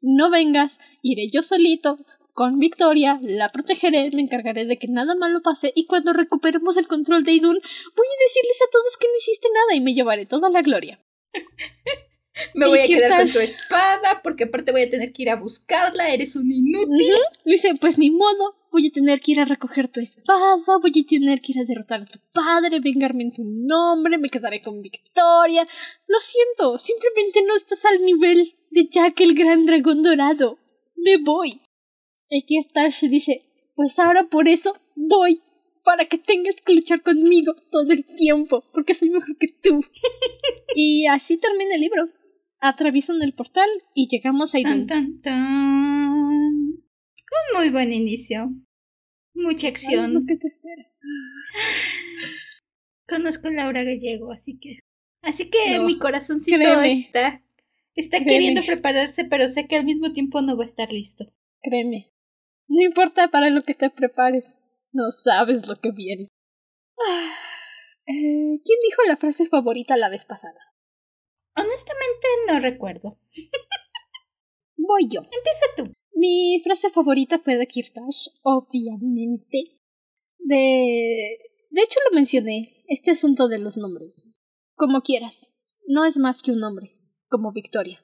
no 0.00 0.30
vengas, 0.30 0.78
iré 1.02 1.26
yo 1.32 1.42
solito, 1.42 1.98
con 2.32 2.60
Victoria, 2.60 3.18
la 3.22 3.50
protegeré, 3.50 4.10
me 4.12 4.22
encargaré 4.22 4.64
de 4.64 4.78
que 4.78 4.86
nada 4.86 5.16
malo 5.16 5.42
pase 5.42 5.72
y 5.74 5.86
cuando 5.86 6.12
recuperemos 6.12 6.76
el 6.76 6.86
control 6.86 7.24
de 7.24 7.32
Idun 7.32 7.58
voy 7.96 8.06
a 8.06 8.22
decirles 8.22 8.62
a 8.62 8.70
todos 8.70 8.96
que 8.96 9.08
no 9.08 9.16
hiciste 9.16 9.48
nada 9.52 9.74
y 9.74 9.80
me 9.80 9.94
llevaré 9.94 10.24
toda 10.24 10.48
la 10.48 10.62
gloria. 10.62 11.00
me 12.54 12.66
voy 12.66 12.78
a 12.80 12.86
quedar 12.86 13.18
con 13.18 13.32
tu 13.32 13.38
espada 13.38 14.20
porque 14.22 14.44
aparte 14.44 14.72
voy 14.72 14.82
a 14.82 14.90
tener 14.90 15.12
que 15.12 15.22
ir 15.22 15.30
a 15.30 15.36
buscarla, 15.36 16.12
eres 16.12 16.36
un 16.36 16.50
inútil. 16.50 17.14
Dice, 17.44 17.74
pues 17.80 17.98
ni 17.98 18.10
modo, 18.10 18.54
voy 18.70 18.88
a 18.88 18.90
tener 18.90 19.20
que 19.20 19.32
ir 19.32 19.40
a 19.40 19.44
recoger 19.44 19.88
tu 19.88 20.00
espada, 20.00 20.56
voy 20.80 20.90
a 20.90 21.06
tener 21.06 21.40
que 21.40 21.52
ir 21.52 21.60
a 21.60 21.64
derrotar 21.64 22.02
a 22.02 22.04
tu 22.04 22.18
padre, 22.32 22.80
vengarme 22.80 23.24
en 23.24 23.32
tu 23.32 23.42
nombre, 23.44 24.18
me 24.18 24.28
quedaré 24.28 24.62
con 24.62 24.80
Victoria. 24.82 25.66
Lo 26.06 26.20
siento, 26.20 26.78
simplemente 26.78 27.42
no 27.46 27.54
estás 27.54 27.84
al 27.84 28.02
nivel 28.04 28.54
de 28.70 28.88
Jack 28.88 29.20
el 29.20 29.34
gran 29.34 29.64
dragón 29.66 30.02
dorado. 30.02 30.58
Me 30.96 31.16
voy. 31.16 31.62
Y 32.30 32.42
Kirtash 32.42 33.04
dice, 33.04 33.42
pues 33.74 33.98
ahora 33.98 34.28
por 34.28 34.48
eso 34.48 34.74
voy, 34.94 35.40
para 35.84 36.06
que 36.06 36.18
tengas 36.18 36.60
que 36.60 36.74
luchar 36.74 37.02
conmigo 37.02 37.54
todo 37.70 37.90
el 37.92 38.04
tiempo, 38.04 38.62
porque 38.72 38.92
soy 38.92 39.08
mejor 39.10 39.36
que 39.38 39.48
tú. 39.48 39.80
y 40.74 41.06
así 41.06 41.38
termina 41.38 41.74
el 41.74 41.80
libro. 41.80 42.08
Atraviesan 42.60 43.22
el 43.22 43.34
portal 43.34 43.68
y 43.94 44.08
llegamos 44.08 44.54
a 44.54 44.58
Idun. 44.58 44.86
Un 47.30 47.56
muy 47.56 47.70
buen 47.70 47.92
inicio. 47.92 48.50
Mucha 49.34 49.68
acción. 49.68 50.26
¿Qué 50.26 50.36
te 50.36 50.48
espera? 50.48 50.90
Conozco 53.08 53.48
a 53.48 53.52
Laura 53.52 53.84
Gallego, 53.84 54.32
así 54.32 54.58
que. 54.58 54.80
Así 55.22 55.50
que 55.50 55.80
mi 55.80 55.98
corazoncito 55.98 56.82
está. 56.82 57.42
Está 57.94 58.22
queriendo 58.22 58.62
prepararse, 58.62 59.24
pero 59.24 59.48
sé 59.48 59.66
que 59.66 59.76
al 59.76 59.84
mismo 59.84 60.12
tiempo 60.12 60.40
no 60.40 60.56
va 60.56 60.64
a 60.64 60.66
estar 60.66 60.92
listo. 60.92 61.26
Créeme. 61.62 62.12
No 62.68 62.84
importa 62.84 63.28
para 63.28 63.50
lo 63.50 63.60
que 63.60 63.74
te 63.74 63.90
prepares, 63.90 64.58
no 64.92 65.10
sabes 65.10 65.68
lo 65.68 65.74
que 65.74 65.90
viene. 65.90 66.28
Ah, 66.98 67.34
eh, 68.06 68.60
¿Quién 68.64 68.78
dijo 68.88 69.02
la 69.06 69.16
frase 69.16 69.46
favorita 69.46 69.96
la 69.96 70.10
vez 70.10 70.24
pasada? 70.24 70.60
Honestamente 71.58 72.26
no 72.46 72.60
recuerdo. 72.60 73.18
Voy 74.76 75.08
yo. 75.08 75.20
Empieza 75.20 75.66
tú. 75.76 75.92
Mi 76.14 76.60
frase 76.64 76.90
favorita 76.90 77.38
fue 77.38 77.56
de 77.56 77.66
Kirtash, 77.66 78.28
obviamente. 78.42 79.78
De... 80.38 81.38
De 81.70 81.82
hecho 81.82 82.00
lo 82.08 82.14
mencioné, 82.14 82.84
este 82.88 83.10
asunto 83.10 83.48
de 83.48 83.58
los 83.58 83.76
nombres. 83.76 84.40
Como 84.74 85.02
quieras, 85.02 85.52
no 85.86 86.04
es 86.04 86.18
más 86.18 86.40
que 86.40 86.52
un 86.52 86.60
nombre, 86.60 86.96
como 87.28 87.52
Victoria. 87.52 88.02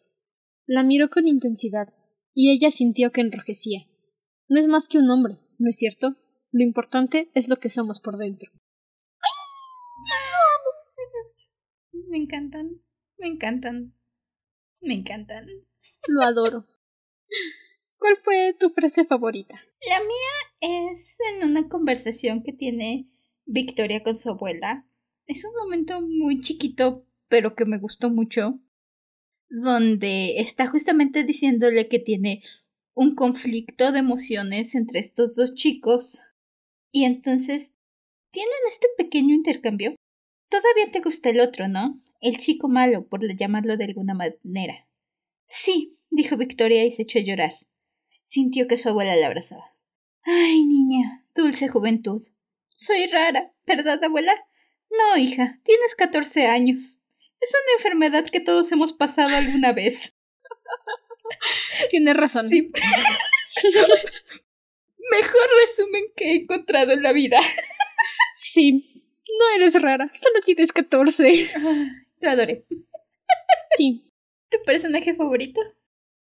La 0.67 0.83
miró 0.83 1.09
con 1.09 1.27
intensidad, 1.27 1.89
y 2.35 2.53
ella 2.53 2.71
sintió 2.71 3.11
que 3.11 3.23
enrojecía. 3.23 3.87
No 4.49 4.61
es 4.61 4.67
más 4.67 4.87
que 4.87 4.99
un 4.99 5.09
hombre, 5.09 5.39
¿no 5.59 5.71
es 5.71 5.77
cierto? 5.77 6.17
Lo 6.53 6.63
importante 6.63 7.31
es 7.35 7.49
lo 7.49 7.57
que 7.57 7.71
somos 7.71 8.01
por 8.01 8.17
dentro. 8.17 8.53
Me 12.09 12.19
encantan, 12.19 12.84
me 13.19 13.29
encantan, 13.29 13.95
me 14.81 14.95
encantan. 14.95 15.47
Lo 16.07 16.23
adoro. 16.23 16.67
¿Cuál 17.99 18.17
fue 18.23 18.55
tu 18.59 18.69
frase 18.71 19.05
favorita? 19.05 19.63
La 19.89 19.99
mía 20.01 20.93
es 20.93 21.17
en 21.33 21.49
una 21.49 21.69
conversación 21.69 22.43
que 22.43 22.53
tiene 22.53 23.09
Victoria 23.47 24.03
con 24.03 24.19
su 24.19 24.31
abuela. 24.31 24.87
Es 25.27 25.45
un 25.45 25.55
momento 25.55 26.03
muy 26.03 26.41
chiquito, 26.41 27.07
pero 27.29 27.55
que 27.55 27.65
me 27.65 27.79
gustó 27.79 28.11
mucho, 28.11 28.61
donde 29.49 30.41
está 30.41 30.67
justamente 30.67 31.25
diciéndole 31.25 31.89
que 31.89 31.99
tiene 31.99 32.43
un 32.95 33.15
conflicto 33.15 33.93
de 33.93 34.01
emociones 34.01 34.75
entre 34.75 35.01
estos 35.01 35.35
dos 35.35 35.55
chicos. 35.55 36.23
Y 36.91 37.05
entonces 37.05 37.75
tienen 38.31 38.53
este 38.69 38.89
pequeño 38.97 39.35
intercambio. 39.35 39.95
Todavía 40.55 40.89
te 40.93 41.01
gusta 41.01 41.31
el 41.31 41.41
otro, 41.41 41.67
¿no? 41.67 42.01
El 42.21 42.37
chico 42.39 42.69
malo, 42.69 43.09
por 43.09 43.21
llamarlo 43.37 43.77
de 43.77 43.87
alguna 43.87 44.15
manera. 44.15 44.87
Sí, 45.49 45.99
dijo 46.11 46.37
Victoria 46.37 46.85
y 46.85 46.93
se 46.93 47.03
echó 47.03 47.19
a 47.19 47.23
llorar. 47.23 47.53
Sintió 48.23 48.69
que 48.69 48.77
su 48.77 48.89
abuela 48.89 49.17
la 49.17 49.27
abrazaba. 49.27 49.75
Ay, 50.23 50.65
niña, 50.65 51.27
dulce 51.35 51.67
juventud. 51.67 52.23
Soy 52.69 53.09
rara, 53.09 53.53
¿verdad, 53.67 54.05
abuela? 54.05 54.33
No, 54.91 55.17
hija, 55.21 55.59
tienes 55.65 55.97
catorce 55.97 56.47
años. 56.47 57.01
Es 57.41 57.51
una 57.51 57.73
enfermedad 57.79 58.25
que 58.31 58.39
todos 58.39 58.71
hemos 58.71 58.93
pasado 58.93 59.35
alguna 59.37 59.73
vez. 59.73 60.15
Tienes 61.91 62.17
razón. 62.17 62.49
Sí. 62.49 62.71
Mejor 65.11 65.49
resumen 65.67 66.05
que 66.15 66.31
he 66.31 66.37
encontrado 66.43 66.93
en 66.93 67.03
la 67.03 67.13
vida. 67.13 67.41
Sí, 68.37 68.94
no 69.39 69.55
eres 69.57 69.81
rara, 69.81 70.11
solo 70.15 70.41
tienes 70.45 70.73
14. 70.73 71.33
Lo 72.21 72.31
adoré. 72.31 72.65
Sí. 73.77 74.11
¿Tu 74.51 74.59
personaje 74.65 75.15
favorito? 75.15 75.61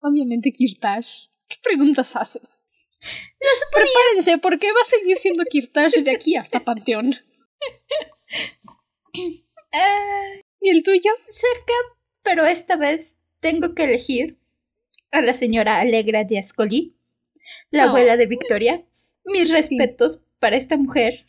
Obviamente 0.01 0.51
Kirtash. 0.51 1.27
¿Qué 1.49 1.57
preguntas 1.61 2.15
haces? 2.15 2.69
Lo 3.01 3.65
suponía. 3.65 3.87
Prepárense, 3.93 4.37
porque 4.39 4.71
va 4.71 4.81
a 4.81 4.85
seguir 4.85 5.17
siendo 5.17 5.43
Kirtash 5.43 5.95
de 5.97 6.11
aquí 6.11 6.35
hasta 6.35 6.61
Panteón. 6.63 7.13
Uh, 9.13 9.31
¿Y 10.61 10.69
el 10.69 10.81
tuyo? 10.83 11.11
Cerca, 11.29 11.73
pero 12.23 12.45
esta 12.45 12.77
vez 12.77 13.19
tengo 13.41 13.75
que 13.75 13.83
elegir 13.83 14.39
a 15.11 15.21
la 15.21 15.33
señora 15.33 15.79
Alegra 15.79 16.23
de 16.23 16.39
Ascoli, 16.39 16.95
la 17.69 17.83
No. 17.85 17.89
abuela 17.89 18.17
de 18.17 18.25
Victoria. 18.25 18.83
Mis 19.25 19.51
respetos 19.51 20.23
para 20.39 20.55
esta 20.55 20.77
mujer. 20.77 21.25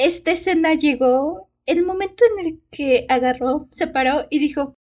Esta 0.00 0.30
escena 0.30 0.74
llegó 0.74 1.50
el 1.66 1.82
momento 1.84 2.24
en 2.24 2.46
el 2.46 2.62
que 2.70 3.04
agarró, 3.08 3.66
se 3.72 3.88
paró 3.88 4.26
y 4.30 4.38
dijo, 4.38 4.76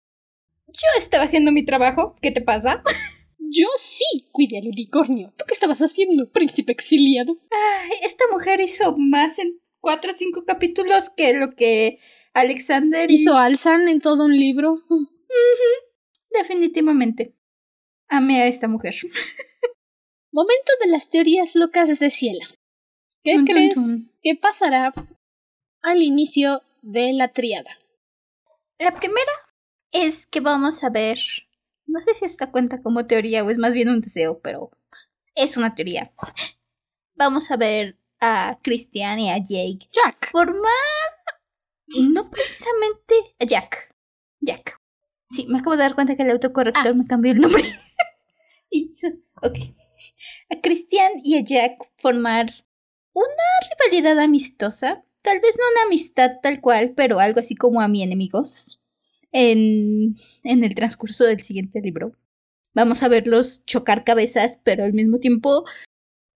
yo 0.67 0.87
estaba 0.97 1.25
haciendo 1.25 1.51
mi 1.51 1.63
trabajo, 1.63 2.15
¿qué 2.19 2.31
te 2.31 2.41
pasa? 2.41 2.81
Yo 3.37 3.67
sí 3.77 4.25
cuidé 4.31 4.57
al 4.57 4.69
unicornio. 4.69 5.31
¿Tú 5.37 5.45
qué 5.47 5.53
estabas 5.53 5.79
haciendo, 5.79 6.31
príncipe 6.31 6.71
exiliado? 6.71 7.37
Ay, 7.51 7.91
esta 8.01 8.23
mujer 8.31 8.59
hizo 8.61 8.97
más 8.97 9.37
en 9.37 9.61
cuatro 9.79 10.11
o 10.11 10.15
cinco 10.15 10.43
capítulos 10.47 11.11
que 11.11 11.35
lo 11.35 11.53
que 11.53 11.99
Alexander 12.33 13.11
Hizo 13.11 13.37
Alzan 13.37 13.87
en 13.89 14.01
todo 14.01 14.25
un 14.25 14.35
libro. 14.35 14.81
Definitivamente. 16.31 17.35
Amé 18.07 18.41
a 18.41 18.47
esta 18.47 18.67
mujer. 18.67 18.95
Momento 20.31 20.71
de 20.81 20.87
las 20.89 21.11
teorías 21.11 21.53
locas 21.53 21.99
de 21.99 22.09
Ciela. 22.09 22.47
¿Qué 23.23 23.43
crees 23.45 23.75
tun. 23.75 23.97
que 24.21 24.35
pasará 24.35 24.91
al 25.81 26.01
inicio 26.01 26.61
de 26.81 27.13
la 27.13 27.31
triada? 27.31 27.71
La 28.79 28.93
primera 28.93 29.31
es 29.91 30.27
que 30.27 30.41
vamos 30.41 30.83
a 30.83 30.89
ver. 30.89 31.19
No 31.85 32.01
sé 32.01 32.13
si 32.15 32.25
esta 32.25 32.51
cuenta 32.51 32.81
como 32.81 33.07
teoría 33.07 33.43
o 33.43 33.49
es 33.49 33.57
más 33.57 33.73
bien 33.73 33.89
un 33.89 34.01
deseo, 34.01 34.39
pero 34.39 34.71
es 35.35 35.57
una 35.57 35.73
teoría. 35.75 36.11
Vamos 37.15 37.51
a 37.51 37.57
ver 37.57 37.97
a 38.19 38.59
Christian 38.61 39.19
y 39.19 39.29
a 39.29 39.37
Jake 39.37 39.89
Jack. 39.91 40.29
formar. 40.31 40.61
No 42.09 42.29
precisamente 42.29 43.15
a 43.39 43.45
Jack. 43.45 43.95
Jack. 44.41 44.79
Sí, 45.25 45.45
me 45.47 45.59
acabo 45.59 45.77
de 45.77 45.83
dar 45.83 45.95
cuenta 45.95 46.15
que 46.15 46.23
el 46.23 46.31
autocorrector 46.31 46.95
me 46.95 47.07
cambió 47.07 47.31
el 47.31 47.39
nombre. 47.39 47.63
y, 48.69 48.91
ok. 49.41 49.57
A 50.49 50.61
Christian 50.61 51.11
y 51.23 51.37
a 51.37 51.43
Jack 51.43 51.77
formar 51.97 52.51
una 53.13 53.25
rivalidad 53.69 54.19
amistosa. 54.19 55.03
Tal 55.21 55.39
vez 55.39 55.55
no 55.57 55.63
una 55.73 55.87
amistad 55.87 56.39
tal 56.41 56.59
cual, 56.61 56.93
pero 56.95 57.19
algo 57.19 57.39
así 57.39 57.55
como 57.55 57.81
a 57.81 57.87
mi 57.87 58.03
enemigos. 58.03 58.81
En, 59.31 60.15
en 60.43 60.63
el 60.63 60.75
transcurso 60.75 61.23
del 61.23 61.41
siguiente 61.41 61.81
libro. 61.81 62.15
Vamos 62.75 63.01
a 63.01 63.07
verlos 63.07 63.65
chocar 63.65 64.03
cabezas, 64.03 64.59
pero 64.63 64.83
al 64.83 64.93
mismo 64.93 65.17
tiempo 65.17 65.63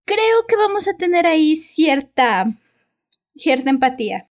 creo 0.05 0.47
que 0.47 0.55
vamos 0.57 0.87
a 0.87 0.95
tener 0.95 1.25
ahí 1.25 1.55
cierta 1.55 2.45
cierta 3.35 3.69
empatía. 3.69 4.29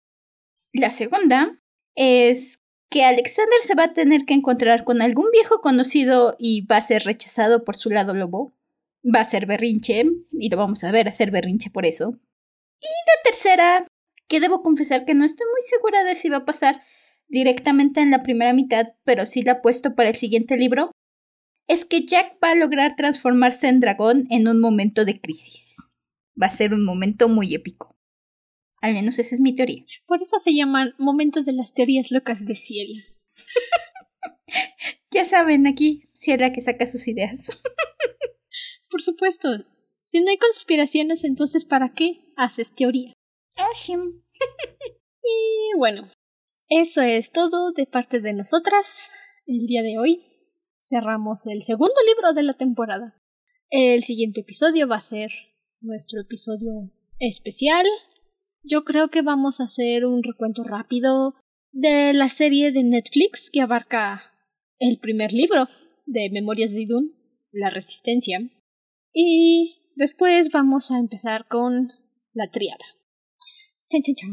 La 0.72 0.90
segunda 0.90 1.58
es 1.94 2.62
que 2.88 3.04
Alexander 3.04 3.60
se 3.62 3.74
va 3.74 3.84
a 3.84 3.92
tener 3.92 4.24
que 4.24 4.34
encontrar 4.34 4.84
con 4.84 5.02
algún 5.02 5.30
viejo 5.32 5.60
conocido 5.60 6.36
y 6.38 6.66
va 6.66 6.78
a 6.78 6.82
ser 6.82 7.04
rechazado 7.04 7.64
por 7.64 7.76
su 7.76 7.90
lado 7.90 8.14
lobo. 8.14 8.54
Va 9.04 9.20
a 9.20 9.24
ser 9.24 9.46
berrinche 9.46 10.04
y 10.32 10.50
lo 10.50 10.56
vamos 10.56 10.84
a 10.84 10.92
ver 10.92 11.08
hacer 11.08 11.30
berrinche 11.30 11.70
por 11.70 11.86
eso. 11.86 12.18
Y 12.82 12.88
la 12.88 13.30
tercera, 13.30 13.86
que 14.28 14.40
debo 14.40 14.62
confesar 14.62 15.04
que 15.04 15.14
no 15.14 15.24
estoy 15.24 15.46
muy 15.52 15.62
segura 15.62 16.02
de 16.04 16.16
si 16.16 16.28
va 16.28 16.38
a 16.38 16.44
pasar 16.44 16.80
directamente 17.28 18.00
en 18.00 18.10
la 18.10 18.22
primera 18.22 18.52
mitad, 18.52 18.88
pero 19.04 19.24
sí 19.24 19.42
la 19.42 19.62
puesto 19.62 19.94
para 19.94 20.08
el 20.08 20.16
siguiente 20.16 20.56
libro, 20.56 20.90
es 21.68 21.84
que 21.84 22.04
Jack 22.04 22.38
va 22.42 22.50
a 22.50 22.54
lograr 22.54 22.96
transformarse 22.96 23.68
en 23.68 23.80
dragón 23.80 24.26
en 24.30 24.48
un 24.48 24.60
momento 24.60 25.04
de 25.04 25.20
crisis. 25.20 25.76
Va 26.40 26.48
a 26.48 26.56
ser 26.56 26.74
un 26.74 26.84
momento 26.84 27.28
muy 27.28 27.54
épico. 27.54 27.96
Al 28.80 28.94
menos 28.94 29.18
esa 29.20 29.34
es 29.34 29.40
mi 29.40 29.54
teoría. 29.54 29.84
Por 30.06 30.20
eso 30.20 30.38
se 30.40 30.54
llaman 30.54 30.94
momentos 30.98 31.44
de 31.44 31.52
las 31.52 31.72
teorías 31.72 32.10
locas 32.10 32.44
de 32.44 32.56
Ciela. 32.56 33.00
ya 35.12 35.24
saben, 35.24 35.68
aquí 35.68 36.10
Ciela 36.14 36.52
que 36.52 36.60
saca 36.60 36.86
sus 36.88 37.06
ideas. 37.06 37.50
Por 38.90 39.00
supuesto. 39.00 39.48
Si 40.02 40.20
no 40.20 40.30
hay 40.30 40.36
conspiraciones, 40.36 41.22
entonces 41.22 41.64
¿para 41.64 41.94
qué 41.94 42.21
haces 42.36 42.74
teoría? 42.74 43.12
Ashim. 43.56 44.22
y 45.22 45.78
bueno, 45.78 46.10
eso 46.68 47.02
es 47.02 47.30
todo 47.32 47.72
de 47.72 47.86
parte 47.86 48.20
de 48.20 48.32
nosotras 48.32 49.10
el 49.46 49.66
día 49.66 49.82
de 49.82 49.98
hoy. 49.98 50.24
Cerramos 50.80 51.46
el 51.46 51.62
segundo 51.62 51.94
libro 52.06 52.32
de 52.32 52.42
la 52.42 52.54
temporada. 52.54 53.14
El 53.70 54.02
siguiente 54.02 54.40
episodio 54.40 54.88
va 54.88 54.96
a 54.96 55.00
ser 55.00 55.30
nuestro 55.80 56.20
episodio 56.20 56.92
especial. 57.18 57.86
Yo 58.62 58.84
creo 58.84 59.08
que 59.08 59.22
vamos 59.22 59.60
a 59.60 59.64
hacer 59.64 60.04
un 60.06 60.22
recuento 60.22 60.62
rápido 60.62 61.34
de 61.72 62.12
la 62.12 62.28
serie 62.28 62.72
de 62.72 62.84
Netflix 62.84 63.50
que 63.50 63.60
abarca 63.60 64.22
el 64.78 64.98
primer 64.98 65.32
libro 65.32 65.66
de 66.06 66.30
Memorias 66.30 66.70
de 66.70 66.82
Idun, 66.82 67.14
La 67.50 67.70
Resistencia. 67.70 68.40
Y 69.12 69.92
después 69.94 70.50
vamos 70.50 70.90
a 70.90 70.98
empezar 70.98 71.46
con 71.48 71.92
la 72.34 72.50
triada. 72.50 72.84
Chan, 73.90 74.02
chan, 74.02 74.14
chan. 74.14 74.30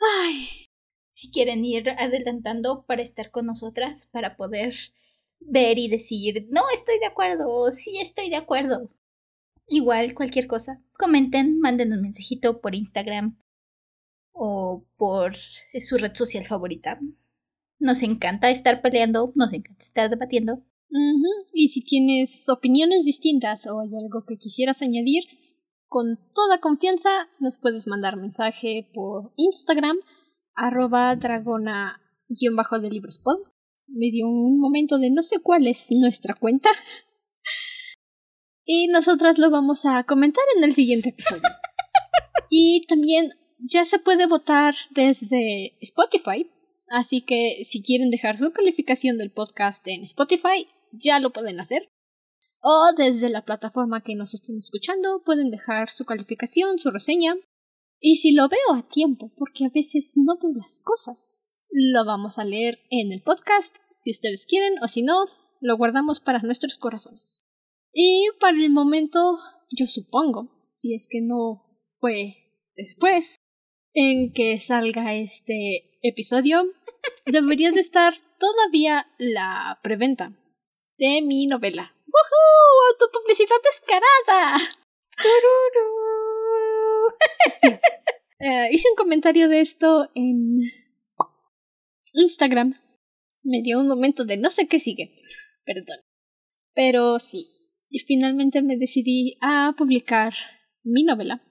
Ay, 0.00 0.48
si 1.10 1.30
quieren 1.30 1.64
ir 1.64 1.90
adelantando 1.90 2.84
para 2.86 3.02
estar 3.02 3.30
con 3.30 3.46
nosotras, 3.46 4.06
para 4.06 4.36
poder 4.36 4.74
ver 5.40 5.78
y 5.78 5.88
decir, 5.88 6.46
no 6.50 6.62
estoy 6.74 6.98
de 7.00 7.06
acuerdo, 7.06 7.48
o 7.48 7.72
sí 7.72 7.98
estoy 8.00 8.30
de 8.30 8.36
acuerdo. 8.36 8.90
Igual, 9.66 10.14
cualquier 10.14 10.46
cosa, 10.46 10.82
comenten, 10.92 11.58
manden 11.58 11.92
un 11.92 12.02
mensajito 12.02 12.60
por 12.60 12.74
Instagram 12.74 13.38
o 14.32 14.86
por 14.96 15.34
su 15.36 15.98
red 15.98 16.14
social 16.14 16.44
favorita. 16.44 16.98
Nos 17.78 18.02
encanta 18.02 18.50
estar 18.50 18.80
peleando, 18.82 19.32
nos 19.34 19.52
encanta 19.52 19.84
estar 19.84 20.10
debatiendo. 20.10 20.62
Y 20.90 21.68
si 21.68 21.82
tienes 21.82 22.48
opiniones 22.48 23.04
distintas 23.04 23.66
o 23.66 23.80
hay 23.80 23.88
algo 23.96 24.24
que 24.26 24.38
quisieras 24.38 24.82
añadir, 24.82 25.24
con 25.86 26.18
toda 26.34 26.60
confianza 26.60 27.10
nos 27.40 27.58
puedes 27.58 27.86
mandar 27.86 28.16
mensaje 28.16 28.90
por 28.92 29.32
Instagram, 29.36 29.96
arroba 30.54 31.16
dragona-de 31.16 32.90
librospod. 32.90 33.38
Me 33.86 34.10
dio 34.10 34.28
un 34.28 34.60
momento 34.60 34.98
de 34.98 35.10
no 35.10 35.22
sé 35.22 35.40
cuál 35.40 35.66
es 35.66 35.86
nuestra 35.90 36.34
cuenta. 36.34 36.70
Y 38.64 38.88
nosotras 38.88 39.38
lo 39.38 39.50
vamos 39.50 39.86
a 39.86 40.04
comentar 40.04 40.44
en 40.56 40.64
el 40.64 40.74
siguiente 40.74 41.08
episodio. 41.08 41.42
y 42.50 42.86
también 42.86 43.30
ya 43.58 43.86
se 43.86 43.98
puede 43.98 44.26
votar 44.26 44.74
desde 44.90 45.78
Spotify. 45.80 46.50
Así 46.88 47.22
que 47.22 47.64
si 47.64 47.82
quieren 47.82 48.10
dejar 48.10 48.36
su 48.36 48.50
calificación 48.50 49.16
del 49.16 49.30
podcast 49.30 49.86
en 49.88 50.02
Spotify, 50.04 50.66
ya 50.92 51.18
lo 51.20 51.32
pueden 51.32 51.60
hacer. 51.60 51.90
O 52.60 52.92
desde 52.96 53.30
la 53.30 53.44
plataforma 53.44 54.02
que 54.02 54.16
nos 54.16 54.34
estén 54.34 54.58
escuchando 54.58 55.22
pueden 55.24 55.50
dejar 55.50 55.90
su 55.90 56.04
calificación, 56.04 56.78
su 56.78 56.90
reseña. 56.90 57.34
Y 58.00 58.16
si 58.16 58.32
lo 58.32 58.48
veo 58.48 58.74
a 58.74 58.88
tiempo, 58.88 59.32
porque 59.36 59.64
a 59.64 59.70
veces 59.70 60.12
no 60.16 60.38
veo 60.40 60.52
las 60.54 60.80
cosas, 60.80 61.46
lo 61.70 62.04
vamos 62.04 62.38
a 62.38 62.44
leer 62.44 62.80
en 62.90 63.12
el 63.12 63.22
podcast, 63.22 63.76
si 63.90 64.10
ustedes 64.10 64.46
quieren, 64.46 64.74
o 64.82 64.88
si 64.88 65.02
no, 65.02 65.24
lo 65.60 65.76
guardamos 65.76 66.20
para 66.20 66.40
nuestros 66.40 66.78
corazones. 66.78 67.40
Y 67.92 68.28
para 68.40 68.56
el 68.56 68.70
momento, 68.70 69.38
yo 69.76 69.86
supongo, 69.86 70.50
si 70.72 70.94
es 70.94 71.08
que 71.08 71.20
no 71.20 71.64
fue 71.98 72.36
después 72.76 73.36
en 73.92 74.32
que 74.32 74.60
salga 74.60 75.14
este 75.14 75.98
episodio, 76.02 76.64
debería 77.26 77.72
de 77.72 77.80
estar 77.80 78.14
todavía 78.38 79.06
la 79.18 79.80
preventa 79.82 80.38
de 80.98 81.22
mi 81.22 81.46
novela. 81.46 81.94
¡Woohoo! 82.06 82.92
¡Autopublicidad 82.92 83.56
descarada! 83.64 84.56
Sí. 87.50 87.68
Eh, 88.40 88.68
hice 88.70 88.88
un 88.90 88.96
comentario 88.96 89.48
de 89.48 89.60
esto 89.60 90.08
en 90.14 90.60
Instagram. 92.12 92.74
Me 93.42 93.62
dio 93.62 93.80
un 93.80 93.88
momento 93.88 94.24
de 94.24 94.36
no 94.36 94.50
sé 94.50 94.68
qué 94.68 94.78
sigue. 94.78 95.16
Perdón. 95.64 95.98
Pero 96.74 97.18
sí. 97.18 97.48
Y 97.88 98.00
finalmente 98.00 98.62
me 98.62 98.76
decidí 98.76 99.38
a 99.40 99.74
publicar 99.76 100.34
mi 100.84 101.02
novela. 101.02 101.42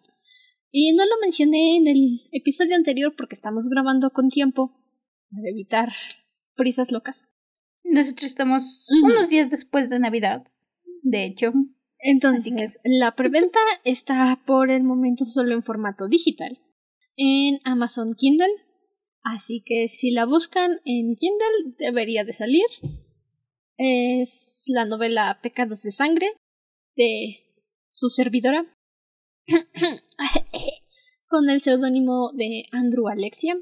Y 0.71 0.93
no 0.93 1.05
lo 1.05 1.17
mencioné 1.21 1.77
en 1.77 1.87
el 1.87 2.21
episodio 2.31 2.75
anterior 2.75 3.15
porque 3.17 3.35
estamos 3.35 3.67
grabando 3.69 4.11
con 4.11 4.29
tiempo 4.29 4.71
para 5.29 5.49
evitar 5.49 5.89
prisas 6.55 6.91
locas. 6.91 7.29
Nosotros 7.89 8.26
estamos 8.26 8.85
unos 9.03 9.30
días 9.30 9.49
después 9.49 9.89
de 9.89 9.99
Navidad, 9.99 10.43
de 11.03 11.26
hecho. 11.26 11.53
Entonces, 11.99 12.80
la 12.84 13.15
preventa 13.15 13.59
está 13.84 14.39
por 14.45 14.69
el 14.69 14.84
momento 14.84 15.26
solo 15.26 15.53
en 15.53 15.64
formato 15.64 16.07
digital 16.07 16.59
en 17.18 17.59
Amazon 17.64 18.14
Kindle. 18.15 18.51
Así 19.23 19.61
que 19.65 19.89
si 19.89 20.11
la 20.11 20.26
buscan 20.26 20.72
en 20.85 21.15
Kindle 21.15 21.76
debería 21.77 22.23
de 22.23 22.34
salir. 22.34 22.65
Es 23.77 24.65
la 24.68 24.85
novela 24.85 25.39
Pecados 25.41 25.84
de 25.84 25.91
Sangre 25.91 26.27
de 26.95 27.43
su 27.91 28.09
servidora 28.09 28.65
con 31.27 31.49
el 31.49 31.61
seudónimo 31.61 32.31
de 32.34 32.64
Andrew 32.72 33.07
Alexia. 33.07 33.55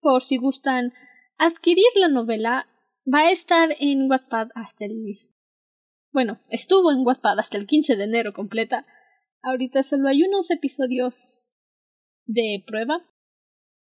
Por 0.00 0.22
si 0.22 0.36
gustan 0.36 0.92
adquirir 1.38 1.86
la 1.96 2.08
novela, 2.08 2.68
va 3.06 3.20
a 3.20 3.30
estar 3.30 3.74
en 3.78 4.10
Wattpad 4.10 4.48
hasta 4.54 4.84
el... 4.84 4.94
Bueno, 6.12 6.40
estuvo 6.48 6.90
en 6.92 7.06
Wattpad 7.06 7.38
hasta 7.38 7.56
el 7.56 7.66
15 7.66 7.96
de 7.96 8.04
enero 8.04 8.32
completa. 8.32 8.86
Ahorita 9.42 9.82
solo 9.82 10.08
hay 10.08 10.22
unos 10.22 10.50
episodios 10.50 11.50
de 12.24 12.64
prueba. 12.66 13.06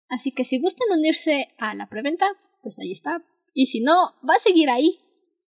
Así 0.10 0.31
que 0.31 0.43
si 0.43 0.60
gustan 0.60 0.98
unirse 0.98 1.49
a 1.57 1.73
la 1.76 1.88
preventa, 1.88 2.26
pues 2.61 2.80
ahí 2.80 2.91
está. 2.91 3.23
Y 3.53 3.68
si 3.68 3.81
no, 3.81 4.15
va 4.27 4.35
a 4.35 4.39
seguir 4.39 4.69
ahí 4.69 4.99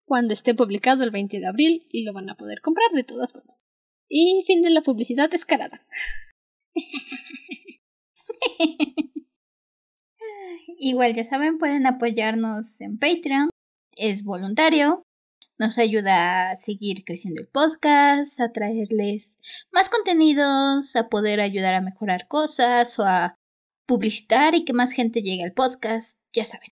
cuando 0.05 0.33
esté 0.33 0.53
publicado 0.53 1.03
el 1.03 1.11
20 1.11 1.39
de 1.39 1.47
abril 1.47 1.87
y 1.89 2.03
lo 2.03 2.13
van 2.13 2.29
a 2.29 2.35
poder 2.35 2.61
comprar 2.61 2.91
de 2.91 3.03
todas 3.03 3.33
formas. 3.33 3.65
Y 4.09 4.43
fin 4.45 4.61
de 4.61 4.71
la 4.71 4.81
publicidad 4.81 5.29
descarada. 5.29 5.85
Igual 10.79 11.13
ya 11.13 11.23
saben, 11.23 11.59
pueden 11.59 11.85
apoyarnos 11.85 12.81
en 12.81 12.97
Patreon 12.97 13.50
es 14.01 14.23
voluntario, 14.23 15.05
nos 15.59 15.77
ayuda 15.77 16.49
a 16.49 16.55
seguir 16.55 17.05
creciendo 17.05 17.43
el 17.43 17.47
podcast, 17.47 18.39
a 18.39 18.51
traerles 18.51 19.37
más 19.71 19.89
contenidos, 19.89 20.95
a 20.95 21.07
poder 21.07 21.39
ayudar 21.39 21.75
a 21.75 21.81
mejorar 21.81 22.27
cosas 22.27 22.97
o 22.97 23.03
a 23.03 23.37
publicitar 23.85 24.55
y 24.55 24.65
que 24.65 24.73
más 24.73 24.91
gente 24.91 25.21
llegue 25.21 25.43
al 25.43 25.53
podcast, 25.53 26.19
ya 26.33 26.45
saben. 26.45 26.69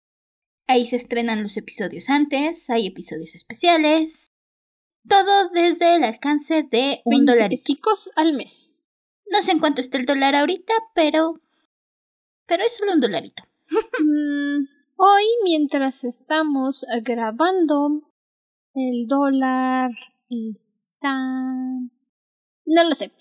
Ahí 0.67 0.87
se 0.87 0.95
estrenan 0.95 1.43
los 1.43 1.55
episodios 1.55 2.09
antes, 2.09 2.67
hay 2.71 2.87
episodios 2.87 3.35
especiales. 3.35 4.31
Todo 5.07 5.49
desde 5.49 5.95
el 5.95 6.03
alcance 6.03 6.63
de 6.63 7.01
un 7.05 7.25
dólar 7.25 7.51
al 8.15 8.33
mes. 8.33 8.87
No 9.31 9.41
sé 9.43 9.51
en 9.51 9.59
cuánto 9.59 9.81
está 9.81 9.99
el 9.99 10.05
dólar 10.05 10.35
ahorita, 10.35 10.73
pero. 10.95 11.39
Pero 12.47 12.63
es 12.63 12.75
solo 12.75 12.93
un 12.93 12.99
dolarito. 12.99 13.43
Hoy, 15.01 15.23
mientras 15.45 16.03
estamos 16.03 16.85
grabando, 17.03 18.01
el 18.73 19.07
dólar 19.07 19.91
está... 20.27 21.15
No 22.65 22.83
lo 22.83 22.91
sé. 22.91 23.13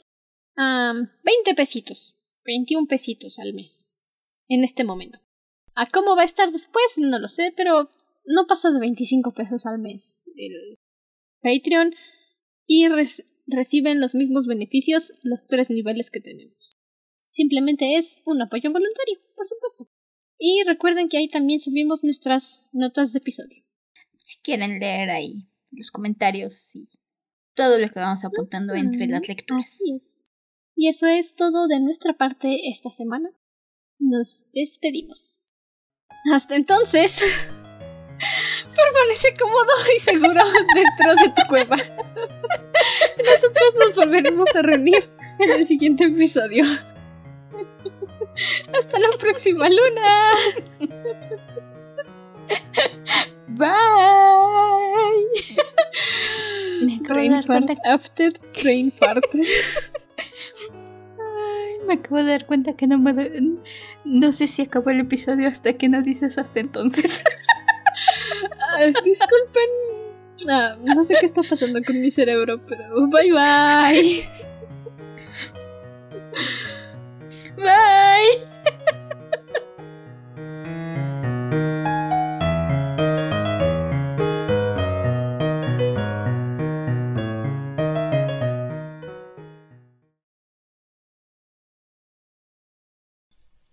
20 0.56 1.54
pesitos. 1.54 2.16
21 2.44 2.88
pesitos 2.88 3.38
al 3.38 3.54
mes. 3.54 4.02
En 4.48 4.64
este 4.64 4.82
momento. 4.82 5.20
¿A 5.76 5.88
cómo 5.88 6.16
va 6.16 6.22
a 6.22 6.24
estar 6.24 6.50
después? 6.50 6.98
No 6.98 7.20
lo 7.20 7.28
sé, 7.28 7.54
pero 7.56 7.88
no 8.24 8.48
pasa 8.48 8.72
de 8.72 8.80
25 8.80 9.30
pesos 9.30 9.64
al 9.64 9.78
mes 9.78 10.28
el 10.34 10.80
Patreon 11.42 11.94
y 12.66 12.88
reciben 13.46 14.00
los 14.00 14.16
mismos 14.16 14.48
beneficios 14.48 15.12
los 15.22 15.46
tres 15.46 15.70
niveles 15.70 16.10
que 16.10 16.18
tenemos. 16.18 16.72
Simplemente 17.28 17.98
es 17.98 18.20
un 18.24 18.42
apoyo 18.42 18.72
voluntario, 18.72 19.20
por 19.36 19.46
supuesto. 19.46 19.88
Y 20.38 20.62
recuerden 20.64 21.08
que 21.08 21.18
ahí 21.18 21.28
también 21.28 21.58
subimos 21.58 22.04
nuestras 22.04 22.68
notas 22.72 23.12
de 23.12 23.18
episodio. 23.18 23.64
Si 24.22 24.38
quieren 24.40 24.78
leer 24.78 25.10
ahí 25.10 25.48
los 25.72 25.90
comentarios 25.90 26.74
y 26.76 26.88
todo 27.54 27.78
lo 27.78 27.88
que 27.88 27.98
vamos 27.98 28.24
apuntando 28.24 28.74
entre 28.74 29.08
las 29.08 29.26
lecturas. 29.26 29.78
Y 30.76 30.88
eso 30.88 31.06
es 31.06 31.34
todo 31.34 31.66
de 31.66 31.80
nuestra 31.80 32.12
parte 32.12 32.68
esta 32.70 32.88
semana. 32.88 33.30
Nos 33.98 34.46
despedimos. 34.52 35.52
Hasta 36.32 36.54
entonces. 36.54 37.20
Permanece 38.76 39.34
cómodo 39.38 39.72
y 39.94 39.98
seguro 39.98 40.40
dentro 40.74 41.14
de 41.16 41.32
tu 41.34 41.48
cueva. 41.48 41.76
Nosotros 43.24 43.74
nos 43.76 43.96
volveremos 43.96 44.54
a 44.54 44.62
reunir 44.62 45.10
en 45.40 45.50
el 45.50 45.66
siguiente 45.66 46.04
episodio. 46.04 46.64
Hasta 48.76 48.98
la 48.98 49.10
próxima 49.18 49.68
luna. 49.68 50.32
Bye. 53.48 53.66
Me 56.82 56.96
acabo 56.96 57.20
de 57.20 57.30
dar 57.30 57.46
cuenta. 57.46 57.74
After 57.84 58.32
train 58.52 58.92
fart. 58.92 59.24
Ay, 59.34 59.42
me 61.86 61.94
acabo 61.94 62.18
de 62.18 62.24
dar 62.30 62.44
cuenta 62.46 62.74
que 62.74 62.86
no 62.86 62.98
me. 62.98 63.12
No 64.04 64.32
sé 64.32 64.46
si 64.46 64.62
acabó 64.62 64.90
el 64.90 65.00
episodio 65.00 65.48
hasta 65.48 65.72
que 65.72 65.88
no 65.88 66.02
dices 66.02 66.38
hasta 66.38 66.60
entonces. 66.60 67.24
Disculpen. 69.04 69.68
Ah, 70.48 70.76
no 70.80 71.02
sé 71.02 71.16
qué 71.18 71.26
está 71.26 71.42
pasando 71.42 71.80
con 71.84 72.00
mi 72.00 72.10
cerebro, 72.10 72.64
pero 72.66 73.08
bye 73.08 73.32
bye. 73.32 74.22
Bye. 77.58 78.46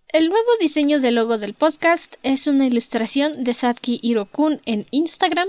El 0.08 0.30
nuevo 0.30 0.48
diseño 0.60 0.98
del 0.98 1.14
logo 1.14 1.38
del 1.38 1.54
podcast 1.54 2.16
es 2.24 2.48
una 2.48 2.66
ilustración 2.66 3.44
de 3.44 3.52
Satki 3.52 4.00
Hirokun 4.02 4.60
en 4.66 4.86
Instagram. 4.90 5.48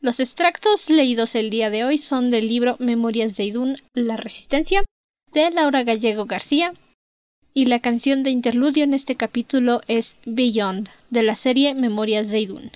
Los 0.00 0.20
extractos 0.20 0.90
leídos 0.90 1.34
el 1.34 1.50
día 1.50 1.70
de 1.70 1.82
hoy 1.84 1.98
son 1.98 2.30
del 2.30 2.46
libro 2.46 2.76
Memorias 2.78 3.36
de 3.36 3.44
Idún, 3.44 3.78
La 3.94 4.16
Resistencia, 4.16 4.84
de 5.32 5.50
Laura 5.50 5.82
Gallego 5.82 6.26
García, 6.26 6.72
y 7.54 7.66
la 7.66 7.78
canción 7.78 8.24
de 8.24 8.30
interludio 8.30 8.82
en 8.82 8.94
este 8.94 9.14
capítulo 9.14 9.80
es 9.86 10.18
Beyond, 10.26 10.88
de 11.10 11.22
la 11.22 11.36
serie 11.36 11.74
Memorias 11.74 12.30
de 12.30 12.40
Idún. 12.40 12.72